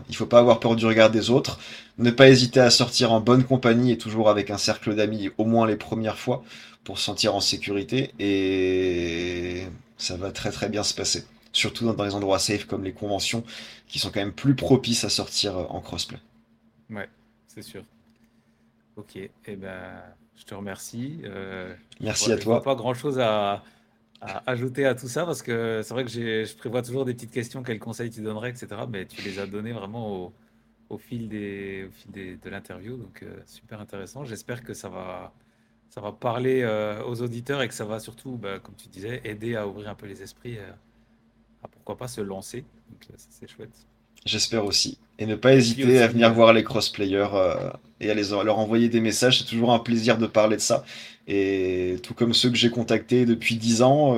il 0.09 0.15
faut 0.15 0.25
pas 0.25 0.39
avoir 0.39 0.61
peur 0.61 0.77
du 0.77 0.85
regard 0.85 1.09
des 1.11 1.29
autres, 1.29 1.59
ne 1.97 2.09
pas 2.11 2.29
hésiter 2.29 2.61
à 2.61 2.69
sortir 2.69 3.11
en 3.11 3.19
bonne 3.19 3.43
compagnie 3.43 3.91
et 3.91 3.97
toujours 3.97 4.29
avec 4.29 4.49
un 4.49 4.57
cercle 4.57 4.95
d'amis 4.95 5.29
au 5.37 5.43
moins 5.45 5.67
les 5.67 5.75
premières 5.75 6.17
fois 6.17 6.43
pour 6.83 6.97
se 6.99 7.05
sentir 7.05 7.35
en 7.35 7.41
sécurité 7.41 8.13
et 8.19 9.67
ça 9.97 10.17
va 10.17 10.31
très 10.31 10.51
très 10.51 10.69
bien 10.69 10.83
se 10.83 10.93
passer. 10.93 11.25
Surtout 11.53 11.91
dans, 11.91 12.03
les 12.03 12.15
endroits 12.15 12.39
safe 12.39 12.65
comme 12.65 12.83
les 12.83 12.93
conventions 12.93 13.43
qui 13.87 13.99
sont 13.99 14.11
quand 14.11 14.19
même 14.19 14.33
plus 14.33 14.55
propices 14.55 15.03
à 15.03 15.09
sortir 15.09 15.57
euh, 15.57 15.65
en 15.69 15.81
crossplay. 15.81 16.19
Ouais, 16.89 17.09
c'est 17.47 17.61
sûr. 17.61 17.85
Ok, 18.95 19.15
et 19.15 19.55
ben, 19.55 20.03
je 20.35 20.43
te 20.43 20.53
remercie. 20.55 21.21
Euh, 21.25 21.73
Merci 22.01 22.31
vois- 22.31 22.33
à 22.33 22.37
je 22.37 22.43
toi. 22.43 22.61
pas 22.63 22.75
grand-chose 22.75 23.19
à, 23.19 23.63
à 24.21 24.51
ajouter 24.51 24.85
à 24.85 24.95
tout 24.95 25.07
ça 25.07 25.25
parce 25.25 25.41
que 25.41 25.81
c'est 25.83 25.93
vrai 25.93 26.05
que 26.05 26.11
je 26.11 26.55
prévois 26.57 26.81
toujours 26.83 27.05
des 27.05 27.13
petites 27.13 27.31
questions, 27.31 27.63
quels 27.63 27.79
conseils 27.79 28.09
tu 28.11 28.21
donnerais, 28.21 28.51
etc. 28.51 28.87
Mais 28.87 29.05
tu 29.07 29.21
les 29.21 29.39
as 29.39 29.47
donnés 29.47 29.73
vraiment 29.73 30.13
au, 30.25 30.33
au 30.89 30.97
fil 30.99 31.29
des, 31.29 31.85
au 31.89 31.91
fil 31.91 32.11
des- 32.11 32.37
de 32.37 32.49
l'interview, 32.49 32.97
donc 32.97 33.23
euh, 33.23 33.41
super 33.47 33.81
intéressant. 33.81 34.25
J'espère 34.25 34.63
que 34.63 34.73
ça 34.73 34.89
va, 34.89 35.33
ça 35.89 36.01
va 36.01 36.11
parler 36.11 36.61
euh, 36.61 37.03
aux 37.03 37.21
auditeurs 37.21 37.61
et 37.61 37.67
que 37.67 37.73
ça 37.73 37.85
va 37.85 37.99
surtout, 37.99 38.37
bah, 38.37 38.59
comme 38.59 38.75
tu 38.75 38.87
disais, 38.87 39.21
aider 39.23 39.55
à 39.55 39.67
ouvrir 39.67 39.89
un 39.89 39.95
peu 39.95 40.05
les 40.05 40.21
esprits, 40.21 40.57
euh, 40.57 40.71
à 41.63 41.67
pourquoi 41.67 41.97
pas 41.97 42.07
se 42.07 42.21
lancer. 42.21 42.63
Donc 42.89 43.01
euh, 43.09 43.13
ça, 43.17 43.27
c'est 43.31 43.49
chouette. 43.49 43.87
J'espère 44.25 44.65
aussi. 44.65 44.99
Et 45.17 45.25
ne 45.25 45.35
pas 45.35 45.53
hésiter 45.55 46.01
à 46.01 46.07
venir 46.07 46.33
voir 46.33 46.53
les 46.53 46.63
crossplayers 46.63 47.29
euh, 47.33 47.71
et 47.99 48.11
à 48.11 48.13
les, 48.13 48.29
leur 48.29 48.59
envoyer 48.59 48.87
des 48.87 49.01
messages. 49.01 49.39
C'est 49.39 49.45
toujours 49.45 49.73
un 49.73 49.79
plaisir 49.79 50.17
de 50.17 50.27
parler 50.27 50.57
de 50.57 50.61
ça. 50.61 50.85
Et 51.27 51.97
tout 52.03 52.13
comme 52.13 52.33
ceux 52.33 52.49
que 52.49 52.55
j'ai 52.55 52.69
contactés 52.69 53.25
depuis 53.25 53.55
10 53.55 53.81
ans, 53.81 54.17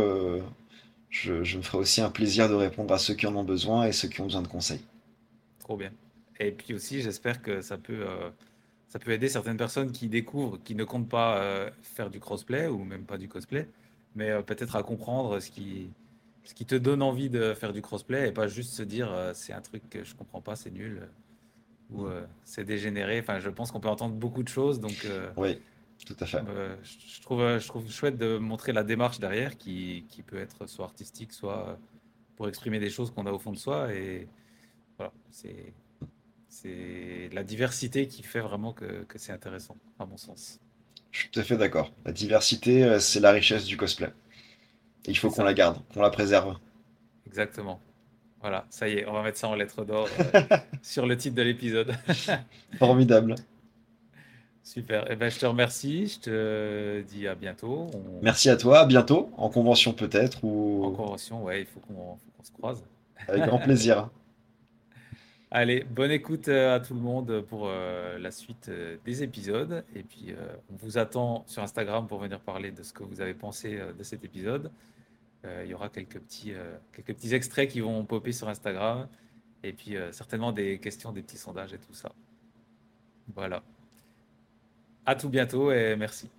je, 1.09 1.43
je 1.43 1.57
me 1.57 1.61
ferai 1.61 1.77
aussi 1.77 1.99
un 1.99 2.09
plaisir 2.09 2.47
de 2.47 2.53
répondre 2.53 2.93
à 2.93 2.97
ceux 2.97 3.15
qui 3.15 3.27
en 3.27 3.35
ont 3.35 3.43
besoin 3.43 3.85
et 3.85 3.91
ceux 3.91 4.07
qui 4.07 4.21
ont 4.21 4.25
besoin 4.25 4.41
de 4.41 4.47
conseils. 4.47 4.79
Trop 5.59 5.75
bien. 5.75 5.91
Et 6.39 6.51
puis 6.51 6.73
aussi, 6.73 7.01
j'espère 7.01 7.41
que 7.41 7.61
ça 7.61 7.77
peut, 7.77 8.05
ça 8.91 8.99
peut 8.99 9.11
aider 9.11 9.29
certaines 9.29 9.55
personnes 9.55 9.93
qui 9.93 10.09
découvrent, 10.09 10.59
qui 10.65 10.75
ne 10.75 10.83
comptent 10.83 11.07
pas 11.07 11.37
euh, 11.37 11.71
faire 11.81 12.09
du 12.09 12.19
crossplay 12.19 12.67
ou 12.67 12.83
même 12.83 13.05
pas 13.05 13.17
du 13.17 13.29
cosplay, 13.29 13.69
mais 14.15 14.29
euh, 14.29 14.41
peut-être 14.41 14.75
à 14.75 14.83
comprendre 14.83 15.39
ce 15.39 15.49
qui, 15.49 15.89
ce 16.43 16.53
qui 16.53 16.65
te 16.65 16.75
donne 16.75 17.01
envie 17.01 17.29
de 17.29 17.53
faire 17.53 17.71
du 17.71 17.81
crossplay 17.81 18.27
et 18.27 18.31
pas 18.33 18.47
juste 18.47 18.73
se 18.73 18.83
dire 18.83 19.09
euh, 19.09 19.31
c'est 19.33 19.53
un 19.53 19.61
truc 19.61 19.89
que 19.89 20.03
je 20.03 20.13
comprends 20.13 20.41
pas, 20.41 20.57
c'est 20.57 20.71
nul 20.71 21.07
ou 21.89 22.05
euh, 22.05 22.25
c'est 22.43 22.65
dégénéré. 22.65 23.21
Enfin, 23.21 23.39
je 23.39 23.49
pense 23.49 23.71
qu'on 23.71 23.79
peut 23.79 23.87
entendre 23.87 24.15
beaucoup 24.15 24.43
de 24.43 24.49
choses, 24.49 24.81
donc 24.81 25.07
Oui, 25.37 25.61
tout 26.05 26.17
à 26.19 26.25
fait. 26.25 26.43
je 26.83 27.21
trouve, 27.21 27.59
je 27.59 27.67
trouve 27.69 27.89
chouette 27.89 28.17
de 28.17 28.37
montrer 28.37 28.73
la 28.73 28.83
démarche 28.83 29.19
derrière 29.19 29.57
qui, 29.57 30.03
qui 30.09 30.21
peut 30.21 30.37
être 30.37 30.67
soit 30.67 30.83
artistique, 30.83 31.31
soit 31.31 31.79
pour 32.35 32.49
exprimer 32.49 32.79
des 32.79 32.89
choses 32.89 33.09
qu'on 33.09 33.25
a 33.25 33.31
au 33.31 33.39
fond 33.39 33.53
de 33.53 33.57
soi. 33.57 33.93
Et 33.93 34.27
voilà, 34.97 35.13
c'est, 35.29 35.73
c'est 36.51 37.29
la 37.31 37.43
diversité 37.43 38.07
qui 38.07 38.23
fait 38.23 38.41
vraiment 38.41 38.73
que, 38.73 39.03
que 39.07 39.17
c'est 39.17 39.31
intéressant, 39.31 39.77
à 39.99 40.05
mon 40.05 40.17
sens. 40.17 40.59
Je 41.11 41.19
suis 41.19 41.29
tout 41.29 41.39
à 41.39 41.43
fait 41.43 41.55
d'accord. 41.55 41.93
La 42.05 42.11
diversité, 42.11 42.83
euh, 42.83 42.99
c'est 42.99 43.21
la 43.21 43.31
richesse 43.31 43.65
du 43.65 43.77
cosplay. 43.77 44.09
Et 45.05 45.11
il 45.11 45.17
faut 45.17 45.31
qu'on 45.31 45.43
la 45.43 45.53
garde, 45.53 45.77
qu'on 45.93 46.01
la 46.01 46.09
préserve. 46.09 46.57
Exactement. 47.25 47.79
Voilà, 48.41 48.65
ça 48.69 48.89
y 48.89 48.97
est, 48.97 49.07
on 49.07 49.13
va 49.13 49.23
mettre 49.23 49.37
ça 49.37 49.47
en 49.47 49.55
lettres 49.55 49.85
d'or 49.85 50.09
euh, 50.19 50.41
sur 50.81 51.05
le 51.05 51.15
titre 51.15 51.35
de 51.35 51.41
l'épisode. 51.41 51.95
Formidable. 52.77 53.35
Super. 54.61 55.05
Eh 55.09 55.15
ben, 55.15 55.29
je 55.29 55.39
te 55.39 55.45
remercie. 55.45 56.07
Je 56.07 56.19
te 56.19 57.01
dis 57.03 57.29
à 57.29 57.35
bientôt. 57.35 57.89
On... 57.93 58.21
Merci 58.21 58.49
à 58.49 58.57
toi, 58.57 58.79
à 58.79 58.85
bientôt, 58.85 59.31
en 59.37 59.49
convention 59.49 59.93
peut-être, 59.93 60.43
En 60.43 60.49
ou 60.49 60.93
convention, 60.97 61.43
ouais, 61.43 61.61
il 61.61 61.65
faut 61.65 61.79
qu'on, 61.79 62.17
faut 62.17 62.31
qu'on 62.37 62.43
se 62.43 62.51
croise. 62.51 62.83
avec 63.29 63.45
grand 63.45 63.59
plaisir. 63.59 64.09
Allez, 65.53 65.83
bonne 65.83 66.11
écoute 66.11 66.47
euh, 66.47 66.75
à 66.75 66.79
tout 66.79 66.93
le 66.93 67.01
monde 67.01 67.41
pour 67.41 67.67
euh, 67.67 68.17
la 68.17 68.31
suite 68.31 68.69
euh, 68.69 68.95
des 69.03 69.21
épisodes. 69.21 69.83
Et 69.93 70.01
puis, 70.01 70.33
on 70.71 70.77
vous 70.77 70.97
attend 70.97 71.43
sur 71.45 71.61
Instagram 71.61 72.07
pour 72.07 72.19
venir 72.19 72.39
parler 72.39 72.71
de 72.71 72.81
ce 72.83 72.93
que 72.93 73.03
vous 73.03 73.19
avez 73.19 73.33
pensé 73.33 73.77
de 73.97 74.03
cet 74.03 74.23
épisode. 74.23 74.71
Il 75.43 75.69
y 75.69 75.73
aura 75.73 75.89
quelques 75.89 76.19
petits, 76.19 76.53
quelques 76.93 77.15
petits 77.15 77.33
extraits 77.33 77.69
qui 77.69 77.79
vont 77.81 78.05
popper 78.05 78.31
sur 78.31 78.47
Instagram. 78.47 79.07
Et 79.63 79.73
puis, 79.73 79.95
certainement 80.11 80.51
des 80.51 80.79
questions, 80.79 81.11
des 81.11 81.21
petits 81.23 81.37
sondages 81.37 81.73
et 81.73 81.79
tout 81.79 81.93
ça. 81.93 82.11
Voilà. 83.35 83.63
À 85.05 85.15
tout 85.15 85.29
bientôt 85.29 85.71
et 85.71 85.95
merci. 85.95 86.29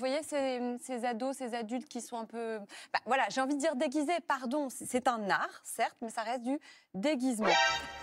Vous 0.00 0.06
voyez 0.06 0.22
ces, 0.22 0.78
ces 0.82 1.04
ados, 1.04 1.36
ces 1.36 1.54
adultes 1.54 1.86
qui 1.86 2.00
sont 2.00 2.16
un 2.16 2.24
peu, 2.24 2.58
bah, 2.90 3.00
voilà, 3.04 3.24
j'ai 3.28 3.42
envie 3.42 3.54
de 3.54 3.60
dire 3.60 3.76
déguisés, 3.76 4.18
pardon, 4.26 4.68
c'est- 4.70 5.06
un 5.06 5.28
art, 5.28 5.60
certes, 5.62 5.96
mais 6.00 6.08
ça 6.08 6.22
reste 6.22 6.42
du 6.42 6.58
déguisement. 6.94 7.48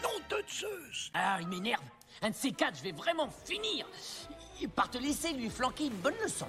Nom 0.04 0.10
de 0.30 0.44
Zeus 0.48 1.10
Ah, 1.16 1.40
il 1.42 1.48
m'énerve. 1.48 1.82
Un 2.22 2.30
de 2.30 2.36
ces 2.36 2.52
quatre, 2.52 2.78
je 2.78 2.84
vais 2.84 2.92
vraiment 2.92 3.30
finir 3.46 3.88
par 4.76 4.92
te 4.92 5.00
laisser 5.00 5.34
lui 5.34 5.50
flanquer 5.50 5.86
une 5.88 5.96
bonne 5.96 6.14
leçon. 6.24 6.48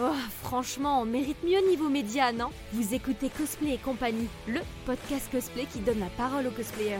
Oh, 0.00 0.10
franchement, 0.42 1.02
on 1.02 1.04
mérite 1.04 1.40
mieux 1.44 1.60
niveau 1.68 1.88
média, 1.88 2.32
non? 2.32 2.50
Vous 2.72 2.92
écoutez 2.92 3.30
Cosplay 3.30 3.74
et 3.74 3.78
compagnie, 3.78 4.28
le 4.48 4.62
podcast 4.84 5.30
cosplay 5.30 5.66
qui 5.66 5.78
donne 5.78 6.00
la 6.00 6.10
parole 6.10 6.48
aux 6.48 6.50
cosplayers. 6.50 6.98